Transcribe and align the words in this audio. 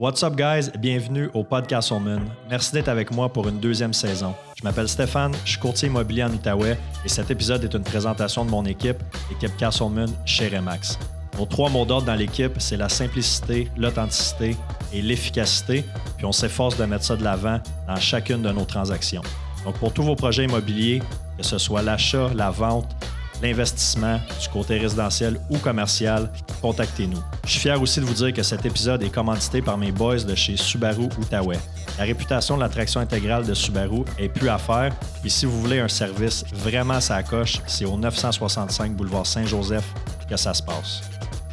What's 0.00 0.22
up, 0.22 0.36
guys? 0.36 0.70
Bienvenue 0.78 1.28
au 1.34 1.42
Podcast 1.42 1.90
Moon. 1.90 2.20
Merci 2.48 2.72
d'être 2.72 2.86
avec 2.86 3.10
moi 3.10 3.32
pour 3.32 3.48
une 3.48 3.58
deuxième 3.58 3.92
saison. 3.92 4.32
Je 4.56 4.62
m'appelle 4.62 4.88
Stéphane, 4.88 5.34
je 5.44 5.50
suis 5.50 5.58
courtier 5.58 5.88
immobilier 5.88 6.22
en 6.22 6.30
Outaouais 6.32 6.78
et 7.04 7.08
cet 7.08 7.32
épisode 7.32 7.64
est 7.64 7.74
une 7.74 7.82
présentation 7.82 8.44
de 8.44 8.50
mon 8.50 8.64
équipe, 8.64 8.98
l'équipe 9.28 9.56
Castleman 9.56 10.08
chez 10.24 10.56
Remax. 10.56 11.00
Nos 11.36 11.46
trois 11.46 11.68
mots 11.68 11.84
d'ordre 11.84 12.06
dans 12.06 12.14
l'équipe, 12.14 12.52
c'est 12.58 12.76
la 12.76 12.88
simplicité, 12.88 13.68
l'authenticité 13.76 14.56
et 14.92 15.02
l'efficacité, 15.02 15.84
puis 16.16 16.26
on 16.26 16.32
s'efforce 16.32 16.76
de 16.76 16.84
mettre 16.84 17.04
ça 17.04 17.16
de 17.16 17.24
l'avant 17.24 17.58
dans 17.88 17.96
chacune 17.96 18.42
de 18.42 18.52
nos 18.52 18.66
transactions. 18.66 19.22
Donc, 19.64 19.78
pour 19.78 19.92
tous 19.92 20.04
vos 20.04 20.14
projets 20.14 20.44
immobiliers, 20.44 21.02
que 21.36 21.42
ce 21.42 21.58
soit 21.58 21.82
l'achat, 21.82 22.30
la 22.36 22.50
vente, 22.50 22.94
l'investissement, 23.42 24.20
du 24.40 24.48
côté 24.48 24.78
résidentiel 24.78 25.38
ou 25.50 25.58
commercial, 25.58 26.30
contactez-nous. 26.60 27.22
Je 27.44 27.50
suis 27.50 27.60
fier 27.60 27.80
aussi 27.80 28.00
de 28.00 28.04
vous 28.04 28.14
dire 28.14 28.32
que 28.32 28.42
cet 28.42 28.66
épisode 28.66 29.02
est 29.02 29.10
commandité 29.10 29.62
par 29.62 29.78
mes 29.78 29.92
boys 29.92 30.18
de 30.18 30.34
chez 30.34 30.56
Subaru 30.56 31.08
Outaouais. 31.18 31.58
La 31.98 32.04
réputation 32.04 32.56
de 32.56 32.62
l'attraction 32.62 33.00
intégrale 33.00 33.46
de 33.46 33.54
Subaru 33.54 34.04
est 34.18 34.28
plus 34.28 34.48
à 34.48 34.58
faire. 34.58 34.92
Et 35.24 35.28
si 35.28 35.46
vous 35.46 35.60
voulez 35.60 35.80
un 35.80 35.88
service 35.88 36.44
vraiment 36.52 37.00
sa 37.00 37.22
coche, 37.22 37.60
c'est 37.66 37.84
au 37.84 37.96
965 37.96 38.94
boulevard 38.94 39.26
Saint-Joseph 39.26 39.84
que 40.28 40.36
ça 40.36 40.54
se 40.54 40.62
passe. 40.62 41.02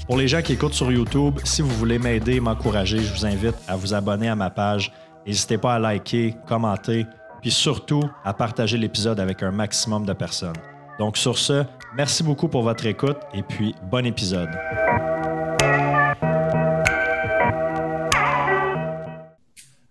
Pour 0.06 0.18
les 0.18 0.28
gens 0.28 0.42
qui 0.42 0.54
écoutent 0.54 0.74
sur 0.74 0.92
YouTube, 0.92 1.40
si 1.44 1.62
vous 1.62 1.70
voulez 1.70 1.98
m'aider, 1.98 2.40
m'encourager, 2.40 3.00
je 3.00 3.12
vous 3.12 3.26
invite 3.26 3.56
à 3.68 3.76
vous 3.76 3.94
abonner 3.94 4.30
à 4.30 4.36
ma 4.36 4.52
page. 4.52 4.92
N'hésitez 5.26 5.58
pas 5.58 5.76
à 5.76 5.80
liker, 5.80 6.36
commenter, 6.48 7.08
puis 7.42 7.50
surtout 7.50 8.04
à 8.24 8.34
partager 8.34 8.78
l'épisode 8.78 9.20
avec 9.20 9.42
un 9.42 9.52
maximum 9.52 10.06
de 10.06 10.14
personnes. 10.14 10.54
Donc 10.98 11.18
sur 11.18 11.38
ce, 11.38 11.66
merci 11.94 12.24
beaucoup 12.24 12.48
pour 12.48 12.64
votre 12.64 12.86
écoute 12.86 13.18
et 13.34 13.44
puis 13.44 13.76
bon 13.84 14.06
épisode. 14.06 14.50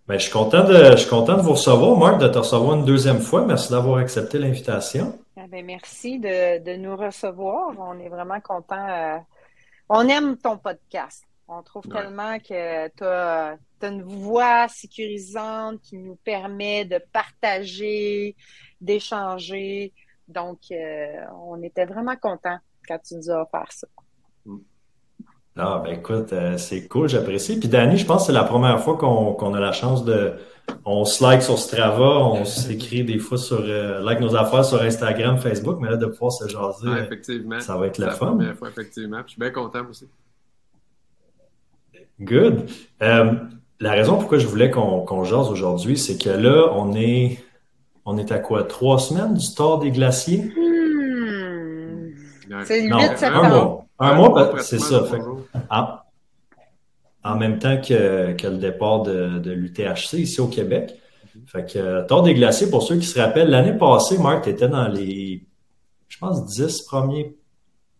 Ben, 0.07 0.19
je, 0.19 0.25
suis 0.25 0.33
content 0.33 0.65
de, 0.65 0.93
je 0.93 0.97
suis 0.97 1.09
content 1.09 1.37
de 1.37 1.43
vous 1.43 1.53
recevoir, 1.53 1.97
Marc, 1.99 2.21
de 2.21 2.29
te 2.29 2.39
recevoir 2.39 2.75
une 2.75 2.85
deuxième 2.85 3.21
fois. 3.21 3.45
Merci 3.45 3.71
d'avoir 3.71 3.99
accepté 3.99 4.39
l'invitation. 4.39 5.19
Ah 5.37 5.47
ben, 5.47 5.65
merci 5.65 6.19
de, 6.19 6.63
de, 6.63 6.77
nous 6.77 6.97
recevoir. 6.97 7.75
On 7.79 7.99
est 7.99 8.09
vraiment 8.09 8.41
content. 8.41 8.89
Euh, 8.89 9.19
on 9.91 10.09
aime 10.09 10.37
ton 10.39 10.57
podcast. 10.57 11.25
On 11.49 11.63
trouve 11.63 11.87
tellement 11.87 12.39
que 12.39 12.89
tu 12.89 13.05
as, 13.05 13.57
une 13.83 14.03
voix 14.03 14.67
sécurisante 14.69 15.83
qui 15.83 15.99
nous 15.99 16.17
permet 16.17 16.87
de 16.87 16.99
partager, 17.13 18.35
d'échanger. 18.81 19.93
Donc, 20.29 20.59
euh, 20.71 21.07
on 21.47 21.63
était 21.63 21.85
vraiment 21.85 22.17
contents 22.17 22.59
quand 22.87 22.99
tu 22.99 23.17
nous 23.17 23.31
as 23.31 23.43
offert 23.43 23.71
ça. 23.71 23.87
Ah, 25.57 25.81
ben 25.85 25.93
écoute, 25.93 26.33
euh, 26.33 26.59
c'est 26.59 26.89
cool, 26.89 27.09
j'apprécie. 27.09 27.61
Puis 27.61 27.69
Danny, 27.69 27.97
je 27.97 28.05
pense 28.05 28.23
que 28.23 28.27
c'est 28.27 28.33
la 28.33 28.43
première 28.43 28.81
fois 28.81 28.97
qu'on 28.97 29.55
a 29.55 29.61
la 29.61 29.71
chance 29.71 30.05
de. 30.05 30.33
On 30.85 31.05
se 31.05 31.23
like 31.23 31.43
sur 31.43 31.59
Strava, 31.59 32.19
on 32.19 32.45
s'écrit 32.45 33.05
des 33.05 33.19
fois 33.19 33.39
sur 33.39 33.61
euh, 33.61 34.01
like 34.01 34.19
nos 34.19 34.35
affaires 34.35 34.65
sur 34.65 34.83
Instagram, 34.83 35.39
Facebook, 35.39 35.79
mais 35.81 35.91
là 35.91 35.97
de 35.97 36.07
pouvoir 36.07 36.33
se 36.33 36.49
jaser, 36.49 36.89
ah, 36.89 37.01
effectivement. 37.01 37.61
ça 37.61 37.77
va 37.77 37.87
être 37.87 37.99
la, 37.99 38.07
la 38.07 38.13
fun. 38.13 38.27
première 38.29 38.57
fois, 38.57 38.69
effectivement. 38.69 39.19
Puis 39.19 39.27
je 39.27 39.31
suis 39.33 39.41
bien 39.41 39.51
content 39.51 39.87
aussi. 39.89 40.09
Good. 42.21 42.67
Euh, 43.03 43.35
la 43.79 43.93
raison 43.93 44.17
pourquoi 44.17 44.39
je 44.39 44.47
voulais 44.47 44.71
qu'on 44.71 45.25
jase 45.25 45.49
aujourd'hui, 45.51 45.99
c'est 45.99 46.19
que 46.19 46.31
là, 46.31 46.71
on 46.73 46.95
est 46.95 47.44
on 48.05 48.19
est 48.19 48.33
à 48.33 48.39
quoi? 48.39 48.65
Trois 48.65 48.99
semaines 48.99 49.35
du 49.35 49.55
tort 49.55 49.79
des 49.79 49.91
glaciers? 49.91 50.53
Hmm. 50.57 51.05
C'est 52.65 52.83
le 52.83 52.95
8 52.95 53.19
septembre. 53.19 53.87
Un 53.99 54.15
mois. 54.15 54.41
Un 54.41 54.51
mois, 54.51 54.63
c'est 54.63 54.79
ça. 54.79 55.05
Fait, 55.05 55.19
en, 55.71 55.87
en, 57.25 57.37
même 57.37 57.59
temps 57.59 57.81
que, 57.81 58.33
que 58.33 58.47
le 58.47 58.59
départ 58.59 59.03
de, 59.03 59.39
de 59.39 59.53
l'UTHC 59.53 60.15
ici 60.15 60.41
au 60.41 60.49
Québec. 60.49 61.01
Fait 61.47 61.65
que 61.71 62.07
Tort 62.07 62.23
des 62.23 62.35
glaciers, 62.35 62.69
pour 62.69 62.83
ceux 62.83 62.97
qui 62.97 63.07
se 63.07 63.19
rappellent, 63.19 63.51
l'année 63.51 63.77
passée, 63.77 64.19
Marc, 64.19 64.45
tu 64.45 64.51
étais 64.51 64.69
dans 64.69 64.89
les, 64.89 65.45
je 66.09 66.19
pense, 66.19 66.45
dix 66.45 66.83
premiers, 66.83 67.37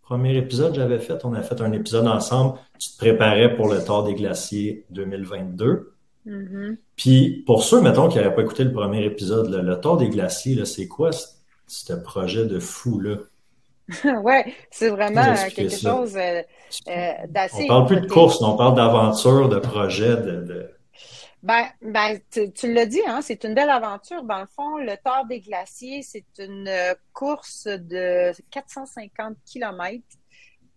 premiers 0.03 0.37
épisodes 0.37 0.71
que 0.73 0.77
j'avais 0.77 0.99
fait. 0.99 1.25
On 1.25 1.35
a 1.35 1.43
fait 1.43 1.61
un 1.61 1.73
épisode 1.73 2.07
ensemble. 2.07 2.59
Tu 2.79 2.93
te 2.93 2.99
préparais 2.99 3.57
pour 3.57 3.69
le 3.69 3.83
Tort 3.83 4.05
des 4.05 4.15
glaciers 4.15 4.85
2022. 4.91 5.94
Mm-hmm. 6.27 6.77
Puis 6.97 7.43
pour 7.47 7.63
ceux, 7.63 7.81
mettons, 7.81 8.09
qui 8.09 8.19
n'auraient 8.19 8.35
pas 8.35 8.43
écouté 8.43 8.65
le 8.65 8.73
premier 8.73 9.05
épisode, 9.05 9.51
le, 9.51 9.61
le 9.61 9.81
Tort 9.81 9.99
des 9.99 10.09
glaciers, 10.09 10.65
c'est 10.65 10.89
quoi 10.89 11.11
ce 11.67 11.93
projet 11.93 12.47
de 12.47 12.59
fou-là? 12.59 13.17
oui, 14.23 14.35
c'est 14.71 14.89
vraiment 14.89 15.35
quelque 15.55 15.77
chose 15.77 16.17
euh, 16.17 16.43
euh, 16.89 17.13
d'assez. 17.29 17.65
On 17.65 17.69
parle 17.69 17.87
plus 17.87 18.01
de 18.01 18.07
course, 18.07 18.41
on 18.41 18.57
parle 18.57 18.77
d'aventure, 18.77 19.49
de 19.49 19.59
projet, 19.59 20.17
de. 20.17 20.71
Ben, 21.43 21.67
ben 21.83 22.19
tu, 22.31 22.73
l'as 22.73 22.87
dit, 22.87 23.03
hein, 23.07 23.21
c'est 23.21 23.45
une 23.45 23.53
belle 23.53 23.69
aventure. 23.69 24.23
Dans 24.23 24.41
le 24.41 24.47
fond, 24.47 24.79
le 24.79 24.97
Tort 25.05 25.27
des 25.29 25.41
Glaciers, 25.41 26.01
c'est 26.01 26.25
une 26.39 26.67
euh, 26.67 26.95
course 27.13 27.67
de 27.67 28.33
450 28.51 29.37
km, 29.45 30.03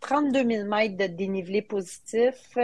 32 0.01 0.43
000 0.43 0.67
mètres 0.67 0.97
de 0.97 1.05
dénivelé 1.05 1.61
positif 1.61 2.57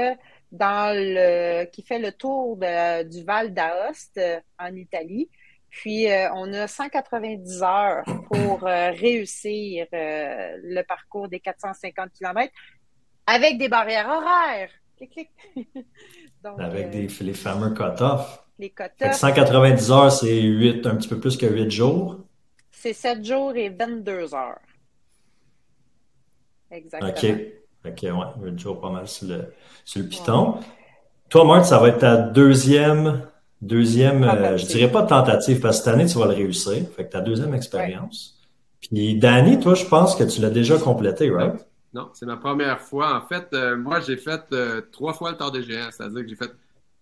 dans 0.53 0.95
le, 0.95 1.65
qui 1.65 1.81
fait 1.81 1.99
le 1.99 2.11
tour 2.11 2.57
du 2.57 3.23
Val 3.23 3.53
d'Aoste 3.53 4.21
en 4.57 4.73
Italie. 4.75 5.29
Puis, 5.73 6.07
euh, 6.07 6.29
on 6.35 6.53
a 6.53 6.67
190 6.67 7.63
heures 7.63 8.03
pour 8.31 8.67
euh, 8.67 8.91
réussir 8.91 9.87
euh, 9.91 10.57
le 10.61 10.83
parcours 10.83 11.27
des 11.27 11.39
450 11.39 12.11
km 12.13 12.53
avec 13.25 13.57
des 13.57 13.69
barrières 13.69 14.07
horaires. 14.07 14.69
Clic, 14.95 15.11
clic. 15.11 15.29
Donc, 16.43 16.59
avec 16.59 16.91
des, 16.91 17.07
les 17.07 17.33
fameux 17.33 17.71
cut-offs. 17.71 18.45
Les 18.59 18.69
cut-offs. 18.69 19.13
190 19.13 19.91
heures, 19.91 20.11
c'est 20.11 20.41
8, 20.41 20.85
un 20.85 20.95
petit 20.97 21.07
peu 21.07 21.19
plus 21.19 21.37
que 21.37 21.47
8 21.47 21.71
jours. 21.71 22.19
C'est 22.69 22.93
7 22.93 23.25
jours 23.25 23.55
et 23.55 23.69
22 23.69 24.35
heures. 24.35 24.59
Exactement. 26.69 27.11
OK. 27.11 27.62
OK, 27.85 28.01
ouais, 28.01 28.49
8 28.51 28.59
jours 28.59 28.79
pas 28.79 28.89
mal 28.89 29.07
sur 29.07 29.27
le, 29.27 29.53
sur 29.83 30.01
le 30.01 30.07
piton. 30.07 30.55
Toi, 31.29 31.45
Marthe, 31.45 31.65
ça 31.65 31.79
va 31.79 31.89
être 31.89 31.99
ta 31.99 32.15
deuxième 32.15 33.23
Deuxième, 33.63 34.23
euh, 34.25 34.57
je 34.57 34.65
dirais 34.65 34.91
pas 34.91 35.03
tentative, 35.03 35.61
parce 35.61 35.77
que 35.77 35.85
cette 35.85 35.93
année, 35.93 36.05
tu 36.05 36.17
vas 36.19 36.25
le 36.25 36.33
réussir. 36.33 36.85
Fait 36.97 37.05
que 37.05 37.11
ta 37.11 37.21
deuxième 37.21 37.53
expérience. 37.53 38.37
Puis, 38.81 39.17
Danny, 39.17 39.57
toi, 39.57 39.73
je 39.73 39.85
pense 39.85 40.17
que 40.17 40.25
tu 40.25 40.41
l'as 40.41 40.49
déjà 40.49 40.77
complété, 40.77 41.29
right? 41.31 41.65
Non, 41.93 42.09
c'est 42.11 42.25
ma 42.25 42.35
première 42.35 42.81
fois. 42.81 43.15
En 43.15 43.25
fait, 43.25 43.47
euh, 43.53 43.77
moi, 43.77 44.01
j'ai 44.01 44.17
fait 44.17 44.41
euh, 44.51 44.81
trois 44.91 45.13
fois 45.13 45.31
le 45.31 45.37
Tour 45.37 45.51
des 45.51 45.63
géants. 45.63 45.87
C'est-à-dire 45.91 46.23
que 46.23 46.27
j'ai 46.27 46.35
fait 46.35 46.51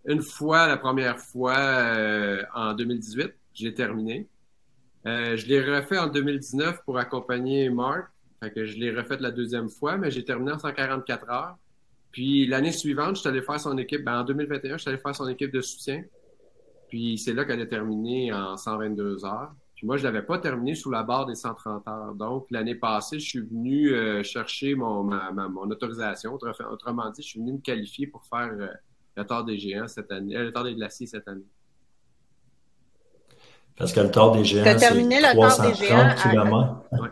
une 0.06 0.22
fois 0.22 0.68
la 0.68 0.78
première 0.78 1.18
fois 1.18 1.58
en 2.54 2.74
2018. 2.74 3.34
J'ai 3.56 3.74
terminé. 3.74 4.28
je 5.06 5.48
l'ai 5.48 5.62
refait 5.62 5.98
en 5.98 6.08
2019 6.08 6.84
pour 6.86 7.00
accompagner 7.00 7.70
Mark. 7.72 8.06
Fait 8.42 8.52
que 8.52 8.66
je 8.66 8.78
l'ai 8.78 8.92
refait 8.92 9.18
la 9.18 9.30
deuxième 9.30 9.70
fois, 9.70 9.98
mais 9.98 10.10
j'ai 10.10 10.26
terminé 10.26 10.52
en 10.52 10.58
144 10.60 11.30
heures. 11.30 11.58
Puis 12.12 12.48
l'année 12.48 12.72
suivante, 12.72 13.16
je 13.16 13.22
suis 13.22 13.30
allé 13.30 13.42
faire 13.42 13.60
son 13.60 13.78
équipe. 13.78 14.04
Ben, 14.04 14.22
en 14.22 14.24
2021, 14.24 14.78
je 14.78 14.82
suis 14.82 14.90
allé 14.90 14.98
faire 14.98 15.16
son 15.16 15.28
équipe 15.28 15.52
de 15.52 15.62
soutien. 15.62 16.04
Puis 16.90 17.20
c'est 17.20 17.34
là 17.34 17.46
qu'elle 17.46 17.62
a 17.62 17.68
terminé 17.68 18.34
en 18.34 18.58
122 18.58 19.24
heures. 19.26 19.54
Puis 19.76 19.86
moi, 19.86 19.98
je 19.98 20.04
l'avais 20.04 20.24
pas 20.24 20.40
terminé 20.40 20.74
sous 20.74 20.90
la 20.90 21.04
barre 21.04 21.28
des 21.28 21.36
130 21.36 21.88
heures. 21.88 22.16
Donc, 22.16 22.48
l'année 22.50 22.76
passée, 22.76 23.20
je 23.20 23.30
suis 23.30 23.40
venu 23.42 23.94
euh, 23.94 24.24
chercher 24.24 24.74
mon, 24.74 25.04
mon 25.04 25.70
autorisation. 25.70 26.34
Autrement 26.34 27.10
dit, 27.12 27.22
je 27.22 27.28
suis 27.28 27.40
venu 27.40 27.54
me 27.54 27.60
qualifier 27.60 28.08
pour 28.08 28.26
faire 28.26 28.52
euh, 28.60 28.68
le 29.16 29.24
Tour 29.24 29.44
des 29.44 29.58
Géants 29.60 29.88
cette 29.88 30.12
année, 30.12 30.36
euh, 30.36 30.46
le 30.46 30.52
Tour 30.52 30.64
des 30.64 30.74
Glaciers 30.74 31.08
cette 31.08 31.28
année. 31.28 31.46
Parce 33.78 33.94
que 33.94 34.00
le 34.02 34.12
Tour 34.12 34.32
des 34.32 34.44
Géants, 34.44 34.78
c'est 34.78 35.32
330 35.34 36.16
km. 36.16 36.84
Oui. 36.92 37.00
Ouais. 37.00 37.10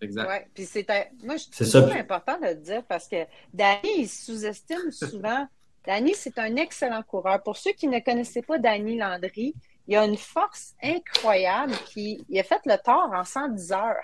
Exact. 0.00 0.28
Ouais. 0.28 0.46
Puis 0.54 0.64
c'était, 0.64 1.10
moi, 1.22 1.36
je 1.36 1.68
trouve 1.68 1.92
important 1.92 2.38
de 2.38 2.46
le 2.46 2.54
dire 2.56 2.82
parce 2.84 3.06
que 3.06 3.26
Danny, 3.52 4.00
il 4.00 4.08
sous-estime 4.08 4.90
souvent 4.90 5.46
Danny, 5.86 6.14
c'est 6.14 6.38
un 6.38 6.56
excellent 6.56 7.02
coureur. 7.02 7.42
Pour 7.42 7.56
ceux 7.56 7.72
qui 7.72 7.88
ne 7.88 8.00
connaissaient 8.00 8.42
pas 8.42 8.58
Danny 8.58 8.98
Landry, 8.98 9.54
il 9.88 9.96
a 9.96 10.04
une 10.04 10.16
force 10.16 10.74
incroyable 10.82 11.72
qui 11.86 12.24
il 12.28 12.38
a 12.38 12.42
fait 12.42 12.60
le 12.66 12.76
tort 12.76 13.10
en 13.12 13.24
110 13.24 13.72
heures. 13.72 13.96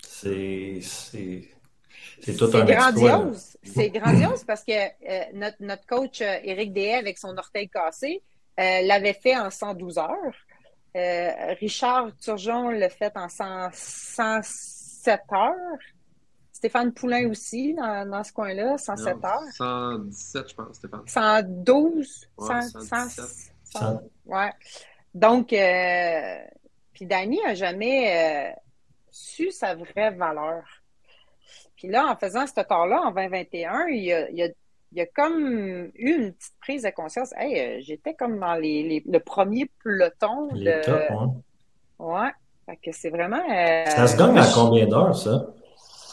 C'est 0.00 0.80
c'est 0.80 2.36
tout 2.36 2.50
un 2.54 2.64
grandiose. 2.64 3.56
C'est 3.62 3.90
grandiose 3.90 4.44
parce 4.44 4.64
que 4.64 4.72
euh, 4.72 5.24
notre, 5.34 5.56
notre, 5.60 5.84
coach 5.86 6.20
euh, 6.20 6.38
Éric 6.42 6.72
Dehaye, 6.72 6.94
avec 6.94 7.18
son 7.18 7.36
orteil 7.36 7.68
cassé, 7.68 8.22
euh, 8.58 8.82
l'avait 8.82 9.14
fait 9.14 9.36
en 9.36 9.50
112 9.50 9.98
heures. 9.98 10.34
Richard 10.94 12.16
Turgeon 12.20 12.70
l'a 12.70 12.88
fait 12.88 13.12
en 13.16 13.28
107 13.28 15.20
heures. 15.32 15.78
Stéphane 16.52 16.92
Poulain 16.94 17.28
aussi, 17.28 17.74
dans, 17.74 18.08
dans 18.08 18.24
ce 18.24 18.32
coin-là, 18.32 18.78
107 18.78 19.24
heures. 19.24 19.42
117, 19.52 20.48
je 20.48 20.54
pense, 20.54 20.76
Stéphane. 20.76 21.02
112, 21.06 22.28
ouais, 22.38 22.60
100, 23.64 24.00
ouais. 24.24 24.50
Donc, 25.12 25.52
euh, 25.52 26.38
puis 26.92 27.06
Danny 27.06 27.38
n'a 27.44 27.54
jamais 27.54 28.52
euh, 28.52 28.60
su 29.10 29.50
sa 29.50 29.74
vraie 29.74 30.12
valeur. 30.12 30.64
Puis 31.76 31.88
là, 31.88 32.06
en 32.06 32.16
faisant 32.16 32.46
ce 32.46 32.60
tort-là, 32.62 33.02
en 33.02 33.10
2021, 33.10 33.86
il 33.88 34.12
a, 34.12 34.30
il, 34.30 34.42
a, 34.42 34.48
il 34.94 34.98
y 34.98 35.00
a 35.00 35.06
comme 35.06 35.40
eu 35.44 35.92
une 35.96 36.32
petite 36.32 36.54
prise 36.60 36.82
de 36.84 36.90
conscience. 36.90 37.32
Hey, 37.36 37.58
euh, 37.60 37.80
j'étais 37.82 38.14
comme 38.14 38.38
dans 38.38 38.54
les, 38.54 39.02
le 39.04 39.18
premier 39.18 39.68
peloton 39.82 40.50
Les 40.54 40.64
de. 40.66 40.80
tops, 40.84 41.10
ouais. 41.98 42.06
Ouais. 42.06 42.30
Fait 42.66 42.76
que 42.76 42.92
c'est 42.96 43.10
vraiment. 43.10 43.42
euh, 43.52 43.84
Ça 43.86 44.06
se 44.06 44.16
gagne 44.16 44.38
à 44.38 44.46
combien 44.54 44.86
d'heures, 44.86 45.14
ça? 45.16 45.46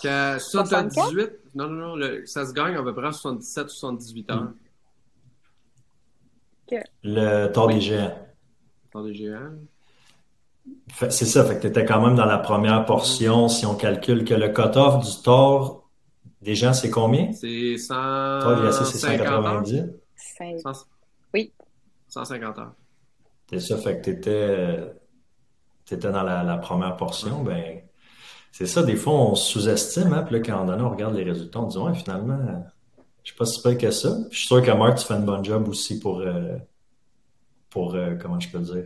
Qu'à 0.01 0.39
64? 0.39 0.91
78, 0.93 1.29
non, 1.55 1.67
non, 1.67 1.87
non, 1.89 1.95
le- 1.95 2.25
ça 2.25 2.45
se 2.45 2.53
gagne 2.53 2.75
à 2.75 2.81
peu 2.81 2.93
près 2.93 3.07
à 3.07 3.11
77 3.11 3.69
78 3.69 4.31
heures. 4.31 4.47
Le 7.03 7.47
Tour 7.51 7.67
des 7.67 7.81
Géants. 7.81 8.15
Dans 8.93 9.03
des 9.03 9.13
géants. 9.13 9.51
C'est 11.09 11.25
ça, 11.25 11.45
fait 11.45 11.55
que 11.55 11.61
tu 11.61 11.67
étais 11.67 11.85
quand 11.85 12.01
même 12.05 12.15
dans 12.15 12.25
la 12.25 12.37
première 12.37 12.85
portion. 12.85 13.47
Si 13.47 13.65
on 13.65 13.75
calcule 13.75 14.23
que 14.25 14.33
le 14.33 14.49
cut-off 14.49 14.99
du 15.05 15.23
Tour 15.23 15.80
des 16.41 16.55
Géants, 16.55 16.73
c'est 16.73 16.89
combien? 16.89 17.31
C'est 17.33 17.75
Tour 17.87 18.55
des 18.55 18.61
Glaciers, 18.61 18.85
c'est 18.85 18.97
150 18.97 19.27
heures. 19.27 19.43
190. 19.65 19.83
cinq- 20.37 20.59
100 20.59 20.85
Oui. 21.33 21.51
150 22.09 22.57
heures. 22.59 22.73
C'est 23.49 23.59
ça, 23.59 23.77
fait 23.77 23.97
que 23.99 24.05
t'étais, 24.05 24.93
t'étais 25.85 26.11
dans 26.11 26.23
la, 26.23 26.43
la 26.43 26.57
première 26.57 26.95
portion, 26.97 27.43
ben, 27.43 27.81
c'est 28.51 28.65
ça, 28.65 28.83
des 28.83 28.95
fois, 28.95 29.13
on 29.13 29.35
sous-estime, 29.35 30.13
hein, 30.13 30.23
puis 30.23 30.35
là, 30.35 30.41
quand 30.41 30.61
on, 30.63 30.65
donne, 30.65 30.81
on 30.81 30.89
regarde 30.89 31.15
les 31.15 31.23
résultats, 31.23 31.59
on 31.59 31.67
dit, 31.67 31.77
ouais, 31.77 31.93
finalement, 31.93 32.65
je 33.23 33.29
suis 33.31 33.37
pas 33.37 33.45
si 33.45 33.61
pire 33.61 33.77
que 33.77 33.91
ça. 33.91 34.17
Je 34.31 34.37
suis 34.37 34.47
sûr 34.47 34.61
que 34.63 34.71
Marc, 34.71 34.97
tu 34.99 35.05
fais 35.05 35.13
un 35.13 35.19
bon 35.19 35.43
job 35.43 35.67
aussi 35.69 35.99
pour, 35.99 36.19
euh, 36.21 36.57
pour, 37.69 37.95
euh, 37.95 38.15
comment 38.21 38.39
je 38.39 38.49
peux 38.49 38.59
dire? 38.59 38.85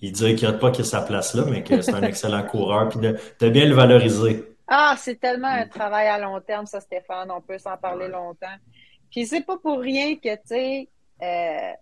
Il 0.00 0.12
dirait 0.12 0.34
qu'il 0.34 0.48
n'y 0.48 0.54
a 0.54 0.58
pas 0.58 0.70
qu'il 0.70 0.82
a 0.82 0.88
sa 0.88 1.02
place 1.02 1.34
là, 1.34 1.44
mais 1.48 1.62
que 1.62 1.82
c'est 1.82 1.92
un 1.94 2.02
excellent 2.04 2.42
coureur, 2.44 2.88
puis 2.88 2.98
de, 3.00 3.16
de 3.40 3.48
bien 3.50 3.66
le 3.66 3.74
valoriser. 3.74 4.49
Ah, 4.72 4.94
c'est 4.96 5.16
tellement 5.18 5.48
un 5.48 5.66
travail 5.66 6.06
à 6.06 6.16
long 6.18 6.40
terme, 6.40 6.64
ça, 6.64 6.80
Stéphane. 6.80 7.30
On 7.30 7.40
peut 7.40 7.58
s'en 7.58 7.76
parler 7.76 8.06
longtemps. 8.08 8.56
Puis 9.10 9.26
c'est 9.26 9.40
pas 9.40 9.58
pour 9.58 9.80
rien 9.80 10.14
que, 10.14 10.32
tu 10.36 10.40
sais, 10.44 10.88
euh, 11.20 11.72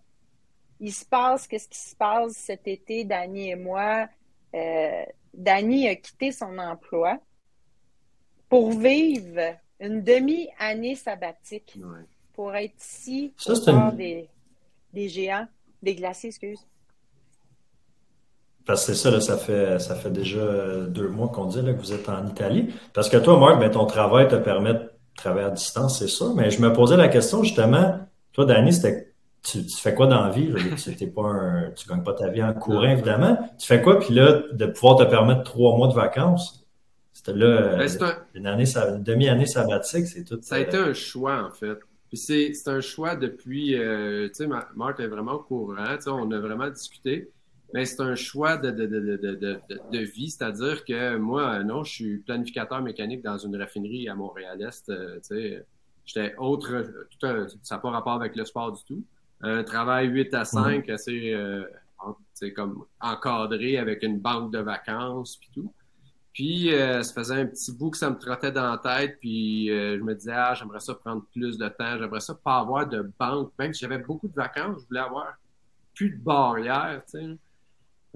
il 0.81 0.93
se 0.93 1.05
passe 1.05 1.47
qu'est-ce 1.47 1.69
qui 1.69 1.79
se 1.79 1.95
passe 1.95 2.33
cet 2.33 2.67
été, 2.67 3.05
Dani 3.05 3.51
et 3.51 3.57
moi? 3.57 4.09
Euh, 4.55 5.05
Dani 5.35 5.87
a 5.89 5.97
quitté 5.97 6.33
son 6.33 6.57
emploi 6.59 7.19
pour 8.49 8.71
vivre 8.73 9.57
une 9.81 10.03
demi-année 10.03 10.95
sabbatique, 10.95 11.75
Ouais. 11.77 12.01
pour 12.33 12.55
être 12.57 12.75
ici 12.83 13.35
Ça, 13.37 13.53
au 13.53 13.71
une- 13.91 13.97
des, 13.97 14.29
des 14.95 15.09
géants, 15.11 15.47
des 15.83 15.95
glaciers, 15.95 16.31
excuse. 16.31 16.67
Parce 18.69 18.87
que 18.87 18.93
c'est 18.93 18.99
ça, 19.03 19.11
là, 19.11 19.21
ça 19.21 19.37
fait, 19.39 19.79
ça 19.81 19.97
fait 19.97 20.11
déjà 20.11 20.87
deux 20.89 21.09
mois 21.09 21.29
qu'on 21.29 21.47
dit 21.47 21.63
là, 21.63 21.73
que 21.75 21.81
vous 21.81 21.93
êtes 21.95 22.09
en 22.09 22.27
Italie. 22.29 22.69
Parce 22.93 23.09
que 23.09 23.17
toi, 23.17 23.41
Marc, 23.41 23.59
ben, 23.59 23.71
ton 23.71 23.87
travail 23.87 24.29
te 24.29 24.37
permet 24.37 24.75
de 24.75 24.91
travailler 25.17 25.47
à 25.47 25.51
distance, 25.51 25.99
c'est 25.99 26.09
ça. 26.09 26.27
Mais 26.37 26.51
je 26.51 26.61
me 26.63 26.73
posais 26.73 26.97
la 26.99 27.09
question 27.09 27.43
justement, 27.43 27.99
toi, 28.35 28.45
Danny, 28.45 28.73
c'était, 28.75 29.13
tu, 29.43 29.67
tu 29.67 29.77
fais 29.77 29.95
quoi 29.95 30.07
dans 30.07 30.23
la 30.23 30.31
vie? 30.31 30.53
Tu 30.77 30.95
t'es 30.95 31.07
pas 31.09 31.23
un, 31.23 31.71
tu 31.75 31.89
gagnes 31.89 32.05
pas 32.05 32.13
ta 32.13 32.29
vie 32.29 32.43
en 32.43 32.53
courant, 32.53 32.85
évidemment. 32.85 33.39
Tu 33.59 33.67
fais 33.67 33.81
quoi? 33.83 33.99
Puis 33.99 34.15
là, 34.15 34.43
de 34.53 34.67
pouvoir 34.67 34.97
te 34.99 35.05
permettre 35.05 35.45
trois 35.45 35.77
mois 35.77 35.89
de 35.89 35.95
vacances? 35.95 36.67
C'était 37.15 37.33
là, 37.33 37.77
Ben, 37.79 37.81
un- 37.81 38.17
une 38.35 38.47
année, 38.47 38.65
une 38.77 39.03
demi-année 39.03 39.47
sabbatique, 39.47 40.07
c'est 40.07 40.25
tout. 40.25 40.39
Ça 40.43 40.57
a 40.57 40.59
été 40.61 40.77
un 40.77 40.93
choix, 40.93 41.43
en 41.43 41.51
fait. 41.51 41.79
Puis 42.11 42.19
c'est 42.19 42.53
c'est 42.55 42.71
un 42.71 42.81
choix 42.81 43.17
depuis, 43.17 43.77
euh, 43.77 44.29
tu 44.29 44.35
sais, 44.35 44.47
Ma- 44.47 44.69
Marc 44.77 45.01
est 45.01 45.09
vraiment 45.09 45.33
au 45.33 45.39
courant, 45.41 45.75
tu 45.97 46.03
sais, 46.05 46.11
on 46.11 46.31
a 46.31 46.39
vraiment 46.39 46.69
discuté, 46.71 47.31
mais 47.75 47.85
c'est 47.85 48.01
un 48.01 48.15
choix 48.15 48.57
de, 48.57 48.71
de, 48.71 48.87
de, 48.87 49.01
de, 49.01 49.17
de, 49.17 49.35
de, 49.69 49.81
de 49.93 49.99
vie, 49.99 50.31
c'est-à-dire 50.31 50.85
que 50.85 51.17
moi, 51.17 51.55
euh, 51.61 51.63
non, 51.65 51.85
je 51.85 51.93
suis 51.93 52.19
planificateur 52.19 52.81
mécanique 52.83 53.23
dans 53.23 53.39
une 53.39 53.57
raffinerie 53.57 54.09
à 54.09 54.15
Montréal-Est, 54.15 54.89
euh, 54.89 55.17
tu 55.17 55.23
sais, 55.25 55.67
j'étais 56.07 56.35
autre, 56.39 56.73
euh, 56.75 57.09
tout 57.11 57.27
un- 57.27 57.47
ça 57.63 57.77
n'a 57.77 57.81
pas 57.81 57.91
rapport 57.91 58.15
avec 58.15 58.37
le 58.37 58.45
sport 58.45 58.73
du 58.73 58.83
tout. 58.85 59.05
Un 59.43 59.63
travail 59.65 60.09
8 60.09 60.33
à 60.35 60.45
5, 60.45 60.89
assez, 60.89 61.33
euh, 61.35 61.65
comme 62.55 62.85
encadré 63.01 63.79
avec 63.79 64.03
une 64.03 64.19
banque 64.21 64.53
de 64.53 64.59
vacances, 64.59 65.37
puis 65.37 65.51
tout. 65.55 65.73
Puis, 66.33 66.73
euh, 66.73 67.03
ça 67.03 67.13
faisait 67.15 67.35
un 67.41 67.47
petit 67.47 67.73
bout 67.73 67.91
que 67.91 67.97
ça 67.99 68.11
me 68.11 68.17
trottait 68.19 68.53
dans 68.53 68.71
la 68.71 68.79
tête, 68.79 69.19
puis 69.21 69.71
euh, 69.71 69.99
je 69.99 70.03
me 70.05 70.15
disais, 70.15 70.33
ah, 70.35 70.55
j'aimerais 70.55 70.81
ça 70.81 70.95
prendre 70.95 71.25
plus 71.33 71.59
de 71.59 71.69
temps, 71.69 71.99
j'aimerais 71.99 72.21
ça 72.21 72.35
pas 72.35 72.59
avoir 72.61 72.89
de 72.89 73.11
banque. 73.19 73.53
Même 73.59 73.75
si 73.75 73.81
j'avais 73.81 73.99
beaucoup 73.99 74.29
de 74.29 74.35
vacances, 74.35 74.83
je 74.83 74.87
voulais 74.89 75.01
avoir 75.01 75.35
plus 75.95 76.11
de 76.11 76.23
barrières, 76.23 77.03
tu 77.11 77.19
sais. 77.21 77.39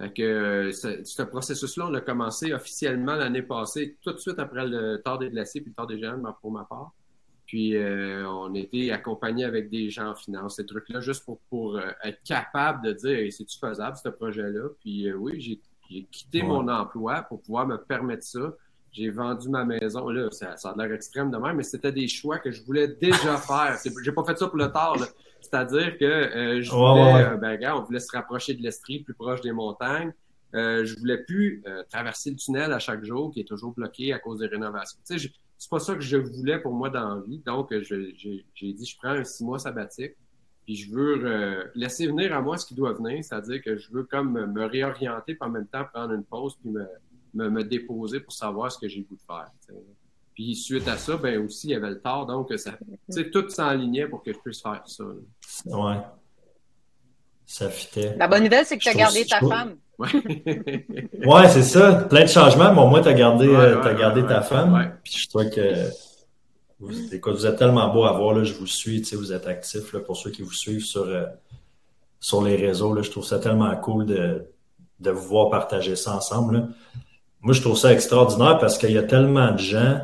Fait 0.02 0.12
que 0.12 0.22
euh, 0.22 0.72
ce, 0.72 1.04
ce 1.04 1.22
processus-là, 1.22 1.86
on 1.86 1.90
l'a 1.90 2.00
commencé 2.00 2.52
officiellement 2.52 3.14
l'année 3.14 3.42
passée, 3.42 3.96
tout 4.02 4.12
de 4.12 4.18
suite 4.18 4.38
après 4.40 4.66
le 4.66 5.00
Tard 5.04 5.18
des 5.18 5.30
Glaciers 5.30 5.60
puis 5.60 5.70
le 5.70 5.74
Tard 5.76 5.86
des 5.86 5.98
Géants, 5.98 6.18
ma- 6.18 6.36
pour 6.40 6.50
ma 6.50 6.64
part. 6.64 6.92
Puis, 7.46 7.76
euh, 7.76 8.26
on 8.28 8.52
était 8.54 8.90
accompagné 8.90 9.44
avec 9.44 9.68
des 9.70 9.90
gens 9.90 10.08
en 10.10 10.14
finance, 10.14 10.56
ces 10.56 10.64
trucs-là, 10.66 11.00
juste 11.00 11.24
pour, 11.24 11.38
pour 11.50 11.76
euh, 11.76 11.82
être 12.02 12.20
capable 12.24 12.84
de 12.86 12.92
dire, 12.94 13.10
Hey, 13.18 13.30
c'est-tu 13.30 13.58
faisable, 13.58 13.96
ce 14.02 14.08
projet-là? 14.08 14.68
Puis, 14.80 15.08
euh, 15.08 15.14
oui, 15.14 15.40
j'ai 15.40 15.60
j'ai 15.90 16.04
quitté 16.10 16.40
Ouais. 16.40 16.48
mon 16.48 16.66
emploi 16.68 17.20
pour 17.28 17.42
pouvoir 17.42 17.66
me 17.66 17.76
permettre 17.76 18.24
ça. 18.24 18.54
J'ai 18.92 19.10
vendu 19.10 19.50
ma 19.50 19.64
maison. 19.66 20.08
Là, 20.08 20.30
ça, 20.30 20.56
ça 20.56 20.70
a 20.70 20.76
l'air 20.76 20.94
extrême 20.94 21.30
de 21.30 21.36
même, 21.36 21.56
mais 21.56 21.62
c'était 21.62 21.92
des 21.92 22.08
choix 22.08 22.38
que 22.38 22.50
je 22.50 22.62
voulais 22.64 22.88
déjà 22.88 23.36
faire. 23.36 23.76
C'est- 23.78 23.92
J'ai 24.02 24.12
pas 24.12 24.24
fait 24.24 24.38
ça 24.38 24.46
pour 24.48 24.56
le 24.56 24.72
tard. 24.72 24.96
là. 24.98 25.06
C'est-à-dire 25.42 25.98
que 25.98 26.04
euh, 26.04 26.62
je 26.62 26.70
voulais, 26.70 27.02
ouais, 27.04 27.14
ouais. 27.14 27.24
euh, 27.32 27.36
ben, 27.36 27.56
gars, 27.56 27.76
on 27.76 27.82
voulait 27.82 28.00
se 28.00 28.10
rapprocher 28.16 28.54
de 28.54 28.62
l'Estrie, 28.62 29.00
plus 29.02 29.14
proche 29.14 29.40
des 29.42 29.52
montagnes. 29.52 30.12
Euh, 30.54 30.84
je 30.84 30.98
voulais 30.98 31.18
plus 31.24 31.62
euh, 31.66 31.82
traverser 31.90 32.30
le 32.30 32.36
tunnel 32.36 32.72
à 32.72 32.78
chaque 32.78 33.04
jour 33.04 33.30
qui 33.32 33.40
est 33.40 33.44
toujours 33.48 33.72
bloqué 33.74 34.12
à 34.12 34.18
cause 34.18 34.38
des 34.40 34.46
rénovations. 34.46 34.98
Tu 35.06 35.18
sais, 35.18 35.30
c'est 35.58 35.70
pas 35.70 35.78
ça 35.78 35.94
que 35.94 36.00
je 36.00 36.16
voulais 36.16 36.58
pour 36.60 36.72
moi 36.74 36.90
dans 36.90 37.14
la 37.16 37.20
vie. 37.22 37.38
Donc, 37.44 37.72
euh, 37.72 37.82
j'ai 37.82 38.72
dit, 38.72 38.84
je 38.86 38.96
prends 38.98 39.10
un 39.10 39.24
six 39.24 39.44
mois 39.44 39.58
sabbatique. 39.58 40.12
Puis 40.64 40.76
je 40.76 40.92
veux 40.94 41.24
euh, 41.26 41.64
laisser 41.74 42.06
venir 42.06 42.32
à 42.36 42.40
moi 42.40 42.56
ce 42.56 42.66
qui 42.66 42.74
doit 42.74 42.92
venir, 42.92 43.24
c'est-à-dire 43.24 43.60
que 43.62 43.76
je 43.76 43.90
veux 43.90 44.04
comme 44.04 44.32
me- 44.52 44.66
réorienter, 44.66 45.34
puis 45.34 45.48
en 45.48 45.50
même 45.50 45.66
temps 45.66 45.84
prendre 45.92 46.12
une 46.14 46.22
pause, 46.22 46.56
puis 46.60 46.70
me, 46.70 46.86
me, 47.34 47.48
me 47.50 47.64
déposer 47.64 48.20
pour 48.20 48.32
savoir 48.32 48.70
ce 48.70 48.78
que 48.78 48.86
j'ai 48.86 49.00
goût 49.02 49.16
de 49.16 49.22
faire. 49.26 49.50
tu 49.66 49.74
sais. 49.74 49.80
Puis 50.42 50.56
suite 50.56 50.88
à 50.88 50.96
ça, 50.96 51.16
ben 51.16 51.38
aussi, 51.44 51.68
il 51.68 51.70
y 51.70 51.74
avait 51.76 51.90
le 51.90 52.00
tard, 52.00 52.26
donc 52.26 52.48
ça, 52.56 52.72
tu 52.72 52.86
sais, 53.10 53.30
tout 53.30 53.48
s'enlignait 53.48 54.08
pour 54.08 54.24
que 54.24 54.32
je 54.32 54.38
puisse 54.38 54.60
faire 54.60 54.82
ça. 54.86 55.04
là. 55.04 55.76
Ouais. 55.78 55.96
Ça 57.46 57.68
fitait. 57.70 58.16
La 58.18 58.26
bonne 58.26 58.42
nouvelle, 58.42 58.66
c'est 58.66 58.76
que 58.76 58.82
tu 58.82 58.88
as 58.88 58.94
gardé 58.94 59.24
ta 59.24 59.38
femme. 59.38 59.76
Ouais. 59.98 60.08
Ouais, 61.26 61.48
c'est 61.48 61.62
ça. 61.62 61.92
Plein 62.10 62.22
de 62.22 62.28
changements, 62.28 62.72
mais 62.74 62.80
au 62.80 62.88
moins, 62.88 63.02
t'as 63.02 63.12
gardé, 63.12 63.46
Ouais, 63.46 63.54
euh, 63.54 63.82
ouais, 63.84 63.94
gardé 63.94 64.22
ouais, 64.22 64.26
ta 64.28 64.38
ouais. 64.40 64.44
femme. 64.46 64.74
Ouais. 64.74 64.90
Puis 65.04 65.12
je 65.16 65.28
trouve 65.28 65.48
que 65.48 65.90
vous, 66.80 67.14
écoute, 67.14 67.34
vous 67.34 67.46
êtes 67.46 67.56
tellement 67.56 67.92
beau 67.92 68.02
à 68.04 68.12
voir, 68.12 68.34
là, 68.34 68.42
je 68.42 68.54
vous 68.54 68.66
suis, 68.66 69.00
tu 69.02 69.10
sais, 69.10 69.16
vous 69.16 69.32
êtes 69.32 69.46
actifs, 69.46 69.92
là, 69.92 70.00
pour 70.00 70.16
ceux 70.16 70.30
qui 70.30 70.42
vous 70.42 70.52
suivent 70.52 70.84
sur, 70.84 71.04
euh, 71.04 71.26
sur 72.18 72.42
les 72.42 72.56
réseaux, 72.56 72.92
là, 72.94 73.02
je 73.02 73.10
trouve 73.12 73.24
ça 73.24 73.38
tellement 73.38 73.74
cool 73.76 74.06
de, 74.06 74.44
de 74.98 75.10
vous 75.12 75.28
voir 75.28 75.50
partager 75.50 75.94
ça 75.94 76.16
ensemble, 76.16 76.56
là. 76.56 76.68
Moi, 77.42 77.54
je 77.54 77.60
trouve 77.60 77.76
ça 77.76 77.92
extraordinaire 77.92 78.58
parce 78.58 78.78
qu'il 78.78 78.90
y 78.92 78.98
a 78.98 79.02
tellement 79.04 79.52
de 79.52 79.58
gens, 79.58 80.00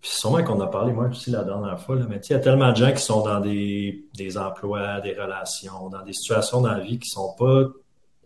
puis 0.00 0.10
sûrement 0.10 0.42
qu'on 0.44 0.60
a 0.60 0.66
parlé, 0.66 0.92
moi 0.92 1.08
aussi, 1.08 1.30
la 1.30 1.42
dernière 1.42 1.80
fois, 1.80 1.96
là, 1.96 2.06
mais 2.08 2.18
il 2.18 2.32
y 2.32 2.34
a 2.34 2.38
tellement 2.38 2.70
de 2.70 2.76
gens 2.76 2.92
qui 2.92 3.02
sont 3.02 3.22
dans 3.22 3.40
des, 3.40 4.04
des 4.14 4.38
emplois, 4.38 5.00
des 5.00 5.14
relations, 5.14 5.88
dans 5.88 6.02
des 6.02 6.12
situations 6.12 6.60
dans 6.60 6.72
la 6.72 6.80
vie 6.80 6.98
qui 6.98 7.08
sont 7.08 7.34
pas 7.38 7.64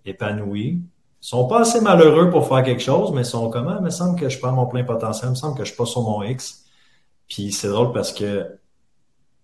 épanouis, 0.05 0.81
sont 1.21 1.47
pas 1.47 1.61
assez 1.61 1.81
malheureux 1.81 2.31
pour 2.31 2.49
faire 2.49 2.63
quelque 2.63 2.83
chose, 2.83 3.13
mais 3.13 3.25
sont 3.25 3.51
comme, 3.51 3.69
ah, 3.69 3.77
il 3.79 3.85
me 3.85 3.91
semble 3.91 4.19
que 4.19 4.29
je 4.29 4.39
prends 4.39 4.53
mon 4.53 4.67
plein 4.67 4.85
potentiel, 4.85 5.29
il 5.29 5.31
me 5.31 5.37
semble 5.37 5.57
que 5.57 5.65
je 5.65 5.69
suis 5.69 5.77
pas 5.77 5.87
sur 5.87 6.03
mon 6.03 6.23
X. 6.23 6.65
Puis 7.29 7.53
c'est 7.53 7.69
drôle 7.69 7.93
parce 7.93 8.13
que 8.13 8.59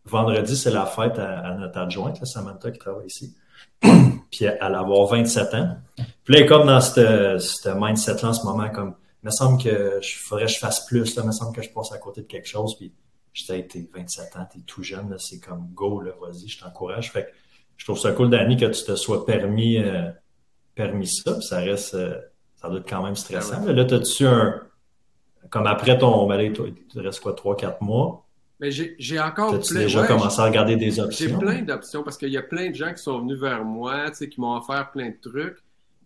vendredi, 0.04 0.56
c'est 0.56 0.70
la 0.70 0.86
fête 0.86 1.18
à, 1.18 1.54
notre 1.54 1.78
adjointe, 1.78 2.18
là, 2.18 2.26
Samantha, 2.26 2.70
qui 2.70 2.78
travaille 2.78 3.06
ici. 3.06 3.34
Puis 3.80 4.44
elle 4.44 4.58
elle 4.60 4.72
va 4.72 4.78
avoir 4.78 5.06
27 5.06 5.54
ans. 5.54 5.76
Puis 6.24 6.34
là, 6.34 6.46
comme 6.46 6.66
dans 6.66 6.80
ce 6.80 7.68
mindset-là 7.68 8.28
en 8.28 8.32
ce 8.32 8.44
moment, 8.44 8.68
comme, 8.70 8.94
me 9.26 9.30
semble 9.30 9.62
que 9.62 9.98
je 10.02 10.16
faudrait 10.18 10.46
que 10.46 10.52
je 10.52 10.58
fasse 10.58 10.86
plus, 10.86 11.14
là, 11.16 11.22
il 11.22 11.26
me 11.26 11.32
semble 11.32 11.54
que 11.54 11.62
je 11.62 11.70
passe 11.70 11.92
à 11.92 11.98
côté 11.98 12.22
de 12.22 12.26
quelque 12.26 12.48
chose. 12.48 12.76
Puis 12.76 12.92
je 13.32 13.46
t'ai 13.46 13.58
été 13.58 13.88
27 13.94 14.36
ans, 14.36 14.46
t'es 14.50 14.60
tout 14.60 14.82
jeune, 14.82 15.10
là, 15.10 15.16
c'est 15.18 15.38
comme 15.40 15.68
go, 15.74 16.00
là, 16.00 16.12
vas-y, 16.20 16.48
je 16.48 16.58
t'encourage. 16.58 17.12
Fait 17.12 17.24
que 17.24 17.28
je 17.76 17.84
trouve 17.84 17.98
ça 17.98 18.12
cool, 18.12 18.30
Danny, 18.30 18.56
que 18.56 18.66
tu 18.66 18.84
te 18.84 18.96
sois 18.96 19.26
permis, 19.26 19.76
euh, 19.78 20.10
permis 20.74 21.06
ça, 21.06 21.34
puis 21.34 21.42
ça 21.42 21.58
reste, 21.58 21.94
euh, 21.94 22.18
ça 22.60 22.68
doit 22.70 22.78
être 22.78 22.88
quand 22.88 23.02
même 23.02 23.16
stressant. 23.16 23.56
Ah 23.58 23.62
Mais 23.66 23.74
Là, 23.74 23.84
t'as-tu 23.84 24.26
un, 24.26 24.62
comme 25.50 25.66
après 25.66 25.98
ton, 25.98 26.26
ben 26.26 26.36
là, 26.38 26.50
toi, 26.50 26.66
il 26.68 26.74
te 26.74 26.98
reste 26.98 27.20
quoi, 27.20 27.34
3-4 27.34 27.82
mois? 27.82 28.26
Mais 28.58 28.70
j'ai 28.70 28.96
j'ai 28.98 29.20
encore 29.20 29.50
T'as-tu 29.52 29.74
plein, 29.74 29.82
déjà 29.82 30.00
ouais, 30.00 30.06
commencé 30.06 30.40
à 30.40 30.44
regarder 30.46 30.76
des 30.76 30.92
J'ai 30.92 31.02
options? 31.02 31.38
plein 31.38 31.60
d'options 31.60 32.02
parce 32.02 32.16
qu'il 32.16 32.30
y 32.30 32.38
a 32.38 32.42
plein 32.42 32.70
de 32.70 32.74
gens 32.74 32.92
qui 32.94 33.02
sont 33.02 33.20
venus 33.20 33.38
vers 33.38 33.62
moi, 33.64 34.10
tu 34.10 34.16
sais, 34.16 34.28
qui 34.30 34.40
m'ont 34.40 34.56
offert 34.56 34.90
plein 34.92 35.10
de 35.10 35.16
trucs. 35.20 35.58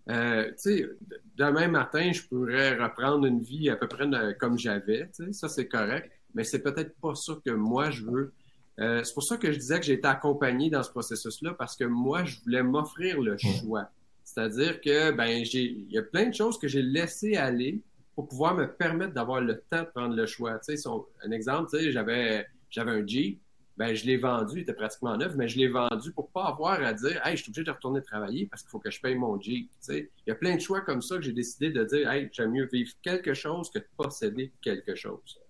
Euh, 0.08 0.48
tu 0.50 0.54
sais, 0.56 0.88
d- 1.00 1.16
demain 1.36 1.68
matin, 1.68 2.10
je 2.12 2.22
pourrais 2.22 2.76
reprendre 2.76 3.26
une 3.26 3.40
vie 3.40 3.68
à 3.70 3.76
peu 3.76 3.86
près 3.86 4.08
comme 4.38 4.58
j'avais, 4.58 5.08
ça 5.32 5.48
c'est 5.48 5.68
correct, 5.68 6.10
mais 6.34 6.44
c'est 6.44 6.62
peut-être 6.62 6.94
pas 7.00 7.14
ça 7.14 7.34
que 7.44 7.50
moi 7.50 7.90
je 7.90 8.04
veux. 8.04 8.32
Euh, 8.80 9.04
c'est 9.04 9.12
pour 9.12 9.22
ça 9.22 9.36
que 9.36 9.52
je 9.52 9.58
disais 9.58 9.78
que 9.78 9.84
j'ai 9.84 9.92
été 9.94 10.08
accompagné 10.08 10.70
dans 10.70 10.82
ce 10.82 10.90
processus-là 10.90 11.54
parce 11.58 11.76
que 11.76 11.84
moi, 11.84 12.24
je 12.24 12.40
voulais 12.40 12.62
m'offrir 12.62 13.20
le 13.20 13.36
choix. 13.36 13.90
C'est-à-dire 14.24 14.80
que, 14.80 15.10
ben, 15.10 15.44
j'ai, 15.44 15.64
il 15.64 15.90
y 15.90 15.98
a 15.98 16.02
plein 16.02 16.26
de 16.26 16.34
choses 16.34 16.58
que 16.58 16.66
j'ai 16.66 16.82
laissé 16.82 17.36
aller 17.36 17.80
pour 18.14 18.26
pouvoir 18.26 18.54
me 18.54 18.66
permettre 18.66 19.12
d'avoir 19.12 19.40
le 19.42 19.60
temps 19.70 19.82
de 19.82 19.88
prendre 19.88 20.14
le 20.16 20.24
choix. 20.24 20.58
Tu 20.60 20.76
sais, 20.76 20.88
un 20.88 21.30
exemple, 21.30 21.68
tu 21.70 21.78
sais, 21.78 21.92
j'avais, 21.92 22.46
j'avais 22.70 22.92
un 22.92 23.06
Jeep, 23.06 23.38
ben, 23.80 23.94
je 23.94 24.04
l'ai 24.04 24.18
vendu, 24.18 24.58
il 24.58 24.60
était 24.60 24.74
pratiquement 24.74 25.16
neuf, 25.16 25.34
mais 25.36 25.48
je 25.48 25.56
l'ai 25.56 25.68
vendu 25.68 26.12
pour 26.12 26.28
pas 26.28 26.48
avoir 26.48 26.82
à 26.82 26.92
dire, 26.92 27.18
hey, 27.26 27.34
je 27.34 27.44
suis 27.44 27.50
obligé 27.50 27.64
de 27.64 27.70
retourner 27.70 28.02
travailler 28.02 28.44
parce 28.44 28.60
qu'il 28.60 28.68
faut 28.68 28.78
que 28.78 28.90
je 28.90 29.00
paye 29.00 29.14
mon 29.14 29.40
Jeep. 29.40 29.70
Il 29.88 30.06
y 30.26 30.30
a 30.30 30.34
plein 30.34 30.54
de 30.56 30.60
choix 30.60 30.82
comme 30.82 31.00
ça 31.00 31.16
que 31.16 31.22
j'ai 31.22 31.32
décidé 31.32 31.70
de 31.70 31.82
dire, 31.84 32.10
hey, 32.10 32.28
j'aime 32.30 32.50
mieux 32.50 32.68
vivre 32.70 32.92
quelque 33.00 33.32
chose 33.32 33.70
que 33.70 33.78
de 33.78 33.86
posséder 33.96 34.52
quelque 34.60 34.94
chose. 34.94 35.40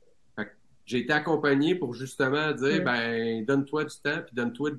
J'ai 0.84 1.00
été 1.00 1.12
accompagné 1.12 1.74
pour 1.74 1.92
justement 1.92 2.52
dire, 2.52 2.84
ben, 2.84 3.44
donne-toi 3.44 3.86
du 3.86 3.96
temps, 3.96 4.22
puis 4.24 4.32
donne-toi 4.32 4.70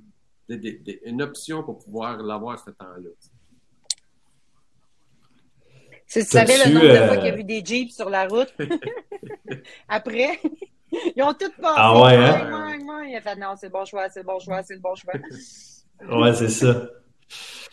une 0.48 1.22
option 1.22 1.62
pour 1.62 1.80
pouvoir 1.80 2.24
l'avoir 2.24 2.58
ce 2.58 2.72
temps-là. 2.72 3.10
Tu 6.12 6.22
savais 6.24 6.58
le 6.66 6.74
nombre 6.74 6.88
de 6.88 7.08
fois 7.08 7.18
qu'il 7.18 7.26
y 7.26 7.30
a 7.30 7.36
vu 7.36 7.44
des 7.44 7.64
Jeeps 7.64 7.96
sur 7.96 8.10
la 8.10 8.28
route, 8.28 8.54
après, 9.90 10.40
ils 11.16 11.24
ont 11.24 11.34
tous 11.34 11.52
passé. 11.62 11.76
Ah 11.78 12.02
ouais, 12.02 12.16
hein? 12.16 12.78
Il 13.08 13.16
a 13.16 13.22
fait 13.22 13.36
non, 13.36 13.56
c'est 13.58 13.68
le 13.68 13.72
bon 13.72 13.86
choix, 13.86 14.10
c'est 14.10 14.22
le 14.22 14.26
bon 14.26 14.40
choix, 14.40 14.62
c'est 14.64 14.76
le 14.76 14.80
bon 14.82 14.96
choix. 14.96 15.14
ouais, 16.20 16.34
c'est 16.34 16.50
ça. 16.50 16.88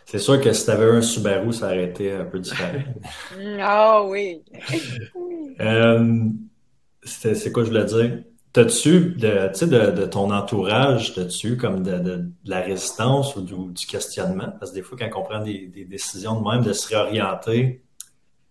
C'est 0.05 0.19
sûr 0.19 0.41
que 0.41 0.53
si 0.53 0.65
tu 0.65 0.71
avais 0.71 0.87
un 0.87 1.03
Subaru, 1.03 1.53
ça 1.53 1.67
aurait 1.67 1.85
été 1.85 2.13
un 2.13 2.25
peu 2.25 2.39
différent. 2.39 2.79
Ah 3.61 4.03
oui. 4.05 4.43
euh, 5.61 6.29
c'est 7.05 7.53
quoi 7.53 7.65
je 7.65 7.69
voulais 7.69 7.85
dire? 7.85 8.23
T'as-tu, 8.53 9.11
de, 9.11 9.67
de, 9.67 9.91
de 9.91 10.07
ton 10.07 10.33
entourage, 10.33 11.15
t'as-tu 11.15 11.59
comme 11.59 11.83
de, 11.83 11.99
de, 11.99 12.25
la 12.47 12.61
résistance 12.61 13.37
ou 13.37 13.43
du, 13.43 13.87
questionnement? 13.87 14.53
Parce 14.59 14.71
que 14.71 14.77
des 14.77 14.83
fois, 14.83 14.97
quand 14.99 15.21
on 15.21 15.25
prend 15.25 15.45
des, 15.45 15.67
des 15.67 15.85
décisions 15.85 16.41
de 16.41 16.49
même, 16.49 16.65
de 16.65 16.73
se 16.73 16.89
réorienter, 16.89 17.83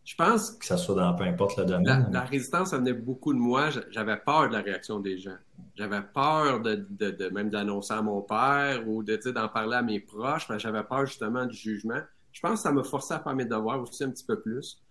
je 0.08 0.16
pense 0.16 0.52
que 0.52 0.66
ça 0.66 0.78
soit 0.78 0.96
dans 0.96 1.14
peu 1.16 1.26
importe 1.26 1.58
le 1.58 1.66
domaine. 1.66 2.08
La, 2.14 2.22
résistance, 2.22 2.70
ça 2.70 2.78
venait 2.78 2.94
beaucoup 2.94 3.34
de 3.34 3.38
moi. 3.38 3.72
J'avais 3.92 4.16
peur 4.16 4.48
de 4.48 4.54
la 4.54 4.62
réaction 4.62 5.02
des 5.02 5.18
gens. 5.18 5.36
J'avais 5.76 6.02
peur 6.02 6.62
de, 6.62 6.88
de, 6.90 7.12
de 7.12 7.28
même 7.28 7.50
d'annoncer 7.50 7.94
à 7.94 8.02
mon 8.02 8.22
père 8.22 8.88
ou 8.88 9.04
de 9.04 9.18
d'en 9.32 9.50
parler 9.50 9.76
à 9.76 9.82
mes 9.82 10.00
proches, 10.00 10.48
j'avais 10.60 10.84
peur 10.86 11.06
justement 11.08 11.46
du 11.46 11.58
jugement. 11.58 12.00
Je 12.32 12.40
pense 12.40 12.54
que 12.54 12.60
ça 12.60 12.72
m'a 12.72 12.86
forcé 12.86 13.16
à 13.16 13.20
faire 13.20 13.36
mes 13.36 13.44
devoirs 13.44 13.82
aussi 13.82 14.06
un 14.06 14.10
petit 14.10 14.24
peu 14.24 14.40
plus. 14.40 14.82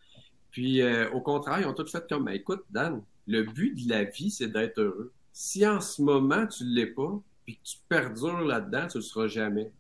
Puis 0.50 0.82
euh, 0.82 1.10
au 1.12 1.22
contraire, 1.22 1.60
ils 1.60 1.66
ont 1.66 1.72
tout 1.72 1.86
fait 1.86 2.06
comme 2.06 2.26
ben, 2.26 2.32
écoute, 2.32 2.64
Dan, 2.68 3.00
le 3.26 3.44
but 3.44 3.86
de 3.86 3.88
la 3.88 4.04
vie, 4.04 4.30
c'est 4.30 4.48
d'être 4.48 4.78
heureux. 4.78 5.14
Si 5.32 5.66
en 5.66 5.80
ce 5.80 6.02
moment 6.02 6.46
tu 6.46 6.62
ne 6.64 6.74
l'es 6.74 6.88
pas, 6.88 7.18
puis 7.46 7.56
que 7.56 7.62
tu 7.64 7.78
perdures 7.88 8.42
là-dedans, 8.42 8.86
tu 8.88 8.98
ne 8.98 9.02
le 9.02 9.06
seras 9.06 9.28
jamais. 9.28 9.72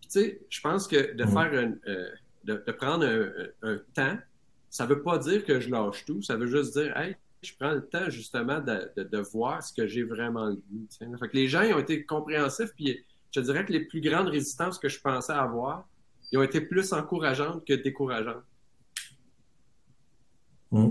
Puis 0.00 0.08
tu 0.08 0.20
sais, 0.20 0.40
je 0.48 0.60
pense 0.60 0.86
que 0.86 1.16
de 1.16 1.24
mm. 1.24 1.28
faire 1.28 1.64
un, 1.64 1.90
euh, 1.90 2.10
de, 2.44 2.70
prendre 2.70 3.04
un, 3.04 3.68
un 3.68 3.78
temps 3.92 4.16
ça 4.70 4.84
ne 4.84 4.90
veut 4.90 5.02
pas 5.02 5.18
dire 5.18 5.44
que 5.44 5.60
je 5.60 5.70
lâche 5.70 6.04
tout, 6.04 6.22
ça 6.22 6.36
veut 6.36 6.46
juste 6.46 6.76
dire, 6.76 6.96
hey, 6.96 7.16
je 7.42 7.52
prends 7.58 7.72
le 7.72 7.86
temps 7.86 8.10
justement 8.10 8.60
de, 8.60 8.90
de, 8.96 9.18
voir 9.18 9.62
ce 9.62 9.72
que 9.72 9.86
j'ai 9.86 10.02
vraiment 10.02 10.46
le 10.46 10.54
goût. 10.54 10.86
Fait 10.98 11.28
que 11.28 11.36
les 11.36 11.46
gens 11.46 11.62
ils 11.62 11.72
ont 11.72 11.78
été 11.78 12.04
compréhensifs, 12.04 12.72
puis 12.74 13.04
je 13.30 13.40
dirais 13.40 13.64
que 13.64 13.72
les 13.72 13.80
plus 13.80 14.00
grandes 14.00 14.28
résistances 14.28 14.78
que 14.78 14.88
je 14.88 15.00
pensais 15.00 15.32
avoir, 15.32 15.86
ils 16.32 16.38
ont 16.38 16.42
été 16.42 16.60
plus 16.60 16.92
encourageantes 16.92 17.64
que 17.64 17.74
décourageantes. 17.74 18.44
Mmh. 20.70 20.90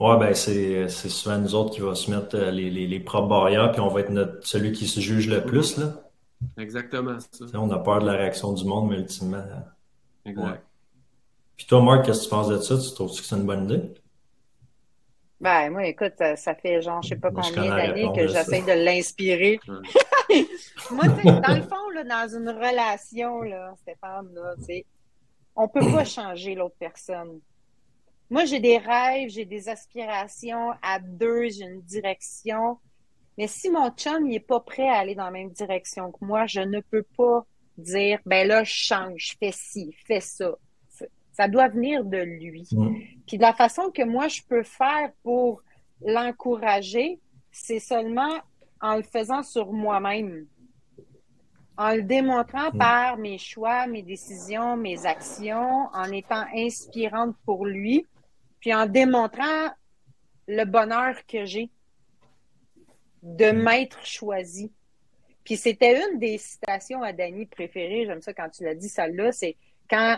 Ouais, 0.00 0.18
ben 0.18 0.34
c'est, 0.34 0.88
souvent 0.88 1.38
nous 1.38 1.54
autres 1.54 1.72
qui 1.74 1.80
va 1.80 1.94
se 1.94 2.10
mettre 2.10 2.36
euh, 2.36 2.50
les, 2.50 2.68
les, 2.68 2.86
les, 2.86 3.00
propres 3.00 3.28
barrières, 3.28 3.70
puis 3.70 3.80
on 3.80 3.88
va 3.88 4.00
être 4.00 4.10
notre, 4.10 4.44
celui 4.46 4.72
qui 4.72 4.86
se 4.86 5.00
juge 5.00 5.28
le 5.28 5.44
plus. 5.44 5.78
Là. 5.78 6.02
Exactement 6.58 7.18
ça. 7.20 7.46
on 7.54 7.70
a 7.70 7.78
peur 7.78 8.00
de 8.00 8.06
la 8.06 8.14
réaction 8.14 8.52
du 8.52 8.64
monde, 8.64 8.90
mais 8.90 8.98
ultimement. 8.98 9.44
Exact. 10.26 10.62
Puis 11.56 11.66
toi, 11.66 11.82
Marc, 11.82 12.06
qu'est-ce 12.06 12.20
que 12.20 12.24
tu 12.24 12.30
penses 12.30 12.48
de 12.48 12.58
ça? 12.58 12.76
Tu 12.76 12.94
trouves 12.94 13.10
que 13.10 13.24
c'est 13.24 13.36
une 13.36 13.46
bonne 13.46 13.64
idée? 13.64 13.94
Ben, 15.40 15.70
moi, 15.70 15.86
écoute, 15.86 16.14
ça 16.36 16.54
fait 16.54 16.80
genre, 16.80 17.02
je 17.02 17.10
sais 17.10 17.16
pas 17.16 17.30
combien 17.30 17.76
d'années 17.76 18.10
que 18.14 18.26
j'essaie 18.26 18.62
de 18.62 18.84
l'inspirer. 18.84 19.60
moi, 20.90 21.06
dans 21.06 21.54
le 21.54 21.62
fond, 21.62 21.90
là, 21.94 22.04
dans 22.04 22.36
une 22.36 22.48
relation, 22.48 23.42
là, 23.42 23.74
Stéphane, 23.76 24.32
là, 24.34 24.54
on 25.56 25.68
peut 25.68 25.80
pas 25.80 26.04
changer 26.04 26.54
l'autre 26.54 26.76
personne. 26.78 27.40
Moi, 28.30 28.46
j'ai 28.46 28.60
des 28.60 28.78
rêves, 28.78 29.28
j'ai 29.28 29.44
des 29.44 29.68
aspirations 29.68 30.72
à 30.82 30.98
deux, 30.98 31.48
j'ai 31.50 31.64
une 31.64 31.82
direction. 31.82 32.78
Mais 33.36 33.46
si 33.46 33.70
mon 33.70 33.90
chum 33.90 34.28
n'est 34.28 34.40
pas 34.40 34.60
prêt 34.60 34.88
à 34.88 34.94
aller 34.94 35.14
dans 35.14 35.24
la 35.24 35.30
même 35.30 35.50
direction 35.50 36.10
que 36.10 36.24
moi, 36.24 36.46
je 36.46 36.60
ne 36.60 36.80
peux 36.80 37.04
pas 37.16 37.44
dire, 37.76 38.18
ben 38.24 38.46
là, 38.46 38.64
je 38.64 38.72
change, 38.72 39.36
fais 39.38 39.52
ci, 39.52 39.94
fais 40.06 40.20
ça. 40.20 40.52
Ça 41.34 41.48
doit 41.48 41.68
venir 41.68 42.04
de 42.04 42.18
lui. 42.18 42.66
Mm. 42.70 42.94
Puis 43.26 43.36
de 43.36 43.42
la 43.42 43.52
façon 43.52 43.90
que 43.90 44.02
moi, 44.02 44.28
je 44.28 44.40
peux 44.48 44.62
faire 44.62 45.10
pour 45.24 45.62
l'encourager, 46.00 47.18
c'est 47.50 47.80
seulement 47.80 48.38
en 48.80 48.96
le 48.96 49.02
faisant 49.02 49.42
sur 49.42 49.72
moi-même. 49.72 50.46
En 51.76 51.96
le 51.96 52.02
démontrant 52.02 52.70
mm. 52.72 52.78
par 52.78 53.18
mes 53.18 53.38
choix, 53.38 53.88
mes 53.88 54.02
décisions, 54.02 54.76
mes 54.76 55.06
actions, 55.06 55.88
en 55.92 56.04
étant 56.12 56.44
inspirante 56.54 57.34
pour 57.44 57.66
lui, 57.66 58.06
puis 58.60 58.72
en 58.72 58.86
démontrant 58.86 59.70
le 60.46 60.64
bonheur 60.64 61.16
que 61.26 61.44
j'ai 61.44 61.68
de 63.22 63.50
mm. 63.50 63.60
m'être 63.60 64.06
choisi. 64.06 64.70
Puis 65.42 65.56
c'était 65.56 66.00
une 66.00 66.20
des 66.20 66.38
citations 66.38 67.02
à 67.02 67.12
Dany 67.12 67.46
préférées, 67.46 68.06
j'aime 68.06 68.22
ça 68.22 68.32
quand 68.32 68.50
tu 68.50 68.62
l'as 68.62 68.76
dit, 68.76 68.88
celle-là, 68.88 69.32
c'est 69.32 69.56
quand 69.90 70.16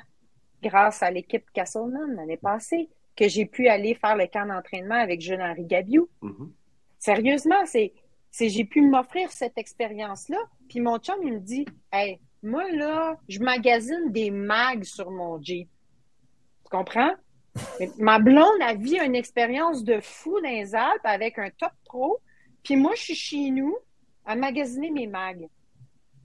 grâce 0.69 1.03
à 1.03 1.11
l'équipe 1.11 1.45
Castleman 1.53 2.15
l'année 2.17 2.37
passée, 2.37 2.89
que 3.17 3.29
j'ai 3.29 3.47
pu 3.47 3.69
aller 3.69 3.95
faire 3.95 4.17
le 4.17 4.27
camp 4.27 4.47
d'entraînement 4.47 4.97
avec 4.97 5.21
Jean-Henri 5.21 5.65
Gabiou. 5.65 6.09
Mm-hmm. 6.23 6.51
Sérieusement, 6.99 7.65
c'est, 7.65 7.93
j'ai 8.39 8.65
pu 8.65 8.83
m'offrir 8.83 9.31
cette 9.33 9.57
expérience-là. 9.57 10.39
Puis 10.69 10.81
mon 10.81 10.99
chum, 10.99 11.17
il 11.23 11.35
me 11.35 11.41
dit 11.41 11.65
Hey, 11.93 12.21
moi, 12.43 12.71
là, 12.71 13.19
je 13.29 13.41
magasine 13.41 14.13
des 14.13 14.31
mags 14.31 14.85
sur 14.85 15.11
mon 15.11 15.41
Jeep. 15.43 15.69
Tu 16.65 16.71
comprends? 16.71 17.13
ma 17.99 18.19
blonde 18.19 18.61
a 18.61 18.75
vu 18.75 19.03
une 19.03 19.15
expérience 19.15 19.83
de 19.83 19.99
fou 20.01 20.39
dans 20.43 20.49
les 20.49 20.75
Alpes 20.75 21.05
avec 21.05 21.39
un 21.39 21.49
top 21.51 21.73
pro. 21.85 22.21
Puis 22.63 22.77
moi, 22.77 22.93
je 22.97 23.03
suis 23.03 23.15
chez 23.15 23.51
nous 23.51 23.75
à 24.27 24.37
magasiner 24.37 24.91
mes 24.91 25.07
mags. 25.07 25.49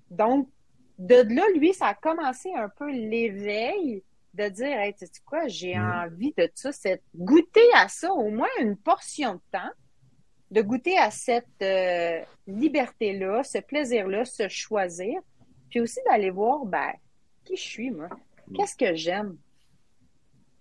Donc, 0.09 0.49
de 0.97 1.15
là, 1.15 1.43
lui, 1.55 1.73
ça 1.73 1.87
a 1.87 1.93
commencé 1.93 2.51
un 2.53 2.69
peu 2.69 2.91
l'éveil 2.91 4.03
de 4.33 4.47
dire, 4.47 4.79
hey, 4.79 4.93
tu 4.93 5.05
sais 5.05 5.21
quoi, 5.25 5.47
j'ai 5.47 5.75
mm. 5.75 5.91
envie 6.05 6.33
de 6.37 6.49
ça, 6.53 6.71
c'est 6.71 7.01
goûter 7.15 7.67
à 7.75 7.87
ça 7.87 8.11
au 8.11 8.29
moins 8.29 8.47
une 8.59 8.77
portion 8.77 9.35
de 9.35 9.41
temps, 9.51 9.71
de 10.51 10.61
goûter 10.61 10.97
à 10.97 11.11
cette 11.11 11.45
euh, 11.61 12.21
liberté-là, 12.47 13.43
ce 13.43 13.59
plaisir-là, 13.59 14.25
se 14.25 14.47
choisir, 14.47 15.19
puis 15.69 15.79
aussi 15.79 15.99
d'aller 16.09 16.29
voir, 16.29 16.65
ben, 16.65 16.91
qui 17.43 17.55
je 17.55 17.61
suis, 17.61 17.91
moi, 17.91 18.09
mm. 18.47 18.55
qu'est-ce 18.55 18.75
que 18.75 18.95
j'aime? 18.95 19.37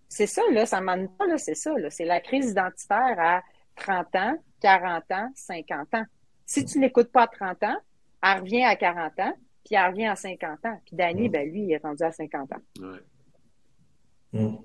C'est 0.08 0.26
ça, 0.26 0.42
là, 0.50 0.66
ça 0.66 0.80
m'en 0.80 1.06
pas, 1.06 1.26
là, 1.26 1.38
c'est 1.38 1.54
ça, 1.54 1.72
là, 1.78 1.90
c'est 1.90 2.04
la 2.04 2.20
crise 2.20 2.50
identitaire 2.50 3.16
à 3.18 3.42
30 3.76 4.16
ans, 4.16 4.36
40 4.60 5.04
ans, 5.12 5.30
50 5.34 5.94
ans. 5.94 6.04
Si 6.46 6.64
tu 6.64 6.78
n'écoutes 6.80 7.12
pas 7.12 7.22
à 7.22 7.28
30 7.28 7.62
ans, 7.62 7.76
elle 8.22 8.40
revient 8.40 8.64
à 8.64 8.74
40 8.74 9.18
ans, 9.20 9.34
puis 9.64 9.76
elle 9.76 9.90
revient 9.90 10.06
à 10.06 10.16
50 10.16 10.66
ans. 10.66 10.80
Puis 10.84 10.96
Danny, 10.96 11.28
mm. 11.28 11.32
ben 11.32 11.50
lui, 11.50 11.62
il 11.62 11.72
est 11.72 11.82
rendu 11.82 12.02
à 12.02 12.10
50 12.10 12.52
ans. 12.52 12.62
Ouais. 12.80 12.98
Hmm. 14.32 14.56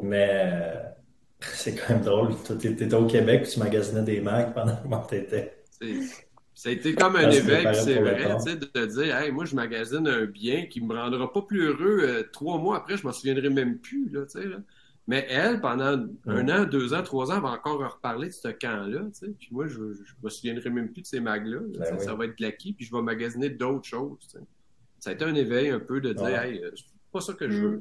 Mais 0.00 0.28
euh, 0.30 0.82
c'est 1.40 1.74
quand 1.74 1.94
même 1.94 2.02
drôle. 2.02 2.34
Tu 2.60 2.68
étais 2.68 2.92
au 2.94 3.06
Québec, 3.06 3.48
tu 3.48 3.58
magasinais 3.58 4.02
des 4.02 4.20
mags 4.20 4.52
pendant 4.54 5.02
que 5.02 5.08
tu 5.08 5.16
étais. 5.16 5.62
Ça 6.54 6.68
a 6.68 6.72
été 6.72 6.94
comme 6.94 7.16
un 7.16 7.30
éveil, 7.30 7.66
c'est 7.74 8.00
vrai, 8.00 8.36
de 8.46 8.86
dire 8.86 9.16
hey, 9.16 9.32
moi, 9.32 9.44
je 9.44 9.56
magasine 9.56 10.06
un 10.06 10.26
bien 10.26 10.66
qui 10.66 10.80
me 10.80 10.94
rendra 10.94 11.32
pas 11.32 11.42
plus 11.42 11.66
heureux 11.66 12.00
euh, 12.02 12.22
trois 12.32 12.58
mois 12.58 12.76
après, 12.76 12.96
je 12.96 13.06
m'en 13.06 13.12
souviendrai 13.12 13.48
même 13.48 13.78
plus. 13.78 14.08
Là, 14.10 14.20
là. 14.34 14.58
Mais 15.08 15.26
elle, 15.28 15.60
pendant 15.60 16.06
un 16.26 16.48
an, 16.48 16.64
deux 16.64 16.94
ans, 16.94 17.02
trois 17.02 17.32
ans, 17.32 17.36
elle 17.36 17.42
va 17.42 17.50
encore 17.50 17.80
reparler 17.80 18.28
de 18.28 18.32
ce 18.32 18.48
camp-là. 18.48 19.00
Puis 19.38 19.48
moi, 19.50 19.66
je, 19.66 19.80
ne 19.80 19.94
me 20.22 20.28
souviendrai 20.28 20.70
même 20.70 20.92
plus 20.92 21.02
de 21.02 21.06
ces 21.06 21.18
mags-là. 21.18 21.58
Ben 21.78 21.98
ça 21.98 22.14
va 22.14 22.26
être 22.26 22.36
claqué, 22.36 22.72
puis 22.72 22.86
je 22.86 22.94
vais 22.94 23.02
magasiner 23.02 23.50
d'autres 23.50 23.86
choses. 23.86 24.18
Ça 25.00 25.10
a 25.10 25.12
été 25.14 25.24
un 25.24 25.34
éveil 25.34 25.70
un 25.70 25.80
peu 25.80 26.00
de 26.00 26.12
dire 26.12 26.40
hey, 26.40 26.62
euh, 26.62 26.70
pas 27.12 27.20
ça 27.20 27.34
que 27.34 27.48
je 27.48 27.60
veux. 27.60 27.76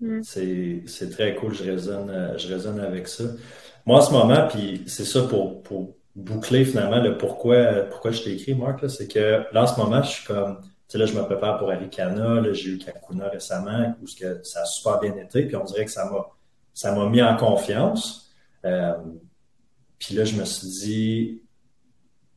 Mm. 0.00 0.20
Tu 0.20 0.24
sais, 0.24 0.46
mm. 0.46 0.86
C'est 0.86 1.10
très 1.10 1.34
cool, 1.34 1.54
je 1.54 1.64
résonne, 1.64 2.10
euh, 2.10 2.38
je 2.38 2.52
résonne 2.52 2.80
avec 2.80 3.08
ça. 3.08 3.24
Moi, 3.84 3.98
en 3.98 4.02
ce 4.02 4.12
moment, 4.12 4.48
puis 4.48 4.82
c'est 4.86 5.04
ça 5.04 5.22
pour, 5.22 5.62
pour 5.62 5.96
boucler 6.14 6.64
finalement 6.64 7.00
le 7.00 7.18
pourquoi, 7.18 7.82
pourquoi 7.90 8.10
je 8.10 8.22
t'ai 8.22 8.34
écrit, 8.34 8.54
Marc, 8.54 8.88
c'est 8.88 9.08
que 9.08 9.44
là, 9.52 9.62
en 9.62 9.66
ce 9.66 9.78
moment, 9.78 10.02
je 10.02 10.10
suis 10.10 10.26
comme, 10.26 10.60
tu 10.60 10.68
sais, 10.88 10.98
là, 10.98 11.06
je 11.06 11.14
me 11.14 11.22
prépare 11.22 11.58
pour 11.58 11.70
Arikana, 11.70 12.40
là, 12.40 12.52
j'ai 12.52 12.70
eu 12.70 12.78
Kakuna 12.78 13.28
récemment, 13.28 13.94
où 14.02 14.06
que 14.06 14.42
ça 14.42 14.62
a 14.62 14.64
super 14.64 15.00
bien 15.00 15.14
été, 15.16 15.46
puis 15.46 15.56
on 15.56 15.64
dirait 15.64 15.84
que 15.84 15.90
ça 15.90 16.10
m'a, 16.10 16.26
ça 16.74 16.94
m'a 16.94 17.08
mis 17.08 17.22
en 17.22 17.36
confiance. 17.36 18.34
Euh, 18.64 18.94
puis 19.98 20.14
là, 20.14 20.24
je 20.24 20.36
me 20.36 20.44
suis 20.44 20.68
dit, 20.68 21.42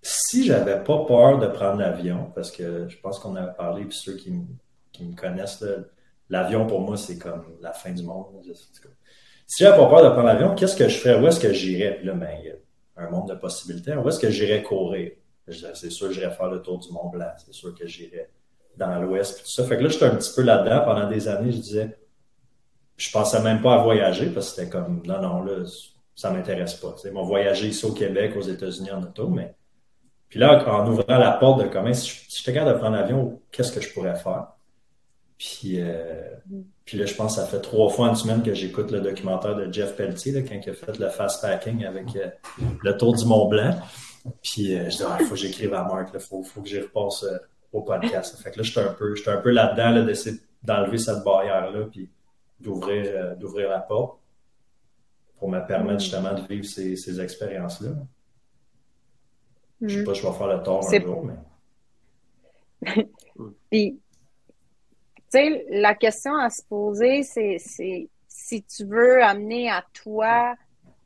si 0.02 0.46
j'avais 0.46 0.84
pas 0.84 1.06
peur 1.06 1.40
de 1.40 1.48
prendre 1.48 1.80
l'avion, 1.80 2.32
parce 2.34 2.52
que 2.52 2.88
je 2.88 2.98
pense 3.00 3.20
qu'on 3.20 3.36
a 3.36 3.44
parlé, 3.44 3.86
puis 3.86 3.98
ceux 3.98 4.16
qui, 4.16 4.32
me 4.32 5.16
connaissent, 5.16 5.64
l'avion 6.30 6.68
pour 6.68 6.82
moi, 6.82 6.98
c'est 6.98 7.18
comme 7.18 7.44
la 7.62 7.74
fin 7.74 7.92
du 7.92 8.04
monde. 8.04 8.28
Si 9.48 9.64
j'avais 9.64 9.78
pas 9.78 9.88
peur 9.88 10.04
de 10.04 10.10
prendre 10.10 10.28
l'avion, 10.28 10.56
qu'est-ce 10.56 10.76
que 10.76 10.88
je 10.88 10.98
ferais? 10.98 11.20
Où 11.20 11.28
est-ce 11.28 11.40
que 11.40 11.54
j'irais? 11.54 12.00
Là, 12.04 12.14
ben, 12.14 12.30
un 12.98 13.10
monde 13.10 13.30
de 13.30 13.36
possibilités. 13.36 13.96
Où 13.96 14.08
est-ce 14.08 14.20
que 14.20 14.30
j'irais 14.30 14.62
courir? 14.62 15.12
C'est 15.48 15.90
sûr 15.90 16.10
que 16.10 16.14
j'irais 16.14 16.32
faire 16.32 16.48
le 16.48 16.62
tour 16.62 16.78
du 16.78 16.92
Mont 16.92 17.10
Blanc. 17.10 17.32
C'est 17.38 17.54
sûr 17.54 17.74
que 17.74 17.88
j'irais 17.88 18.30
dans 18.78 19.00
l'Ouest. 19.02 19.40
Tout 19.40 19.50
ça. 19.50 19.66
Fait 19.66 19.78
que 19.78 19.84
là, 19.84 19.90
j'étais 19.90 20.06
un 20.06 20.16
petit 20.16 20.32
peu 20.36 20.44
là-dedans. 20.44 20.82
Pendant 20.86 21.10
des 21.10 21.28
années, 21.28 21.52
je 21.52 21.58
disais, 21.58 21.98
je 22.98 23.10
pensais 23.12 23.42
même 23.42 23.62
pas 23.62 23.76
à 23.76 23.84
voyager 23.84 24.28
parce 24.28 24.52
que 24.52 24.56
c'était 24.58 24.70
comme, 24.70 25.02
non, 25.06 25.22
non, 25.22 25.44
là, 25.44 25.64
ça 26.16 26.30
m'intéresse 26.30 26.76
pas. 26.76 26.96
Ils 27.04 27.12
m'ont 27.12 27.24
voyagé 27.26 27.68
ici 27.70 27.86
au 27.86 27.94
Québec, 27.94 28.36
aux 28.38 28.42
États-Unis 28.42 28.92
en 28.92 29.02
auto, 29.02 29.28
mais. 29.28 29.56
Puis 30.30 30.40
là, 30.40 30.64
en 30.70 30.88
ouvrant 30.88 31.18
la 31.18 31.32
porte 31.32 31.64
de 31.64 31.68
comment, 31.68 31.94
si 31.94 32.22
j'étais 32.30 32.54
capable 32.54 32.76
de 32.76 32.80
prendre 32.80 32.96
l'avion, 32.96 33.42
qu'est-ce 33.52 33.72
que 33.72 33.82
je 33.82 33.92
pourrais 33.92 34.16
faire? 34.16 34.48
Puis, 35.40 35.82
euh, 35.82 36.36
puis 36.86 36.98
là, 36.98 37.06
je 37.06 37.16
pense 37.16 37.36
que 37.36 37.42
ça 37.42 37.48
fait 37.48 37.62
trois 37.62 37.90
fois 37.90 38.10
en 38.10 38.16
semaine 38.16 38.44
que 38.44 38.54
j'écoute 38.54 38.92
le 38.92 39.00
documentaire 39.00 39.56
de 39.56 39.72
Jeff 39.72 39.96
Pelletier, 39.96 40.34
là, 40.34 40.42
quand 40.42 40.60
il 40.64 40.70
a 40.70 40.74
fait 40.74 41.00
le 41.00 41.10
fast 41.10 41.42
packing 41.42 41.86
avec 41.86 42.16
euh, 42.16 42.30
le 42.84 42.98
tour 42.98 43.16
du 43.16 43.26
Mont 43.26 43.48
Blanc. 43.48 43.74
Puis 44.44 44.76
euh, 44.76 44.90
je 44.90 44.98
dis, 44.98 45.04
il 45.04 45.06
ah, 45.10 45.18
faut 45.20 45.32
que 45.32 45.36
j'écrive 45.38 45.74
à 45.74 45.84
Marc, 45.84 46.10
il 46.14 46.20
faut, 46.20 46.44
faut, 46.44 46.62
que 46.62 46.68
j'y 46.68 46.82
repasse 46.82 47.26
au 47.72 47.82
podcast. 47.82 48.38
Fait 48.44 48.52
que 48.52 48.58
là, 48.58 48.64
j'étais 48.64 48.82
un 48.82 48.94
peu, 48.94 49.16
un 49.26 49.38
peu 49.38 49.50
là-dedans, 49.50 49.92
là, 49.92 50.02
d'essayer 50.04 50.38
d'enlever 50.62 50.98
cette 50.98 51.24
barrière-là, 51.24 51.86
puis 51.90 52.10
d'ouvrir, 52.60 53.38
d'ouvrir 53.38 53.70
la 53.70 53.80
porte 53.80 54.20
pour 55.40 55.50
me 55.50 55.66
permettre 55.66 56.02
justement 56.02 56.34
de 56.34 56.42
vivre 56.42 56.66
ces, 56.66 56.98
ces 56.98 57.22
expériences-là. 57.22 57.92
Je 59.82 59.86
ne 59.86 59.90
sais 60.00 60.04
pas 60.04 60.14
si 60.14 60.22
je 60.22 60.28
vais 60.28 60.34
faire 60.34 60.58
le 60.58 60.64
tort 60.64 60.88
un 60.88 61.00
jour, 61.00 61.26
mais. 61.26 61.36
Puis, 63.70 64.00
tu 65.16 65.22
sais, 65.30 65.66
la 65.70 65.96
question 65.96 66.36
à 66.36 66.50
se 66.50 66.64
poser, 66.64 67.24
c'est 67.24 67.58
si 67.60 68.64
tu 68.64 68.86
veux 68.86 69.22
amener 69.24 69.70
à 69.70 69.86
toi 69.94 70.56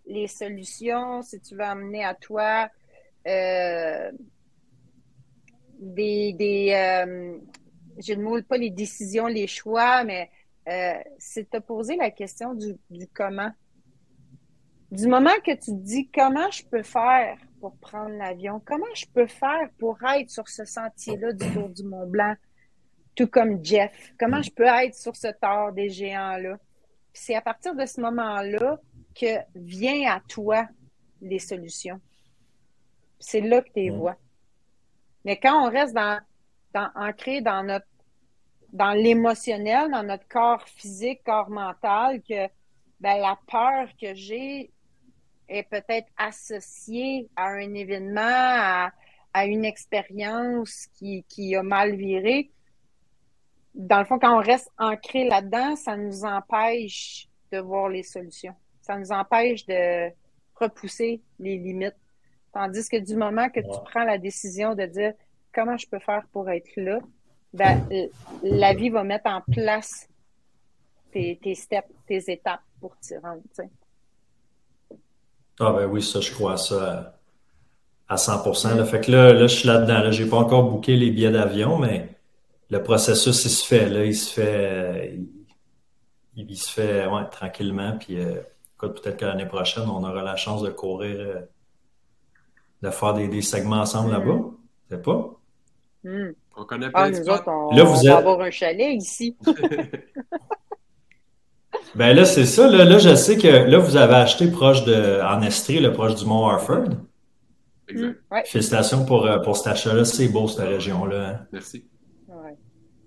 les 0.05 0.27
solutions, 0.27 1.21
si 1.21 1.39
tu 1.39 1.55
veux 1.55 1.63
amener 1.63 2.03
à 2.03 2.13
toi 2.13 2.69
euh, 3.27 4.11
des, 5.79 6.33
des 6.33 6.71
euh, 6.73 7.37
je 7.97 8.13
ne 8.13 8.23
moule 8.23 8.43
pas 8.43 8.57
les 8.57 8.69
décisions, 8.69 9.27
les 9.27 9.47
choix, 9.47 10.03
mais 10.03 10.29
euh, 10.67 10.93
c'est 11.17 11.49
te 11.49 11.57
poser 11.57 11.95
la 11.95 12.11
question 12.11 12.53
du, 12.53 12.75
du 12.89 13.07
comment. 13.07 13.51
Du 14.91 15.07
moment 15.07 15.31
que 15.45 15.51
tu 15.51 15.71
te 15.71 15.71
dis 15.71 16.09
comment 16.09 16.49
je 16.51 16.63
peux 16.65 16.83
faire 16.83 17.37
pour 17.63 17.77
prendre 17.77 18.17
l'avion, 18.17 18.61
comment 18.65 18.93
je 18.93 19.05
peux 19.05 19.25
faire 19.25 19.69
pour 19.79 19.97
être 20.03 20.29
sur 20.29 20.49
ce 20.49 20.65
sentier-là 20.65 21.31
du 21.31 21.49
Tour 21.53 21.69
du 21.69 21.83
Mont 21.83 22.05
Blanc, 22.05 22.35
tout 23.15 23.27
comme 23.27 23.63
Jeff, 23.63 24.13
comment 24.19 24.41
je 24.41 24.51
peux 24.51 24.65
être 24.65 24.93
sur 24.93 25.15
ce 25.15 25.29
tort 25.29 25.71
des 25.71 25.87
géants-là? 25.87 26.57
C'est 27.13 27.35
à 27.35 27.41
partir 27.41 27.73
de 27.73 27.85
ce 27.85 28.01
moment-là 28.01 28.81
que 29.15 29.37
vient 29.55 30.11
à 30.11 30.19
toi 30.27 30.67
les 31.21 31.39
solutions. 31.39 32.01
C'est 33.17 33.39
là 33.39 33.61
que 33.61 33.69
tu 33.69 33.79
les 33.79 33.91
vois. 33.91 34.17
Mais 35.23 35.39
quand 35.39 35.65
on 35.65 35.71
reste 35.71 35.93
dans, 35.93 36.19
dans 36.73 36.89
ancré 36.95 37.39
dans 37.39 37.63
notre 37.63 37.87
dans 38.73 38.91
l'émotionnel, 38.91 39.89
dans 39.89 40.03
notre 40.03 40.27
corps 40.27 40.67
physique, 40.67 41.23
corps 41.23 41.49
mental, 41.49 42.21
que 42.23 42.49
ben, 42.99 43.21
la 43.21 43.39
peur 43.47 43.87
que 44.01 44.13
j'ai, 44.15 44.72
est 45.47 45.63
peut-être 45.63 46.07
associé 46.17 47.29
à 47.35 47.47
un 47.47 47.73
événement, 47.73 48.21
à, 49.33 49.45
une 49.45 49.65
expérience 49.65 50.87
qui, 50.93 51.25
qui, 51.27 51.55
a 51.55 51.63
mal 51.63 51.95
viré. 51.95 52.51
Dans 53.73 53.99
le 53.99 54.05
fond, 54.05 54.19
quand 54.19 54.37
on 54.37 54.41
reste 54.41 54.69
ancré 54.77 55.27
là-dedans, 55.27 55.75
ça 55.75 55.97
nous 55.97 56.23
empêche 56.23 57.27
de 57.51 57.57
voir 57.57 57.89
les 57.89 58.03
solutions. 58.03 58.53
Ça 58.81 58.97
nous 58.97 59.11
empêche 59.11 59.65
de 59.65 60.11
repousser 60.55 61.21
les 61.39 61.57
limites. 61.57 61.95
Tandis 62.53 62.87
que 62.87 62.97
du 62.97 63.15
moment 63.15 63.49
que 63.49 63.59
tu 63.59 63.91
prends 63.91 64.03
la 64.03 64.19
décision 64.19 64.75
de 64.75 64.85
dire 64.85 65.13
comment 65.53 65.77
je 65.77 65.87
peux 65.87 65.99
faire 65.99 66.25
pour 66.31 66.49
être 66.49 66.69
là, 66.77 66.99
ben, 67.53 67.87
la 68.43 68.73
vie 68.73 68.89
va 68.89 69.03
mettre 69.03 69.29
en 69.29 69.41
place 69.41 70.07
tes, 71.11 71.39
tes 71.41 71.55
steps, 71.55 71.87
tes 72.07 72.31
étapes 72.31 72.63
pour 72.79 72.97
t'y 72.97 73.15
rendre. 73.17 73.41
Ah 75.59 75.71
ben 75.71 75.85
oui, 75.85 76.01
ça, 76.01 76.19
je 76.19 76.31
crois 76.31 76.57
ça 76.57 77.19
à 78.07 78.15
100%. 78.15 78.75
Là. 78.75 78.85
Fait 78.85 79.01
que 79.01 79.11
là, 79.11 79.33
là 79.33 79.47
je 79.47 79.55
suis 79.55 79.67
là-dedans. 79.67 79.99
Là. 79.99 80.11
J'ai 80.11 80.27
pas 80.27 80.37
encore 80.37 80.69
booké 80.69 80.95
les 80.95 81.11
billets 81.11 81.31
d'avion, 81.31 81.77
mais 81.77 82.09
le 82.69 82.81
processus, 82.81 83.45
il 83.45 83.49
se 83.49 83.65
fait. 83.65 83.89
Là, 83.89 84.05
il 84.05 84.15
se 84.15 84.33
fait, 84.33 85.19
il, 86.35 86.57
se 86.57 86.69
fait 86.69 87.05
ouais, 87.07 87.29
tranquillement. 87.29 87.97
Puis 87.99 88.19
euh, 88.19 88.41
peut-être 88.79 89.17
que 89.17 89.25
l'année 89.25 89.45
prochaine, 89.45 89.83
on 89.89 90.03
aura 90.03 90.23
la 90.23 90.35
chance 90.35 90.61
de 90.63 90.69
courir, 90.69 91.15
euh, 91.19 91.41
de 92.81 92.89
faire 92.89 93.13
des, 93.13 93.27
des 93.27 93.41
segments 93.41 93.81
ensemble 93.81 94.09
mm. 94.09 94.13
là-bas. 94.13 94.39
C'est 94.89 95.01
pas? 95.01 95.29
Mm. 96.03 96.29
On 96.55 96.65
connaît 96.65 96.91
pas 96.91 97.03
ah, 97.03 97.09
nous 97.09 97.29
autres, 97.29 97.47
on, 97.47 97.75
là, 97.75 97.83
vous 97.83 98.03
va 98.03 98.17
avoir 98.17 98.41
un 98.41 98.51
chalet 98.51 98.95
ici. 98.95 99.35
Ben 101.95 102.15
là, 102.15 102.25
c'est 102.25 102.45
ça. 102.45 102.67
Là, 102.67 102.85
là, 102.85 102.97
je 102.97 103.13
sais 103.15 103.37
que 103.37 103.47
là, 103.47 103.77
vous 103.77 103.97
avez 103.97 104.15
acheté 104.15 104.47
proche 104.47 104.83
de, 104.83 105.21
en 105.21 105.41
Estrie, 105.43 105.79
le 105.79 105.93
proche 105.93 106.15
du 106.15 106.25
Mont 106.25 106.47
Harford. 106.47 106.89
Exact. 107.87 108.17
Mm, 108.31 108.41
Félicitations 108.45 109.05
pour, 109.05 109.25
euh, 109.25 109.39
pour 109.39 109.57
cet 109.57 109.73
achat-là. 109.73 110.05
C'est 110.05 110.27
beau, 110.27 110.47
cette 110.47 110.67
région-là. 110.67 111.27
Hein. 111.27 111.47
Merci. 111.51 111.85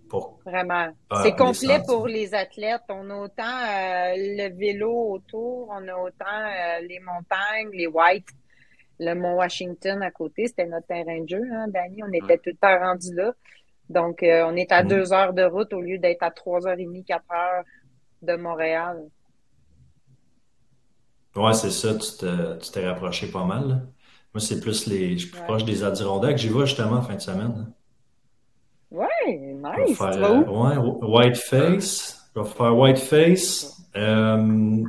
Pour... 0.08 0.38
Vraiment. 0.46 0.86
c'est 1.24 1.34
complet 1.34 1.80
pour 1.84 2.06
les 2.06 2.32
athlètes. 2.32 2.82
On 2.88 3.10
a 3.10 3.16
autant 3.16 3.42
euh, 3.42 4.14
le 4.16 4.56
vélo 4.56 5.14
autour, 5.14 5.68
on 5.68 5.88
a 5.88 5.96
autant 5.96 6.24
euh, 6.26 6.86
les 6.88 7.00
montagnes, 7.00 7.70
les 7.72 7.88
whites, 7.88 8.28
le 9.00 9.14
Mont 9.14 9.34
Washington 9.34 10.00
à 10.02 10.12
côté. 10.12 10.46
C'était 10.46 10.66
notre 10.66 10.86
terrain 10.86 11.20
de 11.20 11.28
jeu, 11.28 11.42
hein, 11.52 11.66
Danny. 11.66 12.04
On 12.04 12.12
était 12.12 12.38
tout 12.38 12.50
le 12.50 12.56
temps 12.56 12.78
rendu 12.78 13.12
là. 13.16 13.32
Donc, 13.90 14.18
on 14.22 14.54
est 14.54 14.70
à 14.70 14.84
mm. 14.84 14.88
deux 14.88 15.12
heures 15.12 15.32
de 15.32 15.42
route 15.42 15.72
au 15.72 15.80
lieu 15.80 15.98
d'être 15.98 16.22
à 16.22 16.30
trois 16.30 16.68
heures 16.68 16.78
et 16.78 16.84
demie, 16.84 17.04
quatre 17.04 17.32
heures 17.32 17.64
de 18.22 18.36
Montréal. 18.36 19.04
Ouais, 21.34 21.52
c'est 21.52 21.70
ça, 21.70 21.94
tu 21.94 22.70
t'es 22.72 22.88
rapproché 22.88 23.26
pas 23.26 23.44
mal. 23.44 23.86
Moi, 24.32 24.40
c'est 24.40 24.60
plus 24.60 24.86
les. 24.86 25.12
Je 25.12 25.24
suis 25.24 25.30
plus 25.30 25.42
proche 25.42 25.64
des 25.64 25.82
Adirondacks. 25.82 26.38
J'y 26.38 26.48
vais 26.48 26.66
justement 26.66 26.96
en 26.96 27.02
fin 27.02 27.14
de 27.14 27.20
semaine. 27.20 27.72
Ouais, 28.90 29.06
nice. 29.28 29.96
Faire? 29.96 30.22
Euh, 30.22 30.40
ouais, 30.44 30.76
Whiteface. 30.76 32.30
Je 32.34 32.40
vais 32.40 32.46
faire 32.46 32.76
Whiteface. 32.76 33.82
Euh, 33.96 34.84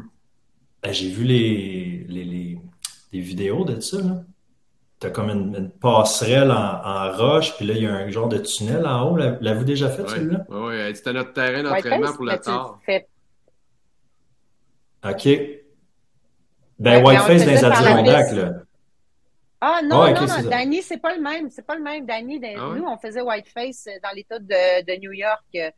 ben, 0.83 0.91
J'ai 0.91 1.09
vu 1.09 1.23
les, 1.23 2.05
les, 2.09 2.23
les, 2.23 2.59
les, 3.13 3.19
vidéos 3.19 3.63
de 3.63 3.79
ça. 3.79 4.01
Là. 4.01 4.23
T'as 4.99 5.11
comme 5.11 5.29
une, 5.29 5.69
passerelle 5.69 6.51
en, 6.51 7.11
roche, 7.11 7.55
puis 7.55 7.65
là, 7.65 7.73
il 7.73 7.83
y 7.83 7.87
a 7.87 7.93
un 7.93 8.09
genre 8.09 8.27
de 8.27 8.39
tunnel 8.39 8.85
en 8.85 9.09
haut. 9.09 9.15
L'avez-vous 9.15 9.63
déjà 9.63 9.89
fait, 9.89 10.07
celui-là? 10.07 10.45
Oui, 10.49 10.75
oui. 10.75 10.95
C'était 10.95 11.13
notre 11.13 11.33
terrain 11.33 11.63
d'entraînement 11.63 12.13
pour 12.13 12.25
le 12.25 12.37
tard. 12.37 12.79
OK. 15.03 15.27
Ben, 16.79 17.03
Whiteface 17.03 17.45
dans 17.45 17.51
les 17.51 17.65
Adirondacks, 17.65 18.31
là. 18.31 18.51
Ah 19.59 19.79
non, 19.83 20.13
non, 20.13 20.27
non, 20.27 20.49
Danny, 20.49 20.83
c'est 20.83 20.97
pas 20.97 21.15
le 21.15 21.21
même. 21.21 21.49
C'est 21.49 21.65
pas 21.65 21.75
le 21.75 21.81
même. 21.81 22.05
Danny, 22.05 22.39
ah 22.55 22.73
nous, 22.75 22.83
on 22.83 22.97
faisait 22.97 23.21
Whiteface 23.21 23.87
dans 24.03 24.15
l'État 24.15 24.37
de, 24.37 24.85
de, 24.85 24.99
New 24.99 25.13
York. 25.13 25.73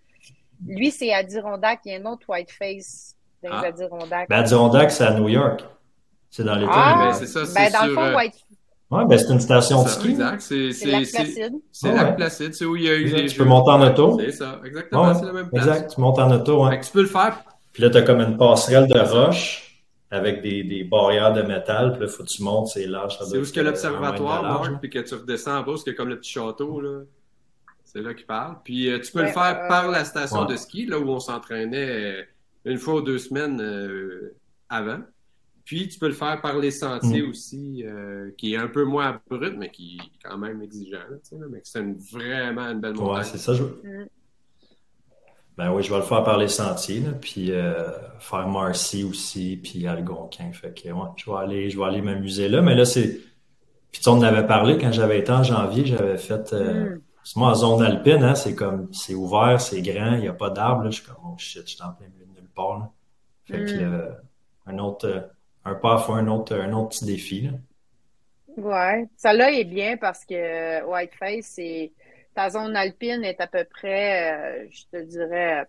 Lui, 0.67 0.91
c'est 0.91 1.13
Adirondack. 1.13 1.79
Il 1.86 1.93
y 1.93 1.95
a 1.95 1.99
un 1.99 2.05
autre 2.05 2.27
Whiteface 2.27 3.15
dans 3.41 3.49
les 3.49 3.65
ah. 3.65 3.67
Adirondacks. 3.67 4.27
Ben, 4.27 4.39
Adirondack, 4.39 4.91
c'est 4.91 5.05
à 5.05 5.13
New 5.13 5.29
York. 5.29 5.63
C'est 6.29 6.43
dans 6.43 6.55
l'État 6.55 6.71
ah, 6.73 7.05
ben, 7.05 7.13
c'est 7.13 7.27
ça. 7.27 7.43
Ben, 7.55 7.71
dans 7.71 7.86
le 7.86 7.93
fond, 7.93 8.03
euh, 8.03 8.15
Whiteface. 8.15 8.43
Oui, 8.91 9.03
ben 9.08 9.19
c'est 9.19 9.32
une 9.32 9.39
station 9.39 9.84
de 9.84 9.88
ski. 9.88 10.10
Exact, 10.10 10.41
c'est 10.41 10.86
Lac 10.86 11.08
Placide. 11.08 11.53
C'est 11.71 11.93
Lac 11.93 12.15
Placide, 12.15 12.53
c'est 12.55 12.65
où 12.65 12.75
il 12.75 12.84
y 12.84 12.89
a 12.89 12.95
eu 12.95 13.05
les 13.05 13.27
Tu 13.27 13.38
peux 13.38 13.45
monter 13.45 13.69
en 13.69 13.82
auto. 13.82 14.19
C'est 14.19 14.32
ça, 14.32 14.60
exactement, 14.65 15.13
c'est 15.13 15.25
la 15.25 15.34
même 15.34 15.49
place. 15.49 15.67
Exact, 15.67 15.93
tu 15.93 16.01
montes 16.01 16.17
en 16.17 16.32
auto, 16.32 16.65
ouais. 16.65 16.82
tu 16.82 16.91
peux 16.91 17.03
le 17.03 17.08
faire 17.08 17.43
puis 17.79 17.85
là, 17.87 17.91
tu 17.91 17.97
as 17.97 18.01
comme 18.01 18.19
une 18.19 18.35
passerelle 18.35 18.89
de 18.89 18.99
roche 18.99 19.85
avec 20.11 20.41
des, 20.41 20.65
des 20.65 20.83
barrières 20.83 21.31
de 21.31 21.43
métal. 21.43 21.93
Puis 21.93 22.01
là, 22.01 22.07
il 22.07 22.11
faut 22.11 22.23
que 22.23 22.27
tu 22.27 22.43
montes, 22.43 22.67
c'est 22.67 22.85
large. 22.85 23.17
C'est 23.23 23.37
où 23.37 23.49
que 23.49 23.59
l'observatoire, 23.61 24.43
Marc, 24.43 24.81
puis 24.81 24.89
que 24.89 24.99
tu 24.99 25.15
redescends 25.15 25.59
en 25.59 25.63
bas, 25.63 25.75
c'est 25.81 25.95
comme 25.95 26.09
le 26.09 26.19
petit 26.19 26.31
château, 26.31 26.81
là. 26.81 27.03
C'est 27.85 28.01
là 28.01 28.13
qu'il 28.13 28.25
parle. 28.25 28.57
Puis 28.65 28.89
euh, 28.89 28.99
tu 28.99 29.13
peux 29.13 29.21
le 29.21 29.29
faire 29.29 29.65
par 29.69 29.89
la 29.89 30.03
station 30.03 30.43
de 30.43 30.57
ski, 30.57 30.87
là 30.87 30.99
où 30.99 31.07
on 31.07 31.21
s'entraînait 31.21 32.19
euh, 32.19 32.23
une 32.65 32.77
fois 32.77 32.95
ou 32.95 33.01
deux 33.01 33.17
semaines 33.17 33.61
euh, 33.61 34.35
avant. 34.67 34.99
Puis 35.63 35.87
tu 35.87 35.99
peux 35.99 36.07
le 36.07 36.13
faire 36.13 36.41
par 36.41 36.57
les 36.57 36.71
sentiers 36.71 37.21
mm. 37.21 37.29
aussi, 37.29 37.85
qui 38.37 38.55
est 38.55 38.57
un 38.57 38.67
peu 38.67 38.83
moins 38.83 39.21
brut, 39.29 39.55
mais 39.57 39.71
qui 39.71 40.01
est 40.03 40.27
quand 40.27 40.37
même 40.37 40.61
exigeant. 40.61 40.97
Là, 41.09 41.45
mais 41.49 41.61
c'est 41.63 41.81
vraiment 42.11 42.69
une 42.71 42.81
belle 42.81 42.95
montagne. 42.95 43.19
Ouais, 43.19 43.23
c'est 43.23 43.37
ça. 43.37 43.53
Je... 43.53 43.63
Mm. 43.63 44.09
Ben 45.60 45.74
oui, 45.74 45.84
je 45.84 45.91
vais 45.91 45.98
le 45.98 46.06
faire 46.06 46.24
par 46.24 46.38
les 46.38 46.48
sentiers, 46.48 47.04
puis 47.19 47.52
euh, 47.52 47.91
faire 48.19 48.48
Marcy 48.48 49.04
aussi, 49.04 49.60
puis 49.62 49.86
Algonquin. 49.88 50.54
Fait 50.54 50.74
que 50.74 50.88
ouais, 50.88 51.08
je 51.17 51.30
vais 51.30 51.38
aller, 51.38 51.69
je 51.69 51.78
vais 51.78 51.84
aller 51.84 52.02
m'amuser 52.02 52.48
là. 52.48 52.62
Mais 52.62 52.76
là, 52.76 52.86
c'est. 52.86 53.19
Puis 53.91 54.02
on 54.08 54.12
en 54.12 54.22
avait 54.22 54.48
parlé 54.48 54.78
quand 54.78 54.93
j'avais 54.93 55.19
été 55.19 55.34
en 55.34 55.43
janvier, 55.43 55.86
j'avais 55.86 56.17
fait. 56.17 56.54
Euh... 56.54 56.95
Mm. 56.95 57.02
Moi, 57.36 57.50
en 57.50 57.56
zone 57.56 57.84
alpine, 57.84 58.24
hein, 58.24 58.36
c'est 58.36 58.56
comme 58.56 58.88
c'est 58.93 59.15
ouvert, 59.15 59.60
c'est 59.60 59.82
grand, 59.82 60.13
il 60.13 60.22
n'y 60.22 60.30
a 60.30 60.34
pas 60.34 60.50
d'arbres. 60.50 60.86
Je 60.86 60.91
suis 60.91 61.04
comme 61.04 61.17
oh 61.26 61.36
shit, 61.38 61.63
je 61.67 61.76
suis 61.76 61.84
en 61.84 61.91
plein 61.91 62.08
milieu 62.08 62.26
de 62.26 62.39
nulle 62.39 62.50
part. 62.56 62.80
Là. 62.80 62.91
Fait 63.43 63.65
que 63.65 63.84
mm. 63.84 63.93
euh, 63.93 64.12
un 64.65 64.80
autre 64.80 65.30
un 65.65 65.76
pas 65.76 65.98
fois 65.98 66.19
un 66.19 66.28
autre, 66.30 66.56
un 66.56 66.72
autre 66.72 66.88
petit 66.88 67.04
défi. 67.06 67.41
Là. 67.41 67.52
Ouais, 68.56 69.10
ça 69.17 69.34
là 69.34 69.52
est 69.52 69.65
bien 69.65 69.98
parce 69.98 70.24
que 70.24 70.86
Whiteface, 70.86 71.48
c'est 71.48 71.91
ta 72.39 72.49
zone 72.49 72.73
alpine 72.78 73.25
est 73.25 73.41
à 73.41 73.47
peu 73.47 73.65
près, 73.69 74.32
euh, 74.63 74.67
je 74.71 74.84
te 74.97 75.04
dirais, 75.04 75.65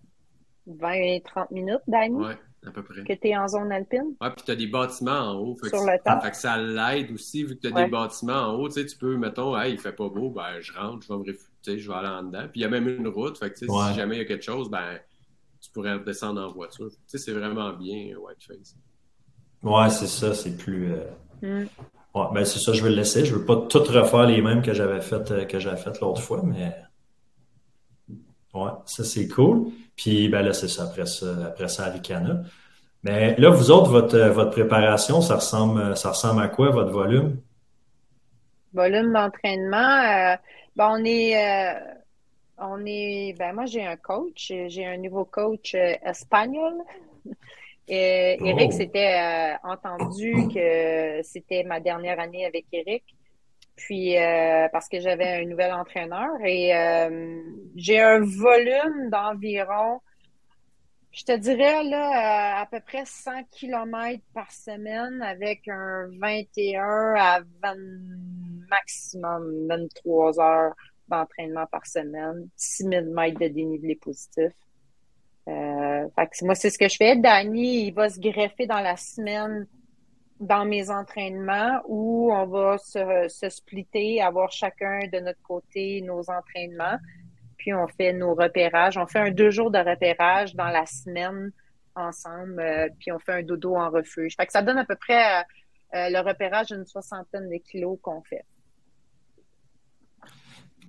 20-30 0.69 1.51
minutes, 1.51 1.81
Dani. 1.89 2.15
Ouais, 2.15 2.37
à 2.65 2.71
peu 2.71 2.85
près. 2.85 3.03
Que 3.03 3.13
tu 3.13 3.27
es 3.29 3.37
en 3.37 3.49
zone 3.49 3.73
alpine. 3.73 4.15
Ouais, 4.21 4.31
puis 4.37 4.45
tu 4.45 4.53
as 4.53 4.55
des 4.55 4.69
bâtiments 4.69 5.19
en 5.33 5.35
haut. 5.35 5.57
Fait 5.57 5.69
Sur 5.71 5.85
que, 5.85 5.91
le 5.91 5.99
temps. 6.05 6.21
Fait 6.21 6.31
que 6.31 6.37
ça 6.37 6.57
l'aide 6.59 7.11
aussi, 7.11 7.43
vu 7.43 7.57
que 7.57 7.63
tu 7.63 7.73
as 7.73 7.75
Ouais. 7.75 7.87
des 7.87 7.91
bâtiments 7.91 8.35
en 8.51 8.55
haut. 8.55 8.69
Tu 8.69 8.75
sais, 8.75 8.87
tu 8.87 8.97
peux, 8.97 9.17
mettons, 9.17 9.59
hey, 9.59 9.73
il 9.73 9.81
fait 9.81 9.91
pas 9.93 10.09
beau, 10.09 10.31
ben 10.31 10.61
je 10.61 10.73
rentre, 10.73 11.05
je 11.05 11.13
vais 11.13 11.19
me 11.19 11.25
réfugier, 11.25 11.79
je 11.81 11.89
vais 11.91 11.97
aller 11.97 12.07
en 12.09 12.23
dedans. 12.23 12.43
Puis 12.53 12.61
il 12.61 12.63
y 12.63 12.65
a 12.65 12.69
même 12.69 12.87
une 12.89 13.09
route. 13.09 13.37
Fait 13.37 13.51
que, 13.53 13.59
tu 13.59 13.67
sais, 13.67 13.73
Ouais. 13.73 13.89
si 13.89 13.95
jamais 13.95 14.15
il 14.15 14.19
y 14.19 14.23
a 14.23 14.27
quelque 14.27 14.45
chose, 14.45 14.71
ben 14.71 15.01
tu 15.61 15.71
pourrais 15.73 15.95
redescendre 15.95 16.41
en 16.41 16.53
voiture. 16.53 16.89
Tu 16.91 16.97
sais, 17.09 17.19
c'est 17.19 17.33
vraiment 17.33 17.73
bien, 17.73 18.15
Whiteface. 18.17 18.77
Ouais, 19.65 19.91
c'est 19.91 20.07
ça, 20.07 20.35
c'est 20.35 20.57
plus. 20.57 20.93
euh, 20.93 21.05
Mm. 21.43 21.67
Ouais, 22.15 22.25
ben 22.33 22.45
c'est 22.45 22.59
ça, 22.59 22.73
je 22.73 22.83
vais 22.83 22.91
le 22.91 22.97
laisser. 22.97 23.25
Je 23.25 23.35
veux 23.35 23.45
pas 23.45 23.57
tout 23.57 23.85
refaire 23.85 24.27
les 24.27 24.43
mêmes 24.43 24.63
que 24.63 24.73
j'avais 24.73 25.01
fait 25.01 25.31
euh, 25.31 25.77
fait 25.77 26.01
l'autre 26.01 26.21
fois, 26.21 26.43
mais 26.45 26.75
ouais, 28.53 28.71
ça 28.85 29.05
c'est 29.05 29.29
cool. 29.29 29.69
Puis 29.97 30.29
ben 30.29 30.43
là, 30.43 30.53
c'est 30.53 30.69
ça, 30.69 30.85
après 30.85 31.07
ça, 31.07 31.27
après 31.47 31.69
ça. 31.69 31.93
Mais 33.05 33.37
là, 33.37 33.51
vous 33.51 33.71
autres, 33.71 33.91
votre, 33.91 34.17
euh, 34.17 34.31
votre 34.31 34.51
préparation, 34.51 35.21
ça 35.21 35.37
ressemble, 35.37 35.81
euh, 35.81 35.95
ça 35.95 36.11
ressemble 36.11 36.43
à 36.43 36.49
quoi, 36.49 36.71
votre 36.71 36.91
volume? 36.91 37.41
Volume 38.75 39.13
d'entraînement, 39.13 40.37
ben 40.77 40.89
on 40.91 41.05
est, 41.05 41.75
on 42.59 42.85
est, 42.87 43.35
ben 43.37 43.53
moi 43.53 43.67
j'ai 43.67 43.85
un 43.85 43.97
coach, 43.97 44.53
j'ai 44.69 44.87
un 44.87 44.97
nouveau 44.97 45.25
coach 45.25 45.75
espagnol. 45.75 46.75
Et 47.89 48.39
Eric 48.45 48.73
Oh. 48.73 48.77
s'était 48.77 49.57
euh, 49.65 49.69
entendu 49.69 50.33
que 50.55 51.23
c'était 51.23 51.65
ma 51.65 51.81
dernière 51.81 52.21
année 52.21 52.47
avec 52.47 52.67
Eric. 52.73 53.05
Puis 53.81 54.19
euh, 54.19 54.69
parce 54.73 54.89
que 54.89 55.01
j'avais 55.01 55.43
un 55.43 55.47
nouvel 55.47 55.73
entraîneur 55.73 56.29
et 56.45 56.77
euh, 56.77 57.41
j'ai 57.77 57.99
un 57.99 58.21
volume 58.21 59.09
d'environ, 59.11 60.01
je 61.13 61.25
te 61.25 61.37
dirais 61.37 61.83
là, 61.85 62.59
euh, 62.59 62.63
à 62.63 62.67
peu 62.67 62.81
près 62.81 63.05
100 63.07 63.45
km 63.51 64.23
par 64.35 64.53
semaine 64.53 65.23
avec 65.23 65.67
un 65.69 66.09
21 66.21 67.15
à 67.17 67.41
20 67.63 67.75
maximum 68.69 69.67
23 69.69 70.41
heures 70.41 70.75
d'entraînement 71.09 71.67
par 71.67 71.87
semaine, 71.87 72.49
6000 72.57 73.07
mètres 73.07 73.41
de 73.41 73.49
dénivelé 73.49 73.97
positif. 73.97 74.53
Euh, 75.51 76.09
moi, 76.43 76.55
c'est 76.55 76.71
ce 76.71 76.79
que 76.79 76.89
je 76.89 76.97
fais. 76.97 77.17
Danny, 77.17 77.87
il 77.87 77.93
va 77.93 78.09
se 78.09 78.21
greffer 78.21 78.67
dans 78.67 78.81
la 78.81 78.97
semaine 78.97 79.67
dans 80.39 80.65
mes 80.65 80.91
entraînements 80.91 81.83
où 81.87 82.33
on 82.33 82.47
va 82.47 82.79
se, 82.79 83.29
splitter, 83.51 84.23
avoir 84.23 84.51
chacun 84.51 85.01
de 85.13 85.21
notre 85.21 85.43
côté 85.43 86.01
nos 86.01 86.31
entraînements. 86.31 86.97
Puis 87.59 87.75
on 87.75 87.87
fait 87.89 88.15
nos 88.15 88.35
repérages. 88.35 88.97
On 88.97 89.07
fait 89.07 89.19
un 89.19 89.31
deux 89.31 89.51
jours 89.51 89.71
de 89.71 89.79
repérage 89.79 90.55
dans 90.55 90.69
la 90.69 90.87
semaine 90.87 91.53
ensemble. 91.95 92.59
euh, 92.61 92.89
puis 92.99 93.13
on 93.13 93.19
fait 93.19 93.33
un 93.33 93.43
dodo 93.43 93.77
en 93.77 93.91
refuge. 93.91 94.35
Fait 94.37 94.47
que 94.47 94.53
ça 94.53 94.63
donne 94.63 94.79
à 94.79 94.87
peu 94.87 94.97
près 94.97 95.41
euh, 95.41 96.09
le 96.09 96.21
repérage 96.27 96.69
d'une 96.69 96.87
soixantaine 96.87 97.51
de 97.51 97.57
kilos 97.57 97.99
qu'on 98.01 98.23
fait. 98.23 98.45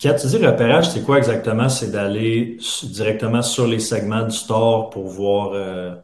Quand 0.01 0.15
tu 0.15 0.27
dis 0.27 0.43
repérage, 0.43 0.89
c'est 0.89 1.03
quoi 1.03 1.19
exactement? 1.19 1.69
C'est 1.69 1.91
d'aller 1.91 2.57
directement 2.83 3.43
sur 3.43 3.67
les 3.67 3.79
segments 3.79 4.23
du 4.23 4.35
store 4.35 4.89
pour 4.89 5.07
voir, 5.07 5.51
euh, 5.53 5.95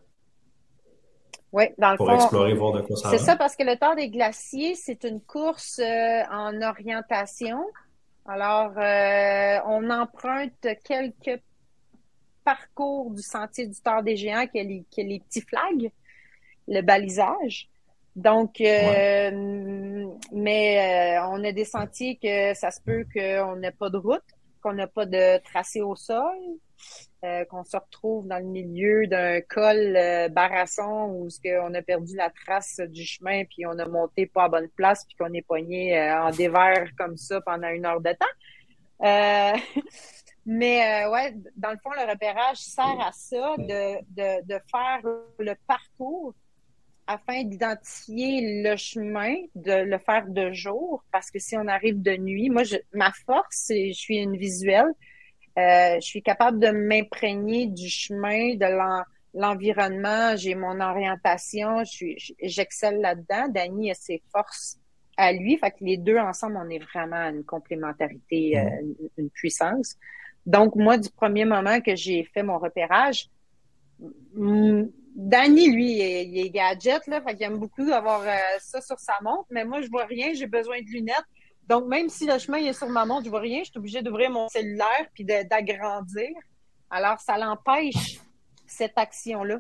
Oui, 1.52 1.66
dans 1.80 1.92
le 1.92 1.98
pour 1.98 2.08
fond, 2.08 2.16
explorer, 2.16 2.54
voir 2.54 2.74
de 2.74 2.82
quoi 2.82 2.96
ça 2.96 3.10
C'est 3.10 3.18
ça, 3.18 3.36
parce 3.36 3.56
que 3.56 3.64
le 3.64 3.76
Tour 3.76 3.96
des 3.96 4.10
Glaciers, 4.10 4.76
c'est 4.76 5.04
une 5.04 5.20
course 5.20 5.80
euh, 5.80 6.22
en 6.32 6.62
orientation. 6.62 7.60
Alors, 8.28 8.74
euh, 8.78 9.60
on 9.66 9.90
emprunte 9.90 10.68
quelques 10.84 11.42
parcours 12.44 13.10
du 13.10 13.24
sentier 13.24 13.66
du 13.66 13.82
Tour 13.82 14.04
des 14.04 14.16
Géants 14.16 14.46
qui 14.46 14.60
a 14.60 14.64
les, 14.64 14.86
qui 14.92 15.02
a 15.02 15.06
les 15.06 15.20
petits 15.22 15.42
flags, 15.42 15.92
le 16.68 16.82
balisage. 16.82 17.68
Donc, 18.16 18.62
mais 20.32 21.18
euh, 21.20 21.28
on 21.32 21.44
a 21.44 21.52
des 21.52 21.66
sentiers 21.66 22.18
que 22.22 22.54
ça 22.54 22.72
se 22.72 22.82
peut 22.82 23.06
qu'on 23.14 23.56
n'ait 23.58 23.72
pas 23.72 23.90
de 23.90 23.98
route, 23.98 24.24
qu'on 24.62 24.74
n'a 24.74 24.88
pas 24.88 25.06
de 25.06 25.42
tracé 25.44 25.82
au 25.82 25.96
sol, 25.96 26.36
euh, 27.24 27.46
qu'on 27.46 27.64
se 27.64 27.76
retrouve 27.76 28.28
dans 28.28 28.38
le 28.38 28.46
milieu 28.46 29.08
d'un 29.08 29.42
col 29.42 29.96
euh, 29.96 30.30
barasson 30.30 31.12
où 31.16 31.30
ce 31.30 31.40
qu'on 31.42 31.74
a 31.74 31.82
perdu 31.82 32.16
la 32.16 32.30
trace 32.30 32.80
du 32.90 33.04
chemin 33.04 33.44
puis 33.46 33.66
on 33.66 33.78
a 33.80 33.88
monté 33.88 34.28
pas 34.28 34.44
à 34.44 34.50
bonne 34.50 34.70
place 34.70 35.04
puis 35.06 35.16
qu'on 35.18 35.34
est 35.34 35.42
pogné 35.42 35.98
euh, 35.98 36.22
en 36.22 36.32
dévers 36.32 36.90
comme 36.98 37.18
ça 37.18 37.42
pendant 37.42 37.70
une 37.70 37.86
heure 37.86 38.02
de 38.02 38.12
temps. 38.12 39.04
Euh, 39.04 39.58
mais 40.46 41.06
euh, 41.06 41.12
ouais, 41.12 41.36
dans 41.56 41.72
le 41.72 41.78
fond, 41.78 41.90
le 41.92 42.10
repérage 42.10 42.58
sert 42.58 43.00
à 43.02 43.12
ça, 43.12 43.56
de, 43.58 43.98
de, 44.12 44.46
de 44.46 44.60
faire 44.72 45.02
le 45.40 45.54
parcours 45.68 46.34
afin 47.08 47.44
d'identifier 47.44 48.62
le 48.64 48.76
chemin, 48.76 49.36
de 49.56 49.84
le 49.84 49.98
faire 49.98 50.28
de 50.28 50.52
jour, 50.52 51.04
parce 51.12 51.32
que 51.32 51.40
si 51.40 51.56
on 51.58 51.68
arrive 51.68 52.02
de 52.02 52.16
nuit, 52.18 52.50
moi, 52.50 52.64
je, 52.64 52.76
ma 52.94 53.12
force, 53.26 53.64
c'est 53.68 53.90
je 53.94 54.00
suis 54.00 54.18
une 54.18 54.38
visuelle. 54.38 54.92
Euh, 55.58 55.96
je 55.96 56.06
suis 56.06 56.22
capable 56.22 56.60
de 56.60 56.70
m'imprégner 56.70 57.68
du 57.68 57.90
chemin, 57.90 58.56
de 58.56 58.66
l'en- 58.66 59.04
l'environnement. 59.34 60.36
J'ai 60.36 60.54
mon 60.54 60.80
orientation. 60.82 61.84
Je 61.84 62.08
j'excelle 62.42 63.00
là-dedans. 63.02 63.48
Danny 63.50 63.90
a 63.92 63.96
ses 63.96 64.22
forces 64.32 64.78
à 65.16 65.32
lui. 65.34 65.58
Fait 65.58 65.72
que 65.72 65.78
les 65.82 65.98
deux 65.98 66.18
ensemble, 66.18 66.60
on 66.64 66.70
est 66.70 66.84
vraiment 66.94 67.30
une 67.30 67.44
complémentarité, 67.44 68.60
euh, 68.60 68.70
une, 68.82 68.96
une 69.18 69.30
puissance. 69.32 69.96
Donc, 70.46 70.76
moi, 70.76 70.98
du 70.98 71.10
premier 71.10 71.46
moment 71.46 71.82
que 71.82 71.96
j'ai 71.96 72.24
fait 72.34 72.44
mon 72.44 72.60
repérage, 72.60 73.30
Danny, 75.18 75.72
lui, 75.72 75.94
il 75.94 76.38
est, 76.38 76.50
gadget, 76.52 77.08
là, 77.08 77.20
fait 77.24 77.42
aime 77.42 77.58
beaucoup 77.58 77.92
avoir 77.92 78.22
euh, 78.22 78.38
ça 78.60 78.82
sur 78.82 79.00
sa 79.00 79.14
montre, 79.24 79.48
mais 79.50 79.66
moi, 79.66 79.82
je 79.82 79.90
vois 79.90 80.06
rien, 80.06 80.32
j'ai 80.36 80.46
besoin 80.46 80.80
de 80.80 80.86
lunettes. 80.86 81.26
Donc, 81.68 81.88
même 81.88 82.08
si 82.08 82.28
le 82.28 82.38
chemin 82.38 82.60
est 82.60 82.74
sur 82.74 82.88
ma 82.88 83.04
montre, 83.04 83.26
je 83.26 83.32
vois 83.32 83.40
rien, 83.40 83.62
je 83.64 83.72
suis 83.72 83.80
obligée 83.80 84.04
d'ouvrir 84.04 84.30
mon 84.30 84.48
cellulaire 84.48 85.08
puis 85.16 85.26
d'agrandir. 85.26 86.30
Alors, 86.92 87.20
ça 87.20 87.36
l'empêche, 87.36 88.20
cette 88.68 88.96
action-là. 88.96 89.60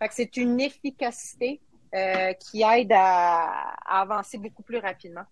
Fait 0.00 0.08
que 0.08 0.14
c'est 0.14 0.36
une 0.36 0.60
efficacité 0.60 1.60
euh, 1.94 2.32
qui 2.32 2.62
aide 2.62 2.90
à, 2.92 3.74
à 3.86 4.00
avancer 4.00 4.36
beaucoup 4.36 4.64
plus 4.64 4.78
rapidement. 4.78 5.24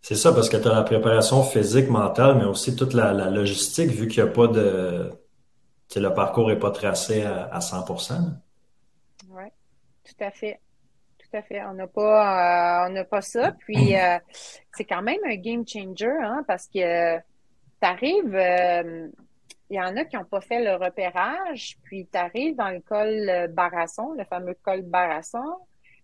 C'est 0.00 0.16
ça, 0.16 0.32
parce 0.32 0.48
que 0.48 0.56
tu 0.56 0.66
as 0.66 0.74
la 0.74 0.82
préparation 0.82 1.44
physique, 1.44 1.88
mentale, 1.88 2.38
mais 2.38 2.44
aussi 2.44 2.74
toute 2.74 2.92
la, 2.92 3.12
la 3.12 3.30
logistique, 3.30 3.90
vu 3.90 4.08
qu'il 4.08 4.24
n'y 4.24 4.28
a 4.28 4.32
pas 4.32 4.48
de. 4.48 5.12
Le 6.00 6.14
parcours 6.14 6.48
n'est 6.48 6.58
pas 6.58 6.70
tracé 6.70 7.22
à, 7.24 7.44
à 7.44 7.58
100%. 7.60 8.14
Oui, 9.30 9.44
tout 10.04 10.24
à 10.24 10.30
fait. 10.30 10.60
Tout 11.18 11.36
à 11.36 11.42
fait. 11.42 11.62
On 11.64 11.74
n'a 11.74 11.86
pas, 11.86 12.84
euh, 12.84 12.88
on 12.88 12.92
n'a 12.92 13.04
pas 13.04 13.22
ça. 13.22 13.52
Puis, 13.52 13.96
euh, 13.96 14.18
c'est 14.74 14.84
quand 14.84 15.02
même 15.02 15.20
un 15.24 15.36
game 15.36 15.66
changer, 15.66 16.12
hein, 16.22 16.44
parce 16.46 16.66
que 16.66 17.16
tu 17.18 17.22
arrives, 17.80 18.36
il 19.72 19.76
y 19.76 19.80
en 19.80 19.96
a 19.96 20.04
qui 20.04 20.16
n'ont 20.16 20.24
pas 20.26 20.42
fait 20.42 20.62
le 20.62 20.74
repérage, 20.74 21.78
puis 21.82 22.06
tu 22.12 22.18
arrives 22.18 22.56
dans 22.56 22.68
le 22.68 22.80
col 22.80 23.08
euh, 23.08 23.48
Barasson, 23.48 24.12
le 24.12 24.24
fameux 24.24 24.54
col 24.62 24.82
Barasson. 24.82 25.56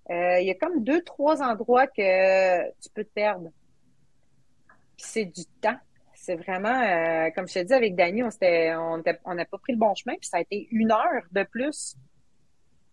Euh, 0.09 0.41
Il 0.41 0.47
y 0.47 0.51
a 0.51 0.55
comme 0.55 0.83
deux, 0.83 1.03
trois 1.03 1.43
endroits 1.43 1.87
que 1.87 2.67
tu 2.81 2.89
peux 2.95 3.05
te 3.05 3.13
perdre. 3.13 3.51
Puis 4.97 5.07
c'est 5.07 5.25
du 5.27 5.45
temps. 5.61 5.77
C'est 6.29 6.37
vraiment, 6.37 6.83
euh, 6.83 7.31
comme 7.35 7.49
je 7.49 7.55
te 7.55 7.59
dis 7.61 7.73
avec 7.73 7.97
Dany, 7.97 8.23
on 8.23 8.31
s'était, 8.31 8.75
on 8.77 8.99
n'a 8.99 9.45
pas 9.47 9.57
pris 9.57 9.73
le 9.73 9.79
bon 9.79 9.95
chemin, 9.95 10.15
puis 10.17 10.29
ça 10.29 10.37
a 10.37 10.41
été 10.41 10.69
une 10.71 10.93
heure 10.93 11.23
de 11.33 11.43
plus. 11.43 11.97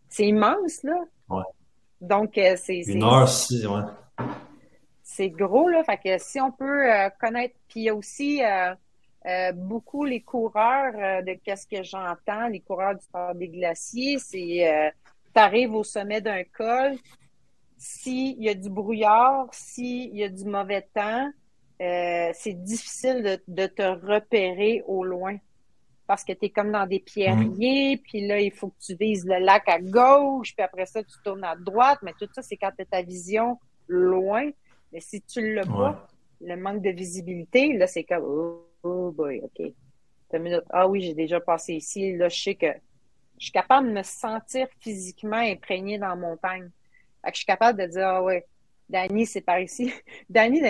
C'est 0.07 0.27
immense, 0.27 0.83
là. 0.83 1.03
Ouais. 1.27 1.43
Donc, 1.99 2.37
euh, 2.37 2.55
c'est, 2.55 2.79
Une 2.83 3.03
heure, 3.03 3.27
si, 3.27 3.67
ouais. 3.67 3.81
c'est 5.03 5.27
gros, 5.31 5.67
là. 5.67 5.83
Fait 5.83 5.97
que 5.97 6.17
si 6.17 6.39
on 6.39 6.53
peut 6.53 6.89
euh, 6.89 7.09
connaître, 7.19 7.55
puis 7.67 7.81
il 7.81 7.83
y 7.83 7.89
a 7.89 7.95
aussi 7.95 8.41
beaucoup 9.55 10.05
les 10.05 10.21
coureurs 10.21 10.93
de 11.23 11.33
qu'est-ce 11.43 11.67
que 11.67 11.83
j'entends, 11.83 12.47
les 12.47 12.61
coureurs 12.61 12.95
du 12.95 13.05
Tour 13.13 13.35
des 13.35 13.49
Glaciers, 13.49 14.17
c'est 14.17 14.93
tu 15.33 15.41
arrives 15.41 15.75
au 15.75 15.83
sommet 15.83 16.21
d'un 16.21 16.45
col, 16.45 16.93
s'il 17.77 18.41
y 18.41 18.47
a 18.47 18.53
du 18.53 18.69
brouillard, 18.69 19.49
s'il 19.51 20.15
y 20.15 20.23
a 20.23 20.29
du 20.29 20.45
mauvais 20.45 20.87
temps, 20.93 21.29
euh, 21.81 22.31
c'est 22.33 22.53
difficile 22.53 23.23
de, 23.23 23.41
de 23.47 23.67
te 23.67 23.83
repérer 23.83 24.83
au 24.88 25.03
loin. 25.03 25.38
Parce 26.07 26.23
que 26.23 26.33
tu 26.33 26.45
es 26.45 26.49
comme 26.49 26.71
dans 26.71 26.85
des 26.85 26.99
pierriers, 26.99 27.97
puis 27.97 28.27
là, 28.27 28.39
il 28.39 28.51
faut 28.51 28.69
que 28.69 28.79
tu 28.79 28.95
vises 28.95 29.25
le 29.25 29.39
lac 29.39 29.67
à 29.67 29.79
gauche, 29.79 30.55
puis 30.55 30.63
après 30.63 30.85
ça, 30.85 31.03
tu 31.03 31.15
tournes 31.23 31.43
à 31.43 31.55
droite, 31.55 31.99
mais 32.03 32.13
tout 32.19 32.27
ça, 32.31 32.43
c'est 32.43 32.57
quand 32.57 32.71
tu 32.77 32.83
as 32.83 32.85
ta 32.85 33.01
vision 33.01 33.59
loin. 33.88 34.51
Mais 34.93 34.99
si 34.99 35.21
tu 35.21 35.53
l'as 35.53 35.65
pas, 35.65 36.07
le 36.41 36.55
manque 36.57 36.83
de 36.83 36.91
visibilité, 36.91 37.73
là, 37.73 37.88
c'est 37.88 38.03
comme 38.03 38.23
oh, 38.23 38.67
oh 38.83 39.11
boy, 39.11 39.41
OK. 39.43 39.73
Ah 40.69 40.88
oui, 40.88 41.01
j'ai 41.01 41.13
déjà 41.13 41.39
passé 41.39 41.73
ici. 41.73 42.15
Là, 42.15 42.29
je 42.29 42.39
sais 42.39 42.55
que 42.55 42.67
je 43.38 43.45
suis 43.45 43.51
capable 43.51 43.88
de 43.88 43.93
me 43.93 44.03
sentir 44.03 44.67
physiquement 44.79 45.38
imprégné 45.38 45.97
dans 45.97 46.09
la 46.09 46.15
montagne. 46.15 46.69
Fait 47.23 47.31
que 47.31 47.35
je 47.35 47.39
suis 47.39 47.45
capable 47.45 47.81
de 47.81 47.88
dire, 47.88 48.07
ah 48.07 48.23
ouais, 48.23 48.45
Danny, 48.89 49.25
c'est 49.25 49.41
par 49.41 49.59
ici. 49.59 49.91
Danny, 50.29 50.61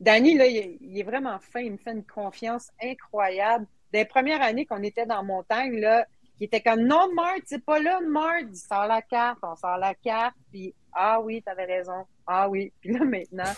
Danny, 0.00 0.34
là, 0.34 0.46
il, 0.46 0.98
est 0.98 1.02
vraiment 1.02 1.38
fin. 1.38 1.60
Il 1.60 1.72
me 1.72 1.76
fait 1.76 1.92
une 1.92 2.04
confiance 2.04 2.70
incroyable. 2.82 3.66
Des 3.92 4.04
premières 4.04 4.42
années 4.42 4.66
qu'on 4.66 4.82
était 4.82 5.06
dans 5.06 5.22
montagne, 5.22 5.78
là, 5.78 6.06
il 6.40 6.44
était 6.44 6.60
comme, 6.60 6.80
non, 6.80 7.12
Marthe, 7.14 7.44
c'est 7.46 7.64
pas 7.64 7.78
là, 7.78 8.00
Marthe. 8.00 8.48
Il 8.50 8.56
sort 8.56 8.86
la 8.86 9.02
carte, 9.02 9.38
on 9.42 9.54
sort 9.56 9.78
la 9.78 9.94
carte, 9.94 10.34
puis, 10.50 10.74
ah 10.92 11.20
oui, 11.20 11.42
t'avais 11.42 11.64
raison. 11.64 12.06
Ah 12.26 12.48
oui. 12.48 12.72
Puis 12.80 12.92
là, 12.92 13.04
maintenant, 13.04 13.52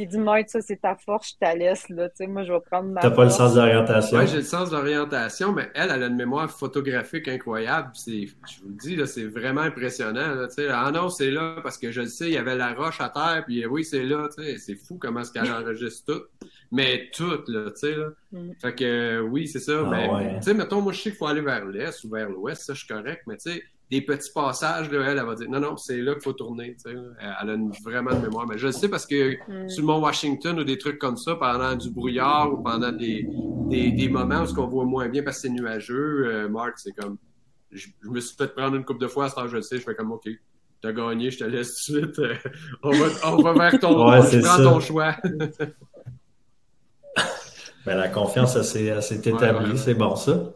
il 0.00 0.08
dit, 0.08 0.18
Mike, 0.18 0.48
ça, 0.48 0.60
c'est 0.60 0.80
ta 0.80 0.96
force, 0.96 1.36
je 1.40 1.46
te 1.46 1.56
laisse, 1.56 1.88
là. 1.88 2.08
Tu 2.08 2.16
sais, 2.16 2.26
moi, 2.26 2.42
je 2.42 2.52
vais 2.52 2.60
prendre 2.60 2.88
ma. 2.88 3.00
T'as 3.00 3.10
pas 3.10 3.24
le 3.24 3.30
sens 3.30 3.54
d'orientation. 3.54 4.18
Oui, 4.18 4.26
j'ai 4.26 4.38
le 4.38 4.42
sens 4.42 4.70
d'orientation, 4.70 5.52
mais 5.52 5.70
elle, 5.74 5.90
elle 5.94 6.02
a 6.02 6.06
une 6.06 6.16
mémoire 6.16 6.50
photographique 6.50 7.28
incroyable. 7.28 7.90
C'est, 7.94 8.26
je 8.26 8.62
vous 8.62 8.68
le 8.68 8.74
dis, 8.74 8.96
là, 8.96 9.06
c'est 9.06 9.24
vraiment 9.24 9.60
impressionnant, 9.60 10.34
là, 10.34 10.48
tu 10.48 10.54
sais. 10.54 10.68
Ah 10.70 10.90
non, 10.90 11.08
c'est 11.08 11.30
là, 11.30 11.56
parce 11.62 11.78
que 11.78 11.92
je 11.92 12.00
le 12.00 12.06
sais, 12.08 12.28
il 12.28 12.34
y 12.34 12.38
avait 12.38 12.56
la 12.56 12.72
roche 12.72 13.00
à 13.00 13.08
terre, 13.10 13.44
puis 13.46 13.64
oui, 13.66 13.84
c'est 13.84 14.04
là, 14.04 14.28
tu 14.34 14.42
sais. 14.42 14.58
C'est 14.58 14.76
fou 14.76 14.98
comment 14.98 15.20
est-ce 15.20 15.32
qu'elle 15.32 15.50
enregistre 15.50 16.12
tout. 16.12 16.22
Mais 16.72 17.10
tout, 17.12 17.42
là, 17.48 17.70
tu 17.70 17.76
sais, 17.76 17.96
là. 17.96 18.08
Mm. 18.32 18.50
Fait 18.60 18.74
que, 18.74 19.20
oui, 19.20 19.48
c'est 19.48 19.60
ça. 19.60 19.82
Ah 19.84 19.90
mais, 19.90 20.36
tu 20.38 20.42
sais, 20.42 20.54
mettons, 20.54 20.80
moi, 20.80 20.92
je 20.92 21.02
sais 21.02 21.10
qu'il 21.10 21.18
faut 21.18 21.26
aller 21.26 21.40
vers 21.40 21.66
l'est 21.66 22.04
ou 22.04 22.10
vers 22.10 22.28
l'ouest, 22.28 22.62
ça, 22.62 22.74
je 22.74 22.84
suis 22.84 22.88
correct, 22.88 23.22
mais 23.26 23.36
tu 23.36 23.52
sais, 23.52 23.62
des 23.90 24.00
petits 24.02 24.30
passages, 24.32 24.90
là, 24.90 25.04
elle, 25.10 25.18
elle 25.18 25.26
va 25.26 25.34
dire 25.34 25.50
non, 25.50 25.58
non, 25.58 25.76
c'est 25.76 26.00
là 26.00 26.12
qu'il 26.12 26.22
faut 26.22 26.32
tourner. 26.32 26.76
Elle 26.86 27.50
a 27.50 27.56
vraiment 27.84 28.12
de 28.12 28.20
mémoire. 28.20 28.46
Mais 28.46 28.56
je 28.56 28.66
le 28.66 28.72
sais 28.72 28.88
parce 28.88 29.04
que 29.04 29.34
mm. 29.48 29.68
sur 29.68 29.82
le 29.82 29.86
Mont 29.86 30.00
Washington 30.00 30.60
ou 30.60 30.64
des 30.64 30.78
trucs 30.78 30.98
comme 30.98 31.16
ça, 31.16 31.34
pendant 31.34 31.74
du 31.74 31.90
brouillard 31.90 32.52
ou 32.52 32.62
pendant 32.62 32.92
des, 32.92 33.26
des, 33.68 33.90
des 33.90 34.08
moments 34.08 34.44
où 34.44 34.60
on 34.60 34.68
voit 34.68 34.84
moins 34.84 35.08
bien 35.08 35.24
parce 35.24 35.38
que 35.38 35.42
c'est 35.42 35.48
nuageux, 35.48 36.26
euh, 36.26 36.48
Marc, 36.48 36.78
c'est 36.78 36.92
comme. 36.92 37.18
Je, 37.72 37.88
me 38.04 38.20
suis 38.20 38.36
fait 38.36 38.54
prendre 38.54 38.76
une 38.76 38.84
coupe 38.84 39.00
de 39.00 39.06
fois 39.08 39.26
à 39.26 39.28
ce 39.28 39.34
temps, 39.36 39.46
je 39.48 39.56
le 39.56 39.62
sais, 39.62 39.78
je 39.78 39.82
fais 39.82 39.94
comme 39.94 40.12
OK. 40.12 40.28
T'as 40.82 40.92
gagné, 40.92 41.30
je 41.30 41.38
te 41.38 41.44
laisse 41.44 41.84
tout 41.84 41.92
de 41.92 41.98
suite. 42.00 42.18
Euh, 42.20 42.34
on, 42.82 42.90
va, 42.90 43.06
on 43.24 43.42
va 43.42 43.52
vers 43.52 43.78
ton. 43.78 44.08
ouais, 44.08 44.22
je 44.30 44.38
prends 44.40 44.56
ton 44.56 44.80
choix. 44.80 45.16
ben, 47.84 47.96
la 47.96 48.08
confiance, 48.08 48.60
s'est 48.62 48.86
établie. 49.24 49.76
c'est 49.78 49.94
bon, 49.94 50.14
ça. 50.14 50.52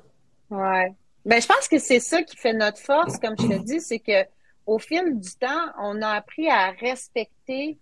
Ouais. 0.50 0.94
Ben, 1.24 1.40
je 1.40 1.46
pense 1.46 1.68
que 1.68 1.78
c'est 1.78 2.00
ça 2.00 2.22
qui 2.22 2.36
fait 2.36 2.52
notre 2.52 2.78
force, 2.78 3.18
comme 3.18 3.34
je 3.38 3.46
te 3.46 3.62
dis, 3.62 3.80
c'est 3.80 3.98
que 3.98 4.26
au 4.66 4.78
fil 4.78 5.18
du 5.18 5.30
temps, 5.36 5.66
on 5.78 6.00
a 6.02 6.08
appris 6.08 6.48
à 6.48 6.70
respecter 6.70 7.78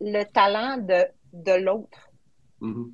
le 0.00 0.24
talent 0.24 0.78
de, 0.78 1.04
de 1.32 1.52
l'autre. 1.52 2.10
Mm-hmm. 2.60 2.92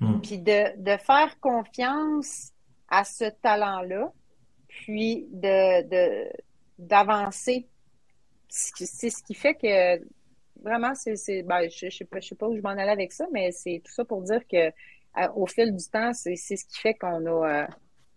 Mm. 0.00 0.20
Puis 0.20 0.38
de, 0.38 0.82
de, 0.82 0.96
faire 0.98 1.38
confiance 1.40 2.52
à 2.88 3.04
ce 3.04 3.24
talent-là, 3.42 4.12
puis 4.68 5.26
de 5.30 6.28
d'avancer. 6.78 7.66
C'est 8.48 9.10
ce 9.10 9.22
qui 9.22 9.34
fait 9.34 9.54
que 9.54 10.04
vraiment, 10.62 10.94
c'est. 10.94 11.42
Ben, 11.42 11.68
je 11.68 11.86
ne 11.86 11.90
sais, 11.90 12.06
sais, 12.20 12.34
pas 12.34 12.48
où 12.48 12.56
je 12.56 12.60
m'en 12.60 12.70
allais 12.70 12.90
avec 12.90 13.12
ça, 13.12 13.26
mais 13.32 13.50
c'est 13.52 13.82
tout 13.84 13.92
ça 13.92 14.04
pour 14.04 14.22
dire 14.22 14.46
que 14.46 14.70
au 15.34 15.46
fil 15.46 15.74
du 15.74 15.84
temps, 15.88 16.12
c'est 16.12 16.36
ce 16.36 16.54
qui 16.54 16.80
fait 16.80 16.94
qu'on 16.94 17.24
a. 17.26 17.62
Euh, 17.62 17.66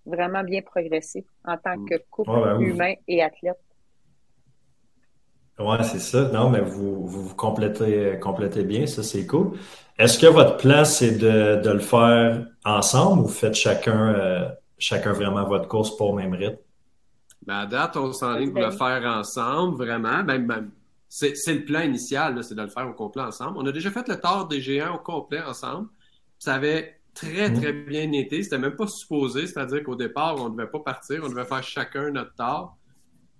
vraiment 0.05 0.43
bien 0.43 0.61
progressé 0.61 1.25
en 1.45 1.57
tant 1.57 1.83
que 1.85 1.95
couple 2.09 2.31
ben 2.31 2.59
humain 2.59 2.93
et 3.07 3.21
athlète. 3.21 3.59
Oui, 5.59 5.75
c'est 5.83 5.99
ça. 5.99 6.29
Non, 6.29 6.49
mais 6.49 6.61
vous 6.61 7.05
vous, 7.05 7.35
complétez, 7.35 8.17
complétez 8.19 8.63
bien, 8.63 8.87
ça 8.87 9.03
c'est 9.03 9.25
cool. 9.25 9.57
Est-ce 9.97 10.17
que 10.17 10.27
votre 10.27 10.55
plan, 10.55 10.85
c'est 10.85 11.17
de, 11.17 11.69
le 11.69 11.79
faire 11.79 12.47
ensemble 12.63 13.23
ou 13.23 13.27
faites 13.27 13.55
chacun, 13.55 14.13
euh, 14.13 14.49
chacun 14.77 15.11
vraiment 15.11 15.43
votre 15.43 15.67
course 15.67 15.95
pour 15.97 16.15
le 16.15 16.23
même 16.23 16.33
rythme? 16.33 16.59
Ben 17.45 17.59
à 17.59 17.65
date, 17.65 17.97
on 17.97 18.13
s'enligne 18.13 18.53
pour 18.53 18.61
le 18.61 18.71
faire 18.71 19.03
ensemble, 19.05 19.75
vraiment. 19.75 20.23
Ben, 20.23 20.45
ben 20.45 20.69
c'est 21.09 21.33
le 21.47 21.65
plan 21.65 21.81
initial, 21.81 22.41
c'est 22.43 22.55
de 22.55 22.61
le 22.61 22.69
faire 22.69 22.87
au 22.87 22.93
complet 22.93 23.23
ensemble. 23.23 23.57
On 23.57 23.65
a 23.65 23.71
déjà 23.71 23.91
fait 23.91 24.07
le 24.07 24.19
tort 24.19 24.47
des 24.47 24.61
géants 24.61 24.95
au 24.95 24.99
complet 24.99 25.41
ensemble. 25.41 25.89
Ça 26.37 26.53
avait 26.53 26.98
très, 27.19 27.53
très 27.53 27.73
bien 27.73 28.11
été. 28.11 28.43
C'était 28.43 28.57
même 28.57 28.75
pas 28.75 28.87
supposé, 28.87 29.47
c'est-à-dire 29.47 29.83
qu'au 29.83 29.95
départ, 29.95 30.35
on 30.39 30.49
ne 30.49 30.55
devait 30.55 30.69
pas 30.69 30.79
partir, 30.79 31.21
on 31.23 31.29
devait 31.29 31.45
faire 31.45 31.63
chacun 31.63 32.11
notre 32.11 32.33
tort. 32.35 32.77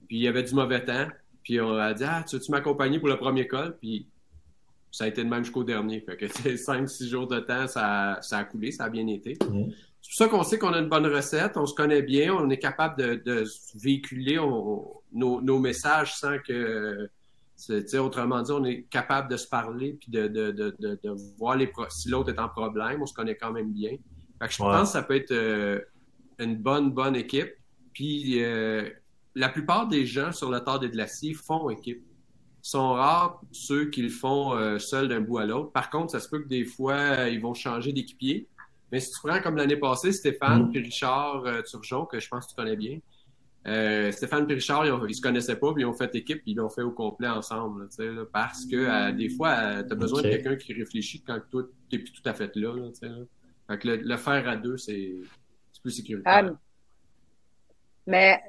Puis 0.07 0.17
il 0.17 0.23
y 0.23 0.27
avait 0.27 0.43
du 0.43 0.53
mauvais 0.53 0.83
temps. 0.83 1.07
Puis 1.43 1.59
on 1.61 1.75
a 1.77 1.93
dit 1.93 2.03
Ah, 2.05 2.23
tu 2.27 2.35
veux-tu 2.35 2.51
m'accompagner 2.51 2.99
pour 2.99 3.09
le 3.09 3.17
premier 3.17 3.47
col? 3.47 3.77
Puis 3.79 4.07
ça 4.91 5.05
a 5.05 5.07
été 5.07 5.23
de 5.23 5.29
même 5.29 5.43
jusqu'au 5.43 5.63
dernier. 5.63 6.01
Fait 6.01 6.17
que 6.17 6.25
5-6 6.25 7.07
jours 7.07 7.27
de 7.27 7.39
temps, 7.39 7.67
ça, 7.67 8.19
ça, 8.21 8.39
a 8.39 8.43
coulé, 8.43 8.71
ça 8.71 8.85
a 8.85 8.89
bien 8.89 9.07
été. 9.07 9.37
C'est 9.39 9.47
pour 9.47 9.73
ça 10.01 10.27
qu'on 10.27 10.43
sait 10.43 10.57
qu'on 10.57 10.73
a 10.73 10.79
une 10.79 10.89
bonne 10.89 11.07
recette, 11.07 11.57
on 11.57 11.65
se 11.65 11.75
connaît 11.75 12.01
bien, 12.01 12.33
on 12.33 12.49
est 12.49 12.57
capable 12.57 12.97
de, 12.97 13.43
véhiculer 13.75 14.37
nos, 14.37 15.03
nos, 15.11 15.59
messages 15.59 16.15
sans 16.15 16.37
que 16.39 17.09
autrement 17.99 18.41
dit, 18.41 18.51
on 18.51 18.63
est 18.65 18.83
capable 18.83 19.29
de 19.29 19.37
se 19.37 19.47
parler 19.47 19.93
puis 19.99 20.11
de, 20.11 20.27
de, 20.27 20.51
de, 20.51 20.75
de 20.79 21.15
voir 21.37 21.55
les 21.55 21.71
si 21.89 22.09
l'autre 22.09 22.29
est 22.29 22.39
en 22.39 22.49
problème, 22.49 23.01
on 23.01 23.05
se 23.05 23.13
connaît 23.13 23.35
quand 23.35 23.51
même 23.51 23.71
bien. 23.71 23.97
je 24.41 24.57
pense 24.57 24.81
que 24.81 24.93
ça 24.93 25.03
peut 25.03 25.15
être 25.15 25.31
euh, 25.31 25.79
une 26.39 26.55
bonne, 26.55 26.91
bonne 26.91 27.15
équipe. 27.15 27.51
Puis 27.93 28.43
euh, 28.43 28.89
la 29.35 29.49
plupart 29.49 29.87
des 29.87 30.05
gens 30.05 30.31
sur 30.31 30.49
le 30.49 30.59
tard 30.59 30.79
des 30.79 30.89
glaciers 30.89 31.33
font 31.33 31.69
équipe. 31.69 32.01
Ils 32.63 32.69
sont 32.69 32.93
rares 32.93 33.41
ceux 33.51 33.89
qui 33.89 34.01
le 34.01 34.09
font 34.09 34.53
euh, 34.53 34.79
seuls 34.79 35.07
d'un 35.07 35.21
bout 35.21 35.39
à 35.39 35.45
l'autre. 35.45 35.71
Par 35.71 35.89
contre, 35.89 36.11
ça 36.11 36.19
se 36.19 36.29
peut 36.29 36.39
que 36.39 36.47
des 36.47 36.65
fois, 36.65 37.27
ils 37.29 37.41
vont 37.41 37.53
changer 37.53 37.93
d'équipier. 37.93 38.47
Mais 38.91 38.99
si 38.99 39.11
tu 39.11 39.19
prends 39.21 39.39
comme 39.41 39.55
l'année 39.55 39.77
passée, 39.77 40.11
Stéphane 40.11 40.71
et 40.73 40.79
mm. 40.79 40.83
Richard 40.83 41.43
Turgeon, 41.69 42.05
que 42.05 42.19
je 42.19 42.27
pense 42.27 42.45
que 42.45 42.51
tu 42.51 42.55
connais 42.55 42.75
bien, 42.75 42.99
euh, 43.67 44.11
Stéphane 44.11 44.49
et 44.49 44.53
Richard, 44.53 44.85
ils, 44.85 44.93
ne 44.93 45.13
se 45.13 45.21
connaissaient 45.21 45.57
pas, 45.57 45.73
puis 45.73 45.83
ils 45.83 45.85
ont 45.85 45.93
fait 45.93 46.13
équipe, 46.15 46.41
puis 46.43 46.51
ils 46.51 46.55
l'ont 46.55 46.69
fait 46.69 46.81
au 46.81 46.91
complet 46.91 47.27
ensemble. 47.27 47.87
parce 48.31 48.65
que 48.65 48.75
euh, 48.75 49.11
des 49.11 49.29
fois, 49.29 49.49
euh, 49.49 49.83
tu 49.83 49.93
as 49.93 49.95
besoin 49.95 50.21
de 50.21 50.29
quelqu'un 50.29 50.55
qui 50.55 50.73
réfléchit 50.73 51.21
quand 51.21 51.39
toi, 51.49 51.63
tu 51.89 51.97
n'es 51.97 52.03
plus 52.03 52.13
tout 52.13 52.27
à 52.27 52.33
fait 52.33 52.55
là. 52.55 52.73
fait 53.67 53.77
que 53.77 53.87
le, 53.87 54.17
faire 54.17 54.47
à 54.47 54.55
deux, 54.55 54.77
c'est 54.77 55.13
plus 55.81 55.91
sécuritaire. 55.91 56.55
mais 58.05 58.41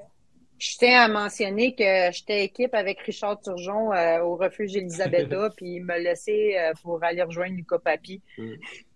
je 0.59 0.77
tiens 0.77 1.03
à 1.03 1.09
mentionner 1.09 1.75
que 1.75 2.13
j'étais 2.13 2.45
équipe 2.45 2.75
avec 2.75 3.01
Richard 3.01 3.41
Turgeon 3.41 3.91
au 4.23 4.37
refuge 4.37 4.77
Elisabetta, 4.77 5.51
puis 5.57 5.77
il 5.77 5.85
me 5.85 5.99
laissait 5.99 6.73
pour 6.83 7.03
aller 7.03 7.23
rejoindre 7.23 7.57
Lucas 7.57 7.79
Papi. 7.79 8.21
Mm. 8.39 8.53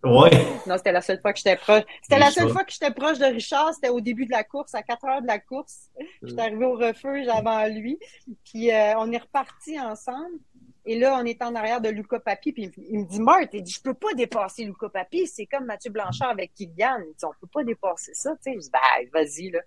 Ouais. 0.05 0.31
Non, 0.67 0.77
c'était 0.77 0.93
la 0.93 1.01
seule 1.01 1.21
fois 1.21 1.33
que 1.33 1.39
j'étais 1.39 1.57
proche. 1.57 1.83
C'était 2.03 2.19
la 2.19 2.31
seule 2.31 2.51
fois 2.51 2.65
que 2.65 2.73
j'étais 2.73 2.91
proche 2.91 3.19
de 3.19 3.25
Richard. 3.25 3.73
C'était 3.75 3.89
au 3.89 4.01
début 4.01 4.27
de 4.27 4.33
la 4.33 4.45
course, 4.45 4.75
à 4.75 4.83
4 4.83 5.05
heures 5.07 5.23
de 5.23 5.27
la 5.27 5.39
course. 5.39 5.91
J'étais 6.23 6.43
arrivé 6.43 6.65
au 6.65 6.75
refuge 6.75 7.27
avant 7.29 7.67
lui. 7.67 7.99
Puis 8.45 8.71
euh, 8.71 8.99
on 8.99 9.11
est 9.13 9.19
reparti 9.19 9.81
ensemble. 9.81 10.39
Et 10.87 10.99
là, 10.99 11.19
on 11.19 11.25
est 11.25 11.43
en 11.43 11.55
arrière 11.55 11.81
de 11.81 11.89
Luca 11.89 12.21
Papi. 12.21 12.53
Puis 12.53 12.71
il 12.77 12.99
me 12.99 13.05
dit, 13.07 13.21
Marthe, 13.21 13.55
il 13.55 13.63
dit, 13.63 13.73
je 13.73 13.81
peux 13.81 13.95
pas 13.95 14.13
dépasser 14.15 14.65
Luca 14.65 14.91
Papi. 14.91 15.27
C'est 15.27 15.47
comme 15.47 15.65
Mathieu 15.65 15.91
Blanchard 15.91 16.31
avec 16.31 16.53
Kylian. 16.53 16.99
Il 17.09 17.15
dit, 17.17 17.25
on 17.25 17.33
peut 17.41 17.49
pas 17.51 17.65
dépasser 17.65 18.13
ça. 18.13 18.33
Tu 18.37 18.53
sais, 18.53 18.53
je 18.53 18.59
dis, 18.59 18.71
ben, 18.71 19.09
vas-y, 19.13 19.51
là. 19.51 19.61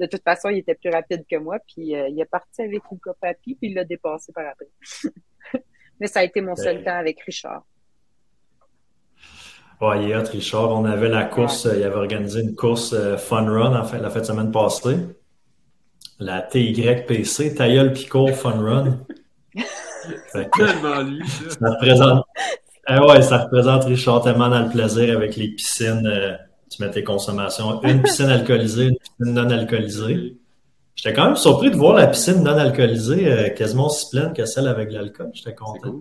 De 0.00 0.06
toute 0.06 0.24
façon, 0.24 0.48
il 0.48 0.58
était 0.58 0.74
plus 0.74 0.90
rapide 0.90 1.24
que 1.30 1.36
moi. 1.36 1.58
Puis 1.68 1.94
euh, 1.94 2.08
il 2.08 2.20
est 2.20 2.24
parti 2.24 2.62
avec 2.62 2.82
Luca 2.90 3.12
Papi. 3.20 3.54
Puis 3.54 3.68
il 3.68 3.74
l'a 3.74 3.84
dépassé 3.84 4.32
par 4.32 4.46
après. 4.46 4.66
Mais 6.00 6.08
ça 6.08 6.20
a 6.20 6.24
été 6.24 6.40
mon 6.40 6.56
seul 6.56 6.78
ben. 6.78 6.84
temps 6.84 6.98
avec 6.98 7.20
Richard. 7.20 7.64
Ouais, 9.80 10.04
il 10.04 10.10
est 10.10 10.16
Richard. 10.16 10.70
On 10.70 10.84
avait 10.84 11.08
la 11.08 11.24
course, 11.24 11.68
il 11.76 11.82
avait 11.82 11.96
organisé 11.96 12.40
une 12.40 12.54
course 12.54 12.92
euh, 12.92 13.16
Fun 13.16 13.44
Run 13.44 13.78
en 13.78 13.84
fait, 13.84 13.98
la 13.98 14.10
fin 14.10 14.20
de 14.20 14.24
semaine 14.24 14.50
passée. 14.50 14.96
La 16.18 16.42
TYPC, 16.42 17.54
Tailleul 17.54 17.92
Picot 17.92 18.28
Fun 18.28 18.60
Run. 18.60 18.98
tellement 20.32 21.02
lui, 21.02 21.26
ça. 21.28 21.50
ça 21.50 21.70
représente, 21.70 22.24
eh 22.88 22.98
ouais, 22.98 23.22
ça 23.22 23.38
représente 23.38 23.84
Richard 23.84 24.22
tellement 24.22 24.48
dans 24.48 24.62
le 24.62 24.70
plaisir 24.70 25.16
avec 25.16 25.36
les 25.36 25.48
piscines. 25.48 26.06
Euh, 26.06 26.36
tu 26.70 26.82
mets 26.82 26.90
tes 26.90 27.04
consommations. 27.04 27.82
Une 27.82 28.02
piscine 28.02 28.26
alcoolisée, 28.26 28.88
une 28.88 28.96
piscine 28.96 29.34
non 29.34 29.50
alcoolisée. 29.50 30.36
J'étais 30.94 31.12
quand 31.12 31.26
même 31.26 31.36
surpris 31.36 31.70
de 31.70 31.76
voir 31.76 31.96
la 31.96 32.06
piscine 32.06 32.42
non 32.42 32.56
alcoolisée 32.56 33.30
euh, 33.30 33.48
quasiment 33.50 33.86
aussi 33.86 34.08
pleine 34.10 34.32
que 34.32 34.44
celle 34.44 34.68
avec 34.68 34.92
l'alcool. 34.92 35.30
J'étais 35.34 35.54
content. 35.54 36.00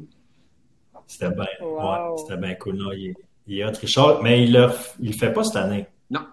C'était 1.07 1.29
bien, 1.29 1.45
ouais, 1.61 2.17
c'était 2.17 2.37
bien 2.37 2.55
cool. 2.55 2.75
Non, 2.75 2.91
il, 2.91 3.13
il 3.47 3.59
est 3.59 3.65
Richard, 3.65 4.21
mais 4.23 4.43
il 4.43 4.53
ne 4.53 4.67
le 4.99 5.11
fait 5.11 5.33
pas 5.33 5.43
cette 5.43 5.57
année. 5.57 5.87
Non. 6.09 6.25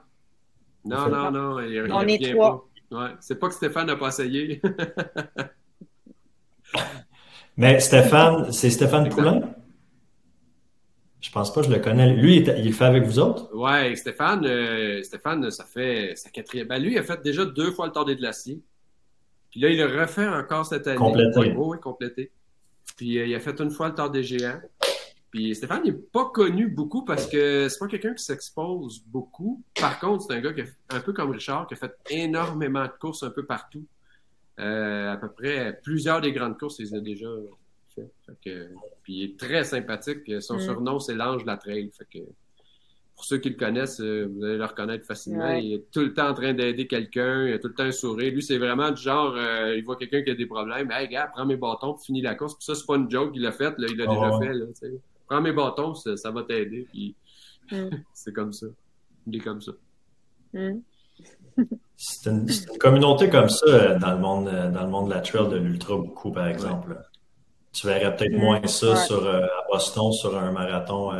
Non, 0.85 1.09
non, 1.09 1.31
non. 1.31 1.61
Il, 1.61 1.93
On 1.93 2.03
est 2.03 2.33
trois. 2.33 2.69
Ouais. 2.91 3.11
C'est 3.21 3.39
pas 3.39 3.49
que 3.49 3.55
Stéphane 3.55 3.87
n'a 3.87 3.97
pas 3.97 4.09
essayé. 4.09 4.61
mais 7.57 7.79
Stéphane, 7.81 8.51
c'est 8.53 8.71
Stéphane 8.71 9.09
Poulain? 9.09 9.43
Je 11.21 11.31
pense 11.31 11.53
pas, 11.53 11.63
je 11.63 11.71
le 11.71 11.79
connais. 11.79 12.15
Lui, 12.15 12.39
il, 12.39 12.65
le 12.65 12.73
fait 12.73 12.87
avec 12.87 13.05
vous 13.05 13.19
autres? 13.19 13.51
Oui, 13.53 13.97
Stéphane, 13.97 14.45
euh, 14.47 15.03
Stéphane, 15.03 15.51
ça 15.51 15.65
fait 15.65 16.15
sa 16.17 16.31
quatrième. 16.31 16.67
Ben, 16.67 16.83
lui, 16.83 16.93
il 16.93 16.99
a 16.99 17.03
fait 17.03 17.23
déjà 17.23 17.45
deux 17.45 17.73
fois 17.73 17.87
le 17.87 17.93
Tour 17.93 18.07
des 18.07 18.17
glaciers. 18.17 18.61
Puis 19.51 19.61
là, 19.61 19.69
il 19.69 19.79
le 19.79 20.01
refait 20.01 20.27
encore 20.27 20.65
cette 20.65 20.87
année. 20.87 20.97
Complété. 20.97 21.55
Oui, 21.57 21.79
complété. 21.81 22.33
Puis 22.97 23.19
euh, 23.19 23.27
il 23.27 23.35
a 23.35 23.41
fait 23.41 23.61
une 23.61 23.71
fois 23.71 23.89
le 23.89 23.95
Tour 23.95 24.11
des 24.11 24.23
géants. 24.23 24.61
Puis 25.31 25.55
Stéphane 25.55 25.85
n'est 25.85 25.93
pas 25.93 26.27
connu 26.27 26.69
beaucoup 26.69 27.05
parce 27.05 27.27
que 27.27 27.69
c'est 27.69 27.79
pas 27.79 27.87
quelqu'un 27.87 28.15
qui 28.15 28.25
s'expose 28.25 29.05
beaucoup. 29.07 29.63
Par 29.81 30.01
contre, 30.01 30.25
c'est 30.25 30.35
un 30.35 30.41
gars 30.41 30.53
qui 30.53 30.63
a, 30.63 30.65
un 30.91 31.01
peu 31.01 31.13
comme 31.13 31.31
Richard, 31.31 31.67
qui 31.69 31.75
a 31.75 31.77
fait 31.77 31.95
énormément 32.11 32.85
de 32.85 32.93
courses 32.99 33.23
un 33.23 33.31
peu 33.31 33.47
partout. 33.47 33.87
à 34.59 35.17
peu 35.21 35.31
près 35.31 35.79
plusieurs 35.83 36.21
des 36.21 36.33
grandes 36.33 36.59
courses, 36.59 36.81
il 36.81 36.87
les 36.87 36.95
a 36.95 37.01
déjà 37.01 37.29
fait. 37.95 38.11
puis 39.03 39.15
il 39.15 39.25
est 39.25 39.39
très 39.39 39.65
sympathique. 39.65 40.43
Son 40.43 40.57
mm. 40.57 40.61
surnom, 40.61 40.99
c'est 40.99 41.15
l'ange 41.15 41.43
de 41.43 41.47
la 41.47 41.57
trail. 41.57 41.91
Fait 41.97 42.07
que, 42.13 42.25
pour 43.21 43.27
ceux 43.27 43.37
qui 43.37 43.51
le 43.51 43.57
connaissent, 43.57 44.01
euh, 44.01 44.27
vous 44.33 44.43
allez 44.43 44.57
le 44.57 44.65
reconnaître 44.65 45.05
facilement. 45.05 45.53
Il 45.53 45.75
est 45.75 45.91
tout 45.93 46.01
le 46.01 46.15
temps 46.15 46.29
en 46.29 46.35
train 46.35 46.55
d'aider 46.55 46.87
quelqu'un, 46.87 47.47
il 47.47 47.53
a 47.53 47.59
tout 47.59 47.69
le 47.69 47.75
temps 47.75 47.85
un 47.85 47.93
sourire. 47.93 48.33
Lui, 48.33 48.43
c'est 48.43 48.57
vraiment 48.57 48.91
du 48.91 49.03
genre, 49.03 49.35
euh, 49.37 49.77
il 49.77 49.85
voit 49.85 49.97
quelqu'un 49.97 50.23
qui 50.23 50.31
a 50.31 50.35
des 50.35 50.47
problèmes. 50.47 50.91
Hey, 50.91 51.07
gars, 51.07 51.31
prends 51.31 51.45
mes 51.45 51.57
bâtons, 51.57 51.93
puis 51.93 52.07
finis 52.07 52.23
la 52.23 52.35
course. 52.35 52.55
Puis 52.55 52.65
ça, 52.65 52.75
c'est 52.75 52.87
pas 52.87 52.97
une 52.97 53.11
joke 53.11 53.33
qu'il 53.33 53.45
a 53.47 53.53
faite, 53.53 53.75
il 53.77 53.97
l'a 53.97 54.07
déjà 54.07 54.31
ah 54.33 54.39
fait. 54.41 54.55
Là, 54.55 54.65
prends 55.31 55.41
mes 55.41 55.53
bâtons, 55.53 55.95
ça, 55.95 56.31
va 56.31 56.43
t'aider. 56.43 56.87
Puis 56.91 57.15
mm. 57.71 57.89
c'est 58.13 58.33
comme 58.33 58.53
ça. 58.53 58.67
Il 59.27 59.37
est 59.37 59.41
comme 59.41 59.63
ça. 59.63 59.73
Mm. 60.53 60.81
c'est 61.97 62.31
une, 62.31 62.47
communauté 62.79 63.31
comme 63.31 63.49
ça 63.49 63.67
euh, 63.67 63.99
dans 63.99 64.13
le 64.13 64.19
monde, 64.19 64.47
dans 64.47 64.83
le 64.83 64.91
monde 64.91 65.09
de 65.09 65.15
la 65.15 65.21
trail 65.21 65.49
de 65.49 65.57
l'ultra 65.57 65.97
beaucoup, 65.97 66.33
par 66.33 66.49
exemple. 66.49 67.01
Tu 67.73 67.87
verrais 67.87 68.15
peut-être 68.17 68.33
mm. 68.33 68.41
moins 68.41 68.67
ça 68.67 68.97
sur, 68.97 69.27
à 69.29 69.49
Boston 69.71 70.13
sur 70.13 70.37
un 70.37 70.51
marathon 70.51 71.13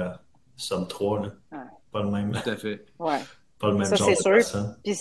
sub 0.57 0.89
3. 0.89 1.23
Là. 1.23 1.65
Pas 1.93 2.03
le 2.03 2.11
même. 2.11 2.33
Tout 2.33 2.51
à 2.51 2.57
fait. 2.57 2.85
Ouais. 2.99 3.21
Pas 3.59 3.69
le 3.69 3.77
même 3.77 3.85
ça, 3.85 3.97
genre 3.97 4.11
de 4.11 4.41
sûr. 4.41 4.75
Puis, 4.83 4.99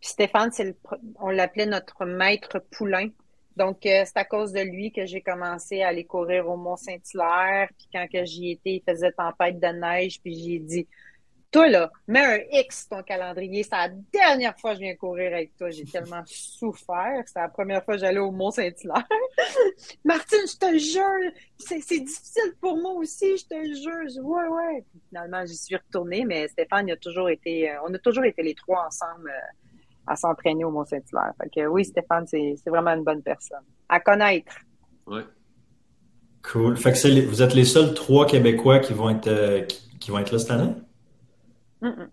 Stéphane, 0.00 0.50
le, 0.58 0.74
on 1.18 1.30
l'appelait 1.30 1.66
notre 1.66 2.04
maître 2.04 2.58
poulain. 2.70 3.08
Donc, 3.56 3.86
euh, 3.86 4.02
c'est 4.04 4.16
à 4.16 4.24
cause 4.24 4.52
de 4.52 4.60
lui 4.60 4.90
que 4.92 5.06
j'ai 5.06 5.20
commencé 5.20 5.82
à 5.82 5.88
aller 5.88 6.04
courir 6.04 6.48
au 6.48 6.56
Mont-Saint-Hilaire. 6.56 7.68
Puis 7.78 7.88
quand 7.92 8.06
que 8.12 8.24
j'y 8.24 8.50
étais, 8.50 8.74
il 8.76 8.82
faisait 8.86 9.12
tempête 9.12 9.60
de 9.60 9.68
neige. 9.68 10.20
Puis 10.20 10.34
j'ai 10.34 10.58
dit, 10.58 10.88
toi, 11.54 11.68
là, 11.68 11.92
mets 12.08 12.24
un 12.24 12.38
X 12.50 12.88
ton 12.88 13.04
calendrier. 13.04 13.62
C'est 13.62 13.76
la 13.76 13.88
dernière 14.12 14.58
fois 14.58 14.72
que 14.72 14.78
je 14.78 14.80
viens 14.82 14.96
courir 14.96 15.32
avec 15.32 15.56
toi. 15.56 15.70
J'ai 15.70 15.84
tellement 15.84 16.22
souffert. 16.26 17.22
C'est 17.26 17.38
la 17.38 17.48
première 17.48 17.84
fois 17.84 17.94
que 17.94 18.00
j'allais 18.00 18.18
au 18.18 18.32
Mont-Saint-Hilaire. 18.32 19.06
Martine, 20.04 20.46
je 20.48 20.56
te 20.56 20.78
jure, 20.78 21.32
c'est 21.56 21.78
difficile 21.78 22.54
pour 22.60 22.76
moi 22.76 22.94
aussi, 22.94 23.36
je 23.36 23.44
te 23.46 23.54
jure. 23.54 24.08
Je, 24.08 24.20
ouais, 24.20 24.48
ouais. 24.48 24.84
finalement, 25.08 25.46
j'y 25.46 25.56
suis 25.56 25.76
retournée, 25.76 26.24
mais 26.24 26.48
Stéphane, 26.48 26.88
il 26.88 26.92
a 26.92 26.96
toujours 26.96 27.30
été, 27.30 27.70
euh, 27.70 27.78
on 27.86 27.94
a 27.94 27.98
toujours 27.98 28.24
été 28.24 28.42
les 28.42 28.54
trois 28.56 28.86
ensemble 28.86 29.30
euh, 29.30 29.63
à 30.06 30.16
s'entraîner 30.16 30.64
au 30.64 30.70
Mont-Saint-Hilaire. 30.70 31.32
Fait 31.40 31.48
que 31.48 31.66
oui, 31.66 31.84
Stéphane, 31.84 32.26
c'est 32.26 32.56
vraiment 32.66 32.92
une 32.92 33.04
bonne 33.04 33.22
personne. 33.22 33.64
À 33.88 34.00
connaître. 34.00 34.54
Ouais. 35.06 35.22
Cool. 36.42 36.76
Fait 36.76 36.92
que 36.92 37.26
vous 37.26 37.42
êtes 37.42 37.54
les 37.54 37.64
seuls 37.64 37.94
trois 37.94 38.26
Québécois 38.26 38.78
qui 38.80 38.92
vont 38.92 39.10
être, 39.10 39.28
euh, 39.28 39.62
qui 39.98 40.10
vont 40.10 40.18
être 40.18 40.30
là 40.30 40.38
cette 40.38 40.50
année? 40.50 40.74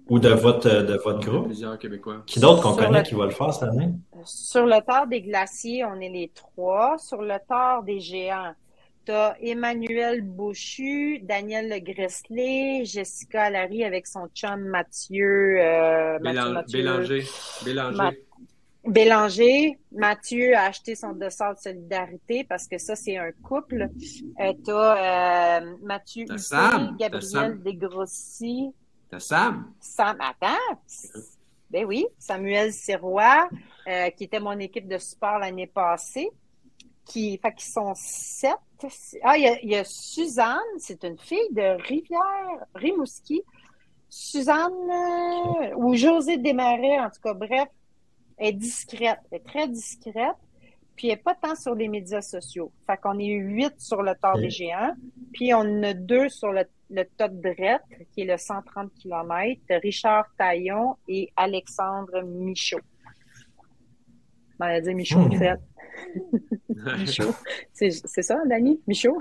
Ou 0.10 0.20
de 0.20 0.28
votre, 0.28 0.70
de 0.70 0.96
votre 0.96 1.26
groupe? 1.26 1.46
Plusieurs 1.46 1.80
Québécois. 1.80 2.24
Qui 2.26 2.42
d'autres 2.42 2.62
qu'on 2.62 2.76
connaît 2.76 3.04
qui 3.04 3.16
va 3.16 3.26
le 3.26 3.32
faire 3.32 3.54
cette 3.54 3.70
année? 3.70 3.94
Sur 4.26 4.66
le 4.66 4.82
tard 4.86 5.08
des 5.08 5.22
glaciers, 5.22 5.86
on 5.86 6.00
est 6.02 6.10
les 6.10 6.30
trois. 6.36 6.98
Sur 6.98 7.22
le 7.22 7.36
tard 7.48 7.84
des 7.84 8.02
géants, 8.02 8.54
tu 9.06 9.12
as 9.12 9.36
Emmanuel 9.42 10.22
Bouchu, 10.22 11.20
Daniel 11.20 11.70
Le 11.70 11.80
Gressley, 11.80 12.86
Jessica 12.86 13.50
Larry 13.50 13.84
avec 13.84 14.08
son 14.08 14.28
chum 14.34 14.62
Mathieu. 14.62 15.58
Euh, 15.60 16.20
Mathieu, 16.20 16.62
Bélanger. 16.72 17.24
Bélanger. 17.66 18.18
Bélanger, 18.84 19.78
Mathieu 19.92 20.56
a 20.56 20.64
acheté 20.64 20.96
son 20.96 21.14
dossard 21.14 21.54
de 21.54 21.60
solidarité 21.60 22.44
parce 22.44 22.68
que 22.68 22.80
ça, 22.80 22.96
c'est 22.96 23.16
un 23.18 23.32
couple. 23.44 23.90
Euh, 24.40 24.54
tu 24.66 24.72
as 24.72 25.60
euh, 25.62 25.76
Mathieu 25.84 26.26
Gabriel 26.98 27.62
Desgrossi, 27.62 28.72
Sam. 29.20 29.72
Sam, 29.80 30.18
attends. 30.20 30.82
Ben 31.70 31.86
oui, 31.86 32.06
Samuel 32.18 32.74
Sirois, 32.74 33.48
euh, 33.88 34.10
qui 34.10 34.24
était 34.24 34.40
mon 34.40 34.58
équipe 34.58 34.88
de 34.88 34.98
sport 34.98 35.40
l'année 35.40 35.68
passée. 35.68 36.30
Qui, 37.06 37.38
fait 37.38 37.54
qu'ils 37.54 37.72
sont 37.72 37.94
sept. 37.96 38.52
Ah, 39.24 39.38
il 39.38 39.70
y, 39.70 39.76
a, 39.76 39.84
Suzanne, 39.84 40.58
c'est 40.78 41.04
une 41.04 41.18
fille 41.18 41.52
de 41.52 41.82
Rivière, 41.84 42.66
Rimouski. 42.76 43.42
Suzanne, 44.10 44.72
euh, 44.90 45.76
ou 45.78 45.96
José 45.96 46.38
Desmarais, 46.38 47.00
en 47.00 47.10
tout 47.10 47.22
cas, 47.24 47.34
bref, 47.34 47.70
est 48.38 48.54
discrète, 48.54 49.20
est 49.32 49.46
très 49.46 49.68
discrète 49.68 50.36
puis 51.02 51.10
elle 51.10 51.16
n'est 51.16 51.24
pas 51.24 51.34
tant 51.34 51.56
sur 51.56 51.74
les 51.74 51.88
médias 51.88 52.22
sociaux. 52.22 52.72
Fait 52.86 52.96
qu'on 52.98 53.18
est 53.18 53.34
huit 53.34 53.74
sur 53.80 54.04
le 54.04 54.14
tort 54.22 54.38
des 54.38 54.52
géants, 54.52 54.94
puis 55.34 55.52
on 55.52 55.62
en 55.62 55.82
a 55.82 55.94
deux 55.96 56.30
sur 56.30 56.52
le, 56.52 56.64
le 56.92 57.06
top 57.18 57.32
qui 58.12 58.22
est 58.22 58.26
le 58.26 58.38
130 58.38 58.94
km, 58.94 59.62
Richard 59.82 60.26
Taillon 60.38 60.98
et 61.08 61.32
Alexandre 61.36 62.22
Michaud. 62.22 62.82
On 64.60 64.66
va 64.68 64.80
dire 64.80 64.96
Michaud, 64.96 65.22
mmh. 65.22 65.38
fait. 65.40 65.60
Michaud. 66.70 67.34
C'est 67.74 67.92
ça, 68.22 68.38
Dani? 68.48 68.80
Michaud? 68.88 69.20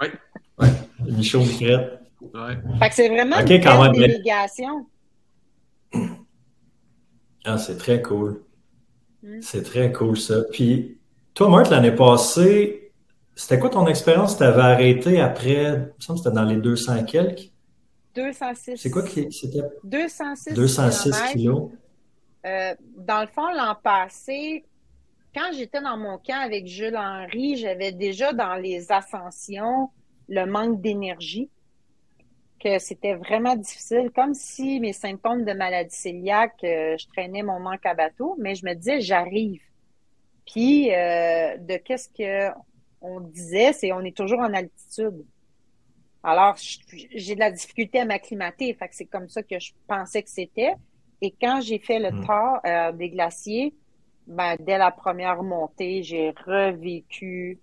Oui. 0.00 0.08
Ouais. 0.58 0.68
Michaud, 1.10 1.40
Michel. 1.40 2.00
Ouais. 2.20 2.58
Fait 2.78 2.88
que 2.88 2.94
c'est 2.94 3.08
vraiment 3.08 3.38
une 3.38 3.92
délégation. 3.92 4.86
Ah, 7.44 7.56
c'est 7.58 7.78
très 7.78 8.02
cool. 8.02 8.42
Mmh. 9.22 9.40
C'est 9.40 9.62
très 9.62 9.92
cool, 9.92 10.18
ça. 10.18 10.42
Puis, 10.52 10.98
toi, 11.34 11.48
Marc, 11.48 11.70
l'année 11.70 11.92
passée, 11.92 12.92
c'était 13.34 13.58
quoi 13.58 13.70
ton 13.70 13.86
expérience? 13.86 14.36
Tu 14.36 14.42
avais 14.42 14.60
arrêté 14.60 15.20
après, 15.20 15.64
il 15.64 15.78
me 15.78 15.92
semble 15.98 16.18
que 16.18 16.24
c'était 16.24 16.34
dans 16.36 16.44
les 16.44 16.56
200 16.56 17.04
quelques? 17.04 17.50
206. 18.14 18.76
C'est 18.76 18.90
quoi 18.90 19.02
qui 19.02 19.30
c'était? 19.32 19.62
206, 19.84 20.54
206 20.54 21.12
kilos. 21.32 21.70
Euh, 22.44 22.74
dans 22.96 23.20
le 23.20 23.26
fond, 23.26 23.48
l'an 23.54 23.76
passé, 23.82 24.64
quand 25.34 25.52
j'étais 25.52 25.80
dans 25.80 25.96
mon 25.96 26.18
camp 26.18 26.40
avec 26.40 26.66
Jules 26.66 26.96
Henry, 26.96 27.56
j'avais 27.56 27.92
déjà 27.92 28.32
dans 28.32 28.54
les 28.54 28.90
ascensions 28.90 29.90
le 30.28 30.44
manque 30.46 30.80
d'énergie, 30.80 31.50
que 32.62 32.78
c'était 32.78 33.14
vraiment 33.14 33.56
difficile, 33.56 34.10
comme 34.14 34.34
si 34.34 34.80
mes 34.80 34.92
symptômes 34.92 35.44
de 35.44 35.52
maladie 35.52 35.96
cœliaque, 36.02 36.62
euh, 36.64 36.96
je 36.98 37.06
traînais 37.08 37.42
mon 37.42 37.58
manque 37.58 37.84
à 37.86 37.94
bateau, 37.94 38.36
mais 38.38 38.54
je 38.54 38.64
me 38.66 38.74
disais, 38.74 39.00
j'arrive. 39.00 39.62
Puis, 40.46 40.92
euh, 40.92 41.56
de 41.56 41.76
qu'est-ce 41.76 42.08
que 42.08 42.54
on 43.00 43.20
disait, 43.20 43.72
c'est 43.72 43.92
on 43.92 44.00
est 44.00 44.16
toujours 44.16 44.40
en 44.40 44.52
altitude. 44.52 45.24
Alors, 46.22 46.56
j'ai 47.14 47.34
de 47.34 47.40
la 47.40 47.50
difficulté 47.50 48.00
à 48.00 48.04
m'acclimater. 48.04 48.74
Fait 48.74 48.88
que 48.88 48.94
c'est 48.94 49.06
comme 49.06 49.28
ça 49.28 49.42
que 49.42 49.58
je 49.58 49.72
pensais 49.88 50.22
que 50.22 50.28
c'était. 50.28 50.74
Et 51.22 51.34
quand 51.40 51.60
j'ai 51.62 51.78
fait 51.78 51.98
le 51.98 52.10
hmm. 52.10 52.24
tour 52.26 52.58
euh, 52.66 52.92
des 52.92 53.08
glaciers, 53.08 53.74
ben, 54.30 54.56
dès 54.60 54.78
la 54.78 54.92
première 54.92 55.42
montée, 55.42 56.04
j'ai 56.04 56.32
revécu 56.46 57.58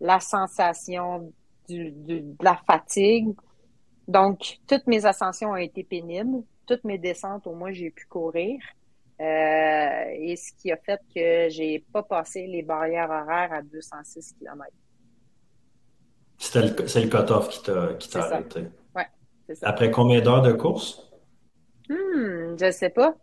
la 0.00 0.20
sensation 0.20 1.32
du, 1.66 1.92
de 1.92 2.22
la 2.42 2.60
fatigue. 2.66 3.34
Donc, 4.06 4.58
toutes 4.68 4.86
mes 4.86 5.06
ascensions 5.06 5.52
ont 5.52 5.56
été 5.56 5.82
pénibles. 5.82 6.42
Toutes 6.66 6.84
mes 6.84 6.98
descentes, 6.98 7.46
au 7.46 7.54
moins, 7.54 7.72
j'ai 7.72 7.90
pu 7.90 8.04
courir. 8.06 8.60
Euh, 9.18 10.04
et 10.18 10.36
ce 10.36 10.52
qui 10.60 10.70
a 10.72 10.76
fait 10.76 11.00
que 11.14 11.48
j'ai 11.48 11.82
pas 11.90 12.02
passé 12.02 12.46
les 12.46 12.62
barrières 12.62 13.08
horaires 13.08 13.52
à 13.52 13.62
206 13.62 14.34
km. 14.38 14.70
C'est 16.36 16.60
le, 16.60 17.08
cut-off 17.08 17.48
qui 17.48 18.10
t'a 18.10 18.24
arrêté. 18.24 18.66
C'est 19.46 19.54
ça. 19.54 19.68
Après 19.68 19.90
combien 19.90 20.20
d'heures 20.20 20.42
de 20.42 20.52
course? 20.52 21.10
Hmm, 21.88 22.56
je 22.58 22.70
sais 22.72 22.90
pas. 22.90 23.14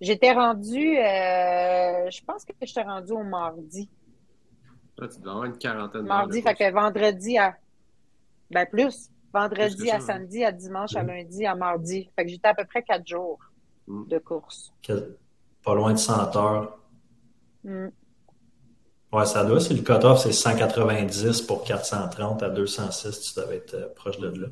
J'étais 0.00 0.32
rendu, 0.32 0.96
euh, 0.96 2.10
je 2.10 2.24
pense 2.24 2.44
que 2.44 2.52
j'étais 2.62 2.82
rendu 2.82 3.12
au 3.12 3.22
mardi. 3.22 3.88
Ah, 5.00 5.08
tu 5.08 5.20
dois 5.20 5.32
avoir 5.32 5.46
une 5.46 5.58
quarantaine 5.58 6.02
Mardi, 6.02 6.42
fait 6.42 6.54
que 6.54 6.70
vendredi 6.70 7.38
à. 7.38 7.56
Ben 8.50 8.66
plus. 8.66 9.10
Vendredi 9.32 9.90
à 9.90 10.00
samedi, 10.00 10.44
à 10.44 10.50
dimanche, 10.50 10.96
à 10.96 11.02
lundi, 11.02 11.46
à 11.46 11.54
mardi. 11.54 12.10
Fait 12.16 12.24
que 12.24 12.30
j'étais 12.30 12.48
à 12.48 12.54
peu 12.54 12.64
près 12.64 12.82
quatre 12.82 13.06
jours 13.06 13.38
hmm. 13.86 14.08
de 14.08 14.18
course 14.18 14.72
pas 15.64 15.74
loin 15.74 15.92
de 15.92 15.98
100 15.98 16.36
heures. 16.36 16.78
Mm. 17.64 17.88
Ouais, 19.12 19.26
ça 19.26 19.44
doit, 19.44 19.60
c'est 19.60 19.74
le 19.74 19.82
cut-off, 19.82 20.20
c'est 20.20 20.32
190 20.32 21.42
pour 21.42 21.64
430 21.64 22.42
à 22.42 22.48
206, 22.48 23.20
tu 23.20 23.40
devais 23.40 23.56
être 23.56 23.74
euh, 23.74 23.88
proche 23.94 24.18
de 24.18 24.28
là. 24.28 24.46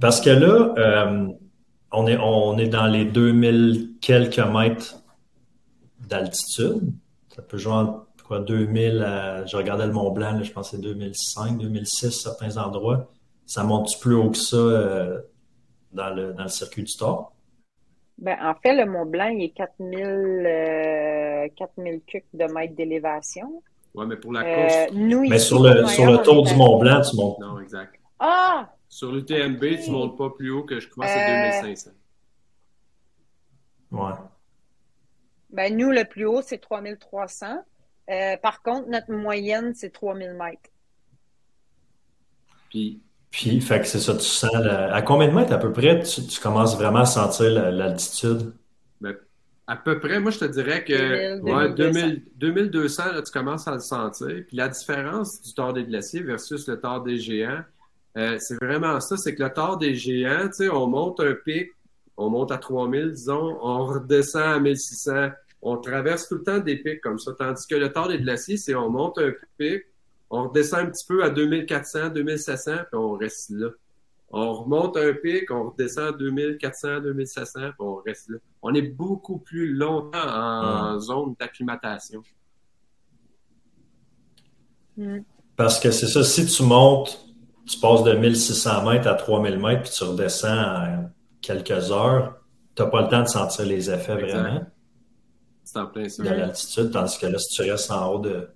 Parce 0.00 0.20
que 0.20 0.30
là, 0.30 0.74
euh, 0.76 1.28
on, 1.94 2.06
est, 2.06 2.16
on 2.18 2.58
est 2.58 2.68
dans 2.68 2.86
les 2.86 3.04
2000 3.04 3.94
quelques 4.00 4.38
mètres 4.38 5.02
d'altitude. 6.08 6.92
Ça 7.34 7.42
peut 7.42 7.58
jouer 7.58 7.84
quoi, 8.26 8.40
2000 8.40 9.02
à, 9.02 9.46
je 9.46 9.56
regardais 9.56 9.86
le 9.86 9.92
Mont 9.92 10.10
Blanc, 10.10 10.42
je 10.42 10.52
pense 10.52 10.70
que 10.70 10.76
c'est 10.76 10.82
2005, 10.82 11.58
2006, 11.58 12.10
certains 12.10 12.56
endroits. 12.56 13.08
Ça 13.46 13.62
monte 13.62 13.88
plus 14.00 14.14
haut 14.14 14.30
que 14.30 14.38
ça 14.38 14.56
euh, 14.56 15.20
dans, 15.92 16.10
le, 16.14 16.32
dans 16.32 16.44
le 16.44 16.48
circuit 16.48 16.82
du 16.82 16.92
Tort? 16.96 17.32
Ben, 18.16 18.36
en 18.42 18.54
fait, 18.54 18.74
le 18.74 18.90
Mont 18.90 19.06
Blanc, 19.06 19.28
il 19.28 19.44
est 19.44 19.50
4000, 19.50 20.02
euh, 20.06 21.48
4000 21.56 22.00
cucs 22.06 22.24
de 22.32 22.44
mètres 22.52 22.74
d'élévation. 22.74 23.62
Oui, 23.94 24.06
mais 24.08 24.16
pour 24.16 24.32
la 24.32 24.40
euh, 24.40 24.86
course. 24.86 25.28
mais 25.28 25.38
sur 25.38 25.62
le, 25.62 25.86
sur 25.86 26.06
le 26.06 26.18
tour 26.18 26.44
du 26.44 26.54
Mont 26.54 26.78
Blanc, 26.78 27.00
tu 27.02 27.16
montes. 27.16 27.38
Non, 27.40 27.60
exact. 27.60 27.94
Ah! 28.18 28.70
Sur 28.94 29.10
l'UTMB, 29.10 29.58
tu 29.60 29.82
tu 29.86 29.90
montes 29.90 30.16
pas 30.16 30.30
plus 30.30 30.52
haut 30.52 30.62
que 30.62 30.78
je 30.78 30.88
crois 30.88 31.08
c'est 31.08 31.26
2500. 31.26 31.90
Ouais. 33.90 34.12
Ben, 35.50 35.76
nous, 35.76 35.90
le 35.90 36.04
plus 36.04 36.26
haut, 36.26 36.42
c'est 36.42 36.58
3300. 36.58 37.64
Euh, 38.08 38.36
par 38.36 38.62
contre, 38.62 38.88
notre 38.88 39.10
moyenne, 39.10 39.74
c'est 39.74 39.90
3000 39.90 40.34
mètres. 40.34 40.70
Puis, 42.70 43.02
puis 43.32 43.60
fait 43.60 43.80
que 43.80 43.88
c'est 43.88 43.98
ça, 43.98 44.14
tu 44.14 44.20
sens. 44.20 44.54
à 44.54 45.02
combien 45.02 45.26
de 45.26 45.34
mètres 45.34 45.52
à 45.52 45.58
peu 45.58 45.72
près 45.72 46.00
tu, 46.04 46.22
commences 46.40 46.76
vraiment 46.76 47.00
à 47.00 47.06
sentir 47.06 47.50
l'altitude? 47.72 48.54
Ben, 49.00 49.16
à 49.66 49.74
peu 49.74 49.98
près, 49.98 50.20
moi, 50.20 50.30
je 50.30 50.38
te 50.38 50.44
dirais 50.44 50.84
que 50.84 51.40
2200, 52.38 53.02
tu 53.26 53.32
commences 53.32 53.66
à 53.66 53.72
le 53.72 53.80
sentir. 53.80 54.44
Puis 54.46 54.56
la 54.56 54.68
différence 54.68 55.42
du 55.42 55.52
tort 55.52 55.72
des 55.72 55.82
glaciers 55.82 56.22
versus 56.22 56.68
le 56.68 56.78
tort 56.78 57.02
des 57.02 57.18
géants, 57.18 57.64
euh, 58.16 58.36
c'est 58.38 58.62
vraiment 58.62 59.00
ça, 59.00 59.16
c'est 59.16 59.34
que 59.34 59.42
le 59.42 59.52
tort 59.52 59.76
des 59.76 59.94
géants, 59.94 60.46
tu 60.46 60.54
sais, 60.54 60.68
on 60.68 60.86
monte 60.86 61.20
un 61.20 61.34
pic, 61.34 61.70
on 62.16 62.30
monte 62.30 62.52
à 62.52 62.58
3000, 62.58 63.12
disons, 63.12 63.58
on 63.60 63.86
redescend 63.86 64.42
à 64.42 64.60
1600, 64.60 65.30
on 65.62 65.78
traverse 65.78 66.28
tout 66.28 66.36
le 66.36 66.42
temps 66.44 66.58
des 66.58 66.76
pics 66.76 67.00
comme 67.00 67.18
ça. 67.18 67.32
Tandis 67.36 67.66
que 67.66 67.74
le 67.74 67.92
tort 67.92 68.08
des 68.08 68.18
glaciers, 68.18 68.56
c'est 68.56 68.74
on 68.74 68.90
monte 68.90 69.18
un 69.18 69.32
pic, 69.58 69.82
on 70.30 70.48
redescend 70.48 70.80
un 70.80 70.86
petit 70.90 71.06
peu 71.06 71.24
à 71.24 71.30
2400, 71.30 72.10
2700, 72.10 72.72
puis 72.72 72.84
on 72.92 73.12
reste 73.12 73.50
là. 73.50 73.68
On 74.36 74.52
remonte 74.52 74.96
un 74.96 75.12
pic, 75.14 75.50
on 75.50 75.70
redescend 75.70 76.08
à 76.08 76.12
2400, 76.12 77.00
2700, 77.00 77.60
puis 77.60 77.70
on 77.78 77.96
reste 77.96 78.28
là. 78.30 78.38
On 78.62 78.74
est 78.74 78.82
beaucoup 78.82 79.38
plus 79.38 79.74
longtemps 79.74 80.26
en 80.26 80.98
zone 81.00 81.34
d'acclimatation. 81.38 82.22
Parce 85.56 85.78
que 85.80 85.90
c'est 85.90 86.06
ça, 86.06 86.22
si 86.22 86.46
tu 86.46 86.62
montes, 86.62 87.24
tu 87.66 87.78
passes 87.78 88.02
de 88.04 88.12
1600 88.12 88.84
mètres 88.90 89.08
à 89.08 89.14
3000 89.14 89.58
mètres, 89.58 89.82
puis 89.82 89.90
tu 89.90 90.04
redescends 90.04 90.48
en 90.48 91.10
quelques 91.40 91.90
heures, 91.90 92.36
tu 92.74 92.82
n'as 92.82 92.88
pas 92.88 93.02
le 93.02 93.08
temps 93.08 93.22
de 93.22 93.28
sentir 93.28 93.64
les 93.64 93.90
effets 93.90 94.14
vraiment. 94.14 94.64
C'est 95.62 95.78
en 95.78 95.86
plein. 95.86 96.02
De 96.02 96.28
l'altitude, 96.28 96.90
tandis 96.90 97.18
que 97.18 97.26
là, 97.26 97.38
si 97.38 97.54
tu 97.54 97.70
restes 97.70 97.90
en 97.90 98.12
haut 98.12 98.18
de. 98.18 98.50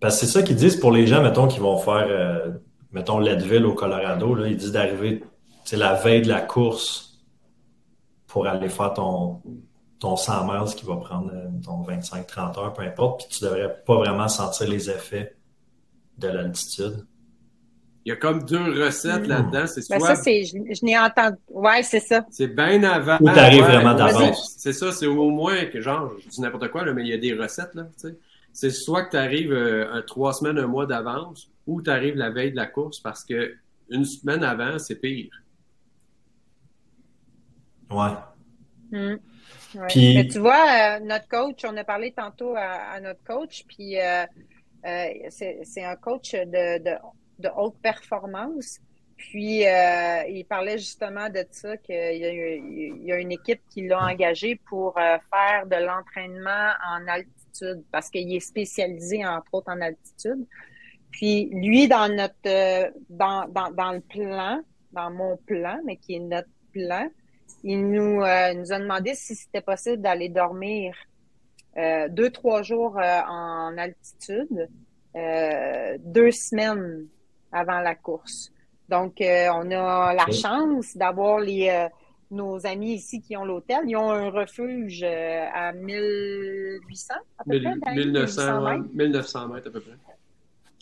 Parce 0.00 0.20
que 0.20 0.26
c'est 0.26 0.32
ça 0.32 0.42
qu'ils 0.42 0.56
disent 0.56 0.76
pour 0.76 0.92
les 0.92 1.06
gens, 1.06 1.22
mettons, 1.22 1.46
qui 1.46 1.60
vont 1.60 1.78
faire, 1.78 2.06
euh, 2.08 2.52
mettons, 2.92 3.18
Leadville 3.18 3.64
au 3.66 3.74
Colorado, 3.74 4.34
là, 4.34 4.48
ils 4.48 4.56
disent 4.56 4.72
d'arriver, 4.72 5.24
c'est 5.64 5.76
la 5.76 5.94
veille 5.94 6.22
de 6.22 6.28
la 6.28 6.40
course 6.40 7.22
pour 8.26 8.46
aller 8.46 8.68
faire 8.68 8.92
ton, 8.94 9.40
ton 10.00 10.16
100 10.16 10.44
miles 10.44 10.74
qui 10.74 10.84
va 10.84 10.96
prendre 10.96 11.30
euh, 11.32 11.48
ton 11.64 11.82
25-30 11.82 12.58
heures, 12.58 12.72
peu 12.72 12.82
importe, 12.82 13.20
puis 13.20 13.38
tu 13.38 13.44
devrais 13.44 13.82
pas 13.86 13.96
vraiment 13.96 14.28
sentir 14.28 14.68
les 14.68 14.90
effets 14.90 15.36
de 16.18 16.28
l'altitude. 16.28 17.06
Il 18.04 18.10
y 18.10 18.12
a 18.12 18.16
comme 18.16 18.44
deux 18.44 18.84
recettes 18.84 19.26
là-dedans. 19.26 19.66
C'est 19.66 19.88
ben, 19.88 19.98
soit... 19.98 20.14
ça, 20.14 20.22
c'est, 20.22 20.44
je, 20.44 20.84
n'ai 20.84 20.98
entendu. 20.98 21.38
Ouais, 21.48 21.82
c'est 21.82 22.00
ça. 22.00 22.26
C'est 22.30 22.48
bien 22.48 22.82
avant. 22.82 23.16
Ou 23.20 23.30
t'arrives 23.30 23.64
vraiment 23.64 23.94
d'avance. 23.94 24.56
C'est 24.58 24.74
ça, 24.74 24.92
c'est 24.92 25.06
au 25.06 25.30
moins 25.30 25.64
que, 25.66 25.80
genre, 25.80 26.12
je 26.18 26.28
dis 26.28 26.40
n'importe 26.42 26.68
quoi, 26.68 26.84
là, 26.84 26.92
mais 26.92 27.02
il 27.02 27.08
y 27.08 27.14
a 27.14 27.18
des 27.18 27.32
recettes, 27.32 27.74
là, 27.74 27.84
tu 27.98 28.08
sais. 28.08 28.18
C'est 28.52 28.70
soit 28.70 29.04
que 29.04 29.10
tu 29.12 29.16
arrives 29.16 29.52
euh, 29.52 30.00
trois 30.02 30.32
semaines, 30.32 30.58
un 30.58 30.68
mois 30.68 30.86
d'avance, 30.86 31.50
ou 31.66 31.82
tu 31.82 31.90
arrives 31.90 32.14
la 32.14 32.30
veille 32.30 32.52
de 32.52 32.56
la 32.56 32.66
course 32.66 33.00
parce 33.00 33.24
que 33.24 33.56
une 33.90 34.04
semaine 34.04 34.44
avant, 34.44 34.78
c'est 34.78 34.94
pire. 34.94 35.30
Ouais. 37.90 38.12
Hum. 38.92 39.18
Puis... 39.88 40.14
Mais 40.14 40.28
tu 40.28 40.38
vois, 40.38 40.98
euh, 40.98 41.00
notre 41.00 41.26
coach, 41.26 41.64
on 41.64 41.76
a 41.76 41.82
parlé 41.82 42.12
tantôt 42.12 42.54
à, 42.56 43.00
notre 43.00 43.24
coach, 43.24 43.64
puis 43.66 43.98
euh, 44.00 44.24
c'est 45.30 45.82
un 45.82 45.96
coach 45.96 46.32
de, 46.32 46.78
de 46.78 46.96
de 47.38 47.48
haute 47.56 47.76
performance. 47.82 48.80
Puis, 49.16 49.66
euh, 49.66 50.24
il 50.28 50.44
parlait 50.44 50.78
justement 50.78 51.28
de 51.28 51.44
ça, 51.50 51.76
qu'il 51.76 51.94
y, 51.94 53.12
a 53.12 53.18
une 53.18 53.32
équipe 53.32 53.60
qui 53.70 53.86
l'a 53.86 54.00
engagé 54.00 54.60
pour 54.68 54.98
euh, 54.98 55.16
faire 55.32 55.66
de 55.66 55.76
l'entraînement 55.84 56.72
en 56.86 57.06
altitude, 57.06 57.84
parce 57.92 58.10
qu'il 58.10 58.34
est 58.34 58.40
spécialisé, 58.40 59.24
entre 59.24 59.46
autres, 59.52 59.70
en 59.70 59.80
altitude. 59.80 60.46
Puis, 61.10 61.48
lui, 61.52 61.86
dans 61.86 62.14
notre, 62.14 62.34
euh, 62.46 62.90
dans, 63.08 63.46
dans, 63.48 63.70
dans 63.70 63.92
le 63.92 64.00
plan, 64.00 64.60
dans 64.92 65.10
mon 65.10 65.36
plan, 65.36 65.80
mais 65.84 65.96
qui 65.96 66.16
est 66.16 66.20
notre 66.20 66.48
plan, 66.72 67.08
il 67.62 67.88
nous, 67.88 68.16
nous 68.16 68.22
a 68.72 68.78
demandé 68.78 69.14
si 69.14 69.34
c'était 69.34 69.62
possible 69.62 70.02
d'aller 70.02 70.28
dormir 70.28 70.94
deux, 72.10 72.30
trois 72.30 72.62
jours 72.62 72.96
en 72.98 73.74
altitude, 73.78 74.68
deux 75.14 76.30
semaines 76.30 77.08
avant 77.54 77.80
la 77.80 77.94
course. 77.94 78.52
Donc, 78.88 79.20
euh, 79.20 79.48
on 79.54 79.70
a 79.70 80.14
la 80.14 80.26
chance 80.30 80.96
d'avoir 80.96 81.38
les 81.40 81.68
euh, 81.68 81.88
nos 82.30 82.66
amis 82.66 82.94
ici 82.94 83.20
qui 83.20 83.36
ont 83.36 83.44
l'hôtel. 83.44 83.80
Ils 83.86 83.96
ont 83.96 84.10
un 84.10 84.30
refuge 84.30 85.02
euh, 85.02 85.46
à 85.52 85.72
1800 85.72 87.14
à 87.38 87.44
peu 87.44 87.62
près. 87.62 87.94
1900, 87.94 88.60
mètres? 88.62 88.84
1900 88.92 89.48
mètres 89.48 89.68
à 89.68 89.70
peu 89.70 89.80
près. 89.80 89.92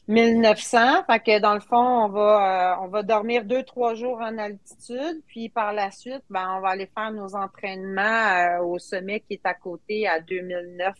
1900, 0.08 1.04
fait 1.04 1.20
que 1.20 1.40
dans 1.40 1.54
le 1.54 1.60
fond, 1.60 1.76
on 1.76 2.08
va 2.08 2.80
on 2.82 2.88
va 2.88 3.04
dormir 3.04 3.44
deux 3.44 3.62
trois 3.62 3.94
jours 3.94 4.20
en 4.20 4.36
altitude, 4.36 5.22
puis 5.28 5.48
par 5.48 5.72
la 5.72 5.92
suite, 5.92 6.24
ben 6.28 6.56
on 6.56 6.60
va 6.60 6.70
aller 6.70 6.90
faire 6.92 7.12
nos 7.12 7.36
entraînements 7.36 8.58
au 8.64 8.80
sommet 8.80 9.20
qui 9.20 9.34
est 9.34 9.46
à 9.46 9.54
côté 9.54 10.08
à 10.08 10.18
2009 10.18 10.92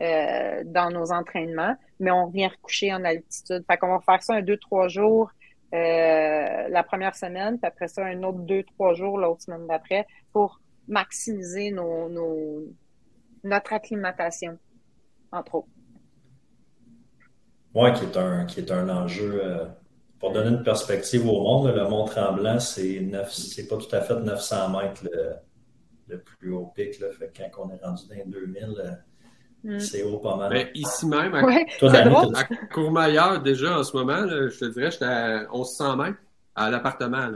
euh, 0.00 0.62
dans 0.64 0.90
nos 0.90 1.10
entraînements, 1.10 1.76
mais 1.98 2.10
on 2.10 2.26
revient 2.26 2.46
recoucher 2.46 2.92
en 2.94 3.04
altitude. 3.04 3.64
Fait 3.68 3.76
qu'on 3.78 3.88
va 3.88 4.00
faire 4.00 4.22
ça 4.22 4.34
un 4.34 4.42
deux, 4.42 4.56
trois 4.56 4.86
jours 4.86 5.30
euh, 5.74 6.68
la 6.68 6.82
première 6.82 7.14
semaine, 7.14 7.58
puis 7.58 7.66
après 7.66 7.88
ça, 7.88 8.04
un 8.06 8.22
autre 8.22 8.38
deux, 8.38 8.62
trois 8.62 8.94
jours 8.94 9.18
l'autre 9.18 9.42
semaine 9.42 9.66
d'après 9.66 10.06
pour 10.32 10.60
maximiser 10.86 11.70
nos, 11.72 12.08
notre 13.44 13.72
acclimatation, 13.72 14.56
entre 15.32 15.56
autres. 15.56 15.68
Oui, 17.74 17.92
qui 17.92 18.04
est 18.04 18.16
un, 18.16 18.46
qui 18.46 18.60
est 18.60 18.70
un 18.70 18.88
enjeu. 18.88 19.40
Euh, 19.44 19.66
pour 20.18 20.32
donner 20.32 20.50
une 20.50 20.62
perspective 20.62 21.26
au 21.28 21.42
monde, 21.42 21.74
le 21.74 21.88
Mont 21.88 22.04
Tremblant, 22.04 22.58
c'est 22.58 23.68
pas 23.68 23.76
tout 23.76 23.94
à 23.94 24.00
fait 24.00 24.18
900 24.18 24.70
mètres 24.70 25.04
le, 25.04 25.34
le 26.08 26.20
plus 26.20 26.52
haut 26.52 26.72
pic. 26.74 26.98
Là. 26.98 27.08
Fait 27.12 27.30
quand 27.36 27.64
on 27.66 27.70
est 27.70 27.84
rendu 27.84 28.08
dans 28.08 28.14
les 28.14 28.24
2000, 28.24 29.00
Mm. 29.64 29.78
C'est 29.80 30.02
haut 30.02 30.18
pas 30.18 30.36
mal. 30.36 30.52
Ben, 30.52 30.68
ici 30.74 31.06
même, 31.06 31.34
à, 31.34 32.44
Courmayeur, 32.72 33.42
déjà 33.42 33.78
en 33.78 33.82
ce 33.82 33.96
moment, 33.96 34.26
je 34.28 34.58
te 34.58 34.64
dirais, 34.66 34.90
j'étais 34.90 35.04
à 35.04 35.46
1100 35.52 35.96
mètres 35.96 36.18
à 36.54 36.70
l'appartement. 36.70 37.28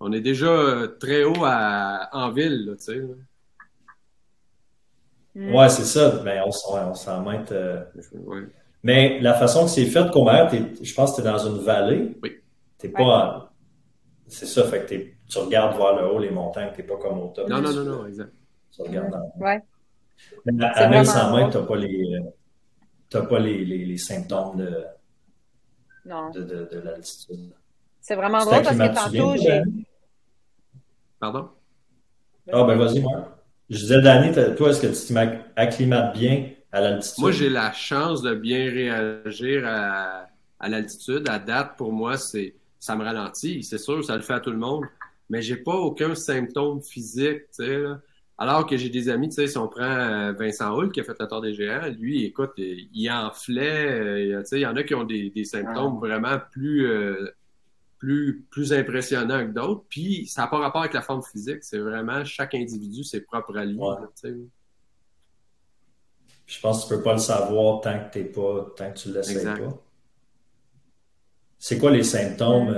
On 0.00 0.12
est 0.12 0.20
déjà 0.20 0.46
euh, 0.46 0.86
très 0.98 1.24
haut 1.24 1.44
en 1.44 2.30
ville. 2.30 2.66
Là, 2.66 2.72
sais. 2.78 3.00
Mm. 5.34 5.54
Ouais, 5.54 5.68
c'est 5.68 5.84
ça. 5.84 6.10
Ben, 6.24 6.42
on, 6.46 6.94
s'en 6.94 7.22
mètres. 7.22 7.52
Euh, 7.52 7.84
Mais 8.82 9.20
la 9.20 9.34
façon 9.34 9.64
que 9.64 9.70
c'est 9.70 9.86
fait, 9.86 10.10
Courmayeur, 10.10 10.50
je 10.50 10.94
pense 10.94 11.12
que 11.12 11.20
tu 11.20 11.26
es 11.26 11.30
dans 11.30 11.38
une 11.38 11.58
vallée. 11.58 12.16
Oui. 12.22 12.32
T'es 12.78 12.88
pas. 12.88 13.52
C'est 14.26 14.46
ça, 14.46 14.64
fait 14.64 14.84
que 14.84 14.94
tu 15.28 15.38
regardes 15.38 15.76
vers 15.76 15.96
le 15.96 16.12
haut 16.12 16.18
les 16.18 16.30
montagnes, 16.30 16.70
tu 16.74 16.82
n'es 16.82 16.86
pas 16.86 16.96
comme 16.96 17.18
au 17.18 17.28
top. 17.28 17.48
Non, 17.48 17.60
non, 17.60 17.72
non, 17.72 17.84
non, 17.84 18.06
exact. 18.06 18.32
Tu 18.70 18.82
regardes 18.82 19.10
dans... 19.10 19.32
Ouais. 19.40 19.62
À, 20.46 20.88
1100 20.88 21.36
mètres, 21.36 21.50
tu 21.50 21.58
n'as 21.58 21.64
pas, 21.64 21.76
les, 21.76 22.20
pas 23.10 23.38
les, 23.38 23.64
les, 23.64 23.96
symptômes 23.98 24.56
de, 24.56 24.84
de, 26.06 26.42
de, 26.42 26.68
de 26.72 26.80
l'altitude. 26.80 27.52
C'est 28.00 28.16
vraiment 28.16 28.44
drôle 28.44 28.62
parce 28.62 28.76
que 28.76 28.94
tantôt, 28.94 29.36
j'ai. 29.36 29.62
Pardon? 31.20 31.48
Ah, 32.50 32.64
ben 32.64 32.76
vas-y, 32.78 33.00
moi. 33.00 33.36
Je 33.68 33.76
disais, 33.76 34.00
Danny, 34.00 34.32
toi, 34.56 34.70
est-ce 34.70 34.80
que 34.80 34.86
tu 34.86 35.54
t'acclimates 35.54 36.16
bien 36.16 36.50
à 36.72 36.80
l'altitude? 36.80 37.20
Moi, 37.20 37.32
j'ai 37.32 37.50
la 37.50 37.72
chance 37.72 38.22
de 38.22 38.34
bien 38.34 38.70
réagir 38.70 39.64
à, 39.66 40.26
à 40.58 40.68
l'altitude. 40.68 41.28
À 41.28 41.38
date, 41.38 41.76
pour 41.76 41.92
moi, 41.92 42.16
c'est 42.16 42.54
ça 42.78 42.96
me 42.96 43.04
ralentit. 43.04 43.62
C'est 43.62 43.78
sûr, 43.78 44.02
ça 44.04 44.16
le 44.16 44.22
fait 44.22 44.34
à 44.34 44.40
tout 44.40 44.50
le 44.50 44.58
monde. 44.58 44.84
Mais 45.28 45.42
j'ai 45.42 45.56
pas 45.56 45.74
aucun 45.74 46.14
symptôme 46.14 46.82
physique, 46.82 47.42
tu 47.54 47.64
sais, 47.64 47.78
là. 47.78 48.00
Alors 48.40 48.66
que 48.66 48.76
j'ai 48.76 48.88
des 48.88 49.08
amis, 49.08 49.28
tu 49.28 49.34
sais, 49.34 49.48
si 49.48 49.58
on 49.58 49.66
prend 49.66 49.82
euh, 49.82 50.32
Vincent 50.32 50.72
Hull 50.72 50.92
qui 50.92 51.00
a 51.00 51.04
fait 51.04 51.18
la 51.18 51.26
Tour 51.26 51.40
des 51.40 51.54
géants, 51.54 51.88
lui, 51.98 52.24
écoute, 52.24 52.52
il 52.56 53.10
enflait, 53.10 53.90
euh, 53.90 54.40
tu 54.42 54.46
sais, 54.46 54.60
il 54.60 54.62
y 54.62 54.66
en 54.66 54.76
a 54.76 54.84
qui 54.84 54.94
ont 54.94 55.02
des, 55.02 55.44
symptômes 55.44 55.98
vraiment 55.98 56.38
plus, 56.52 56.86
euh, 56.86 57.34
plus, 57.98 58.46
plus 58.48 58.72
impressionnants 58.72 59.44
que 59.44 59.50
d'autres. 59.50 59.82
Puis, 59.88 60.28
ça 60.28 60.42
n'a 60.42 60.46
pas 60.46 60.58
rapport 60.58 60.82
avec 60.82 60.94
la 60.94 61.02
forme 61.02 61.22
physique, 61.24 61.64
c'est 61.64 61.80
vraiment 61.80 62.24
chaque 62.24 62.54
individu, 62.54 63.02
c'est 63.02 63.22
propre 63.22 63.56
à 63.56 63.64
lui. 63.64 63.80
Je 66.46 66.60
pense 66.60 66.84
que 66.84 66.88
tu 66.88 66.94
peux 66.94 67.02
pas 67.02 67.14
le 67.14 67.18
savoir 67.18 67.80
tant 67.80 67.98
que 68.04 68.12
t'es 68.12 68.24
pas, 68.24 68.72
tant 68.76 68.92
que 68.92 68.98
tu 68.98 69.12
l'essayes 69.12 69.44
pas. 69.44 69.82
C'est 71.58 71.76
quoi 71.76 71.90
les 71.90 72.04
symptômes 72.04 72.72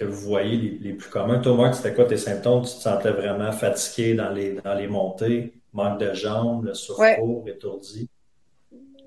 que 0.00 0.06
vous 0.06 0.28
voyez 0.28 0.78
les, 0.80 0.94
plus 0.94 1.10
communs? 1.10 1.40
Toi, 1.40 1.54
Marc, 1.56 1.74
c'était 1.74 1.94
quoi 1.94 2.06
tes 2.06 2.16
symptômes? 2.16 2.62
Tu 2.62 2.74
te 2.74 2.80
sentais 2.80 3.10
vraiment 3.10 3.52
fatigué 3.52 4.14
dans 4.14 4.30
les, 4.30 4.54
dans 4.54 4.74
les 4.74 4.86
montées, 4.86 5.52
manque 5.74 6.00
de 6.00 6.14
jambes, 6.14 6.64
le 6.64 6.74
surcours, 6.74 7.46
étourdi? 7.46 8.08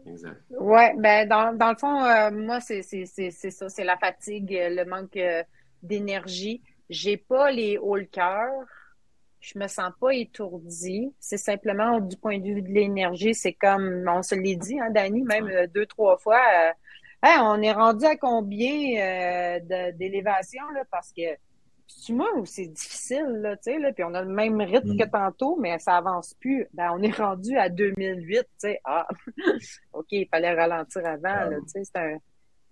Exact. 0.06 0.42
Oui, 0.52 0.84
ben 0.98 1.28
dans, 1.28 1.58
dans 1.58 1.72
le 1.72 1.78
fond, 1.78 2.04
euh, 2.04 2.30
moi, 2.30 2.60
c'est 2.60 2.84
ça, 2.84 3.70
c'est 3.70 3.84
la 3.84 3.98
fatigue, 3.98 4.52
le 4.52 4.84
manque 4.86 5.18
euh, 5.18 5.42
d'énergie. 5.82 6.62
J'ai 6.90 7.18
pas 7.18 7.50
les 7.50 7.78
hauts 7.80 7.96
le 7.96 8.06
cœur, 8.06 8.52
je 9.40 9.58
me 9.58 9.68
sens 9.68 9.92
pas 10.00 10.14
étourdie. 10.14 11.12
C'est 11.20 11.38
simplement 11.38 12.00
du 12.02 12.18
point 12.18 12.38
de 12.38 12.46
vue 12.46 12.62
de 12.62 12.72
l'énergie, 12.72 13.34
c'est 13.34 13.54
comme 13.54 14.06
on 14.08 14.22
se 14.22 14.36
l'est 14.36 14.58
dit, 14.58 14.80
hein, 14.80 14.92
Dani, 14.92 15.24
même 15.24 15.48
euh, 15.48 15.66
deux, 15.68 15.88
trois 15.88 16.18
fois. 16.18 16.40
Euh, 16.40 16.72
on 17.24 17.62
est 17.62 17.72
rendu 17.72 18.06
à 18.06 18.16
combien 18.16 19.00
euh, 19.00 19.92
d'élévation 19.94 20.64
là, 20.74 20.84
parce 20.92 21.12
que 21.12 21.24
c'est 21.88 22.14
moi 22.14 22.28
où 22.36 22.46
c'est 22.46 22.68
difficile, 22.68 23.40
là, 23.42 23.56
tu 23.56 23.64
sais, 23.64 23.80
là, 23.80 23.92
puis 23.92 24.04
on 24.04 24.14
a 24.14 24.22
le 24.22 24.34
même 24.34 24.60
rythme 24.62 24.98
que 24.98 25.06
mm. 25.06 25.12
tantôt, 25.12 25.58
mais 25.60 25.78
ça 25.80 25.98
avance 25.98 26.34
plus. 26.36 26.68
Ben, 26.74 26.92
on 26.94 27.02
est 27.02 27.12
rendu 27.16 27.58
à 27.58 27.70
2008, 27.70 28.40
tu 28.40 28.48
sais. 28.58 28.80
Ah, 28.84 29.08
OK, 29.94 30.08
il 30.12 30.28
fallait 30.28 30.54
ralentir 30.54 31.06
avant, 31.06 31.50
là, 31.50 31.58
tu 31.62 31.68
sais, 31.68 31.84
c'est 31.84 32.00
un, 32.00 32.18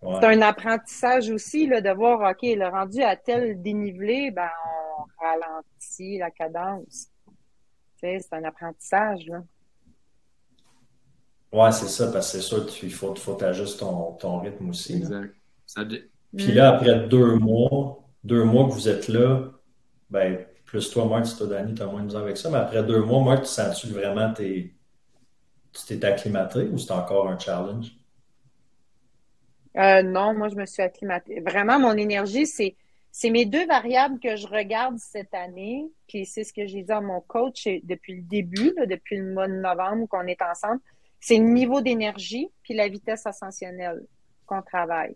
c'est 0.01 0.25
un 0.25 0.41
apprentissage 0.41 1.29
aussi, 1.29 1.67
là, 1.67 1.81
de 1.81 1.89
voir, 1.91 2.31
OK, 2.31 2.41
le 2.41 2.67
rendu 2.67 3.03
à 3.03 3.15
tel 3.15 3.61
dénivelé, 3.61 4.31
ben, 4.31 4.49
on 4.97 5.23
ralentit 5.23 6.17
la 6.17 6.31
cadence. 6.31 7.09
Tu 7.27 8.07
sais, 8.07 8.19
c'est 8.19 8.33
un 8.33 8.43
apprentissage, 8.43 9.25
là. 9.27 9.43
Ouais, 11.51 11.71
c'est 11.71 11.87
ça, 11.87 12.11
parce 12.11 12.31
que 12.31 12.37
c'est 12.37 12.43
sûr 12.43 12.65
qu'il 12.65 12.93
faut, 12.93 13.13
faut 13.15 13.33
t'ajuster 13.33 13.79
ton, 13.79 14.13
ton 14.13 14.39
rythme 14.39 14.69
aussi. 14.69 14.95
Exact. 14.97 15.35
Puis 16.35 16.51
là, 16.53 16.75
après 16.75 17.07
deux 17.07 17.35
mois, 17.35 18.03
deux 18.23 18.43
mois 18.43 18.67
que 18.67 18.71
vous 18.71 18.87
êtes 18.87 19.07
là, 19.09 19.51
ben, 20.09 20.45
plus 20.65 20.89
toi, 20.89 21.05
Marc, 21.05 21.25
si 21.25 21.37
toi, 21.37 21.47
Danny, 21.47 21.73
tu 21.73 21.81
as 21.81 21.87
moins 21.87 22.03
de 22.03 22.15
avec 22.15 22.37
ça, 22.37 22.49
mais 22.49 22.57
après 22.57 22.83
deux 22.83 23.03
mois, 23.03 23.21
Marc, 23.21 23.43
tu 23.43 23.49
sens-tu 23.49 23.87
vraiment 23.87 24.31
t'es, 24.31 24.73
tu 25.73 25.85
t'es 25.85 26.05
acclimaté 26.05 26.69
ou 26.71 26.77
c'est 26.77 26.91
encore 26.91 27.27
un 27.27 27.37
challenge? 27.37 27.91
Euh, 29.77 30.03
non, 30.03 30.33
moi, 30.33 30.47
je 30.49 30.55
me 30.55 30.65
suis 30.65 30.81
acclimatée. 30.81 31.41
Vraiment, 31.41 31.79
mon 31.79 31.93
énergie, 31.93 32.45
c'est, 32.45 32.75
c'est 33.11 33.29
mes 33.29 33.45
deux 33.45 33.65
variables 33.67 34.19
que 34.19 34.35
je 34.37 34.47
regarde 34.47 34.97
cette 34.97 35.33
année. 35.33 35.89
Puis 36.07 36.25
c'est 36.25 36.43
ce 36.45 36.53
que 36.53 36.65
j'ai 36.67 36.83
dit 36.83 36.91
à 36.91 37.01
mon 37.01 37.21
coach 37.21 37.67
depuis 37.83 38.15
le 38.15 38.21
début, 38.21 38.73
depuis 38.87 39.17
le 39.17 39.33
mois 39.33 39.47
de 39.47 39.53
novembre 39.53 40.07
qu'on 40.07 40.27
est 40.27 40.41
ensemble. 40.41 40.81
C'est 41.21 41.37
le 41.37 41.45
niveau 41.45 41.81
d'énergie 41.81 42.49
puis 42.63 42.73
la 42.73 42.89
vitesse 42.89 43.25
ascensionnelle 43.25 44.05
qu'on 44.45 44.61
travaille. 44.61 45.15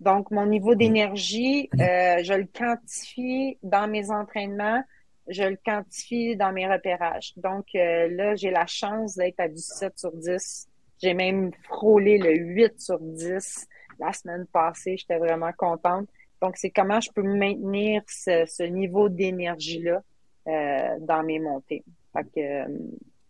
Donc, 0.00 0.30
mon 0.30 0.44
niveau 0.44 0.74
mm. 0.74 0.78
d'énergie, 0.78 1.70
euh, 1.74 2.22
je 2.22 2.34
le 2.34 2.46
quantifie 2.46 3.58
dans 3.62 3.88
mes 3.88 4.10
entraînements, 4.10 4.82
je 5.28 5.44
le 5.44 5.56
quantifie 5.64 6.36
dans 6.36 6.52
mes 6.52 6.68
repérages. 6.68 7.32
Donc, 7.36 7.66
euh, 7.74 8.08
là, 8.10 8.34
j'ai 8.34 8.50
la 8.50 8.66
chance 8.66 9.16
d'être 9.16 9.40
à 9.40 9.48
du 9.48 9.58
7 9.58 9.98
sur 9.98 10.12
10. 10.12 10.68
J'ai 11.02 11.14
même 11.14 11.52
frôlé 11.64 12.18
le 12.18 12.34
8 12.34 12.80
sur 12.80 12.98
10 13.00 13.66
la 13.98 14.12
semaine 14.12 14.46
passée. 14.52 14.96
J'étais 14.98 15.18
vraiment 15.18 15.52
contente. 15.56 16.08
Donc, 16.42 16.56
c'est 16.56 16.70
comment 16.70 17.00
je 17.00 17.10
peux 17.10 17.22
maintenir 17.22 18.02
ce, 18.06 18.62
niveau 18.64 19.08
d'énergie-là 19.08 20.02
euh, 20.48 20.96
dans 21.00 21.22
mes 21.22 21.38
montées. 21.38 21.84
Fait 22.12 22.24
que, 22.34 22.72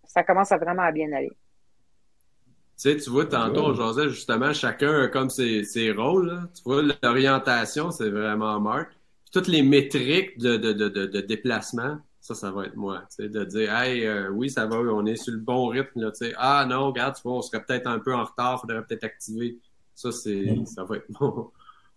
ça 0.05 0.25
commence 0.25 0.53
à 0.53 0.59
vraiment 0.59 0.83
à 0.83 0.93
bien 0.93 1.13
aller. 1.13 1.31
Tu 2.77 2.83
sais, 2.91 2.97
tu 2.99 3.09
vois, 3.09 3.25
tantôt, 3.25 3.63
on 3.63 3.75
jasait 3.75 4.11
justement, 4.11 4.53
chacun 4.53 5.05
a 5.05 5.09
comme 5.09 5.31
ses, 5.31 5.65
ses 5.65 5.93
rôles. 5.93 6.47
Tu 6.55 6.63
vois, 6.63 6.83
l'orientation, 7.03 7.91
c'est 7.91 8.11
vraiment 8.11 8.61
Marc. 8.61 8.91
toutes 9.33 9.49
les 9.49 9.63
métriques 9.63 10.37
de, 10.39 10.59
de, 10.59 10.73
de, 10.75 10.89
de, 10.89 11.21
déplacement, 11.23 11.97
ça, 12.21 12.35
ça 12.35 12.51
va 12.51 12.67
être 12.67 12.77
moi. 12.77 13.03
Tu 13.09 13.23
sais, 13.23 13.29
de 13.31 13.45
dire, 13.45 13.75
hey, 13.75 14.05
euh, 14.05 14.29
oui, 14.29 14.51
ça 14.51 14.67
va, 14.67 14.77
on 14.77 15.07
est 15.07 15.17
sur 15.17 15.33
le 15.33 15.41
bon 15.41 15.69
rythme. 15.69 16.03
Là, 16.03 16.11
tu 16.11 16.27
sais, 16.27 16.35
ah 16.37 16.67
non, 16.69 16.89
regarde, 16.89 17.17
tu 17.17 17.23
vois, 17.23 17.39
on 17.39 17.43
serait 17.43 17.65
peut-être 17.65 17.87
un 17.87 17.99
peu 17.99 18.15
en 18.15 18.25
retard, 18.25 18.59
il 18.59 18.61
faudrait 18.61 18.85
peut-être 18.85 19.05
activer. 19.05 19.59
Ça, 19.95 20.13
c'est, 20.13 20.45
mm. 20.45 20.67
ça 20.67 20.85
va 20.85 20.97
être 20.97 21.11
bon. 21.19 21.51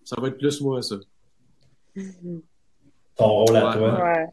Ça 0.05 0.15
va 0.19 0.29
être 0.29 0.37
plus 0.37 0.61
moi, 0.61 0.81
ça. 0.81 0.95
Ton 3.17 3.27
rôle 3.27 3.57
à 3.57 3.73
toi. 3.73 4.01
Ouais. 4.01 4.27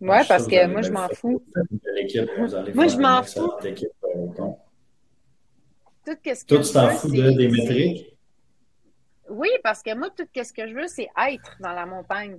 Ouais, 0.00 0.24
parce 0.28 0.46
que 0.46 0.66
moi, 0.66 0.82
je 0.82 0.90
m'en 0.90 1.08
fous. 1.08 1.42
Moi, 2.74 2.86
je 2.88 2.98
m'en 2.98 3.22
fous. 3.22 3.52
Tout 6.04 6.16
ce 6.24 6.44
que 6.44 6.62
tu 6.62 6.72
t'en 6.72 6.90
fous 6.90 7.10
de, 7.10 7.30
des 7.30 7.48
métriques? 7.48 8.16
Oui, 9.28 9.48
parce 9.62 9.82
que 9.82 9.94
moi, 9.94 10.10
tout 10.10 10.26
ce 10.34 10.52
que 10.52 10.68
je 10.68 10.74
veux, 10.74 10.86
c'est 10.86 11.08
être 11.28 11.56
dans 11.60 11.72
la 11.72 11.86
montagne. 11.86 12.38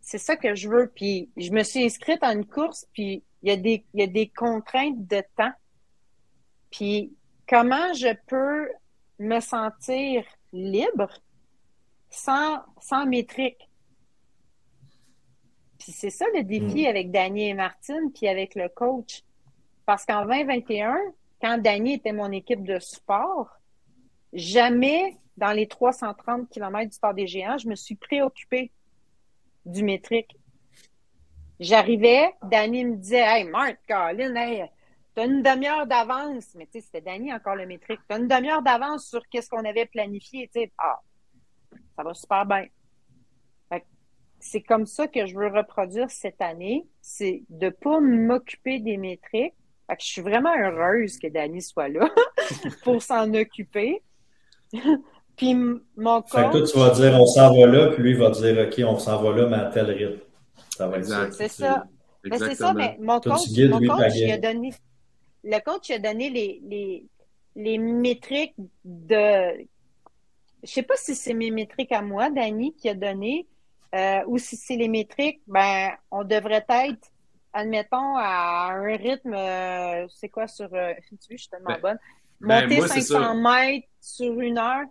C'est 0.00 0.18
ça 0.18 0.36
que 0.36 0.54
je 0.54 0.68
veux. 0.68 0.90
Puis, 0.94 1.28
je 1.36 1.50
me 1.50 1.62
suis 1.62 1.84
inscrite 1.84 2.22
à 2.22 2.32
une 2.32 2.46
course, 2.46 2.86
puis 2.92 3.22
il 3.42 3.50
y, 3.50 3.52
a 3.52 3.56
des, 3.56 3.84
y 3.92 4.02
a 4.02 4.06
des 4.06 4.28
contraintes 4.28 5.06
de 5.06 5.22
temps. 5.36 5.52
Puis, 6.70 7.12
comment 7.48 7.92
je 7.92 8.14
peux 8.26 8.68
me 9.18 9.40
sentir 9.40 10.24
libre 10.52 11.10
sans, 12.10 12.60
sans 12.80 13.06
métrique? 13.06 13.68
Puis 15.84 15.92
c'est 15.92 16.08
ça 16.08 16.24
le 16.34 16.42
défi 16.42 16.84
hmm. 16.84 16.88
avec 16.88 17.10
Danny 17.10 17.50
et 17.50 17.54
Martine, 17.54 18.10
puis 18.14 18.26
avec 18.26 18.54
le 18.54 18.70
coach. 18.70 19.22
Parce 19.84 20.06
qu'en 20.06 20.24
2021, 20.24 20.96
quand 21.42 21.58
Danny 21.58 21.94
était 21.94 22.14
mon 22.14 22.32
équipe 22.32 22.64
de 22.64 22.78
support, 22.78 23.50
jamais 24.32 25.18
dans 25.36 25.52
les 25.52 25.66
330 25.66 26.48
km 26.48 26.88
du 26.88 26.96
sport 26.96 27.12
des 27.12 27.26
géants, 27.26 27.58
je 27.58 27.68
me 27.68 27.74
suis 27.74 27.96
préoccupée 27.96 28.72
du 29.66 29.82
métrique. 29.82 30.34
J'arrivais, 31.60 32.32
Danny 32.44 32.86
me 32.86 32.96
disait 32.96 33.18
Hey, 33.20 33.44
Marc, 33.44 33.76
Colin, 33.86 34.34
hey, 34.36 34.64
t'as 35.14 35.26
une 35.26 35.42
demi-heure 35.42 35.86
d'avance. 35.86 36.54
Mais 36.54 36.64
tu 36.64 36.80
sais, 36.80 36.80
c'était 36.80 37.02
Danny 37.02 37.30
encore 37.30 37.56
le 37.56 37.66
métrique. 37.66 38.00
T'as 38.08 38.18
une 38.18 38.26
demi-heure 38.26 38.62
d'avance 38.62 39.06
sur 39.06 39.20
qu'est-ce 39.28 39.50
qu'on 39.50 39.66
avait 39.66 39.84
planifié. 39.84 40.48
Tu 40.48 40.62
sais, 40.62 40.72
ah, 40.78 40.98
ça 41.94 42.02
va 42.02 42.14
super 42.14 42.46
bien 42.46 42.68
c'est 44.44 44.60
comme 44.60 44.84
ça 44.84 45.08
que 45.08 45.24
je 45.24 45.34
veux 45.34 45.48
reproduire 45.48 46.10
cette 46.10 46.40
année, 46.42 46.86
c'est 47.00 47.44
de 47.48 47.70
pas 47.70 47.98
m'occuper 47.98 48.78
des 48.78 48.98
métriques. 48.98 49.54
Fait 49.86 49.96
que 49.96 50.02
je 50.02 50.06
suis 50.06 50.20
vraiment 50.20 50.52
heureuse 50.54 51.18
que 51.18 51.28
Danny 51.28 51.62
soit 51.62 51.88
là 51.88 52.10
pour 52.84 53.02
s'en 53.02 53.32
occuper. 53.32 54.02
puis 55.36 55.54
mon 55.96 56.20
coach... 56.20 56.30
Fait 56.32 56.50
que 56.50 56.58
toi, 56.58 56.66
tu 56.66 56.78
vas 56.78 56.90
dire 56.90 57.18
on 57.18 57.26
s'en 57.26 57.58
va 57.58 57.66
là, 57.66 57.86
puis 57.92 58.02
lui 58.02 58.14
va 58.14 58.30
dire 58.30 58.66
OK, 58.66 58.82
on 58.86 58.98
s'en 58.98 59.22
va 59.22 59.32
là, 59.34 59.46
mais 59.48 59.56
à 59.56 59.70
tel 59.70 59.90
rythme. 59.90 60.20
Ça 60.76 60.88
va 60.88 60.98
être 60.98 61.32
C'est 61.32 61.48
ça. 61.48 61.86
Mais 62.24 62.38
c'est 62.38 62.54
ça, 62.54 62.74
mais 62.74 62.98
mon 63.00 63.20
coach, 63.20 63.48
mon 63.70 63.78
coach 63.78 64.12
il 64.14 64.30
a 64.30 64.38
donné. 64.38 64.74
Le 65.42 65.58
coach 65.64 65.90
a 65.90 65.98
donné 65.98 66.28
les, 66.28 66.60
les, 66.68 67.06
les 67.56 67.78
métriques 67.78 68.56
de. 68.84 69.66
Je 70.62 70.70
sais 70.70 70.82
pas 70.82 70.96
si 70.96 71.14
c'est 71.14 71.34
mes 71.34 71.50
métriques 71.50 71.92
à 71.92 72.02
moi, 72.02 72.30
Danny, 72.30 72.74
qui 72.74 72.88
a 72.88 72.94
donné, 72.94 73.46
euh, 73.94 74.22
ou 74.26 74.38
si 74.38 74.56
c'est 74.56 74.76
les 74.76 74.88
métriques, 74.88 75.40
ben, 75.46 75.90
on 76.10 76.24
devrait 76.24 76.64
être, 76.68 77.12
admettons, 77.52 78.16
à 78.16 78.72
un 78.72 78.96
rythme, 78.96 79.34
euh, 79.34 80.06
c'est 80.08 80.28
quoi 80.28 80.48
sur, 80.48 80.68
euh, 80.74 80.92
tu 81.10 81.16
je 81.30 81.36
suis 81.36 81.48
tellement 81.48 81.70
ben, 81.70 81.80
bonne, 81.80 81.98
ben, 82.40 82.68
monter 82.68 82.88
500 82.88 83.36
mètres 83.36 83.86
sur 84.00 84.40
une 84.40 84.58
heure. 84.58 84.86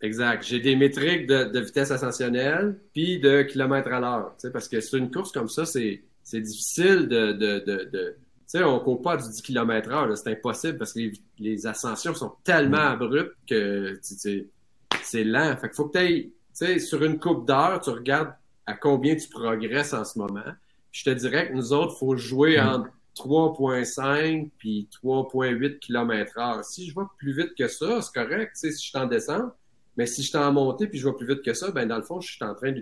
Exact. 0.00 0.42
J'ai 0.42 0.60
des 0.60 0.74
métriques 0.76 1.26
de, 1.26 1.60
vitesse 1.60 1.90
ascensionnelle 1.90 2.80
puis 2.92 3.20
de 3.20 3.42
kilomètres 3.42 3.92
à 3.92 4.00
l'heure. 4.00 4.34
Parce 4.52 4.68
que 4.68 4.80
sur 4.80 4.98
une 4.98 5.10
course 5.10 5.30
comme 5.30 5.48
ça, 5.48 5.64
c'est 5.64 6.02
difficile 6.32 7.08
de. 7.08 7.32
de, 7.32 7.58
de, 7.60 7.84
de 7.84 8.16
tu 8.18 8.58
sais, 8.58 8.64
on 8.64 8.74
ne 8.74 8.80
court 8.80 9.00
pas 9.00 9.16
du 9.16 9.28
10 9.28 9.40
km 9.42 9.90
heure. 9.90 10.18
C'est 10.18 10.32
impossible 10.32 10.76
parce 10.76 10.92
que 10.92 11.00
les, 11.38 11.66
ascensions 11.66 12.14
sont 12.14 12.32
tellement 12.42 12.78
mm. 12.78 13.02
abruptes 13.02 13.36
que 13.48 13.98
c'est 14.02 15.24
lent. 15.24 15.56
Fait 15.56 15.68
qu'il 15.68 15.76
faut 15.76 15.86
que 15.86 15.98
tu 15.98 16.04
ailles 16.04 16.22
tu 16.24 16.41
sais, 16.66 16.78
sur 16.78 17.02
une 17.02 17.18
coupe 17.18 17.46
d'heure, 17.46 17.80
tu 17.80 17.90
regardes 17.90 18.34
à 18.66 18.74
combien 18.74 19.16
tu 19.16 19.28
progresses 19.28 19.92
en 19.92 20.04
ce 20.04 20.18
moment. 20.18 20.44
je 20.92 21.04
te 21.04 21.10
dirais 21.10 21.48
que 21.48 21.54
nous 21.54 21.72
autres, 21.72 21.94
il 21.96 21.98
faut 21.98 22.16
jouer 22.16 22.60
mm. 22.60 22.66
entre 22.66 22.88
3.5 23.16 24.50
puis 24.58 24.88
3.8 25.02 25.78
km 25.78 26.38
heure. 26.38 26.64
Si 26.64 26.88
je 26.88 26.94
vais 26.94 27.06
plus 27.18 27.32
vite 27.32 27.54
que 27.56 27.68
ça, 27.68 28.00
c'est 28.00 28.14
correct, 28.14 28.52
tu 28.54 28.68
sais, 28.68 28.72
si 28.72 28.86
je 28.86 28.92
t'en 28.92 29.06
descends. 29.06 29.52
Mais 29.96 30.06
si 30.06 30.22
je 30.22 30.28
suis 30.28 30.38
en 30.38 30.52
montée 30.52 30.86
puis 30.86 30.98
je 30.98 31.06
vais 31.06 31.14
plus 31.14 31.26
vite 31.26 31.42
que 31.42 31.52
ça, 31.52 31.70
ben 31.70 31.86
dans 31.86 31.96
le 31.96 32.02
fond, 32.02 32.20
je 32.20 32.32
suis 32.32 32.44
en 32.44 32.54
train 32.54 32.72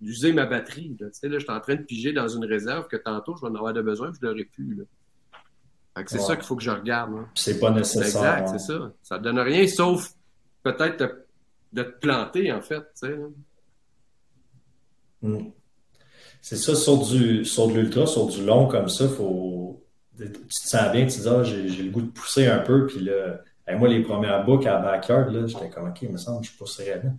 d'user 0.00 0.32
ma 0.32 0.44
batterie. 0.44 0.96
Là. 1.00 1.06
Tu 1.08 1.14
sais, 1.14 1.28
là, 1.28 1.38
je 1.38 1.44
suis 1.44 1.52
en 1.52 1.60
train 1.60 1.76
de 1.76 1.82
piger 1.82 2.12
dans 2.12 2.28
une 2.28 2.44
réserve 2.44 2.88
que 2.88 2.96
tantôt, 2.96 3.34
je 3.36 3.42
vais 3.42 3.48
en 3.48 3.54
avoir 3.54 3.72
de 3.72 3.80
besoin 3.80 4.10
puis 4.10 4.18
je 4.20 4.26
l'aurai 4.26 4.44
plus. 4.44 4.74
Là. 4.74 6.02
c'est 6.06 6.18
ça 6.18 6.36
qu'il 6.36 6.44
faut 6.44 6.56
que 6.56 6.62
je 6.62 6.70
regarde. 6.70 7.14
C'est 7.34 7.58
pas 7.58 7.70
nécessaire. 7.70 8.38
Exact, 8.38 8.48
c'est 8.58 8.72
ça. 8.72 8.92
Ça 9.02 9.18
ne 9.18 9.22
donne 9.22 9.38
rien, 9.38 9.66
sauf 9.66 10.12
peut-être 10.62 11.27
de 11.72 11.82
te 11.82 11.98
planter, 11.98 12.52
en 12.52 12.60
fait. 12.60 12.84
Hmm. 15.22 15.50
C'est 16.40 16.56
ça, 16.56 16.74
sur, 16.74 16.98
du, 16.98 17.44
sur 17.44 17.68
de 17.68 17.74
l'ultra, 17.74 18.06
sur 18.06 18.26
du 18.26 18.44
long 18.44 18.66
comme 18.66 18.88
ça, 18.88 19.08
faut, 19.08 19.84
tu 20.16 20.30
te 20.30 20.38
sens 20.48 20.92
bien, 20.92 21.06
tu 21.06 21.18
te 21.18 21.22
dis, 21.22 21.28
ah, 21.28 21.42
j'ai, 21.42 21.82
le 21.82 21.90
goût 21.90 22.02
de 22.02 22.10
pousser 22.10 22.46
un 22.46 22.58
peu, 22.58 22.86
puis 22.86 23.00
là, 23.00 23.40
moi, 23.76 23.88
les 23.88 24.02
premières 24.02 24.44
boucles 24.44 24.68
à 24.68 24.78
backyard, 24.78 25.30
là, 25.30 25.46
j'étais 25.46 25.68
comme, 25.68 25.88
OK, 25.88 26.02
il 26.02 26.12
me 26.12 26.16
semble 26.16 26.40
que 26.40 26.46
je 26.46 26.56
pousserais 26.56 27.02
là. 27.02 27.10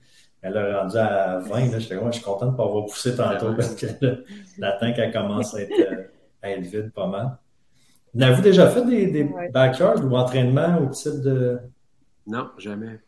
Elle 0.42 0.56
a 0.58 0.82
rendu 0.82 0.98
à 0.98 1.38
20, 1.40 1.72
là, 1.72 1.80
j'étais 1.80 1.98
comme, 1.98 2.08
je 2.08 2.18
suis 2.18 2.24
content 2.24 2.46
de 2.48 2.52
ne 2.52 2.58
pas 2.58 2.64
avoir 2.64 2.86
poussé 2.86 3.16
tantôt 3.16 3.54
parce 3.54 3.76
que 3.76 3.86
la 4.58 4.72
tank, 4.74 4.96
elle 4.98 5.12
commence 5.12 5.54
à 5.54 5.62
être, 5.62 5.72
euh, 5.72 6.04
à 6.42 6.52
être 6.52 6.62
vide 6.62 6.92
pas 6.94 7.08
mal. 7.08 7.38
N'avez-vous 8.14 8.42
déjà 8.42 8.70
fait 8.70 8.86
des, 8.86 9.08
des 9.08 9.30
backyards 9.54 10.04
ou 10.04 10.16
entraînements 10.16 10.80
au 10.80 10.88
type 10.88 11.22
de. 11.22 11.60
Non, 12.26 12.50
jamais. 12.58 13.00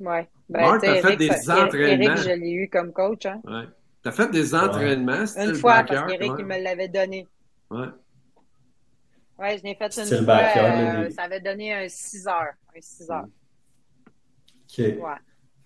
Ouais. 0.00 0.28
Ben, 0.48 0.60
Marc 0.60 0.84
a 0.84 0.94
fait 0.96 1.16
des 1.16 1.50
entraînements. 1.50 2.14
Eric, 2.14 2.16
je 2.18 2.30
l'ai 2.30 2.52
eu 2.52 2.68
comme 2.68 2.92
coach. 2.92 3.26
Hein? 3.26 3.40
Ouais. 3.44 3.64
T'as 4.02 4.12
fait 4.12 4.30
des 4.30 4.54
entraînements, 4.54 5.24
Une 5.36 5.54
fois, 5.54 5.84
parce 5.84 6.06
qu'Éric, 6.06 6.32
il 6.38 6.46
me 6.46 6.62
l'avait 6.62 6.88
donné. 6.88 7.26
Ouais. 7.70 7.88
Ouais, 9.38 9.58
je 9.58 9.62
l'ai 9.62 9.74
fait 9.74 9.96
une 9.96 10.24
fois. 10.24 10.40
Euh, 10.56 11.10
ça 11.10 11.22
avait 11.22 11.40
donné 11.40 11.72
un 11.72 11.88
6 11.88 12.26
heures. 12.26 12.54
Un 12.76 12.80
6 12.80 13.10
heures. 13.10 13.26
OK. 13.26 14.78
Ouais. 14.78 14.96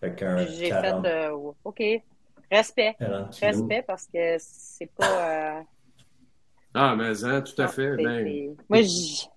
Fait 0.00 0.14
qu'un 0.14 0.46
J'ai 0.46 0.70
fait, 0.70 0.92
euh, 1.06 1.52
OK. 1.64 1.82
Respect. 2.50 2.96
Respect 3.40 3.82
parce 3.86 4.06
que 4.06 4.36
c'est 4.38 4.90
pas. 4.96 5.58
Euh... 5.58 5.60
Ah, 6.72 6.94
mais 6.96 7.24
hein, 7.24 7.40
tout 7.40 7.60
à 7.60 7.68
fait. 7.68 7.96
Ben... 7.96 8.54
Moi, 8.68 8.82
j'... 8.82 9.28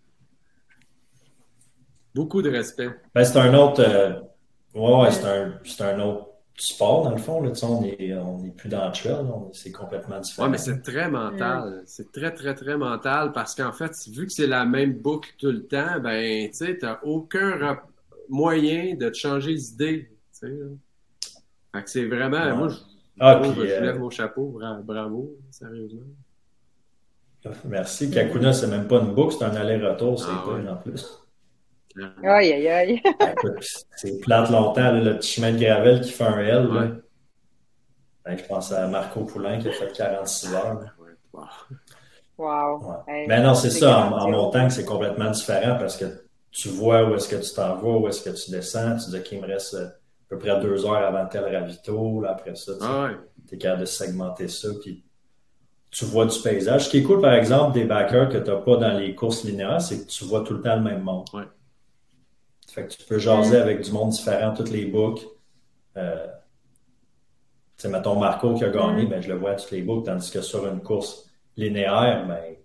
Beaucoup 2.13 2.41
de 2.41 2.49
respect. 2.49 2.89
Ben, 3.13 3.23
c'est 3.23 3.39
un 3.39 3.53
autre. 3.53 4.27
Euh... 4.77 4.79
Ouais, 4.79 5.03
ouais, 5.03 5.11
c'est 5.63 5.81
un, 5.81 5.97
un 5.97 6.01
autre 6.01 6.27
sport, 6.57 7.03
dans 7.03 7.11
le 7.11 7.17
fond. 7.17 7.41
Là, 7.41 7.51
on 7.63 7.81
n'est 7.81 8.13
on 8.15 8.43
est 8.43 8.55
plus 8.55 8.69
dans 8.69 8.85
le 8.85 8.91
trail, 8.91 9.25
c'est 9.53 9.71
complètement 9.71 10.19
différent. 10.19 10.47
Oui, 10.47 10.51
mais 10.51 10.57
c'est 10.57 10.81
très 10.81 11.09
mental. 11.09 11.83
C'est 11.85 12.11
très, 12.11 12.33
très, 12.33 12.55
très 12.55 12.77
mental 12.77 13.31
parce 13.31 13.55
qu'en 13.55 13.71
fait, 13.71 13.91
vu 14.09 14.25
que 14.25 14.31
c'est 14.31 14.47
la 14.47 14.65
même 14.65 14.93
boucle 14.93 15.29
tout 15.37 15.51
le 15.51 15.65
temps, 15.65 15.99
ben, 16.01 16.47
tu 16.49 16.53
sais, 16.53 16.77
n'as 16.81 16.99
aucun 17.03 17.77
moyen 18.29 18.95
de 18.95 19.09
te 19.09 19.17
changer 19.17 19.55
d'idée. 19.55 20.11
Fait 20.39 21.83
que 21.83 21.89
c'est 21.89 22.05
vraiment. 22.05 22.55
Moi, 22.55 22.69
je, 22.69 22.75
ah, 23.19 23.41
je, 23.43 23.61
euh, 23.61 23.81
lève 23.81 23.99
mon 23.99 24.09
chapeau. 24.09 24.59
Bravo, 24.83 25.35
sérieusement. 25.51 26.01
Merci. 27.65 28.11
Kakuna, 28.11 28.51
c'est 28.51 28.67
même 28.67 28.87
pas 28.87 28.99
une 28.99 29.13
boucle, 29.13 29.35
c'est 29.37 29.45
un 29.45 29.55
aller-retour, 29.55 30.19
c'est 30.19 30.25
ah, 30.29 30.43
pas 30.45 30.71
en 30.71 30.75
plus. 30.75 31.26
Aïe, 32.23 32.53
aïe, 32.53 32.67
aïe. 32.67 33.01
c'est 33.95 34.19
plate 34.19 34.49
longtemps, 34.49 34.91
le 34.91 35.17
petit 35.17 35.33
chemin 35.33 35.51
de 35.51 35.59
gravel 35.59 36.01
qui 36.01 36.11
fait 36.11 36.23
un 36.23 36.39
L. 36.39 37.01
Ben, 38.25 38.37
je 38.37 38.43
pense 38.43 38.71
à 38.71 38.87
Marco 38.87 39.21
Poulain 39.23 39.59
qui 39.59 39.69
a 39.69 39.71
fait 39.71 39.91
46 39.93 40.53
heures. 40.53 40.79
Wow. 42.37 43.03
Mais 43.07 43.41
non, 43.41 43.55
c'est 43.55 43.71
ça, 43.71 44.09
en, 44.09 44.29
montagne, 44.29 44.69
c'est 44.69 44.85
complètement 44.85 45.31
différent 45.31 45.77
parce 45.79 45.97
que 45.97 46.05
tu 46.51 46.69
vois 46.69 47.07
où 47.07 47.15
est-ce 47.15 47.27
que 47.27 47.35
tu 47.35 47.53
t'en 47.53 47.75
vas, 47.77 47.97
où 47.97 48.07
est-ce 48.07 48.21
que 48.21 48.29
tu 48.29 48.51
descends. 48.51 48.97
Tu 48.97 49.09
dis 49.11 49.23
qu'il 49.23 49.41
me 49.41 49.47
reste 49.47 49.75
à 49.75 49.93
peu 50.29 50.37
près 50.37 50.59
deux 50.59 50.85
heures 50.85 50.97
avant 50.97 51.25
tel 51.25 51.43
ravito. 51.43 52.23
après 52.27 52.55
ça, 52.55 52.73
tu 52.73 52.83
ah 52.83 53.09
es 53.51 53.57
capable 53.57 53.81
de 53.81 53.85
segmenter 53.85 54.47
ça. 54.47 54.69
Puis 54.81 55.03
tu 55.89 56.05
vois 56.05 56.25
du 56.25 56.39
paysage. 56.39 56.85
Ce 56.85 56.89
qui 56.89 56.97
est 56.99 57.03
cool, 57.03 57.21
par 57.21 57.33
exemple, 57.33 57.73
des 57.73 57.85
backers 57.85 58.29
que 58.29 58.37
tu 58.37 58.51
n'as 58.51 58.57
pas 58.57 58.77
dans 58.77 58.97
les 58.97 59.15
courses 59.15 59.43
linéaires, 59.43 59.81
c'est 59.81 60.05
que 60.05 60.11
tu 60.11 60.25
vois 60.25 60.43
tout 60.43 60.53
le 60.53 60.61
temps 60.61 60.75
le 60.75 60.83
même 60.83 61.01
monde. 61.01 61.25
Fait 62.77 62.85
que 62.85 62.93
tu 62.93 63.03
peux 63.07 63.17
jaser 63.17 63.57
avec 63.57 63.81
du 63.81 63.91
monde 63.91 64.11
différent, 64.11 64.53
toutes 64.53 64.69
les 64.69 64.85
books. 64.85 65.25
Euh, 65.97 66.27
tu 67.75 67.81
sais, 67.81 67.89
mettons 67.89 68.15
Marco 68.19 68.53
qui 68.53 68.63
a 68.63 68.69
gagné, 68.69 69.07
mm. 69.07 69.09
ben, 69.09 69.19
je 69.19 69.29
le 69.29 69.33
vois 69.33 69.51
à 69.51 69.55
toutes 69.55 69.71
les 69.71 69.81
books, 69.81 70.05
tandis 70.05 70.29
que 70.29 70.41
sur 70.41 70.67
une 70.67 70.83
course 70.83 71.27
linéaire, 71.55 72.27
ben, 72.27 72.55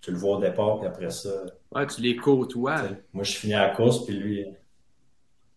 tu 0.00 0.10
le 0.10 0.16
vois 0.16 0.38
au 0.38 0.40
départ, 0.40 0.78
puis 0.78 0.88
après 0.88 1.10
ça. 1.10 1.28
Ouais, 1.74 1.86
tu 1.86 2.00
les 2.00 2.16
côtoies. 2.16 2.80
Moi, 3.12 3.24
je 3.24 3.32
finis 3.32 3.52
à 3.52 3.68
la 3.68 3.74
course, 3.74 4.06
puis 4.06 4.16
lui. 4.16 4.46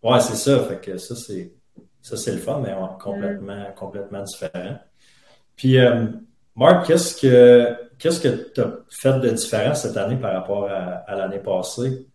Ouais, 0.02 0.20
c'est 0.20 0.36
ça. 0.36 0.62
Fait 0.64 0.78
que 0.78 0.98
ça, 0.98 1.16
c'est. 1.16 1.54
Ça, 2.02 2.18
c'est 2.18 2.32
le 2.32 2.38
fun, 2.38 2.60
mais 2.60 2.74
complètement, 3.00 3.70
mm. 3.70 3.74
complètement 3.76 4.22
différent. 4.24 4.78
Puis, 5.56 5.78
euh, 5.78 6.04
Marc, 6.54 6.86
qu'est-ce 6.86 7.18
que 7.18 7.74
qu'est-ce 7.98 8.20
que 8.20 8.52
tu 8.52 8.60
as 8.60 8.76
fait 8.90 9.20
de 9.20 9.30
différent 9.30 9.74
cette 9.74 9.96
année 9.96 10.16
par 10.16 10.34
rapport 10.34 10.68
à 10.68 11.16
l'année 11.16 11.38
passée? 11.38 12.11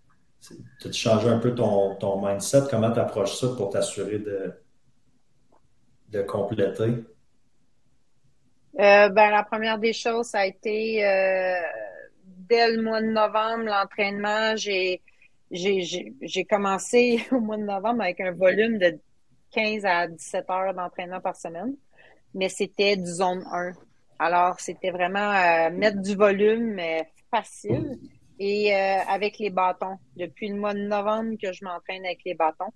Tu 0.79 0.87
as 0.87 0.91
changé 0.91 1.29
un 1.29 1.39
peu 1.39 1.53
ton, 1.53 1.95
ton 1.95 2.25
mindset? 2.25 2.63
Comment 2.69 2.91
tu 2.91 2.99
approches 2.99 3.35
ça 3.35 3.47
pour 3.55 3.69
t'assurer 3.69 4.19
de, 4.19 4.53
de 6.09 6.21
compléter? 6.21 7.03
Euh, 8.79 9.09
ben, 9.09 9.31
la 9.31 9.43
première 9.43 9.79
des 9.79 9.93
choses, 9.93 10.27
ça 10.27 10.39
a 10.39 10.45
été 10.45 11.05
euh, 11.05 11.55
dès 12.23 12.71
le 12.71 12.81
mois 12.81 13.01
de 13.01 13.07
novembre, 13.07 13.65
l'entraînement. 13.65 14.55
J'ai, 14.55 15.01
j'ai, 15.49 16.45
commencé 16.45 17.25
au 17.31 17.39
mois 17.39 17.57
de 17.57 17.63
novembre 17.63 18.03
avec 18.03 18.21
un 18.21 18.31
volume 18.31 18.77
de 18.77 18.99
15 19.51 19.85
à 19.85 20.07
17 20.07 20.49
heures 20.49 20.73
d'entraînement 20.73 21.21
par 21.21 21.35
semaine, 21.35 21.75
mais 22.33 22.49
c'était 22.49 22.97
du 22.97 23.09
zone 23.09 23.43
1. 23.51 23.71
Alors, 24.19 24.59
c'était 24.59 24.91
vraiment 24.91 25.31
euh, 25.31 25.69
mettre 25.71 26.01
du 26.01 26.15
volume, 26.15 26.73
mais 26.73 27.09
facile 27.31 27.97
et 28.39 28.75
euh, 28.75 28.99
avec 29.07 29.39
les 29.39 29.49
bâtons. 29.49 29.97
Depuis 30.15 30.49
le 30.49 30.55
mois 30.55 30.73
de 30.73 30.79
novembre 30.79 31.35
que 31.41 31.51
je 31.51 31.63
m'entraîne 31.63 32.05
avec 32.05 32.19
les 32.25 32.33
bâtons. 32.33 32.71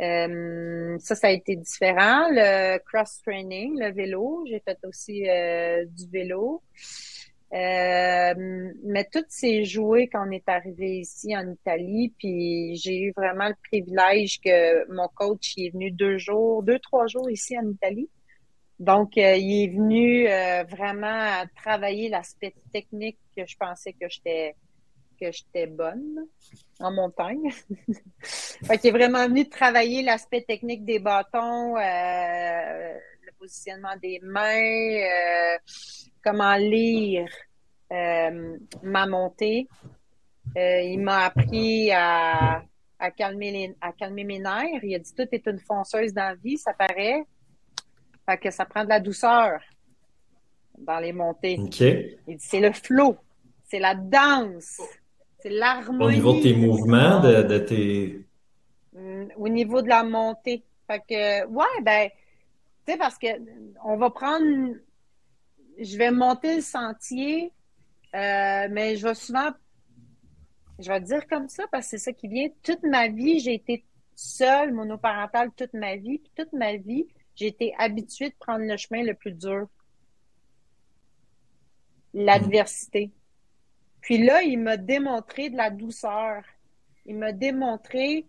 Euh, 0.00 0.96
ça, 0.98 1.14
ça 1.14 1.28
a 1.28 1.30
été 1.30 1.56
différent. 1.56 2.28
Le 2.30 2.78
cross-training, 2.78 3.78
le 3.78 3.92
vélo, 3.92 4.44
j'ai 4.48 4.60
fait 4.60 4.78
aussi 4.84 5.28
euh, 5.28 5.84
du 5.86 6.08
vélo. 6.10 6.62
mais 7.52 9.04
toutes 9.12 9.30
ces 9.30 9.64
jouets 9.64 10.08
quand 10.08 10.26
on 10.26 10.30
est 10.30 10.48
arrivé 10.48 11.00
ici 11.00 11.36
en 11.36 11.50
Italie, 11.50 12.14
puis 12.18 12.76
j'ai 12.76 13.00
eu 13.00 13.12
vraiment 13.14 13.48
le 13.48 13.54
privilège 13.70 14.40
que 14.40 14.90
mon 14.90 15.08
coach 15.08 15.54
il 15.56 15.66
est 15.66 15.70
venu 15.70 15.90
deux 15.90 16.16
jours, 16.16 16.62
deux, 16.62 16.78
trois 16.78 17.06
jours 17.06 17.30
ici 17.30 17.58
en 17.58 17.68
Italie. 17.68 18.08
Donc, 18.78 19.16
il 19.16 19.22
est 19.64 19.68
venu 19.68 20.26
vraiment 20.68 21.44
travailler 21.54 22.08
l'aspect 22.08 22.54
technique 22.72 23.18
que 23.36 23.46
je 23.46 23.56
pensais 23.56 23.92
que 23.92 24.08
j'étais 24.08 24.56
que 25.22 25.32
j'étais 25.32 25.66
bonne 25.66 26.26
en 26.80 26.90
montagne. 26.90 27.50
fait 28.22 28.78
qu'il 28.78 28.88
est 28.88 28.98
vraiment 28.98 29.26
venu 29.26 29.48
travailler 29.48 30.02
l'aspect 30.02 30.42
technique 30.42 30.84
des 30.84 30.98
bâtons, 30.98 31.76
euh, 31.76 32.94
le 33.24 33.32
positionnement 33.38 33.96
des 34.02 34.18
mains, 34.22 35.54
euh, 35.54 35.58
comment 36.24 36.56
lire 36.56 37.28
euh, 37.92 38.58
ma 38.82 39.06
montée. 39.06 39.68
il 40.56 41.00
m'a 41.00 41.26
appris 41.26 41.92
à, 41.92 42.64
calmer 43.16 43.76
à 43.80 43.92
calmer 43.92 44.24
mes 44.24 44.38
nerfs. 44.38 44.82
Il 44.82 44.94
a 44.94 44.98
dit 44.98 45.14
tout 45.14 45.28
est 45.30 45.46
une 45.46 45.60
fonceuse 45.60 46.12
dans 46.12 46.30
la 46.30 46.34
vie, 46.34 46.58
ça 46.58 46.72
paraît. 46.72 47.24
Fait 48.28 48.38
que 48.38 48.50
ça 48.50 48.64
prend 48.64 48.84
de 48.84 48.88
la 48.88 49.00
douceur 49.00 49.60
dans 50.78 50.98
les 50.98 51.12
montées. 51.12 51.54
Il 51.54 51.68
dit 51.68 52.36
c'est 52.38 52.60
le 52.60 52.72
flow, 52.72 53.16
c'est 53.68 53.78
la 53.78 53.94
danse. 53.94 54.80
C'est 55.42 55.50
l'harmonie. 55.50 56.04
Au 56.04 56.10
niveau 56.12 56.34
de 56.34 56.42
tes 56.42 56.54
mouvements, 56.54 57.20
de, 57.20 57.58
tes. 57.58 58.24
Mm, 58.92 59.24
au 59.36 59.48
niveau 59.48 59.82
de 59.82 59.88
la 59.88 60.04
montée. 60.04 60.62
Fait 60.86 61.00
que, 61.00 61.46
ouais, 61.46 61.82
ben, 61.82 62.10
tu 62.86 62.92
sais, 62.92 62.98
parce 62.98 63.18
que 63.18 63.26
on 63.84 63.96
va 63.96 64.10
prendre. 64.10 64.76
Je 65.80 65.98
vais 65.98 66.12
monter 66.12 66.56
le 66.56 66.62
sentier, 66.62 67.52
euh, 68.14 68.68
mais 68.70 68.96
je 68.96 69.08
vais 69.08 69.14
souvent. 69.14 69.50
Je 70.78 70.88
vais 70.88 71.00
dire 71.00 71.26
comme 71.26 71.48
ça 71.48 71.64
parce 71.72 71.86
que 71.86 71.90
c'est 71.90 72.04
ça 72.04 72.12
qui 72.12 72.28
vient. 72.28 72.48
Toute 72.62 72.82
ma 72.84 73.08
vie, 73.08 73.40
j'ai 73.40 73.54
été 73.54 73.84
seule, 74.14 74.72
monoparentale, 74.72 75.50
toute 75.56 75.74
ma 75.74 75.96
vie. 75.96 76.18
Puis 76.18 76.32
toute 76.36 76.52
ma 76.52 76.76
vie, 76.76 77.06
j'ai 77.34 77.48
été 77.48 77.74
habituée 77.78 78.30
de 78.30 78.34
prendre 78.38 78.64
le 78.64 78.76
chemin 78.76 79.02
le 79.02 79.14
plus 79.14 79.32
dur. 79.32 79.66
L'adversité. 82.14 83.10
Puis 84.02 84.18
là, 84.18 84.42
il 84.42 84.58
m'a 84.58 84.76
démontré 84.76 85.48
de 85.48 85.56
la 85.56 85.70
douceur. 85.70 86.42
Il 87.06 87.16
m'a 87.16 87.32
démontré, 87.32 88.26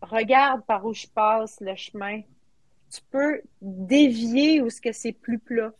regarde 0.00 0.64
par 0.66 0.84
où 0.84 0.92
je 0.92 1.06
passe 1.06 1.60
le 1.60 1.76
chemin. 1.76 2.22
Tu 2.90 3.00
peux 3.10 3.42
dévier 3.60 4.62
où 4.62 4.70
ce 4.70 4.80
que 4.80 4.92
c'est 4.92 5.12
plus 5.12 5.38
plat. 5.38 5.72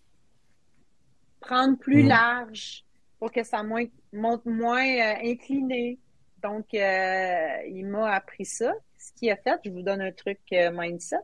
Prendre 1.41 1.79
plus 1.79 2.05
mm. 2.05 2.09
large 2.09 2.85
pour 3.19 3.33
que 3.33 3.43
ça 3.43 3.63
monte 3.63 4.47
moins 4.47 4.87
euh, 4.87 5.15
incliné. 5.25 5.99
Donc, 6.43 6.73
euh, 6.75 7.57
il 7.67 7.87
m'a 7.87 8.13
appris 8.13 8.45
ça. 8.45 8.75
Ce 8.99 9.13
qu'il 9.13 9.31
a 9.31 9.37
fait, 9.37 9.59
je 9.65 9.71
vous 9.71 9.83
donne 9.83 10.03
un 10.03 10.13
truc 10.13 10.41
euh, 10.53 10.71
mindset 10.73 11.17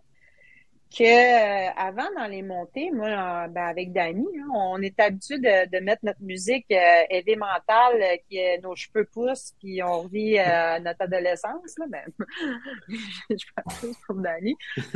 que 0.97 1.03
euh, 1.03 1.71
avant 1.77 2.09
dans 2.17 2.27
les 2.27 2.43
montées, 2.43 2.91
moi, 2.91 3.49
ben, 3.49 3.65
avec 3.65 3.93
Dani, 3.93 4.27
hein, 4.39 4.49
on 4.55 4.81
est 4.81 4.99
habitué 5.01 5.39
de, 5.39 5.81
mettre 5.81 6.05
notre 6.05 6.23
musique 6.23 6.67
euh, 6.71 7.37
mentale, 7.37 8.01
euh, 8.01 8.17
qui 8.29 8.37
est 8.37 8.59
nos 8.63 8.77
cheveux 8.77 9.05
poussent, 9.13 9.55
puis 9.59 9.83
on 9.83 10.07
vit 10.07 10.39
euh, 10.39 10.79
notre 10.79 11.03
adolescence. 11.03 11.77
Là, 11.79 11.87
ben, 11.89 12.05
je 13.31 13.45
parle 13.55 13.95
pour 14.07 14.17
Dani. 14.17 14.57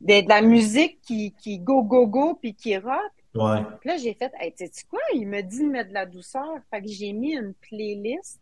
De, 0.00 0.22
de, 0.22 0.28
la 0.30 0.40
musique 0.40 0.98
qui, 1.02 1.34
qui 1.34 1.58
go, 1.58 1.82
go, 1.82 2.06
go, 2.06 2.34
puis 2.40 2.54
qui 2.54 2.74
rock. 2.78 3.12
Ouais. 3.34 3.60
Là, 3.84 3.98
j'ai 3.98 4.14
fait, 4.14 4.32
hey, 4.40 4.50
tu 4.54 4.66
sais 4.72 4.84
quoi? 4.88 4.98
Il 5.12 5.28
me 5.28 5.42
dit 5.42 5.62
de 5.62 5.70
mettre 5.70 5.90
de 5.90 5.94
la 5.94 6.06
douceur. 6.06 6.56
Fait 6.70 6.80
que 6.80 6.88
j'ai 6.88 7.12
mis 7.12 7.34
une 7.34 7.52
playlist 7.52 8.40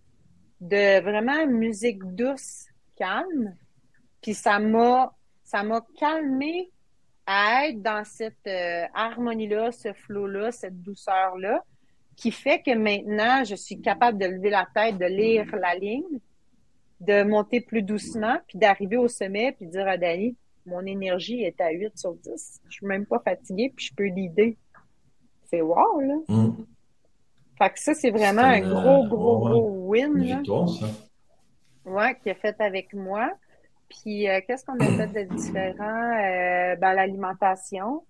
de 0.60 1.00
vraiment 1.00 1.48
musique 1.48 2.04
douce, 2.14 2.66
calme. 2.96 3.56
Puis 4.22 4.34
ça 4.34 4.60
m'a, 4.60 5.12
ça 5.42 5.64
m'a 5.64 5.84
calmé 5.98 6.70
à 7.30 7.66
être 7.68 7.82
dans 7.82 8.04
cette 8.04 8.46
euh, 8.46 8.86
harmonie-là, 8.94 9.70
ce 9.70 9.92
flow-là, 9.92 10.50
cette 10.50 10.80
douceur-là, 10.80 11.62
qui 12.16 12.30
fait 12.30 12.62
que 12.62 12.74
maintenant, 12.74 13.44
je 13.44 13.54
suis 13.54 13.82
capable 13.82 14.16
de 14.16 14.24
lever 14.24 14.48
la 14.48 14.66
tête, 14.74 14.96
de 14.96 15.04
lire 15.04 15.44
la 15.54 15.74
ligne, 15.74 16.20
de 17.00 17.22
monter 17.24 17.60
plus 17.60 17.82
doucement, 17.82 18.38
puis 18.48 18.58
d'arriver 18.58 18.96
au 18.96 19.08
sommet, 19.08 19.52
puis 19.52 19.66
dire 19.66 19.86
à 19.86 19.98
Dani, 19.98 20.36
mon 20.64 20.80
énergie 20.86 21.42
est 21.42 21.60
à 21.60 21.70
8 21.70 21.98
sur 21.98 22.14
10. 22.14 22.62
Je 22.66 22.74
suis 22.74 22.86
même 22.86 23.04
pas 23.04 23.18
fatiguée, 23.18 23.74
puis 23.76 23.86
je 23.86 23.94
peux 23.94 24.06
l'idée. 24.06 24.56
C'est 25.50 25.60
wow, 25.60 26.00
là. 26.00 26.14
Mm. 26.28 26.56
Fait 27.58 27.70
que 27.70 27.78
ça, 27.78 27.92
c'est 27.92 28.10
vraiment 28.10 28.40
un 28.40 28.60
gros, 28.60 29.06
gros, 29.06 29.38
gros 29.38 29.70
win. 29.86 30.42
Ça. 30.46 30.86
Ouais, 31.84 32.16
qui 32.22 32.30
est 32.30 32.40
fait 32.40 32.58
avec 32.58 32.94
moi. 32.94 33.30
Puis, 33.88 34.28
euh, 34.28 34.40
qu'est-ce 34.46 34.64
qu'on 34.64 34.78
a 34.80 34.86
fait 34.86 35.24
de 35.24 35.34
différent? 35.34 36.12
Euh, 36.20 36.76
ben, 36.76 36.92
l'alimentation? 36.94 38.04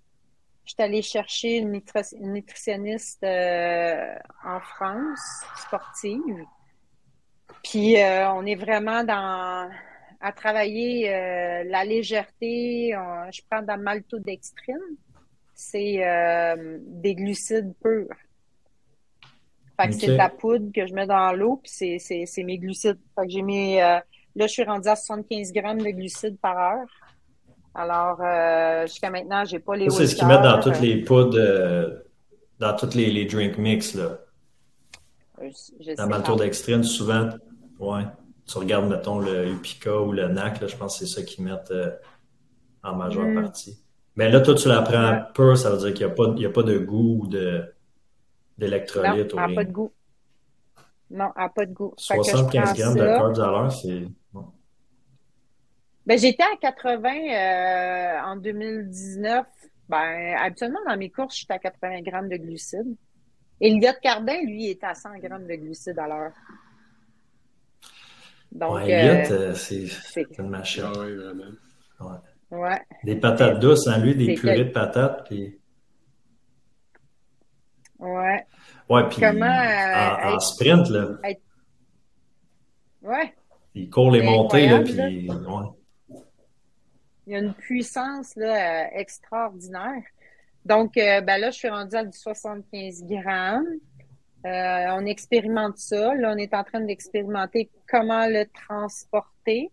Je 0.65 0.73
suis 0.73 0.83
allée 0.83 1.03
chercher 1.03 1.59
une, 1.59 1.81
nutritionniste 2.21 3.23
euh, 3.23 4.15
en 4.45 4.61
France, 4.61 5.21
sportive. 5.57 6.45
Puis, 7.63 7.97
on 7.97 8.45
est 8.45 8.55
vraiment 8.55 9.03
dans 9.03 9.71
à 10.21 10.33
travailler 10.33 11.09
la 11.65 11.85
légèreté. 11.85 12.91
je 12.93 13.41
prends 13.49 13.63
de 13.63 13.69
la 13.69 13.77
maltodextrine. 13.77 14.77
C'est 15.55 16.03
des 16.81 17.15
glucides 17.15 17.73
purs. 17.83 18.09
Fait 19.81 19.89
que 19.89 19.95
c'est 19.95 20.09
de 20.09 20.17
la 20.17 20.29
poudre 20.29 20.71
que 20.73 20.87
je 20.87 20.93
mets 20.93 21.07
dans 21.07 21.33
l'eau, 21.33 21.63
puis 21.63 21.99
c'est 21.99 22.45
mes 22.45 22.59
glucides. 22.59 22.99
Fait 23.15 23.27
que 23.27 23.33
j'ai 23.33 23.43
mis 23.43 23.79
Là, 24.39 24.47
je 24.47 24.53
suis 24.53 24.63
rendue 24.63 24.89
à 24.89 24.95
75 24.95 25.53
grammes 25.53 25.83
de 25.83 25.91
glucides 25.91 26.39
par 26.39 26.57
heure. 26.57 26.87
Alors, 27.75 28.21
euh, 28.21 28.87
jusqu'à 28.87 29.11
maintenant, 29.11 29.45
j'ai 29.45 29.59
pas 29.59 29.75
les 29.75 29.91
C'est 29.91 30.07
ce 30.07 30.15
qu'ils 30.15 30.29
mettent 30.29 30.43
dans 30.43 30.61
toutes 30.61 30.79
les 30.81 31.03
poudres, 31.03 31.37
euh, 31.37 31.91
dans 32.61 32.73
tous 32.77 32.95
les, 32.95 33.11
les, 33.11 33.25
drink 33.25 33.59
mix, 33.59 33.95
là. 33.95 34.19
Je, 35.41 35.97
dans 35.97 36.07
maltodextrine, 36.07 36.85
souvent, 36.85 37.31
ouais, 37.81 38.05
tu 38.47 38.59
regardes, 38.59 38.89
mettons, 38.89 39.19
le 39.19 39.49
Upica 39.49 40.01
ou 40.01 40.13
le 40.13 40.29
NAC, 40.29 40.61
là, 40.61 40.69
je 40.69 40.77
pense 40.77 41.01
que 41.01 41.05
c'est 41.05 41.21
ça 41.21 41.27
qu'ils 41.27 41.45
mettent 41.45 41.73
euh, 41.73 41.91
en 42.85 42.95
majeure 42.95 43.27
mm. 43.27 43.43
partie. 43.43 43.83
Mais 44.15 44.31
là, 44.31 44.41
toi, 44.41 44.55
tu 44.55 44.69
la 44.69 44.83
prends 44.83 45.21
peu, 45.35 45.57
ça 45.57 45.71
veut 45.71 45.79
dire 45.79 45.95
qu'il 45.95 46.07
n'y 46.07 46.13
a, 46.47 46.49
a, 46.49 46.53
pas 46.53 46.63
de 46.63 46.79
goût 46.79 47.25
ou 47.25 47.27
d'électrolyte. 48.57 49.35
Non, 49.35 49.43
elle 49.43 49.51
n'a 49.51 49.55
pas 49.57 49.65
de 49.65 49.73
goût. 49.73 49.93
Non, 51.11 51.31
elle 51.37 51.43
n'a 51.43 51.49
pas 51.49 51.67
de 51.67 51.73
goût. 51.73 51.95
75 51.97 52.75
grammes 52.75 52.95
de 52.95 53.05
carbs 53.05 53.41
à 53.41 53.47
l'heure, 53.47 53.73
c'est... 53.73 54.07
Ben, 56.09 56.19
j'étais 56.19 56.43
à 56.43 56.57
80 56.59 57.11
euh, 57.11 58.21
en 58.31 58.37
2019. 58.37 59.45
Ben, 59.91 60.37
habituellement, 60.39 60.79
dans 60.89 60.97
mes 60.97 61.11
courses, 61.11 61.37
j'étais 61.37 61.53
à 61.53 61.59
80 61.59 62.01
grammes 62.01 62.31
de 62.31 62.37
glucides. 62.39 62.97
Elliot 63.61 63.93
Cardin, 64.01 64.41
lui, 64.43 64.71
est 64.71 64.83
à 64.83 64.95
100 64.95 65.19
grammes 65.19 65.47
de 65.47 65.55
glucides 65.55 65.99
à 65.99 66.09
l'heure. 66.09 66.33
Donc, 68.51 68.77
ouais, 68.77 68.91
Elliot, 68.91 69.33
euh, 69.33 69.51
euh, 69.51 69.55
c'est 69.55 70.39
une 70.39 70.49
machine. 70.49 70.85
Ah 70.87 70.99
oui, 70.99 71.15
vraiment. 71.15 71.45
Ouais. 72.01 72.59
ouais. 72.59 72.81
Des 73.05 73.17
patates 73.17 73.61
douces, 73.61 73.87
hein, 73.87 73.99
lui, 73.99 74.15
des 74.15 74.35
purées 74.35 74.65
de 74.65 74.71
patates. 74.71 75.27
Puis... 75.27 75.61
Ouais. 77.99 78.47
Ouais, 78.89 79.09
puis 79.11 79.21
Comment, 79.21 79.45
en, 79.45 80.41
sprint, 80.41 80.89
là. 80.89 81.09
Ouais. 83.03 83.35
Il 83.75 83.91
court 83.91 84.11
les 84.11 84.23
montées, 84.23 84.71
là, 84.71 84.81
puis... 84.81 85.29
Ouais. 85.29 85.67
Il 87.29 87.33
y 87.33 87.35
a 87.35 87.41
une 87.41 87.53
puissance 87.53 88.33
euh, 88.39 88.85
extraordinaire. 88.95 90.03
Donc, 90.65 90.97
euh, 90.97 91.21
ben 91.21 91.37
là, 91.37 91.51
je 91.51 91.59
suis 91.59 91.69
rendue 91.69 91.95
à 91.95 92.03
du 92.03 92.17
75 92.17 93.05
grammes. 93.05 93.67
Euh, 94.47 94.87
on 94.93 95.05
expérimente 95.05 95.77
ça. 95.77 96.15
Là, 96.15 96.33
on 96.35 96.39
est 96.39 96.55
en 96.55 96.65
train 96.65 96.81
d'expérimenter 96.81 97.69
comment 97.87 98.27
le 98.27 98.47
transporter. 98.47 99.71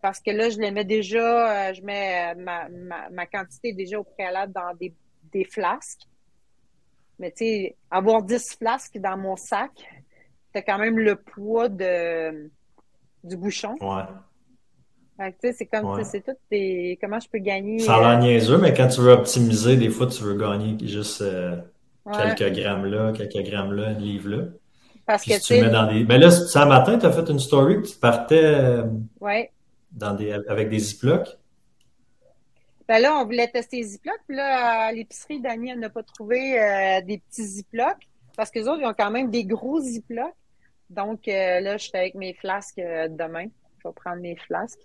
parce 0.00 0.20
que 0.20 0.30
là, 0.30 0.48
je 0.48 0.58
le 0.58 0.70
mets 0.70 0.86
déjà, 0.86 1.74
je 1.74 1.82
mets 1.82 2.34
ma, 2.34 3.26
quantité 3.26 3.74
déjà 3.74 4.00
au 4.00 4.04
préalable 4.04 4.54
dans 4.54 4.74
des, 4.80 4.94
des 5.30 5.44
flasques. 5.44 6.08
Mais 7.18 7.32
tu 7.32 7.44
sais, 7.44 7.76
avoir 7.90 8.22
10 8.22 8.56
flasques 8.56 8.96
dans 8.96 9.18
mon 9.18 9.36
sac, 9.36 9.72
t'as 10.54 10.62
quand 10.62 10.78
même 10.78 10.98
le 10.98 11.16
poids 11.16 11.68
de, 11.68 12.50
du 13.22 13.36
bouchon. 13.36 13.76
C'est 15.40 15.66
comme, 15.66 16.02
c'est 16.04 16.24
tout 16.24 16.36
des, 16.50 16.98
comment 17.00 17.20
je 17.20 17.28
peux 17.28 17.38
gagner. 17.38 17.78
Ça 17.80 17.96
a 17.96 18.00
l'air 18.00 18.18
euh, 18.18 18.22
niaiseux, 18.22 18.58
mais 18.58 18.74
quand 18.74 18.88
tu 18.88 19.00
veux 19.00 19.12
optimiser, 19.12 19.76
des 19.76 19.90
fois, 19.90 20.06
tu 20.06 20.22
veux 20.22 20.36
gagner 20.36 20.76
juste 20.86 21.22
euh, 21.22 21.56
quelques 22.12 22.54
grammes 22.56 22.86
là, 22.86 23.12
quelques 23.12 23.46
grammes 23.48 23.72
là, 23.72 23.88
un 23.88 23.92
livre 23.94 24.28
là. 24.28 24.44
Parce 25.06 25.24
que 25.24 25.40
tu 25.44 25.60
mets 25.60 25.70
dans 25.70 25.92
des. 25.92 26.04
Ben 26.04 26.20
là, 26.20 26.30
ce 26.30 26.58
matin, 26.60 26.98
tu 26.98 27.06
as 27.06 27.12
fait 27.12 27.28
une 27.28 27.40
story 27.40 27.82
que 27.82 27.88
tu 27.88 27.96
partais 27.96 28.42
euh, 28.44 28.84
dans 29.90 30.14
des, 30.14 30.32
avec 30.48 30.68
des 30.68 30.78
ziplocs. 30.78 31.36
Ben 32.88 33.00
là, 33.00 33.18
on 33.18 33.24
voulait 33.24 33.48
tester 33.48 33.78
les 33.78 33.84
ziplocs. 33.84 34.20
Puis 34.26 34.36
là, 34.36 34.86
à 34.86 34.92
l'épicerie, 34.92 35.40
Dani, 35.40 35.74
n'a 35.76 35.88
pas 35.88 36.02
trouvé 36.02 37.00
des 37.06 37.18
petits 37.18 37.44
ziplocs. 37.44 38.08
Parce 38.36 38.50
que 38.50 38.60
les 38.60 38.68
autres, 38.68 38.80
ils 38.80 38.86
ont 38.86 38.94
quand 38.96 39.10
même 39.10 39.30
des 39.30 39.44
gros 39.44 39.80
ziplocs. 39.80 40.34
Donc 40.90 41.26
là, 41.26 41.76
je 41.76 41.82
suis 41.82 41.96
avec 41.96 42.14
mes 42.14 42.34
flasques 42.34 42.80
demain. 42.80 43.46
Je 43.82 43.88
vais 43.88 43.94
prendre 43.94 44.20
mes 44.20 44.36
flasques. 44.36 44.80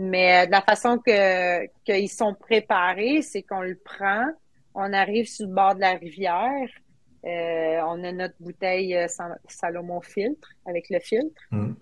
Mais 0.00 0.42
euh, 0.42 0.46
de 0.46 0.52
la 0.52 0.62
façon 0.62 0.98
que 0.98 1.66
qu'ils 1.82 2.08
sont 2.08 2.32
préparés, 2.32 3.20
c'est 3.20 3.42
qu'on 3.42 3.62
le 3.62 3.74
prend, 3.74 4.26
on 4.72 4.92
arrive 4.92 5.26
sur 5.26 5.48
le 5.48 5.52
bord 5.52 5.74
de 5.74 5.80
la 5.80 5.94
rivière, 5.94 6.68
euh, 7.24 7.80
on 7.84 8.04
a 8.04 8.12
notre 8.12 8.36
bouteille 8.38 8.94
euh, 8.96 9.08
Salomon 9.48 10.00
filtre 10.00 10.50
avec 10.66 10.88
le 10.88 11.00
filtre. 11.00 11.42
Mm. 11.50 11.72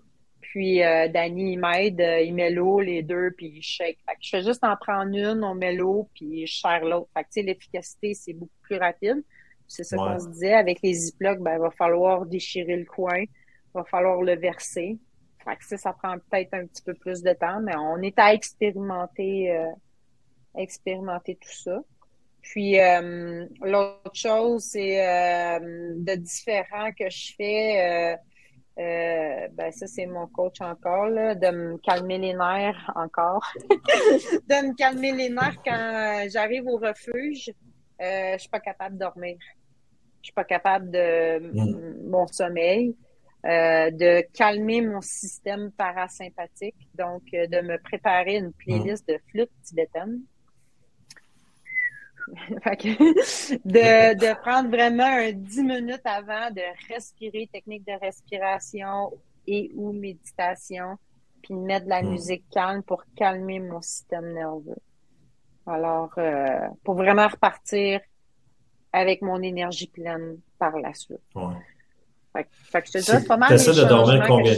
Puis 0.41 0.83
euh, 0.83 1.07
Danny 1.09 1.53
il 1.53 1.59
m'aide, 1.59 2.03
il 2.23 2.33
met 2.33 2.49
l'eau 2.49 2.79
les 2.79 3.03
deux 3.03 3.29
puis 3.37 3.53
il 3.57 3.61
shake. 3.61 3.99
Fait 4.07 4.15
que 4.15 4.19
je 4.21 4.29
fais 4.29 4.41
juste 4.41 4.63
en 4.63 4.75
prendre 4.75 5.15
une, 5.15 5.43
on 5.43 5.53
met 5.53 5.73
l'eau 5.73 6.09
puis 6.15 6.47
je 6.47 6.59
serre 6.59 6.85
l'autre. 6.85 7.09
Fait 7.15 7.23
que 7.23 7.45
l'efficacité 7.45 8.15
c'est 8.15 8.33
beaucoup 8.33 8.59
plus 8.63 8.77
rapide. 8.77 9.23
C'est 9.67 9.83
ça 9.83 9.95
qu'on 9.95 10.17
se 10.17 10.29
disait 10.29 10.53
avec 10.53 10.79
les 10.81 10.93
ziplocs, 10.93 11.39
ben 11.39 11.53
il 11.55 11.59
va 11.59 11.69
falloir 11.69 12.25
déchirer 12.25 12.77
le 12.77 12.85
coin, 12.85 13.19
il 13.19 13.29
va 13.75 13.83
falloir 13.83 14.23
le 14.23 14.35
verser 14.37 14.97
ça, 15.61 15.77
ça 15.77 15.93
prend 15.93 16.17
peut-être 16.29 16.53
un 16.53 16.65
petit 16.65 16.81
peu 16.81 16.93
plus 16.93 17.21
de 17.21 17.33
temps, 17.33 17.59
mais 17.61 17.75
on 17.75 17.97
est 18.01 18.17
à 18.19 18.33
expérimenter, 18.33 19.51
euh, 19.51 19.71
expérimenter 20.57 21.35
tout 21.35 21.51
ça. 21.51 21.79
Puis 22.41 22.79
euh, 22.79 23.45
l'autre 23.61 24.11
chose, 24.13 24.63
c'est 24.63 25.05
euh, 25.05 25.93
de 25.97 26.15
différent 26.15 26.91
que 26.97 27.09
je 27.09 27.33
fais. 27.35 28.17
ben 28.77 29.71
ça, 29.71 29.87
c'est 29.87 30.05
mon 30.05 30.27
coach 30.27 30.61
encore, 30.61 31.07
là, 31.07 31.35
de 31.35 31.49
me 31.49 31.77
calmer 31.77 32.17
les 32.17 32.33
nerfs 32.33 32.91
encore. 32.95 33.45
de 33.69 34.67
me 34.67 34.75
calmer 34.75 35.11
les 35.11 35.29
nerfs 35.29 35.61
quand 35.65 36.27
j'arrive 36.29 36.67
au 36.67 36.77
refuge. 36.77 37.51
je 37.99 38.35
suis 38.37 38.49
pas 38.49 38.59
capable 38.59 38.95
de 38.95 38.99
dormir. 38.99 39.37
Je 40.21 40.27
suis 40.27 40.33
pas 40.33 40.45
capable 40.45 40.91
de 40.91 41.39
mm. 41.39 42.09
mon 42.09 42.27
sommeil. 42.27 42.95
Euh, 43.47 43.91
de 43.91 44.25
calmer 44.33 44.81
mon 44.81 44.99
système 44.99 45.71
parasympathique, 45.71 46.75
donc 46.95 47.21
euh, 47.33 47.47
de 47.47 47.61
me 47.61 47.77
préparer 47.77 48.35
une 48.35 48.51
playlist 48.51 49.07
de 49.07 49.17
flûte 49.29 49.51
tibétaine. 49.63 50.19
de, 52.27 54.15
de 54.15 54.41
prendre 54.41 54.69
vraiment 54.69 55.05
un 55.05 55.31
10 55.31 55.63
minutes 55.63 56.01
avant 56.03 56.51
de 56.51 56.61
respirer, 56.93 57.47
technique 57.47 57.87
de 57.87 57.93
respiration 58.01 59.13
et 59.47 59.71
ou 59.75 59.93
méditation, 59.93 60.97
puis 61.41 61.53
mettre 61.53 61.85
de 61.85 61.91
la 61.91 62.03
hmm. 62.03 62.09
musique 62.09 62.43
calme 62.51 62.83
pour 62.83 63.05
calmer 63.15 63.61
mon 63.61 63.81
système 63.81 64.33
nerveux. 64.33 64.75
Alors, 65.65 66.11
euh, 66.17 66.67
pour 66.83 66.95
vraiment 66.95 67.29
repartir 67.29 68.01
avec 68.91 69.21
mon 69.21 69.41
énergie 69.41 69.87
pleine 69.87 70.37
par 70.59 70.77
la 70.77 70.93
suite. 70.93 71.21
Fait, 72.71 72.81
que 72.81 72.87
je 72.87 72.91
te 72.93 72.97
dis, 72.99 73.03
c'est 73.03 73.27
pas 73.27 73.37
mal 73.37 73.51
de 73.51 73.87
dormir 73.87 74.23
combien? 74.27 74.53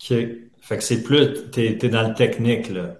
OK. 0.00 0.18
Fait 0.60 0.76
que 0.76 0.82
c'est 0.82 1.02
plus, 1.02 1.50
t'es 1.50 1.78
es 1.80 1.88
dans 1.88 2.06
le 2.06 2.14
technique, 2.14 2.68
là. 2.70 2.94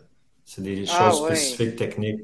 C'est 0.45 0.63
des 0.63 0.85
ah, 0.91 1.11
choses 1.11 1.27
spécifiques, 1.27 1.77
techniques. 1.77 2.21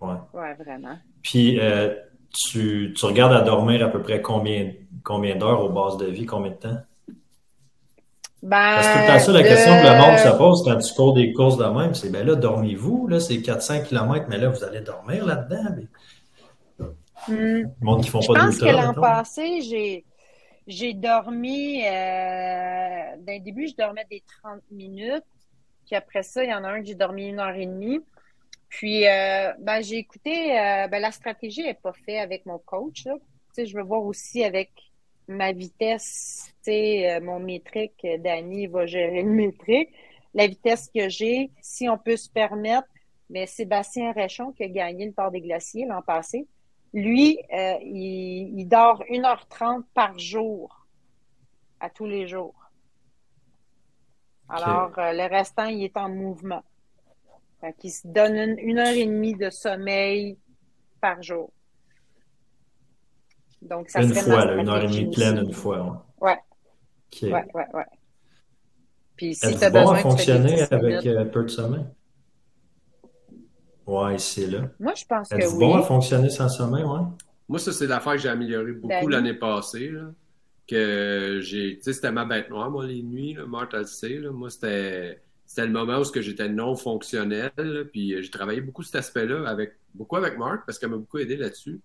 Ouais. 0.00 0.16
Ouais, 0.34 0.54
vraiment. 0.54 0.98
Puis, 1.22 1.60
euh, 1.60 1.94
tu, 2.30 2.92
tu, 2.96 3.06
regardes 3.06 3.32
à 3.32 3.42
dormir 3.42 3.84
à 3.84 3.88
peu 3.88 4.02
près 4.02 4.20
combien, 4.20 4.72
combien 5.04 5.36
d'heures 5.36 5.62
aux 5.62 5.68
bases 5.68 5.96
de 5.96 6.06
vie, 6.06 6.26
combien 6.26 6.50
de 6.50 6.56
temps? 6.56 6.78
Ben, 8.42 8.76
Parce 8.76 8.86
que 8.88 9.18
tout 9.18 9.24
ça, 9.26 9.32
la 9.32 9.42
question 9.42 9.72
que 9.80 9.86
le 9.86 9.98
monde 9.98 10.18
se 10.18 10.36
pose 10.36 10.62
quand 10.64 10.78
tu 10.78 10.94
cours 10.94 11.14
des 11.14 11.32
courses 11.32 11.56
de 11.56 11.64
même, 11.64 11.94
c'est 11.94 12.10
ben 12.10 12.24
là, 12.24 12.36
dormez-vous, 12.36 13.08
là, 13.08 13.18
c'est 13.18 13.40
400 13.40 13.82
km, 13.82 14.26
mais 14.28 14.38
là, 14.38 14.48
vous 14.48 14.62
allez 14.62 14.80
dormir 14.80 15.26
là-dedans. 15.26 15.74
Mais... 15.76 15.86
Hmm. 17.28 17.68
Je 17.80 18.10
pense 18.10 18.58
que 18.58 18.64
l'an 18.64 18.94
passé, 18.94 19.60
j'ai, 19.60 20.04
j'ai 20.66 20.94
dormi, 20.94 21.82
euh, 21.86 23.16
d'un 23.18 23.38
début, 23.40 23.68
je 23.68 23.74
dormais 23.74 24.06
des 24.10 24.22
30 24.42 24.60
minutes. 24.70 25.24
Puis 25.86 25.96
après 25.96 26.22
ça, 26.22 26.44
il 26.44 26.50
y 26.50 26.54
en 26.54 26.64
a 26.64 26.68
un 26.68 26.80
que 26.80 26.86
j'ai 26.86 26.94
dormi 26.94 27.28
une 27.28 27.40
heure 27.40 27.54
et 27.54 27.66
demie. 27.66 28.00
Puis, 28.68 29.06
euh, 29.06 29.52
ben, 29.60 29.80
j'ai 29.82 29.96
écouté, 29.96 30.58
euh, 30.58 30.88
ben, 30.88 31.00
la 31.00 31.10
stratégie 31.10 31.62
n'est 31.62 31.74
pas 31.74 31.94
faite 32.04 32.18
avec 32.18 32.44
mon 32.44 32.58
coach. 32.58 33.06
Là. 33.06 33.14
je 33.56 33.74
veux 33.74 33.82
voir 33.82 34.04
aussi 34.04 34.44
avec 34.44 34.70
ma 35.26 35.52
vitesse, 35.52 36.52
mon 37.22 37.40
métrique. 37.40 38.06
Danny 38.18 38.66
va 38.66 38.86
gérer 38.86 39.22
le 39.22 39.30
métrique. 39.30 39.88
la 40.34 40.46
vitesse 40.46 40.90
que 40.94 41.08
j'ai, 41.08 41.50
si 41.62 41.88
on 41.88 41.96
peut 41.96 42.16
se 42.16 42.30
permettre. 42.30 42.88
Mais 43.30 43.46
Sébastien 43.46 44.12
Réchon, 44.12 44.52
qui 44.52 44.64
a 44.64 44.68
gagné 44.68 45.06
le 45.06 45.12
Tour 45.12 45.30
des 45.30 45.40
Glaciers 45.40 45.86
l'an 45.86 46.02
passé, 46.02 46.46
lui, 46.94 47.38
euh, 47.52 47.74
il, 47.82 48.66
dort 48.66 49.02
1h30 49.10 49.84
par 49.94 50.18
jour, 50.18 50.86
à 51.80 51.90
tous 51.90 52.06
les 52.06 52.26
jours. 52.26 52.54
Alors, 54.48 54.98
euh, 54.98 55.12
le 55.12 55.28
restant, 55.28 55.66
il 55.66 55.84
est 55.84 55.96
en 55.96 56.08
mouvement. 56.08 56.62
Fait 57.60 57.74
il 57.82 57.90
se 57.90 58.06
donne 58.06 58.56
une, 58.58 58.78
heure 58.78 58.94
et 58.94 59.04
demie 59.04 59.34
de 59.34 59.50
sommeil 59.50 60.38
par 61.00 61.22
jour. 61.22 61.52
Donc, 63.60 63.90
ça 63.90 64.02
une 64.02 64.14
fois, 64.14 64.44
là, 64.44 64.54
une 64.54 64.68
heure 64.68 64.84
et 64.84 64.86
demie 64.86 65.10
pleine, 65.10 65.38
une 65.38 65.52
fois. 65.52 66.06
Ouais. 66.20 66.38
Ouais, 67.22 67.44
ouais, 67.54 67.66
ouais. 67.74 67.86
Puis 69.16 69.34
si 69.34 69.56
tu 69.56 69.64
as 69.64 69.70
bon 69.70 69.90
à 69.90 69.96
fonctionner 69.96 70.62
avec 70.70 71.04
euh, 71.04 71.24
peu 71.24 71.42
de 71.42 71.48
sommeil? 71.48 71.84
Ouais, 73.88 74.18
c'est 74.18 74.46
là. 74.46 74.70
Moi, 74.78 74.92
je 74.94 75.04
pense 75.06 75.30
que 75.30 75.36
oui. 75.36 75.58
bon 75.58 75.74
à 75.74 75.82
fonctionner 75.82 76.28
sans 76.28 76.50
sommeil, 76.50 76.84
ouais? 76.84 77.00
Moi, 77.48 77.58
ça, 77.58 77.72
c'est 77.72 77.86
l'affaire 77.86 78.12
que 78.12 78.18
j'ai 78.18 78.28
amélioré 78.28 78.72
beaucoup 78.72 78.88
ben 78.88 79.08
l'année 79.08 79.32
passée. 79.32 79.88
Là, 79.88 80.12
que 80.68 81.40
j'ai. 81.42 81.78
Tu 81.78 81.84
sais, 81.84 81.92
c'était 81.94 82.12
ma 82.12 82.26
bête 82.26 82.50
noire, 82.50 82.70
moi, 82.70 82.84
les 82.84 83.02
nuits. 83.02 83.32
Là, 83.32 83.46
Marthe, 83.46 83.72
elle 83.72 83.86
sait. 83.86 84.18
Là. 84.18 84.30
Moi, 84.30 84.50
c'était. 84.50 85.22
C'était 85.46 85.66
le 85.66 85.72
moment 85.72 86.00
où 86.00 86.04
j'étais 86.04 86.50
non 86.50 86.76
fonctionnel. 86.76 87.50
puis 87.90 88.12
euh, 88.12 88.20
j'ai 88.20 88.30
travaillé 88.30 88.60
beaucoup 88.60 88.82
cet 88.82 88.96
aspect-là 88.96 89.48
avec 89.48 89.78
beaucoup 89.94 90.16
avec 90.16 90.36
Marc 90.36 90.66
parce 90.66 90.78
qu'elle 90.78 90.90
m'a 90.90 90.98
beaucoup 90.98 91.16
aidé 91.16 91.38
là-dessus. 91.38 91.80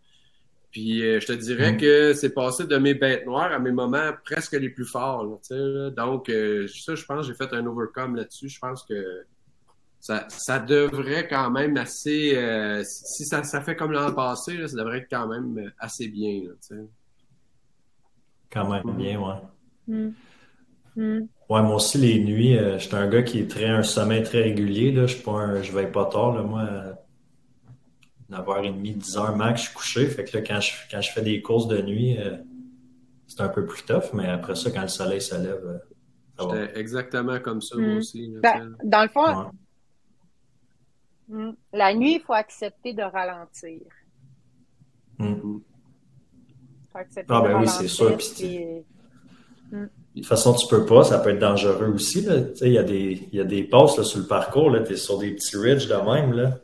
Puis 0.70 1.02
euh, 1.02 1.22
je 1.22 1.28
te 1.28 1.32
dirais 1.32 1.72
mm. 1.72 1.78
que 1.78 2.14
c'est 2.14 2.34
passé 2.34 2.66
de 2.66 2.76
mes 2.76 2.94
bêtes 2.94 3.26
noires 3.26 3.54
à 3.54 3.60
mes 3.60 3.72
moments 3.72 4.12
presque 4.26 4.52
les 4.52 4.70
plus 4.70 4.84
forts. 4.84 5.24
Donc, 5.26 6.30
euh, 6.30 6.68
ça, 6.68 6.96
je 6.96 7.06
pense 7.06 7.26
j'ai 7.26 7.36
fait 7.36 7.54
un 7.54 7.66
overcome 7.66 8.18
là-dessus. 8.18 8.50
Je 8.50 8.60
pense 8.60 8.84
que 8.84 9.24
ça, 10.04 10.26
ça 10.28 10.60
devrait 10.60 11.30
quand 11.30 11.50
même 11.50 11.78
assez. 11.78 12.36
Euh, 12.36 12.84
si 12.84 13.24
ça, 13.24 13.42
ça 13.44 13.62
fait 13.62 13.78
comme 13.78 13.94
l'an 13.94 14.14
passé, 14.14 14.68
ça 14.68 14.76
devrait 14.76 14.98
être 14.98 15.08
quand 15.10 15.30
même 15.30 15.72
assez 15.80 16.10
bien. 16.10 16.42
Là, 16.44 16.84
quand 18.52 18.70
même 18.70 18.84
mm. 18.84 18.98
bien, 18.98 19.22
ouais. 19.22 19.36
Mm. 19.88 20.14
Mm. 20.98 21.28
Ouais, 21.50 21.62
moi 21.62 21.76
aussi, 21.76 22.00
les 22.00 22.22
nuits, 22.22 22.58
je 22.58 22.80
suis 22.80 22.94
un 22.94 23.08
gars 23.08 23.24
qui 23.24 23.40
est 23.40 23.50
très 23.50 23.70
un 23.70 23.82
sommeil 23.82 24.24
très 24.24 24.42
régulier. 24.42 24.92
Là. 24.92 25.08
Je 25.08 25.16
ne 25.16 25.64
je 25.64 25.72
vais 25.72 25.90
pas 25.90 26.04
tard. 26.08 26.36
Là. 26.36 26.44
Moi, 26.44 26.68
9h30, 28.30 28.98
10h 28.98 29.38
max, 29.38 29.62
je 29.62 29.66
suis 29.68 29.74
couché. 29.74 30.08
Fait 30.08 30.26
que 30.26 30.36
là, 30.36 30.44
quand 30.46 30.60
je, 30.60 30.74
quand 30.92 31.00
je 31.00 31.12
fais 31.14 31.22
des 31.22 31.42
courses 31.42 31.70
de 31.70 31.82
nuit, 31.82 32.18
c'est 33.28 33.40
un 33.40 33.48
peu 33.48 33.66
plus 33.66 33.84
tough, 33.84 34.12
mais 34.12 34.28
après 34.28 34.56
ça, 34.56 34.70
quand 34.70 34.82
le 34.82 34.90
soleil 34.90 35.22
se 35.22 35.36
lève, 35.36 35.82
C'était 36.38 36.78
exactement 36.78 37.40
comme 37.40 37.62
ça, 37.62 37.78
moi 37.78 37.96
aussi. 37.96 38.34
Ben, 38.42 38.76
dans 38.84 39.04
le 39.04 39.10
fond, 39.10 39.50
Hmm. 41.28 41.52
La 41.72 41.94
nuit, 41.94 42.16
il 42.16 42.22
faut 42.22 42.34
accepter 42.34 42.94
de 42.94 43.04
ralentir. 43.04 43.82
Hmm. 45.18 45.60
ah, 46.94 47.42
ben 47.42 47.60
oui, 47.60 47.68
c'est 47.68 47.88
sûr. 47.88 48.18
Hmm. 49.72 49.88
De 50.16 50.20
toute 50.20 50.26
façon, 50.28 50.54
tu 50.54 50.68
peux 50.68 50.86
pas, 50.86 51.04
ça 51.04 51.20
peut 51.20 51.32
être 51.32 51.40
dangereux 51.40 51.92
aussi. 51.94 52.28
Il 52.62 52.72
y, 52.72 52.78
a 52.78 52.84
des, 52.84 53.28
y 53.32 53.40
a 53.40 53.44
des 53.44 53.64
passes 53.64 53.98
là, 53.98 54.04
sur 54.04 54.20
le 54.20 54.28
parcours, 54.28 54.72
tu 54.86 54.94
es 54.94 54.96
sur 54.96 55.18
des 55.18 55.32
petits 55.32 55.58
ridges 55.58 55.88
de 55.88 55.96
même. 55.96 56.34
Là. 56.34 56.60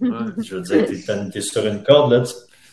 Je 0.00 0.56
veux 0.56 0.62
dire, 0.62 0.86
tu 0.86 1.38
es, 1.38 1.40
sur 1.40 1.66
une 1.66 1.82
corde, 1.82 2.12
là, 2.12 2.22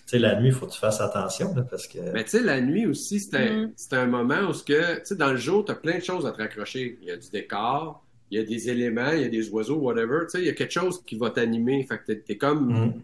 tu, 0.07 0.17
la 0.17 0.39
nuit, 0.39 0.49
il 0.49 0.53
faut 0.53 0.67
que 0.67 0.73
tu 0.73 0.79
fasses 0.79 1.01
attention. 1.01 1.53
parce 1.69 1.87
que... 1.87 1.99
Mais 2.13 2.23
tu 2.23 2.31
sais, 2.31 2.41
la 2.41 2.61
nuit 2.61 2.85
aussi, 2.85 3.19
c'est 3.19 3.35
un, 3.35 3.71
un, 3.91 4.05
moment 4.05 4.41
où, 4.49 4.53
que, 4.53 5.13
dans 5.15 5.31
le 5.31 5.37
jour, 5.37 5.65
tu 5.65 5.71
as 5.71 5.75
plein 5.75 5.97
de 5.97 6.03
choses 6.03 6.25
à 6.25 6.31
te 6.31 6.37
raccrocher. 6.37 6.99
Il 7.01 7.07
y 7.07 7.11
a 7.11 7.17
du 7.17 7.29
décor, 7.29 8.05
il 8.31 8.37
y 8.37 8.41
a 8.41 8.45
des 8.45 8.69
éléments, 8.69 9.11
il 9.11 9.21
y 9.21 9.25
a 9.25 9.29
des 9.29 9.49
oiseaux, 9.49 9.77
whatever. 9.77 10.19
Tu 10.23 10.29
sais, 10.29 10.39
il 10.39 10.45
y 10.45 10.49
a 10.49 10.53
quelque 10.53 10.71
chose 10.71 11.03
qui 11.05 11.17
va 11.17 11.31
t'animer. 11.31 11.83
Fait 11.83 11.97
que 11.97 12.13
t'es, 12.13 12.37
comme. 12.37 12.87
Mm. 12.87 13.01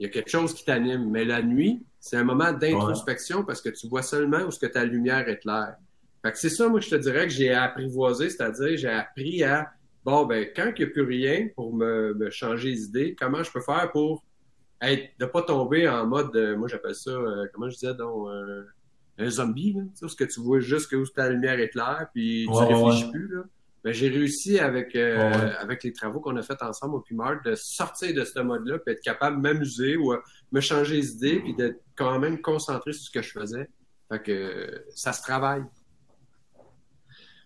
Il 0.00 0.06
y 0.06 0.06
a 0.06 0.12
quelque 0.12 0.30
chose 0.30 0.54
qui 0.54 0.64
t'anime. 0.64 1.10
Mais 1.10 1.24
la 1.24 1.42
nuit, 1.42 1.84
c'est 2.00 2.16
un 2.16 2.24
moment 2.24 2.52
d'introspection 2.52 3.44
parce 3.44 3.60
que 3.60 3.68
tu 3.68 3.86
vois 3.88 4.02
seulement 4.02 4.40
où 4.40 4.50
ce 4.50 4.58
que 4.58 4.66
ta 4.66 4.84
lumière 4.84 5.28
éclaire. 5.28 5.76
Fait 6.22 6.32
que 6.32 6.38
c'est 6.38 6.48
ça, 6.48 6.68
moi, 6.68 6.80
je 6.80 6.90
te 6.90 6.94
dirais 6.96 7.26
que 7.26 7.32
j'ai 7.32 7.52
apprivoisé, 7.52 8.30
c'est-à-dire 8.30 8.76
j'ai 8.76 8.88
appris 8.88 9.44
à 9.44 9.70
bon, 10.04 10.26
ben, 10.26 10.46
quand 10.54 10.72
il 10.76 10.84
n'y 10.84 10.90
a 10.90 10.92
plus 10.92 11.02
rien 11.02 11.48
pour 11.54 11.74
me, 11.74 12.28
changer 12.30 12.72
d'idée, 12.72 13.16
comment 13.18 13.42
je 13.42 13.50
peux 13.50 13.60
faire 13.60 13.90
pour 13.92 14.24
être, 14.80 15.10
de 15.18 15.26
pas 15.26 15.42
tomber 15.42 15.88
en 15.88 16.06
mode, 16.06 16.34
moi 16.58 16.68
j'appelle 16.68 16.94
ça, 16.94 17.10
euh, 17.10 17.46
comment 17.52 17.68
je 17.68 17.74
disais, 17.74 17.94
donc, 17.94 18.28
euh, 18.28 18.64
un 19.18 19.30
zombie, 19.30 19.72
là, 19.72 19.82
ce 20.06 20.14
que 20.14 20.24
tu 20.24 20.40
vois 20.40 20.60
juste 20.60 20.92
où 20.92 21.06
ta 21.06 21.30
lumière 21.30 21.58
éclaire, 21.58 22.08
puis 22.12 22.46
tu 22.50 22.58
réfléchis 22.58 23.10
plus, 23.10 23.28
là. 23.28 23.42
Ben, 23.84 23.92
j'ai 23.92 24.08
réussi 24.08 24.58
avec, 24.58 24.96
euh, 24.96 25.52
avec 25.58 25.84
les 25.84 25.92
travaux 25.92 26.18
qu'on 26.18 26.36
a 26.36 26.42
fait 26.42 26.60
ensemble 26.62 26.94
au 26.96 27.00
Pimard 27.00 27.42
de 27.44 27.54
sortir 27.54 28.14
de 28.14 28.24
ce 28.24 28.40
mode-là, 28.40 28.78
puis 28.78 28.94
être 28.94 29.02
capable 29.02 29.36
de 29.36 29.42
m'amuser 29.42 29.96
ou 29.96 30.14
me 30.52 30.60
changer 30.60 30.96
les 30.96 31.12
idées, 31.12 31.40
puis 31.40 31.54
d'être 31.54 31.80
quand 31.94 32.18
même 32.18 32.40
concentré 32.40 32.94
sur 32.94 33.04
ce 33.04 33.10
que 33.10 33.20
je 33.20 33.30
faisais. 33.30 33.68
Fait 34.10 34.22
que 34.22 34.84
ça 34.94 35.12
se 35.12 35.22
travaille. 35.22 35.64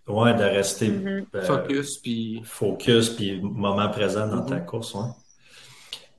Ouais, 0.07 0.33
de 0.33 0.43
rester 0.43 0.89
mm-hmm. 0.89 1.27
euh, 1.35 1.43
focus, 1.43 1.99
puis 1.99 2.41
focus, 2.45 3.11
puis 3.11 3.41
moment 3.43 3.91
présent 3.91 4.27
dans 4.27 4.45
ta 4.45 4.57
mm-hmm. 4.57 4.65
course. 4.65 4.95
Ouais. 4.95 5.11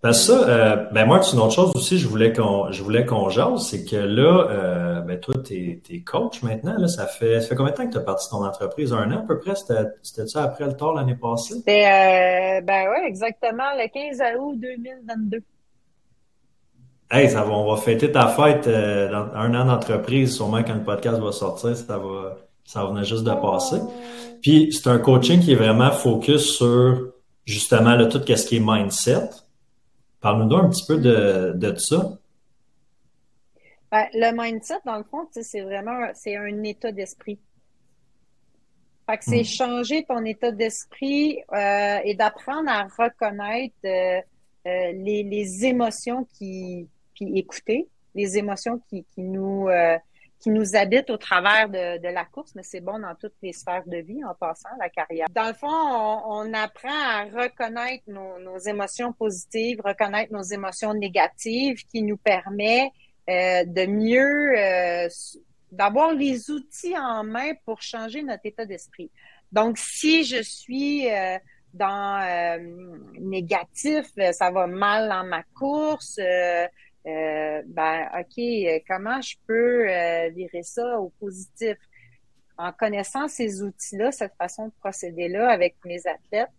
Ben 0.02 0.14
ça, 0.14 0.48
euh, 0.48 0.76
ben 0.94 1.06
moi, 1.06 1.22
c'est 1.22 1.36
une 1.36 1.42
autre 1.42 1.54
chose 1.54 1.72
aussi, 1.76 1.98
je 1.98 2.08
voulais 2.08 2.32
qu'on 2.32 2.72
je 2.72 2.82
voulais 2.82 3.06
qu'on 3.06 3.28
jase, 3.28 3.68
c'est 3.68 3.84
que 3.84 3.98
là, 3.98 4.48
euh, 4.50 5.02
ben 5.02 5.20
toi, 5.20 5.36
t'es 5.44 5.82
es 5.90 6.00
coach 6.00 6.42
maintenant, 6.42 6.78
là, 6.78 6.88
ça 6.88 7.06
fait 7.06 7.42
ça 7.42 7.50
fait 7.50 7.56
combien 7.56 7.74
de 7.74 7.78
temps 7.78 7.86
que 7.86 7.92
tu 7.92 7.98
as 7.98 8.02
parti 8.02 8.30
ton 8.30 8.46
entreprise? 8.46 8.94
Un 8.94 9.12
an 9.12 9.20
à 9.20 9.28
peu 9.28 9.40
près? 9.40 9.56
C'était 9.56 10.28
ça 10.28 10.44
après 10.44 10.68
le 10.68 10.78
tour 10.78 10.94
l'année 10.94 11.16
passée? 11.16 11.56
C'était 11.56 11.84
euh, 11.86 12.62
ben 12.62 12.90
ouais, 12.90 13.08
exactement, 13.08 13.72
le 13.76 13.90
15 13.92 14.40
août 14.40 14.58
2022. 14.62 15.40
Hey, 17.12 17.30
ça 17.30 17.44
va, 17.44 17.52
on 17.52 17.70
va 17.70 17.82
fêter 17.82 18.10
ta 18.10 18.28
fête 18.28 18.68
euh, 18.68 19.12
dans 19.12 19.36
un 19.36 19.54
an 19.54 19.66
d'entreprise, 19.66 20.34
sûrement 20.34 20.64
quand 20.64 20.76
le 20.76 20.84
podcast 20.84 21.20
va 21.20 21.34
sortir, 21.34 21.76
ça 21.76 21.98
va 21.98 22.38
ça 22.64 22.86
venir 22.86 23.04
juste 23.04 23.24
de 23.24 23.34
passer. 23.34 23.82
Puis 24.42 24.72
c'est 24.72 24.88
un 24.90 25.00
coaching 25.00 25.42
qui 25.42 25.52
est 25.54 25.56
vraiment 25.56 25.92
focus 25.92 26.56
sur 26.56 27.12
justement 27.46 27.96
là, 27.96 28.06
tout 28.06 28.22
ce 28.26 28.46
qui 28.46 28.58
est 28.58 28.64
mindset. 28.64 29.30
Parle-nous 30.22 30.56
un 30.56 30.70
petit 30.70 30.86
peu 30.86 30.98
de, 30.98 31.54
de 31.56 31.76
ça. 31.76 32.18
Ben, 33.92 34.06
le 34.14 34.32
mindset, 34.32 34.80
dans 34.86 34.98
le 34.98 35.04
fond, 35.04 35.28
c'est 35.32 35.62
vraiment 35.62 36.10
c'est 36.14 36.36
un 36.36 36.64
état 36.64 36.92
d'esprit. 36.92 37.40
Fait 39.10 39.18
que 39.18 39.24
c'est 39.24 39.42
hmm. 39.42 39.46
changer 39.46 40.06
ton 40.06 40.24
état 40.26 40.52
d'esprit 40.52 41.40
euh, 41.52 42.00
et 42.04 42.14
d'apprendre 42.14 42.70
à 42.70 42.84
reconnaître 42.84 43.74
euh, 43.86 44.22
euh, 44.68 44.92
les, 44.92 45.24
les, 45.24 45.66
émotions 45.66 46.28
qui, 46.34 46.88
puis 47.16 47.38
écouter 47.40 47.88
les 48.14 48.38
émotions 48.38 48.80
qui, 48.90 49.06
qui 49.16 49.22
nous 49.22 49.68
qui 50.40 50.50
nous 50.52 50.76
habite 50.76 51.10
au 51.10 51.18
travers 51.18 51.68
de, 51.68 51.98
de 52.02 52.08
la 52.08 52.24
course, 52.24 52.56
mais 52.56 52.64
c'est 52.64 52.80
bon 52.80 53.00
dans 53.00 53.14
toutes 53.16 53.36
les 53.42 53.52
sphères 53.52 53.84
de 53.86 53.98
vie 53.98 54.24
en 54.24 54.34
passant 54.34 54.70
la 54.80 54.90
carrière. 54.90 55.28
Dans 55.36 55.48
le 55.48 55.54
fond, 55.54 55.68
on, 55.68 56.54
apprend 56.54 56.90
à 56.90 57.24
reconnaître 57.26 58.04
nos, 58.08 58.40
nos, 58.40 58.58
émotions 58.58 59.12
positives, 59.12 59.82
reconnaître 59.84 60.32
nos 60.32 60.42
émotions 60.42 60.94
négatives, 60.94 61.84
qui 61.92 62.04
nous 62.04 62.18
permet 62.18 62.92
euh, 63.30 63.64
de 63.66 63.86
mieux, 63.86 64.58
euh, 64.58 65.10
d'avoir 65.72 66.14
les 66.14 66.50
outils 66.50 66.98
en 66.98 67.24
main 67.24 67.52
pour 67.66 67.82
changer 67.82 68.24
notre 68.24 68.46
état 68.46 68.66
d'esprit. 68.66 69.12
Donc, 69.52 69.78
si 69.78 70.24
je 70.24 70.42
suis 70.42 71.12
euh, 71.12 71.38
dans 71.74 72.22
euh, 72.22 72.58
négatif, 73.20 74.08
ça 74.32 74.52
va 74.52 74.68
mal 74.68 75.10
dans 75.10 75.26
ma 75.26 75.44
course. 75.44 76.20
Euh, 77.10 77.40
euh, 77.60 77.62
ben, 77.68 78.08
OK, 78.20 78.38
euh, 78.38 78.80
comment 78.88 79.22
je 79.22 79.36
peux 79.48 79.90
euh, 79.90 80.30
virer 80.30 80.64
ça 80.64 81.00
au 81.00 81.10
positif? 81.20 81.78
En 82.58 82.72
connaissant 82.74 83.28
ces 83.28 83.64
outils-là, 83.64 84.12
cette 84.12 84.36
façon 84.36 84.68
de 84.68 84.74
procéder-là 84.82 85.50
avec 85.50 85.78
mes 85.86 86.02
athlètes, 86.06 86.50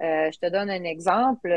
je 0.00 0.38
te 0.38 0.50
donne 0.50 0.70
un 0.70 0.84
exemple. 0.84 1.50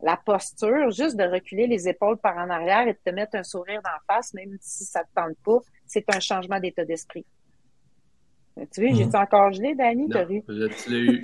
la 0.00 0.16
posture, 0.16 0.90
juste 0.92 1.16
de 1.16 1.24
reculer 1.24 1.66
les 1.66 1.88
épaules 1.88 2.18
par 2.18 2.38
en 2.38 2.48
arrière 2.48 2.86
et 2.86 2.92
de 2.92 2.98
te 3.04 3.10
mettre 3.10 3.34
un 3.36 3.42
sourire 3.42 3.82
d'en 3.82 3.98
face, 4.06 4.32
même 4.32 4.56
si 4.60 4.84
ça 4.84 5.02
te 5.02 5.08
tente 5.12 5.36
pas, 5.44 5.58
c'est 5.86 6.04
un 6.14 6.20
changement 6.20 6.60
d'état 6.60 6.84
d'esprit. 6.84 7.26
Tu 8.72 8.80
vois, 8.80 8.94
j'ai-tu 8.94 9.08
mhm. 9.08 9.16
encore 9.16 9.52
gelé, 9.52 9.74
Dani? 9.74 10.08
Je 10.48 10.88
l'ai 10.88 11.00
eu. 11.00 11.20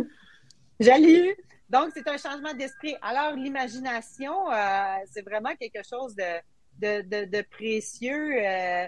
J'ai 0.80 1.30
eu. 1.30 1.34
Donc, 1.74 1.90
c'est 1.92 2.06
un 2.06 2.16
changement 2.16 2.54
d'esprit. 2.54 2.94
Alors, 3.02 3.34
l'imagination, 3.34 4.48
euh, 4.48 4.54
c'est 5.10 5.22
vraiment 5.22 5.56
quelque 5.58 5.82
chose 5.82 6.14
de, 6.14 7.02
de, 7.02 7.24
de, 7.24 7.42
précieux. 7.50 8.36
Euh, 8.38 8.86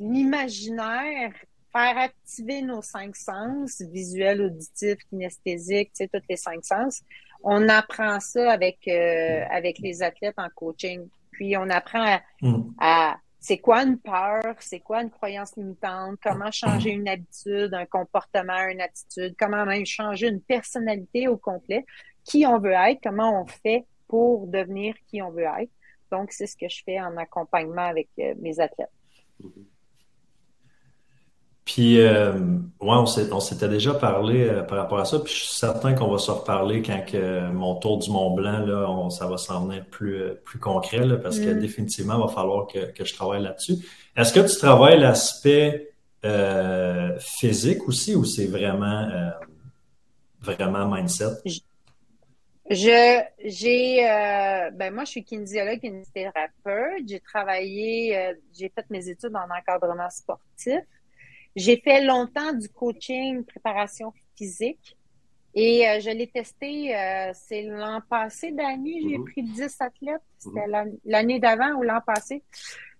l'imaginaire, 0.00 1.34
faire 1.70 1.98
activer 1.98 2.62
nos 2.62 2.80
cinq 2.80 3.14
sens, 3.14 3.82
visuel, 3.92 4.40
auditif, 4.40 4.96
kinesthésique, 5.10 5.90
tu 5.90 6.04
sais, 6.04 6.08
tous 6.08 6.24
les 6.30 6.38
cinq 6.38 6.64
sens. 6.64 7.02
On 7.42 7.68
apprend 7.68 8.18
ça 8.20 8.52
avec, 8.52 8.88
euh, 8.88 9.44
avec 9.50 9.78
les 9.80 10.02
athlètes 10.02 10.38
en 10.38 10.48
coaching. 10.48 11.06
Puis, 11.30 11.58
on 11.58 11.68
apprend 11.68 12.20
à, 12.78 13.12
mm. 13.12 13.18
c'est 13.38 13.58
quoi 13.58 13.82
une 13.82 13.98
peur, 13.98 14.54
c'est 14.60 14.80
quoi 14.80 15.02
une 15.02 15.10
croyance 15.10 15.56
limitante, 15.56 16.16
comment 16.22 16.50
changer 16.50 16.92
une 16.92 17.06
habitude, 17.06 17.74
un 17.74 17.84
comportement, 17.84 18.66
une 18.66 18.80
attitude, 18.80 19.34
comment 19.38 19.66
même 19.66 19.84
changer 19.84 20.28
une 20.28 20.40
personnalité 20.40 21.28
au 21.28 21.36
complet, 21.36 21.84
qui 22.24 22.46
on 22.46 22.58
veut 22.58 22.72
être, 22.72 23.00
comment 23.02 23.40
on 23.40 23.46
fait 23.46 23.86
pour 24.08 24.46
devenir 24.46 24.94
qui 25.08 25.22
on 25.22 25.30
veut 25.30 25.44
être. 25.60 25.70
Donc, 26.10 26.32
c'est 26.32 26.46
ce 26.46 26.56
que 26.56 26.68
je 26.68 26.82
fais 26.84 27.00
en 27.00 27.16
accompagnement 27.16 27.86
avec 27.86 28.08
euh, 28.18 28.34
mes 28.40 28.60
athlètes. 28.60 28.90
Puis, 31.64 31.98
euh, 32.00 32.32
ouais, 32.80 32.96
on 33.32 33.40
s'était 33.40 33.68
déjà 33.68 33.94
parlé 33.94 34.44
euh, 34.44 34.62
par 34.62 34.78
rapport 34.78 34.98
à 34.98 35.06
ça. 35.06 35.18
Puis, 35.18 35.32
je 35.32 35.38
suis 35.40 35.54
certain 35.54 35.94
qu'on 35.94 36.08
va 36.08 36.18
se 36.18 36.30
reparler 36.30 36.82
quand 36.82 37.04
que 37.04 37.50
mon 37.50 37.74
tour 37.76 37.98
du 37.98 38.10
Mont 38.10 38.34
Blanc, 38.34 38.60
là, 38.60 39.08
ça 39.10 39.26
va 39.26 39.38
s'en 39.38 39.66
venir 39.66 39.84
plus, 39.86 40.36
plus 40.44 40.60
concret, 40.60 41.04
là, 41.04 41.16
parce 41.16 41.38
que 41.38 41.50
mm. 41.50 41.58
définitivement, 41.58 42.14
il 42.16 42.22
va 42.22 42.28
falloir 42.28 42.66
que, 42.66 42.92
que 42.92 43.04
je 43.04 43.14
travaille 43.14 43.42
là-dessus. 43.42 43.76
Est-ce 44.16 44.32
que 44.32 44.40
tu 44.40 44.56
travailles 44.58 45.00
l'aspect 45.00 45.90
physique 47.18 47.86
aussi 47.88 48.14
ou 48.14 48.24
c'est 48.24 48.46
vraiment, 48.46 49.10
vraiment 50.40 50.88
mindset? 50.88 51.32
Je, 51.44 51.58
j'ai, 52.70 53.22
ben 54.72 54.94
moi, 54.94 55.04
je 55.04 55.10
suis 55.10 55.24
kinésiologue, 55.24 55.80
kinésithérapeute. 55.80 57.06
J'ai 57.06 57.20
travaillé, 57.20 58.34
j'ai 58.52 58.68
fait 58.68 58.84
mes 58.90 59.08
études 59.08 59.36
en 59.36 59.54
encadrement 59.54 60.10
sportif. 60.10 60.80
J'ai 61.56 61.76
fait 61.76 62.04
longtemps 62.04 62.52
du 62.52 62.68
coaching, 62.68 63.44
préparation 63.44 64.12
physique. 64.36 64.96
Et 65.54 65.88
euh, 65.88 66.00
je 66.00 66.10
l'ai 66.10 66.26
testé, 66.26 66.96
euh, 66.96 67.30
c'est 67.32 67.62
l'an 67.62 68.00
passé, 68.08 68.50
Dani, 68.50 69.08
j'ai 69.08 69.18
mhm. 69.18 69.24
pris 69.24 69.42
10 69.42 69.76
athlètes. 69.80 70.22
C'était 70.38 70.66
mhm. 70.66 70.98
l'année 71.04 71.38
d'avant 71.38 71.74
ou 71.74 71.82
l'an 71.82 72.00
passé. 72.04 72.42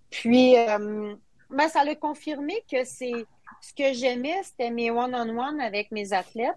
Puis, 0.09 0.57
euh, 0.57 1.15
ben, 1.49 1.67
ça 1.67 1.83
l'a 1.83 1.95
confirmé 1.95 2.53
que 2.71 2.85
c'est 2.85 3.25
ce 3.61 3.73
que 3.73 3.93
j'aimais, 3.93 4.41
c'était 4.43 4.71
mes 4.71 4.89
one-on-one 4.89 5.59
avec 5.59 5.91
mes 5.91 6.13
athlètes, 6.13 6.55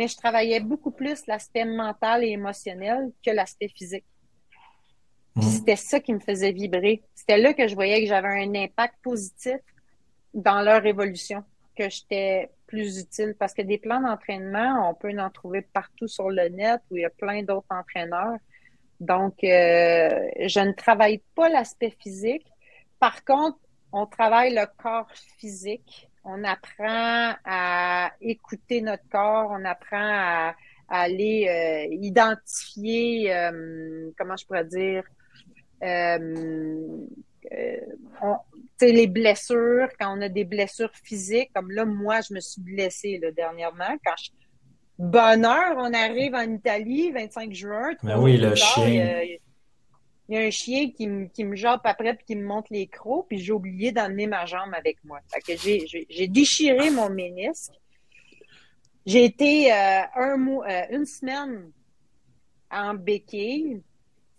mais 0.00 0.08
je 0.08 0.16
travaillais 0.16 0.60
beaucoup 0.60 0.92
plus 0.92 1.26
l'aspect 1.26 1.66
mental 1.66 2.24
et 2.24 2.28
émotionnel 2.28 3.12
que 3.22 3.30
l'aspect 3.32 3.68
physique. 3.68 4.06
Mhm. 5.36 5.42
C'était 5.42 5.76
ça 5.76 6.00
qui 6.00 6.14
me 6.14 6.20
faisait 6.20 6.52
vibrer. 6.52 7.02
C'était 7.14 7.36
là 7.36 7.52
que 7.52 7.68
je 7.68 7.74
voyais 7.74 8.00
que 8.00 8.08
j'avais 8.08 8.28
un 8.28 8.54
impact 8.54 8.94
positif 9.02 9.60
dans 10.32 10.62
leur 10.62 10.86
évolution 10.86 11.44
que 11.76 11.90
j'étais 11.90 12.48
plus 12.66 12.98
utile 12.98 13.34
parce 13.38 13.52
que 13.52 13.60
des 13.60 13.76
plans 13.76 14.00
d'entraînement, 14.00 14.88
on 14.88 14.94
peut 14.94 15.14
en 15.20 15.28
trouver 15.28 15.60
partout 15.60 16.08
sur 16.08 16.30
le 16.30 16.48
net 16.48 16.80
où 16.90 16.96
il 16.96 17.02
y 17.02 17.04
a 17.04 17.10
plein 17.10 17.42
d'autres 17.42 17.66
entraîneurs. 17.68 18.38
Donc, 19.00 19.44
euh, 19.44 20.08
je 20.46 20.60
ne 20.60 20.72
travaille 20.72 21.20
pas 21.34 21.50
l'aspect 21.50 21.94
physique. 22.02 22.46
Par 22.98 23.22
contre, 23.22 23.58
on 23.92 24.06
travaille 24.06 24.54
le 24.54 24.64
corps 24.82 25.10
physique. 25.36 26.09
On 26.24 26.44
apprend 26.44 27.34
à 27.44 28.12
écouter 28.20 28.82
notre 28.82 29.08
corps, 29.10 29.50
on 29.50 29.64
apprend 29.64 29.96
à, 29.98 30.54
aller 30.88 31.46
euh, 31.48 31.94
identifier, 31.94 33.32
euh, 33.34 34.10
comment 34.18 34.36
je 34.36 34.44
pourrais 34.44 34.64
dire, 34.64 35.04
on, 38.22 38.36
les 38.86 39.06
blessures, 39.06 39.88
quand 39.98 40.16
on 40.16 40.20
a 40.22 40.28
des 40.28 40.44
blessures 40.44 40.92
physiques, 41.04 41.50
comme 41.54 41.70
là, 41.70 41.84
moi, 41.84 42.20
je 42.20 42.34
me 42.34 42.40
suis 42.40 42.60
blessée 42.60 43.18
là, 43.22 43.30
dernièrement. 43.30 43.96
Quand 44.04 44.14
je... 44.18 44.30
Bonheur, 44.98 45.76
on 45.78 45.92
arrive 45.94 46.34
en 46.34 46.42
Italie, 46.42 47.10
25 47.10 47.54
juin. 47.54 47.90
Ben 48.02 48.20
oui, 48.20 48.36
le 48.36 48.54
chien. 48.54 49.22
Il 50.30 50.36
y, 50.36 50.38
a, 50.38 50.42
un 50.42 50.50
chien 50.50 50.90
qui, 50.92 51.08
me, 51.08 51.26
qui 51.26 51.42
me 51.42 51.56
jappe 51.56 51.80
après 51.84 52.14
puis 52.14 52.24
qui 52.24 52.36
me 52.36 52.46
monte 52.46 52.70
les 52.70 52.86
crocs, 52.86 53.26
puis 53.28 53.38
j'ai 53.38 53.52
oublié 53.52 53.90
d'emmener 53.90 54.28
ma 54.28 54.46
jambe 54.46 54.72
avec 54.74 55.02
moi. 55.04 55.18
Que 55.44 55.56
j'ai 55.56 56.28
déchiré 56.28 56.90
mon 56.90 57.10
ménisque. 57.10 57.72
J'ai 59.06 59.24
été 59.24 59.72
euh, 59.72 60.02
un 60.14 60.36
mois, 60.36 60.66
euh, 60.68 60.82
une 60.90 61.04
semaine 61.04 61.72
en 62.70 62.94
béquille. 62.94 63.82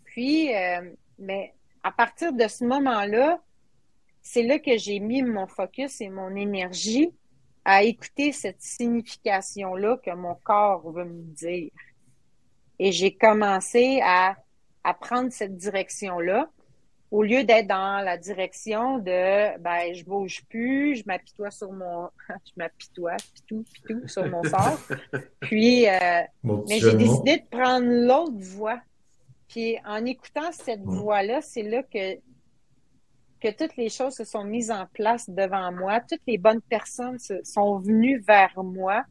Puis, 0.06 0.56
euh, 0.56 0.92
mais 1.20 1.54
à 1.84 1.92
partir 1.92 2.32
de 2.32 2.48
ce 2.48 2.64
moment-là, 2.66 3.42
c'est 4.22 4.44
là 4.44 4.60
que 4.60 4.78
j'ai 4.78 5.00
mis 5.00 5.24
mon 5.24 5.48
focus 5.48 6.00
et 6.02 6.10
mon 6.10 6.36
énergie 6.36 7.12
à 7.66 7.84
écouter 7.84 8.32
cette 8.32 8.62
signification-là 8.62 9.98
que 9.98 10.12
mon 10.12 10.36
corps 10.36 10.90
veut 10.92 11.06
me 11.06 11.24
dire. 11.34 11.72
Et 12.80 12.92
j'ai 12.92 13.16
commencé 13.16 14.00
à, 14.04 14.36
à 14.84 14.94
prendre 14.94 15.32
cette 15.32 15.56
direction-là 15.56 16.50
au 17.12 17.24
lieu 17.24 17.44
d'être 17.44 17.68
dans 17.68 18.04
la 18.04 18.18
direction 18.18 18.98
de 18.98 19.58
ben 19.60 19.94
je 19.94 20.04
bouge 20.06 20.44
plus, 20.50 20.96
je 20.96 21.04
m'apitoie 21.06 21.52
sur 21.52 21.72
mon 21.72 22.10
je 22.30 22.52
m'apitoie 22.56 23.18
pitou 23.36 23.66
pitou 23.74 24.08
sur 24.08 24.26
mon 24.28 24.44
sort. 24.44 24.80
Puis 25.42 25.88
euh, 25.88 26.22
mais 26.44 26.80
j'ai 26.80 26.96
décidé 26.96 27.38
de 27.38 27.46
prendre 27.50 27.86
l'autre 27.86 28.40
voie. 28.40 28.80
Puis 29.50 29.78
en 29.86 30.06
écoutant 30.06 30.52
cette 30.54 30.84
voix-là, 30.84 31.42
c'est 31.42 31.64
là 31.64 31.84
que 31.84 32.16
que 33.42 33.52
toutes 33.52 33.76
les 33.76 33.90
choses 33.90 34.14
se 34.14 34.24
sont 34.24 34.44
mises 34.44 34.72
en 34.72 34.86
place 34.86 35.30
devant 35.30 35.72
moi, 35.72 36.00
toutes 36.00 36.22
les 36.28 36.38
bonnes 36.38 36.62
personnes 36.62 37.18
sont 37.44 37.80
venues 37.80 38.20
vers 38.20 38.54
moi, 38.64 39.04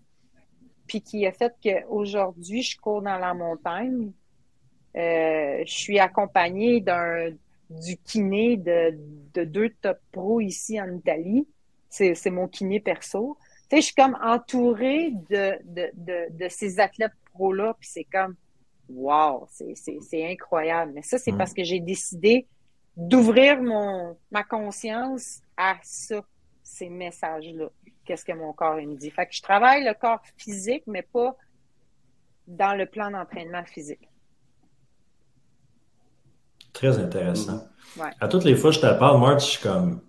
puis 0.86 1.02
qui 1.02 1.26
a 1.26 1.32
fait 1.32 1.52
qu'aujourd'hui, 1.62 2.62
je 2.62 2.78
cours 2.78 3.02
dans 3.02 3.18
la 3.18 3.34
montagne. 3.34 4.12
Euh, 4.96 5.62
je 5.64 5.72
suis 5.72 5.98
accompagnée 5.98 6.80
d'un 6.80 7.30
du 7.70 7.96
kiné 7.98 8.56
de, 8.56 8.98
de 9.32 9.44
deux 9.44 9.70
top 9.80 9.98
pros 10.10 10.40
ici 10.40 10.80
en 10.80 10.92
Italie. 10.92 11.46
C'est, 11.88 12.30
mon 12.30 12.48
kiné 12.48 12.80
perso. 12.80 13.36
Tu 13.68 13.76
sais, 13.76 13.76
je 13.76 13.86
suis 13.86 13.94
comme 13.94 14.18
entourée 14.22 15.12
de, 15.30 15.58
de, 15.64 15.90
de, 15.94 16.26
de 16.30 16.48
ces 16.48 16.80
athlètes 16.80 17.12
pros-là, 17.32 17.74
puis 17.78 17.88
c'est 17.88 18.04
comme 18.04 18.34
wow, 18.88 19.46
c'est, 19.50 19.74
c'est 19.76 20.30
incroyable. 20.30 20.92
Mais 20.94 21.02
ça, 21.02 21.18
c'est 21.18 21.32
parce 21.32 21.52
que 21.54 21.62
j'ai 21.62 21.80
décidé 21.80 22.46
d'ouvrir 22.96 23.62
mon 23.62 24.16
ma 24.30 24.42
conscience 24.42 25.40
à 25.56 25.76
ça, 25.82 26.22
ces 26.62 26.88
messages-là. 26.88 27.70
Qu'est-ce 28.04 28.24
que 28.24 28.32
mon 28.32 28.52
corps 28.52 28.76
me 28.76 28.96
dit? 28.96 29.10
Fait 29.10 29.26
que 29.26 29.34
je 29.34 29.42
travaille 29.42 29.84
le 29.84 29.94
corps 29.94 30.20
physique, 30.36 30.82
mais 30.86 31.02
pas 31.02 31.36
dans 32.48 32.74
le 32.74 32.86
plan 32.86 33.10
d'entraînement 33.10 33.64
physique. 33.64 34.09
Très 36.80 36.98
intéressant. 36.98 37.68
À 38.20 38.26
toutes 38.26 38.44
les 38.44 38.56
fois 38.56 38.70
que 38.70 38.76
je 38.76 38.80
te 38.80 38.98
parle, 38.98 39.20
Marc, 39.20 39.40
je 39.40 39.44
suis 39.44 39.62
comme. 39.62 40.00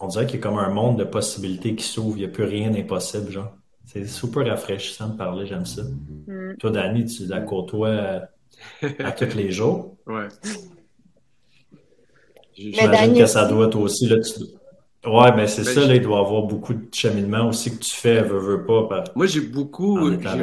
On 0.00 0.08
dirait 0.08 0.26
qu'il 0.26 0.34
y 0.34 0.38
a 0.38 0.42
comme 0.42 0.58
un 0.58 0.68
monde 0.68 0.98
de 0.98 1.04
possibilités 1.04 1.76
qui 1.76 1.84
s'ouvre. 1.84 2.16
Il 2.16 2.20
n'y 2.20 2.24
a 2.24 2.28
plus 2.28 2.42
rien 2.42 2.70
d'impossible, 2.72 3.30
genre. 3.30 3.52
C'est 3.86 4.04
super 4.04 4.44
rafraîchissant 4.44 5.10
de 5.10 5.16
parler, 5.16 5.46
j'aime 5.46 5.64
ça. 5.64 5.82
Mm. 6.26 6.56
Toi, 6.58 6.70
Danny, 6.70 7.04
tu 7.04 7.24
la 7.26 7.40
côtoies 7.40 8.22
à 8.82 9.12
tous 9.12 9.36
les 9.36 9.52
jours? 9.52 9.96
Ouais. 10.08 10.26
J'imagine 12.56 13.16
que 13.16 13.26
ça 13.26 13.46
doit 13.46 13.66
être 13.66 13.78
aussi. 13.78 14.08
Là, 14.08 14.16
Ouais, 15.06 15.34
mais 15.34 15.46
c'est 15.46 15.62
ben, 15.64 15.74
ça, 15.74 15.86
là, 15.86 15.94
il 15.94 16.02
doit 16.02 16.18
y 16.18 16.20
avoir 16.20 16.42
beaucoup 16.42 16.74
de 16.74 16.92
cheminement 16.92 17.48
aussi 17.48 17.70
que 17.70 17.82
tu 17.82 17.94
fais, 17.94 18.20
veux, 18.20 18.38
veux 18.38 18.64
pas. 18.64 19.04
Moi, 19.14 19.26
j'ai 19.26 19.40
beaucoup, 19.40 19.96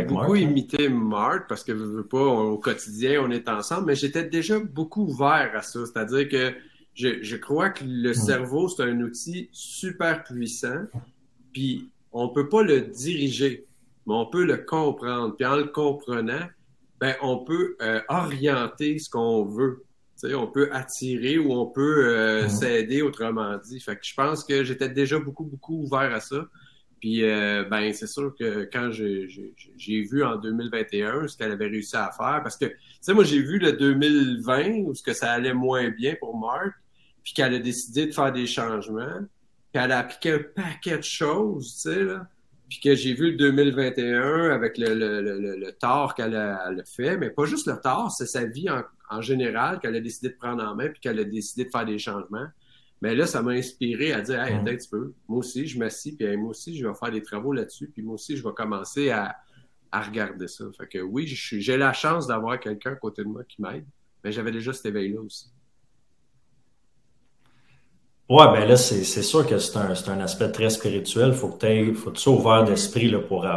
beaucoup 0.07 0.33
hein. 0.33 0.37
imité 0.37 0.87
Marc 0.87 1.49
parce 1.49 1.63
que, 1.63 1.73
veux, 1.73 1.97
veux 1.97 2.07
pas, 2.07 2.23
au 2.23 2.57
quotidien, 2.57 3.21
on 3.21 3.31
est 3.31 3.49
ensemble, 3.49 3.87
mais 3.87 3.95
j'étais 3.95 4.23
déjà 4.23 4.59
beaucoup 4.59 5.03
ouvert 5.03 5.51
à 5.53 5.61
ça. 5.61 5.81
C'est-à-dire 5.85 6.29
que 6.29 6.53
je, 6.93 7.21
je, 7.21 7.35
crois 7.35 7.69
que 7.69 7.83
le 7.85 8.11
hmm. 8.11 8.13
cerveau, 8.13 8.69
c'est 8.69 8.83
un 8.83 9.01
outil 9.01 9.49
super 9.51 10.23
puissant, 10.23 10.85
puis 11.51 11.89
on 12.13 12.29
peut 12.29 12.47
pas 12.47 12.63
le 12.63 12.79
diriger, 12.79 13.65
mais 14.07 14.13
on 14.13 14.25
peut 14.25 14.45
le 14.45 14.57
comprendre. 14.57 15.35
Puis 15.35 15.45
en 15.45 15.57
le 15.57 15.65
comprenant, 15.65 16.47
ben, 17.01 17.13
on 17.21 17.39
peut 17.39 17.75
euh, 17.81 17.99
orienter 18.07 18.99
ce 18.99 19.09
qu'on 19.09 19.43
veut 19.43 19.83
on 20.23 20.47
peut 20.47 20.69
attirer 20.71 21.37
ou 21.37 21.51
on 21.53 21.67
peut 21.67 22.07
euh, 22.07 22.47
s'aider, 22.47 23.01
autrement 23.01 23.57
dit. 23.57 23.79
Fait 23.79 23.95
que 23.95 24.05
je 24.05 24.13
pense 24.13 24.43
que 24.43 24.63
j'étais 24.63 24.89
déjà 24.89 25.19
beaucoup, 25.19 25.43
beaucoup 25.43 25.83
ouvert 25.83 26.13
à 26.13 26.19
ça. 26.19 26.47
Puis, 26.99 27.23
euh, 27.23 27.63
ben, 27.69 27.93
c'est 27.93 28.07
sûr 28.07 28.33
que 28.39 28.67
quand 28.71 28.89
j'ai 28.91 30.01
vu 30.01 30.23
en 30.23 30.37
2021 30.37 31.27
ce 31.27 31.37
qu'elle 31.37 31.51
avait 31.51 31.67
réussi 31.67 31.95
à 31.95 32.09
faire, 32.11 32.41
parce 32.41 32.57
que, 32.57 32.65
tu 32.65 32.77
sais, 33.01 33.13
moi, 33.13 33.23
j'ai 33.23 33.41
vu 33.41 33.59
le 33.59 33.73
2020 33.73 34.85
où 34.85 34.95
ce 34.95 35.03
que 35.03 35.13
ça 35.13 35.31
allait 35.31 35.53
moins 35.53 35.89
bien 35.89 36.15
pour 36.19 36.37
Marc, 36.37 36.73
puis 37.23 37.33
qu'elle 37.33 37.53
a 37.53 37.59
décidé 37.59 38.07
de 38.07 38.11
faire 38.11 38.31
des 38.31 38.47
changements, 38.47 39.19
puis 39.71 39.83
elle 39.83 39.91
a 39.91 39.99
appliqué 39.99 40.31
un 40.31 40.39
paquet 40.55 40.97
de 40.97 41.03
choses, 41.03 41.75
tu 41.75 41.91
sais, 41.91 42.03
là 42.03 42.27
puis 42.69 42.79
que 42.79 42.95
j'ai 42.95 43.13
vu 43.13 43.31
le 43.31 43.37
2021 43.37 44.49
avec 44.49 44.77
le, 44.77 44.93
le, 44.93 45.21
le, 45.21 45.55
le 45.55 45.71
tort 45.73 46.15
qu'elle 46.15 46.35
a, 46.35 46.71
fait, 46.85 47.17
mais 47.17 47.29
pas 47.29 47.45
juste 47.45 47.67
le 47.67 47.79
tort, 47.79 48.11
c'est 48.11 48.25
sa 48.25 48.45
vie 48.45 48.69
en, 48.69 48.81
en 49.09 49.21
général 49.21 49.79
qu'elle 49.79 49.95
a 49.95 49.99
décidé 49.99 50.29
de 50.29 50.35
prendre 50.35 50.63
en 50.63 50.75
main 50.75 50.89
puis 50.89 50.99
qu'elle 50.99 51.19
a 51.19 51.23
décidé 51.23 51.65
de 51.65 51.69
faire 51.69 51.85
des 51.85 51.99
changements. 51.99 52.47
Mais 53.01 53.13
là, 53.13 53.27
ça 53.27 53.41
m'a 53.41 53.51
inspiré 53.51 54.13
à 54.13 54.21
dire, 54.21 54.41
hey, 54.41 54.53
attends 54.53 54.67
un 54.67 54.75
petit 54.75 54.89
peu, 54.89 55.13
moi 55.27 55.39
aussi, 55.39 55.67
je 55.67 55.77
m'assis, 55.77 56.15
puis 56.15 56.35
moi 56.37 56.49
aussi, 56.49 56.77
je 56.77 56.87
vais 56.87 56.93
faire 56.93 57.11
des 57.11 57.21
travaux 57.21 57.53
là-dessus, 57.53 57.89
puis 57.93 58.01
moi 58.01 58.15
aussi, 58.15 58.37
je 58.37 58.43
vais 58.43 58.53
commencer 58.55 59.11
à, 59.11 59.35
à 59.91 60.01
regarder 60.01 60.47
ça. 60.47 60.65
Fait 60.77 60.87
que 60.87 60.99
oui, 60.99 61.25
j'ai 61.27 61.77
la 61.77 61.93
chance 61.93 62.27
d'avoir 62.27 62.59
quelqu'un 62.59 62.93
à 62.93 62.95
côté 62.95 63.23
de 63.23 63.27
moi 63.27 63.43
qui 63.43 63.61
m'aide, 63.61 63.85
mais 64.23 64.31
j'avais 64.31 64.51
déjà 64.51 64.73
cet 64.73 64.87
éveil-là 64.87 65.21
aussi. 65.21 65.51
Ouais, 68.27 68.47
ben 68.47 68.67
là, 68.67 68.75
c'est 68.75 69.03
sûr 69.03 69.45
que 69.45 69.59
c'est 69.59 69.77
un, 69.77 69.91
un, 69.91 70.19
aspect 70.19 70.51
très 70.51 70.71
spirituel. 70.71 71.33
Faut 71.33 71.49
que 71.49 71.63
tu 71.63 71.93
faut 71.93 72.09
que 72.09 72.15
tu 72.15 72.23
sois 72.23 72.33
ouvert 72.33 72.63
d'esprit 72.63 73.13
pour, 73.29 73.47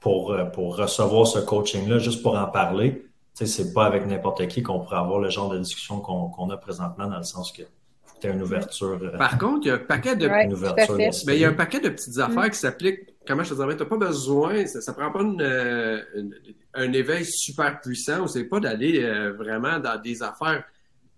pour, 0.00 0.36
pour 0.54 0.76
recevoir 0.76 1.26
ce 1.26 1.40
coaching-là, 1.40 1.98
juste 1.98 2.22
pour 2.22 2.34
en 2.34 2.46
parler. 2.46 3.05
Tu 3.36 3.46
sais, 3.46 3.64
c'est 3.64 3.74
pas 3.74 3.84
avec 3.84 4.06
n'importe 4.06 4.48
qui 4.48 4.62
qu'on 4.62 4.80
pourrait 4.80 4.96
avoir 4.96 5.20
le 5.20 5.28
genre 5.28 5.50
de 5.50 5.58
discussion 5.58 6.00
qu'on 6.00 6.48
a 6.48 6.56
présentement, 6.56 7.06
dans 7.06 7.18
le 7.18 7.22
sens 7.22 7.52
que 7.52 7.62
tu 8.18 8.30
une 8.30 8.40
ouverture. 8.40 8.98
Euh, 9.02 9.18
Par 9.18 9.36
contre, 9.36 9.66
il 9.66 9.68
y 9.68 9.70
a 9.70 9.74
un 9.74 9.78
paquet 9.78 10.16
de. 10.16 10.26
une 10.44 10.54
ouverture 10.54 10.96
mais 11.26 11.36
il 11.36 11.40
y 11.40 11.44
a 11.44 11.50
un 11.50 11.54
paquet 11.54 11.80
de 11.80 11.90
petites 11.90 12.18
affaires 12.18 12.50
qui 12.50 12.58
s'appliquent. 12.58 13.14
Comment 13.26 13.42
je 13.42 13.50
te 13.50 13.54
dirais, 13.54 13.76
tu 13.76 13.82
n'as 13.82 13.88
pas 13.88 13.98
besoin, 13.98 14.66
ça, 14.66 14.90
ne 14.90 14.96
prend 14.96 15.12
pas 15.12 15.22
euh, 15.22 16.00
un 16.74 16.92
éveil 16.92 17.26
super 17.26 17.78
puissant, 17.80 18.22
ou 18.22 18.26
c'est 18.26 18.44
pas 18.44 18.58
d'aller 18.58 19.02
euh, 19.02 19.32
vraiment 19.32 19.80
dans 19.80 20.00
des 20.00 20.22
affaires 20.22 20.64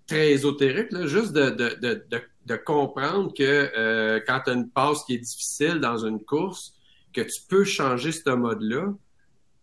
très 0.08 0.32
ésotériques, 0.32 0.90
là, 0.90 1.06
juste 1.06 1.32
de, 1.32 1.50
de, 1.50 1.76
de, 1.80 2.22
de, 2.46 2.56
comprendre 2.56 3.32
que 3.32 4.18
quand 4.26 4.40
tu 4.44 4.50
as 4.50 4.54
une 4.54 4.70
passe 4.70 5.04
qui 5.04 5.14
est 5.14 5.18
difficile 5.18 5.80
dans 5.80 5.98
une 5.98 6.24
course, 6.24 6.72
que 7.12 7.20
tu 7.20 7.42
peux 7.48 7.64
changer 7.64 8.10
ce 8.10 8.30
mode-là 8.30 8.86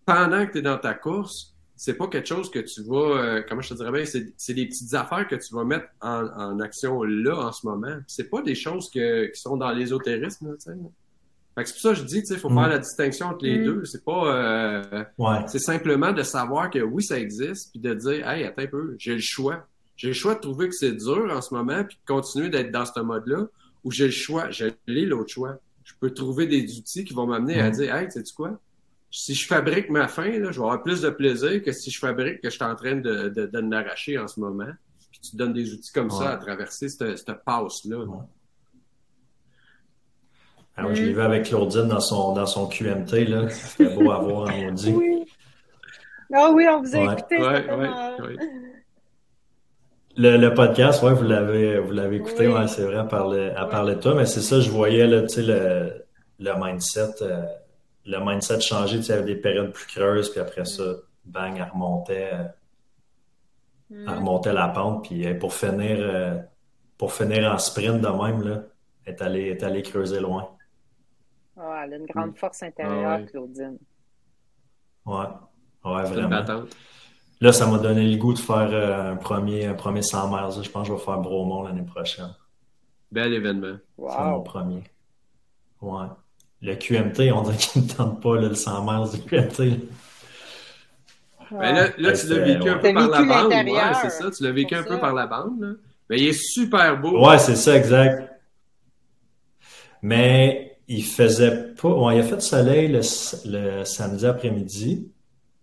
pendant 0.05 0.45
que 0.45 0.53
tu 0.53 0.57
es 0.59 0.61
dans 0.61 0.77
ta 0.77 0.93
course 0.93 1.54
c'est 1.75 1.95
pas 1.95 2.07
quelque 2.07 2.27
chose 2.27 2.49
que 2.49 2.59
tu 2.59 2.81
vas, 2.83 2.95
euh, 2.95 3.43
comment 3.47 3.61
je 3.61 3.69
te 3.69 3.73
dirais 3.73 3.91
bien, 3.91 4.05
c'est 4.05 4.53
des 4.53 4.65
petites 4.65 4.93
affaires 4.93 5.27
que 5.27 5.35
tu 5.35 5.53
vas 5.53 5.63
mettre 5.65 5.87
en, 6.01 6.25
en 6.25 6.59
action 6.59 7.03
là 7.03 7.37
en 7.37 7.51
ce 7.51 7.67
moment. 7.67 7.97
C'est 8.07 8.29
pas 8.29 8.41
des 8.41 8.55
choses 8.55 8.89
que, 8.89 9.25
qui 9.25 9.39
sont 9.39 9.57
dans 9.57 9.71
l'ésotérisme, 9.71 10.55
tu 10.55 10.71
sais. 10.71 10.71
c'est 11.65 11.73
pour 11.73 11.81
ça 11.81 11.89
que 11.89 11.95
je 11.95 12.03
dis, 12.03 12.21
tu 12.21 12.27
sais, 12.27 12.33
il 12.35 12.39
faut 12.39 12.49
faire 12.49 12.67
mm. 12.67 12.69
la 12.69 12.79
distinction 12.79 13.27
entre 13.27 13.43
les 13.43 13.59
mm. 13.59 13.65
deux. 13.65 13.85
C'est 13.85 14.05
pas, 14.05 14.35
euh, 14.35 15.03
c'est 15.47 15.59
simplement 15.59 16.13
de 16.13 16.23
savoir 16.23 16.69
que 16.69 16.79
oui, 16.79 17.03
ça 17.03 17.19
existe, 17.19 17.71
puis 17.71 17.79
de 17.81 17.93
dire, 17.93 18.27
hey, 18.27 18.45
attends 18.45 18.61
un 18.61 18.67
peu, 18.67 18.95
j'ai 18.97 19.15
le 19.15 19.21
choix. 19.21 19.67
J'ai 19.97 20.09
le 20.09 20.13
choix 20.13 20.35
de 20.35 20.39
trouver 20.39 20.69
que 20.69 20.75
c'est 20.75 20.93
dur 20.93 21.27
en 21.29 21.41
ce 21.41 21.53
moment, 21.53 21.83
puis 21.83 21.97
de 21.97 22.13
continuer 22.13 22.49
d'être 22.49 22.71
dans 22.71 22.85
ce 22.85 22.99
mode-là, 22.99 23.47
ou 23.83 23.91
j'ai 23.91 24.05
le 24.05 24.11
choix, 24.11 24.49
j'ai 24.49 24.73
l'autre 24.87 25.29
choix. 25.29 25.57
Je 25.83 25.93
peux 25.99 26.11
trouver 26.11 26.47
des 26.47 26.77
outils 26.77 27.03
qui 27.03 27.13
vont 27.13 27.27
m'amener 27.27 27.59
à 27.59 27.69
mm. 27.69 27.73
dire, 27.73 27.95
hey, 27.95 28.11
sais 28.11 28.23
tu 28.23 28.33
quoi? 28.33 28.59
Si 29.17 29.33
je 29.33 29.47
fabrique 29.47 29.89
ma 29.89 30.09
fin, 30.09 30.27
là, 30.27 30.51
je 30.51 30.59
vais 30.59 30.65
avoir 30.65 30.83
plus 30.83 31.01
de 31.01 31.09
plaisir 31.09 31.63
que 31.63 31.71
si 31.71 31.89
je 31.89 31.99
fabrique 31.99 32.41
que 32.41 32.49
je 32.49 32.55
suis 32.55 32.65
en 32.65 32.75
train 32.75 32.95
de, 32.95 33.29
de, 33.29 33.45
de 33.45 33.59
l'arracher 33.59 34.17
en 34.17 34.27
ce 34.27 34.41
moment. 34.41 34.67
Puis 35.09 35.21
tu 35.21 35.37
donnes 35.37 35.53
des 35.53 35.73
outils 35.73 35.93
comme 35.93 36.09
ça 36.09 36.31
à 36.31 36.37
traverser 36.37 36.89
cette, 36.89 37.17
cette 37.17 37.43
passe-là. 37.45 38.03
Alors, 40.75 40.93
je 40.93 41.03
l'ai 41.03 41.13
vu 41.13 41.21
avec 41.21 41.45
Claudine 41.45 41.87
dans 41.87 42.01
son, 42.01 42.33
dans 42.33 42.45
son 42.45 42.67
QMT. 42.67 43.29
Là. 43.29 43.49
C'était 43.49 43.95
beau 43.95 44.11
à 44.11 44.19
voir, 44.19 44.49
on 44.53 44.71
dit. 44.73 44.91
Oui. 44.91 45.25
Ah 46.33 46.51
oui, 46.53 46.67
on 46.69 46.81
vous 46.81 46.95
a 46.95 47.13
écouté. 47.13 47.37
Le, 50.17 50.37
le, 50.37 50.53
podcast, 50.53 51.03
ouais, 51.03 51.13
vous 51.13 51.23
l'avez, 51.23 51.79
vous 51.79 51.91
l'avez 51.91 52.17
écouté, 52.17 52.47
ouais, 52.47 52.67
c'est 52.67 52.83
vrai, 52.83 52.95
à 52.95 53.03
parler, 53.03 53.51
à 53.55 53.65
parler 53.65 53.95
de 53.95 53.99
toi, 53.99 54.15
mais 54.15 54.25
c'est 54.25 54.41
ça, 54.41 54.61
je 54.61 54.69
voyais 54.69 55.07
là, 55.07 55.21
le, 55.21 56.05
le 56.39 56.53
mindset. 56.57 57.21
Euh, 57.21 57.43
le 58.05 58.19
mindset 58.19 58.61
changé, 58.61 58.97
tu 58.97 59.03
sais, 59.03 59.13
avait 59.13 59.23
des 59.23 59.35
périodes 59.35 59.71
plus 59.71 59.87
creuses, 59.87 60.29
puis 60.29 60.39
après 60.39 60.65
ça, 60.65 60.83
bang, 61.25 61.55
elle 61.57 61.69
remontait, 61.71 62.31
elle 63.89 63.97
mm. 63.97 64.09
remontait 64.09 64.53
la 64.53 64.67
pente, 64.69 65.07
puis 65.07 65.33
pour 65.35 65.53
finir, 65.53 65.97
euh, 65.99 66.39
pour 66.97 67.13
finir 67.13 67.51
en 67.51 67.57
sprint 67.57 68.01
de 68.01 68.07
même, 68.07 68.41
là, 68.41 68.63
elle 69.05 69.13
est 69.13 69.21
allée, 69.21 69.47
est 69.49 69.63
allée 69.63 69.81
creuser 69.81 70.19
loin. 70.19 70.49
Ah, 71.57 71.83
elle 71.83 71.93
a 71.93 71.97
une 71.97 72.05
grande 72.05 72.31
mm. 72.31 72.35
force 72.35 72.63
intérieure, 72.63 73.19
ah 73.23 73.23
Claudine. 73.23 73.77
Ouais, 75.05 75.25
ouais, 75.83 76.03
vraiment. 76.03 76.65
Là, 77.41 77.51
ça 77.51 77.67
m'a 77.67 77.77
donné 77.77 78.09
le 78.09 78.17
goût 78.17 78.33
de 78.33 78.39
faire 78.39 78.69
euh, 78.71 79.11
un, 79.11 79.15
premier, 79.17 79.65
un 79.65 79.73
premier 79.73 80.01
100 80.01 80.29
miles. 80.29 80.63
Je 80.63 80.69
pense 80.69 80.87
que 80.87 80.93
je 80.93 80.97
vais 80.97 81.03
faire 81.03 81.19
Bromont 81.19 81.63
l'année 81.63 81.83
prochaine. 81.83 82.33
Bel 83.11 83.33
événement. 83.33 83.77
C'est 83.97 84.23
mon 84.23 84.41
premier. 84.41 84.83
Ouais. 85.81 86.07
Le 86.65 86.75
QMT, 86.75 87.31
on 87.31 87.43
dirait 87.43 87.57
qu'il 87.57 87.83
ne 87.83 87.87
tente 87.87 88.21
pas 88.23 88.37
le 88.37 88.55
100 88.55 88.83
miles 88.85 89.11
du 89.11 89.21
QMT. 89.21 89.87
Ben 91.51 91.73
là, 91.73 91.89
là 91.95 92.13
tu 92.13 92.27
l'as 92.27 92.39
vécu 92.39 92.69
un 92.69 92.79
peu 92.79 92.91
par 92.91 93.07
la 93.07 93.23
bande. 93.23 93.51
Ouais, 93.51 93.93
c'est 94.01 94.09
ça. 94.09 94.31
Tu 94.31 94.43
l'as 94.43 94.51
vécu 94.51 94.75
un 94.75 94.83
peu 94.83 94.99
par 94.99 95.13
la 95.13 95.27
bande. 95.27 95.77
Mais 96.09 96.17
il 96.17 96.27
est 96.29 96.33
super 96.33 96.99
beau. 96.99 97.23
Ouais, 97.23 97.37
c'est 97.37 97.55
ça, 97.55 97.75
exact. 97.75 98.31
Mais 100.01 100.79
il 100.87 101.03
faisait 101.03 101.73
pas. 101.75 101.89
Ouais, 101.89 102.17
il 102.17 102.21
a 102.21 102.23
fait 102.23 102.41
soleil 102.41 102.87
le, 102.87 103.83
samedi 103.83 104.25
après-midi. 104.25 105.11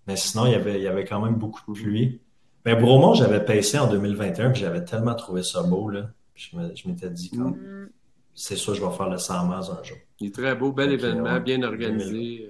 Mais 0.06 0.14
sinon, 0.14 0.46
il 0.46 0.52
y, 0.52 0.54
avait, 0.54 0.76
il 0.76 0.82
y 0.82 0.88
avait 0.88 1.04
quand 1.04 1.20
même 1.20 1.34
beaucoup 1.34 1.72
de 1.72 1.80
pluie. 1.80 2.20
Mais 2.64 2.76
Bromont, 2.76 3.14
j'avais 3.14 3.44
payé 3.44 3.78
en 3.78 3.88
2021 3.88 4.50
puis 4.50 4.60
j'avais 4.60 4.84
tellement 4.84 5.16
trouvé 5.16 5.42
ça 5.42 5.64
beau. 5.64 5.88
Là. 5.88 6.10
Je 6.36 6.88
m'étais 6.88 7.10
dit, 7.10 7.30
comme, 7.30 7.56
mm. 7.56 7.88
C'est 8.34 8.56
sûr, 8.56 8.74
je 8.74 8.84
vais 8.84 8.92
faire 8.92 9.08
le 9.08 9.18
100 9.18 9.46
miles 9.46 9.54
un 9.54 9.82
jour. 9.82 9.96
Il 10.20 10.28
est 10.28 10.34
très 10.34 10.54
beau, 10.54 10.72
bel 10.72 10.92
événement, 10.92 11.40
bien 11.40 11.62
organisé. 11.62 12.48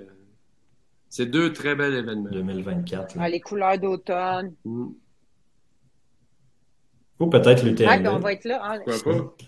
C'est 1.09 1.27
deux 1.27 1.53
très 1.53 1.75
bels 1.75 1.95
événements. 1.95 2.31
2024. 2.31 3.17
Ah, 3.21 3.29
les 3.29 3.41
couleurs 3.41 3.79
d'automne. 3.79 4.55
Mm. 4.65 4.87
Ou 7.21 7.27
peut-être 7.27 7.63
le 7.65 7.75
Ah, 7.87 7.99
on 8.15 8.19
va 8.19 8.33
être 8.33 8.45
là. 8.45 8.61
Hein. 8.65 8.81
Pourquoi 8.85 9.37
pas? 9.37 9.45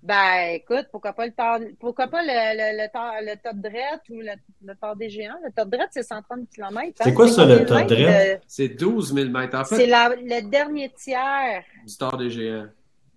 Ben, 0.00 0.54
écoute, 0.54 0.86
pourquoi 0.92 1.12
pas 1.12 1.26
le 1.26 1.74
pourquoi 1.74 2.06
pas 2.06 2.22
le, 2.22 2.28
le, 2.28 2.76
le, 2.78 3.30
le 3.30 3.36
top 3.42 3.56
dread 3.56 4.00
ou 4.10 4.20
le, 4.20 4.32
le 4.64 4.74
tard 4.76 4.94
des 4.96 5.10
géants? 5.10 5.38
Le 5.44 5.50
top 5.50 5.70
dread, 5.70 5.88
c'est 5.90 6.04
130 6.04 6.48
km. 6.50 6.78
Hein. 6.78 6.92
C'est 7.02 7.14
quoi 7.14 7.26
ça, 7.26 7.44
le 7.44 7.64
top 7.64 7.86
dread? 7.88 8.40
C'est 8.46 8.68
12 8.68 9.14
000 9.14 9.30
mètres. 9.30 9.58
En 9.58 9.64
fait, 9.64 9.76
c'est 9.76 9.86
le 9.86 10.50
dernier 10.50 10.90
tiers. 10.90 11.64
Du 11.86 11.96
tard 11.96 12.16
des 12.16 12.30
géants. 12.30 12.68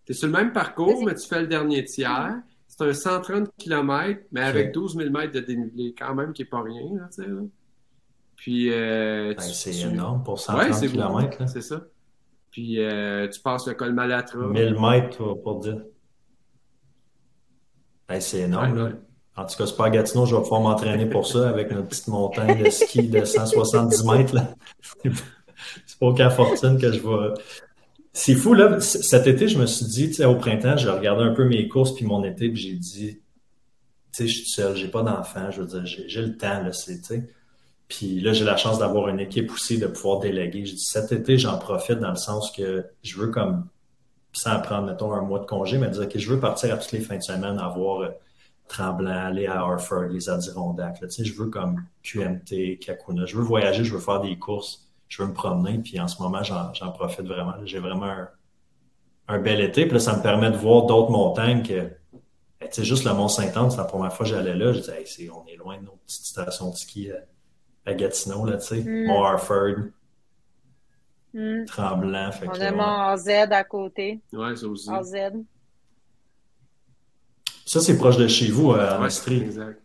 Tu 0.06 0.14
es 0.14 0.16
sur 0.16 0.28
le 0.28 0.34
même 0.34 0.54
parcours, 0.54 1.06
mais 1.06 1.14
tu 1.14 1.28
fais 1.28 1.42
le 1.42 1.48
dernier 1.48 1.84
tiers 1.84 2.42
c'est 2.82 3.10
un 3.10 3.18
130 3.20 3.50
km, 3.58 4.22
mais 4.32 4.42
avec 4.42 4.74
12 4.74 4.96
000 4.96 5.10
mètres 5.10 5.34
de 5.34 5.40
dénivelé, 5.40 5.94
quand 5.98 6.16
même, 6.16 6.34
qui 6.34 6.42
n'est 6.42 6.50
pas 6.50 6.62
rien, 6.62 6.82
là. 6.96 7.08
Puis. 8.36 8.72
Euh, 8.72 9.34
ben, 9.36 9.42
c'est 9.42 9.76
énorme 9.82 10.24
pour 10.24 10.40
130 10.40 10.82
ouais, 10.82 10.88
km. 10.88 11.48
C'est 11.48 11.62
ça. 11.62 11.82
Puis 12.50 12.84
euh, 12.84 13.28
tu 13.30 13.40
passes 13.40 13.68
le 13.68 13.74
col 13.76 13.94
Malatra. 13.94 14.48
1000 14.48 14.76
mètres 14.80 15.34
pour 15.44 15.60
dire. 15.60 15.82
Ben, 18.08 18.20
c'est 18.20 18.42
énorme, 18.42 18.76
là. 18.76 18.90
En 19.38 19.46
tout 19.46 19.56
cas, 19.56 19.66
c'est 19.66 19.78
pas 19.78 19.86
à 19.86 19.90
Gatineau, 19.90 20.26
je 20.26 20.36
vais 20.36 20.42
pouvoir 20.42 20.60
m'entraîner 20.60 21.06
pour 21.06 21.26
ça 21.26 21.50
avec 21.50 21.72
notre 21.72 21.88
petite 21.88 22.10
montagne 22.10 22.62
de 22.62 22.70
ski 22.70 23.08
de 23.08 23.24
170 23.24 24.04
mètres. 24.06 24.36
C'est 25.86 26.00
pas 26.00 26.08
aucun 26.08 26.30
fortune 26.30 26.78
que 26.78 26.92
je 26.92 27.00
vais, 27.00 27.34
c'est 28.14 28.36
fou, 28.36 28.54
là. 28.54 28.80
Cet 28.82 29.28
été, 29.28 29.48
je 29.48 29.58
me 29.58 29.66
suis 29.66 29.86
dit, 29.86 30.08
tu 30.10 30.16
sais, 30.16 30.26
au 30.26 30.36
printemps, 30.36 30.76
j'ai 30.78 30.90
regardé 30.90 31.24
un 31.24 31.34
peu 31.34 31.46
mes 31.46 31.68
courses 31.68 31.94
puis 31.96 32.06
mon 32.06 32.24
été, 32.24 32.50
puis 32.50 32.62
j'ai 32.62 32.76
dit, 32.76 33.16
tu 33.18 33.22
sais, 34.12 34.28
je 34.28 34.34
suis 34.40 34.50
seul, 34.50 34.76
j'ai 34.76 34.90
pas 34.90 35.04
d'enfant, 35.04 35.50
je 35.52 35.62
veux 35.62 35.68
dire, 35.68 35.86
j'ai 35.86 36.22
le 36.22 36.38
temps, 36.38 36.62
là, 36.62 36.74
c'est, 36.74 37.00
tu 37.00 37.06
sais. 37.06 37.30
Puis 37.88 38.22
là, 38.22 38.34
j'ai 38.34 38.46
la 38.46 38.58
chance 38.58 38.80
d'avoir 38.80 39.10
une 39.10 39.20
équipe 39.20 39.52
aussi, 39.52 39.78
de 39.78 39.88
pouvoir 39.88 40.20
déléguer. 40.20 40.66
Je 40.66 40.76
dis, 40.76 40.84
cet 40.84 41.12
été, 41.12 41.38
j'en 41.38 41.58
profite 41.58 42.00
dans 42.00 42.10
le 42.10 42.16
sens 42.16 42.52
que 42.52 42.86
je 43.04 43.18
veux 43.18 43.28
comme, 43.28 43.68
sans 44.34 44.60
prendre, 44.62 44.88
mettons, 44.88 45.14
un 45.14 45.22
mois 45.22 45.40
de 45.40 45.46
congé, 45.46 45.78
mais 45.78 45.90
dire, 45.90 46.08
que 46.08 46.20
je 46.20 46.30
veux 46.30 46.40
partir 46.40 46.74
à 46.74 46.78
toutes 46.78 46.94
les 46.94 47.02
fins 47.02 47.18
de 47.18 47.24
semaine, 47.24 47.60
avoir 47.60 48.02
euh, 48.02 48.10
Tremblant, 48.68 49.26
aller 49.26 49.48
à 49.48 49.60
Harford, 49.60 50.04
les 50.14 50.30
Adirondacks, 50.30 51.02
tu 51.02 51.10
sais, 51.10 51.26
je 51.26 51.34
veux 51.34 51.50
comme 51.50 51.84
QMT, 52.04 52.80
Kakuna, 52.80 53.26
je 53.26 53.36
veux 53.36 53.44
voyager, 53.44 53.84
je 53.84 53.94
veux 53.94 54.00
faire 54.00 54.22
des 54.22 54.38
courses 54.38 54.88
je 55.12 55.22
veux 55.22 55.28
me 55.28 55.34
promener. 55.34 55.78
Puis 55.80 56.00
en 56.00 56.08
ce 56.08 56.22
moment, 56.22 56.42
j'en 56.42 56.92
profite 56.92 57.28
vraiment. 57.28 57.54
J'ai 57.66 57.80
vraiment 57.80 58.28
un, 59.28 59.40
bel 59.40 59.60
été. 59.60 59.84
Puis 59.84 59.94
là, 59.94 60.00
ça 60.00 60.18
me 60.18 60.24
permet 60.24 60.50
de 60.50 60.56
voir 60.56 60.86
d'autres 60.86 61.12
montagnes 61.12 61.64
que. 61.64 61.90
Tu 62.62 62.68
sais, 62.72 62.84
juste 62.86 63.06
le 63.06 63.14
Mont-Saint-Anne, 63.14 63.72
c'est 63.72 63.78
la 63.78 63.86
première 63.86 64.14
fois 64.14 64.26
que 64.26 64.32
j'allais 64.32 64.56
là. 64.56 64.72
Je 64.72 64.80
disais, 64.80 65.02
hey, 65.02 65.30
on 65.30 65.46
est 65.48 65.56
loin 65.56 65.78
de 65.80 65.86
nos 65.86 66.00
petites 66.06 66.26
stations 66.26 66.70
de 66.70 66.76
ski 66.76 67.10
à, 67.86 67.94
Gatineau, 67.94 68.46
là, 68.46 68.58
tu 68.58 68.68
sais. 68.68 68.84
Mm. 68.84 69.08
Mont-Harford. 69.08 69.76
Mm. 71.34 71.66
Tremblant. 71.66 72.32
Fait 72.32 72.48
on 72.48 72.62
a 72.62 72.72
Mont-Z 72.72 73.30
à 73.52 73.64
côté. 73.64 74.22
Ouais, 74.32 74.56
ça 74.56 74.68
aussi. 74.68 74.90
Z. 75.04 75.16
Ça, 77.66 77.82
c'est 77.82 77.98
proche 77.98 78.18
de 78.18 78.28
chez 78.28 78.50
vous, 78.50 78.72
à 78.72 79.02
ouais, 79.02 79.08
Exact. 79.08 79.82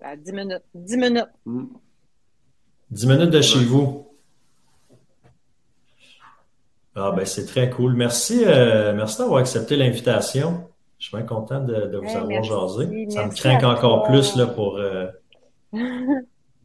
À 0.00 0.16
10 0.16 0.32
minutes. 0.32 0.64
10 0.74 0.96
minutes. 0.96 1.30
Mm. 1.46 1.64
10 2.94 3.06
minutes 3.08 3.30
de 3.30 3.40
chez 3.40 3.64
vous. 3.64 4.06
Ah, 6.94 7.10
ben, 7.10 7.26
c'est 7.26 7.44
très 7.44 7.68
cool. 7.68 7.94
Merci, 7.94 8.44
euh, 8.46 8.94
merci 8.94 9.18
d'avoir 9.18 9.40
accepté 9.40 9.74
l'invitation. 9.74 10.68
Je 11.00 11.08
suis 11.08 11.16
bien 11.16 11.26
content 11.26 11.60
de, 11.60 11.98
vous 11.98 12.16
avoir 12.16 12.44
jasé. 12.44 13.08
Ça 13.10 13.26
me 13.26 13.34
craint 13.34 13.60
encore 13.64 14.04
plus 14.04 14.36
là, 14.36 14.46
pour, 14.46 14.76
euh, 14.76 15.08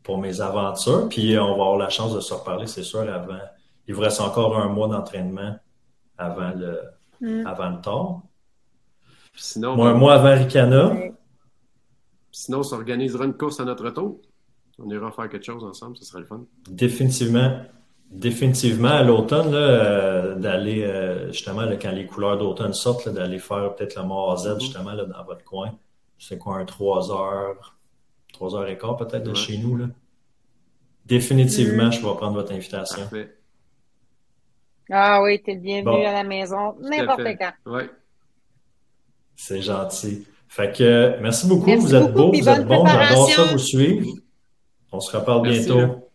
pour 0.04 0.20
mes 0.20 0.40
aventures. 0.40 1.10
Puis 1.10 1.38
on 1.40 1.48
va 1.48 1.52
avoir 1.52 1.78
la 1.78 1.90
chance 1.90 2.14
de 2.14 2.20
se 2.20 2.32
reparler, 2.36 2.68
c'est 2.68 2.84
sûr, 2.84 3.00
avant. 3.00 3.40
Il 3.88 3.96
vous 3.96 4.02
reste 4.02 4.22
encore 4.22 4.56
un 4.56 4.68
mois 4.68 4.88
d'entraînement 4.88 5.56
avant 6.16 6.52
le, 6.56 6.80
mm. 7.22 7.48
avant 7.48 7.70
le. 7.70 7.78
Sinon, 9.36 9.76
Moi, 9.76 9.90
un 9.90 9.94
mois 9.96 10.14
avant 10.14 10.36
Ricana. 10.36 10.94
Sinon, 12.32 12.60
on 12.60 12.64
s'organisera 12.64 13.26
une 13.26 13.34
course 13.34 13.60
à 13.60 13.66
notre 13.66 13.90
tour. 13.90 14.22
On 14.82 14.90
ira 14.90 15.12
faire 15.12 15.30
quelque 15.30 15.46
chose 15.46 15.64
ensemble, 15.64 15.98
ce 15.98 16.06
serait 16.06 16.22
le 16.22 16.26
fun. 16.26 16.46
Définitivement. 16.70 17.62
définitivement 18.12 18.90
à 18.90 19.04
l'automne, 19.04 19.52
euh, 19.54 20.36
d'aller 20.36 21.28
justement 21.32 21.64
quand 21.80 21.92
les 21.92 22.06
couleurs 22.06 22.38
d'automne 22.38 22.74
sortent, 22.74 23.10
d'aller 23.10 23.40
faire 23.40 23.76
peut-être 23.76 23.98
le 23.98 24.08
Mont 24.08 24.36
Z 24.36 24.48
mm-hmm. 24.48 24.62
justement 24.62 24.94
là, 24.94 25.06
dans 25.06 25.24
votre 25.26 25.44
coin. 25.44 25.76
C'est 26.18 26.38
quoi 26.38 26.58
un 26.58 26.66
3 26.66 27.12
heures, 27.12 27.78
3 28.34 28.56
heures 28.56 28.68
et 28.68 28.78
quart 28.78 28.98
peut-être 28.98 29.24
de 29.24 29.34
chez 29.34 29.58
nous. 29.58 29.78
Là? 29.78 29.86
Définitivement, 31.06 31.86
mm-hmm. 31.86 31.92
je 31.92 31.98
vais 32.00 32.16
prendre 32.16 32.34
votre 32.34 32.52
invitation. 32.52 33.04
Ah 34.92 35.22
oui, 35.22 35.42
t'es 35.42 35.54
le 35.54 35.60
bienvenu 35.60 36.06
à 36.06 36.14
la 36.14 36.24
maison, 36.24 36.76
n'importe 36.82 37.24
quand. 37.38 37.54
Oui. 37.68 37.84
C'est 39.36 39.62
gentil. 39.62 40.28
Fait 40.48 40.76
que 40.76 41.22
merci 41.22 41.48
beaucoup, 41.48 41.72
vous 41.78 41.94
êtes 41.94 42.12
beau, 42.12 42.32
vous 42.32 42.50
êtes 42.50 42.66
bon, 42.66 42.86
j'adore 42.86 43.30
ça 43.30 43.44
vous 43.44 43.60
suivre. 43.60 44.08
On 44.92 45.00
se 45.00 45.16
reparle 45.16 45.50
bientôt. 45.50 46.09